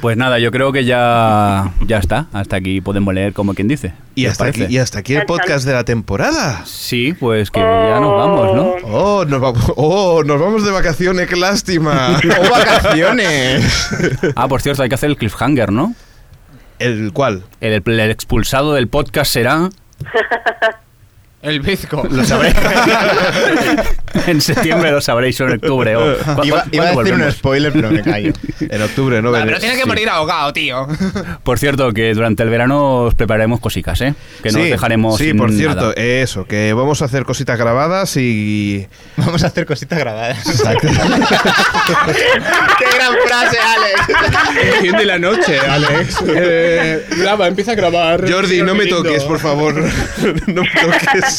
Pues 0.00 0.16
nada, 0.16 0.38
yo 0.38 0.50
creo 0.50 0.72
que 0.72 0.84
ya, 0.84 1.72
ya 1.86 1.98
está. 1.98 2.26
Hasta 2.32 2.56
aquí 2.56 2.80
podemos 2.80 3.12
leer 3.12 3.32
como 3.32 3.54
quien 3.54 3.68
dice. 3.68 3.92
Y 4.14 4.22
¿Qué 4.22 4.28
os 4.28 4.32
hasta, 4.32 4.44
aquí, 4.46 4.66
y 4.68 4.78
hasta 4.78 5.00
aquí 5.00 5.14
el 5.14 5.26
podcast 5.26 5.66
de 5.66 5.72
la 5.72 5.84
temporada. 5.84 6.64
Sí, 6.64 7.12
pues 7.12 7.50
que 7.50 7.60
ya 7.60 7.98
nos 8.00 8.12
vamos, 8.16 8.54
¿no? 8.54 8.74
Oh, 8.84 9.24
nos 9.24 9.40
vamos, 9.40 9.72
oh, 9.76 10.22
nos 10.24 10.40
vamos 10.40 10.64
de 10.64 10.70
vacaciones, 10.70 11.28
qué 11.28 11.36
lástima. 11.36 12.18
¡Oh, 12.18 12.50
vacaciones! 12.50 13.90
Ah, 14.36 14.48
por 14.48 14.62
cierto, 14.62 14.82
hay 14.82 14.88
que 14.88 14.94
hacer 14.94 15.10
el 15.10 15.16
cliffhanger, 15.16 15.72
¿no? 15.72 15.94
¿El 16.78 17.12
cuál? 17.12 17.42
El, 17.60 17.82
el 17.84 18.10
expulsado 18.10 18.74
del 18.74 18.88
podcast 18.88 19.32
será... 19.32 19.68
El 21.42 21.60
bizco. 21.60 22.06
Lo 22.10 22.22
sabréis. 22.24 22.54
en 24.26 24.40
septiembre 24.42 24.90
lo 24.90 25.00
sabréis 25.00 25.40
o 25.40 25.46
en 25.46 25.54
octubre. 25.54 25.96
O, 25.96 26.16
¿cu- 26.36 26.44
Iba, 26.44 26.62
cu- 26.64 26.68
iba 26.72 26.88
a 26.88 26.94
decir 26.96 27.14
un 27.14 27.32
spoiler, 27.32 27.72
pero 27.72 27.90
me 27.90 28.02
callo. 28.02 28.32
En 28.60 28.82
octubre, 28.82 29.22
¿no? 29.22 29.30
Ah, 29.30 29.38
Veré- 29.40 29.44
pero 29.46 29.58
tiene 29.60 29.74
que 29.76 29.82
sí. 29.82 29.88
morir 29.88 30.08
ahogado, 30.10 30.52
tío. 30.52 30.86
Por 31.42 31.58
cierto, 31.58 31.92
que 31.92 32.12
durante 32.12 32.42
el 32.42 32.50
verano 32.50 33.04
os 33.04 33.14
prepararemos 33.14 33.58
cositas, 33.60 33.98
¿eh? 34.02 34.14
Que 34.42 34.50
no 34.52 34.58
os 34.58 34.64
Sí, 34.66 34.70
dejaremos 34.70 35.16
Sí, 35.18 35.32
por 35.32 35.50
cierto, 35.50 35.80
nada. 35.80 35.92
eso, 35.96 36.44
que 36.44 36.72
vamos 36.74 37.00
a 37.00 37.06
hacer 37.06 37.24
cositas 37.24 37.58
grabadas 37.58 38.16
y. 38.18 38.86
Vamos 39.16 39.42
a 39.42 39.46
hacer 39.46 39.64
cositas 39.64 39.98
grabadas. 39.98 40.46
Exacto. 40.46 40.88
¡Qué 42.78 42.84
gran 42.96 43.14
frase, 43.26 43.58
Alex! 43.58 44.62
El 44.62 44.72
fin 44.82 44.92
de 44.96 45.04
la 45.06 45.18
noche, 45.18 45.58
Alex. 45.58 46.16
Eh, 46.28 47.06
graba, 47.16 47.48
empieza 47.48 47.72
a 47.72 47.74
grabar. 47.76 48.30
Jordi, 48.30 48.62
no 48.62 48.74
me 48.74 48.86
toques, 48.86 49.24
por 49.24 49.38
favor. 49.38 49.74
no 49.74 50.62
me 50.62 50.70
toques. 50.70 51.29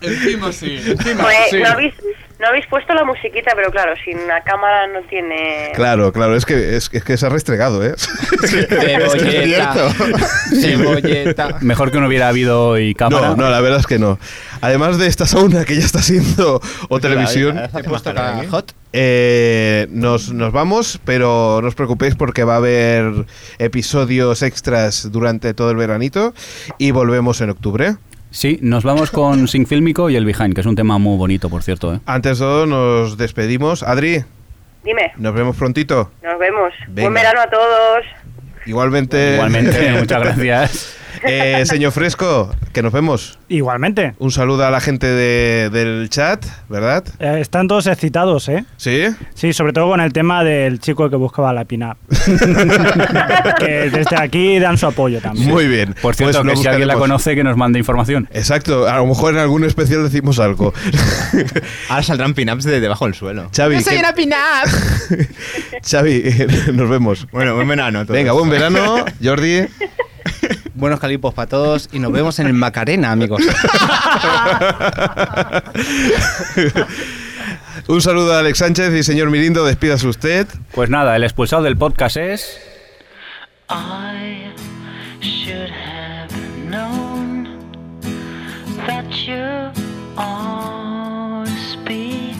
Encima 0.00 0.52
sí, 0.52 0.80
encima 0.86 1.22
Joder, 1.24 1.36
sí. 1.50 1.60
no, 1.60 1.68
habéis, 1.68 1.94
no 2.38 2.46
habéis 2.48 2.66
puesto 2.66 2.92
la 2.94 3.04
musiquita, 3.04 3.52
pero 3.56 3.70
claro, 3.70 3.92
sin 4.04 4.26
la 4.26 4.42
cámara 4.42 4.86
no 4.88 5.00
tiene... 5.08 5.70
Claro, 5.74 6.12
claro, 6.12 6.36
es 6.36 6.44
que, 6.44 6.76
es, 6.76 6.88
que- 6.88 6.98
es 6.98 7.04
que 7.04 7.16
se 7.16 7.26
ha 7.26 7.28
restregado, 7.30 7.84
¿eh? 7.84 7.94
Cebolleta. 8.46 9.74
Cebolleta. 10.60 11.58
Mejor 11.60 11.90
que 11.90 12.00
no 12.00 12.06
hubiera 12.06 12.28
habido 12.28 12.68
hoy 12.68 12.94
cámara. 12.94 13.28
No, 13.30 13.36
no, 13.36 13.50
la 13.50 13.60
verdad 13.60 13.80
es 13.80 13.86
que 13.86 13.98
no. 13.98 14.18
Además 14.60 14.98
de 14.98 15.06
esta 15.06 15.26
sauna 15.26 15.64
que 15.64 15.74
ya 15.76 15.84
está 15.84 16.00
siendo 16.02 16.60
o 16.88 17.00
televisión, 17.00 17.58
He 17.58 17.78
He 17.80 17.84
puesto 17.84 18.10
acá 18.10 18.40
hot. 18.50 18.72
eh, 18.92 19.86
nos, 19.90 20.32
nos 20.32 20.52
vamos, 20.52 21.00
pero 21.04 21.60
no 21.62 21.68
os 21.68 21.74
preocupéis 21.74 22.14
porque 22.14 22.44
va 22.44 22.54
a 22.54 22.58
haber 22.58 23.26
episodios 23.58 24.42
extras 24.42 25.10
durante 25.12 25.54
todo 25.54 25.70
el 25.70 25.76
veranito 25.76 26.34
y 26.78 26.90
volvemos 26.90 27.40
en 27.40 27.50
octubre. 27.50 27.96
Sí, 28.36 28.58
nos 28.60 28.84
vamos 28.84 29.10
con 29.10 29.48
Sing 29.48 29.66
Fílmico 29.66 30.10
y 30.10 30.16
el 30.16 30.26
Behind, 30.26 30.54
que 30.54 30.60
es 30.60 30.66
un 30.66 30.76
tema 30.76 30.98
muy 30.98 31.16
bonito, 31.16 31.48
por 31.48 31.62
cierto, 31.62 31.94
¿eh? 31.94 32.00
Antes 32.04 32.38
de 32.38 32.44
todo, 32.44 32.66
nos 32.66 33.16
despedimos. 33.16 33.82
Adri, 33.82 34.24
Dime, 34.84 35.12
nos 35.16 35.32
vemos 35.32 35.56
prontito. 35.56 36.10
nos 36.22 36.38
vemos. 36.38 36.70
Venga. 36.88 37.08
Buen 37.08 37.14
verano 37.14 37.40
a 37.40 37.48
todos. 37.48 38.04
Igualmente. 38.66 39.36
Igualmente, 39.36 39.90
muchas 40.00 40.20
gracias. 40.22 40.96
Eh, 41.26 41.64
señor 41.66 41.92
Fresco, 41.92 42.54
que 42.72 42.82
nos 42.82 42.92
vemos. 42.92 43.38
Igualmente. 43.48 44.14
Un 44.18 44.30
saludo 44.30 44.64
a 44.66 44.70
la 44.70 44.80
gente 44.80 45.06
de- 45.06 45.70
del 45.70 46.08
chat, 46.10 46.44
¿verdad? 46.68 47.04
Eh, 47.18 47.38
están 47.40 47.68
todos 47.68 47.86
excitados, 47.86 48.48
¿eh? 48.48 48.64
¿Sí? 48.76 49.04
Sí, 49.34 49.52
sobre 49.52 49.72
todo 49.72 49.88
con 49.88 50.00
el 50.00 50.12
tema 50.12 50.44
del 50.44 50.78
chico 50.80 51.08
que 51.10 51.16
buscaba 51.16 51.52
la 51.52 51.64
pin-up. 51.64 51.96
que 53.58 53.90
desde 53.90 54.16
aquí 54.18 54.58
dan 54.58 54.78
su 54.78 54.86
apoyo 54.86 55.20
también. 55.20 55.48
Muy 55.48 55.66
bien. 55.66 55.94
Por 56.00 56.14
cierto, 56.14 56.42
Pues 56.42 56.54
que 56.54 56.62
si 56.62 56.68
alguien 56.68 56.88
la 56.88 56.94
conoce, 56.96 57.34
que 57.34 57.44
nos 57.44 57.56
mande 57.56 57.78
información. 57.78 58.28
Exacto, 58.32 58.88
a 58.88 58.96
lo 58.96 59.06
mejor 59.06 59.34
en 59.34 59.40
algún 59.40 59.64
especial 59.64 60.02
decimos 60.02 60.38
algo. 60.38 60.72
Ahora 61.88 62.02
saldrán 62.02 62.34
pin-ups 62.34 62.64
de 62.64 62.80
debajo 62.80 63.04
del 63.06 63.14
suelo. 63.14 63.50
Xavi, 63.54 63.76
¡Yo 63.76 63.80
soy 63.82 63.94
¿qué- 63.94 63.98
una 64.00 64.12
pin-up! 64.14 65.26
Xavi, 65.88 66.22
nos 66.72 66.88
vemos. 66.90 67.26
Bueno, 67.32 67.54
buen 67.54 67.68
verano. 67.68 68.04
Venga, 68.06 68.32
buen 68.32 68.50
verano, 68.50 69.04
Jordi. 69.22 69.66
Buenos 70.76 71.00
calipos 71.00 71.32
para 71.32 71.48
todos 71.48 71.88
y 71.90 71.98
nos 71.98 72.12
vemos 72.12 72.38
en 72.38 72.48
el 72.48 72.52
Macarena, 72.52 73.10
amigos. 73.10 73.40
Un 77.88 78.02
saludo 78.02 78.34
a 78.34 78.40
Alex 78.40 78.58
Sánchez 78.58 78.92
y 78.92 79.02
señor 79.02 79.30
Mirindo, 79.30 79.64
despídase 79.64 80.06
usted. 80.06 80.46
Pues 80.72 80.90
nada, 80.90 81.16
el 81.16 81.24
expulsado 81.24 81.62
del 81.62 81.78
podcast 81.78 82.18
es... 82.18 82.58
I 83.70 84.52
should 85.22 85.70
have 85.70 86.30
known 86.68 87.48
that 88.86 89.10
you 89.26 89.72
always 90.18 91.76
be 91.86 92.34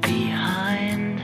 behind. 0.00 1.20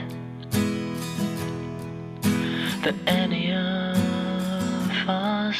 That 2.83 2.93
any 3.07 3.53
of 3.53 5.09
us 5.09 5.57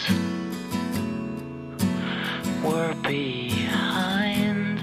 were 2.67 2.93
behind. 2.95 4.81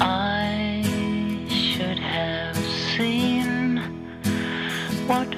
I 0.00 0.82
should 1.48 1.98
have 1.98 2.56
seen 2.96 3.78
what 5.08 5.34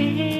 see. 0.00 0.39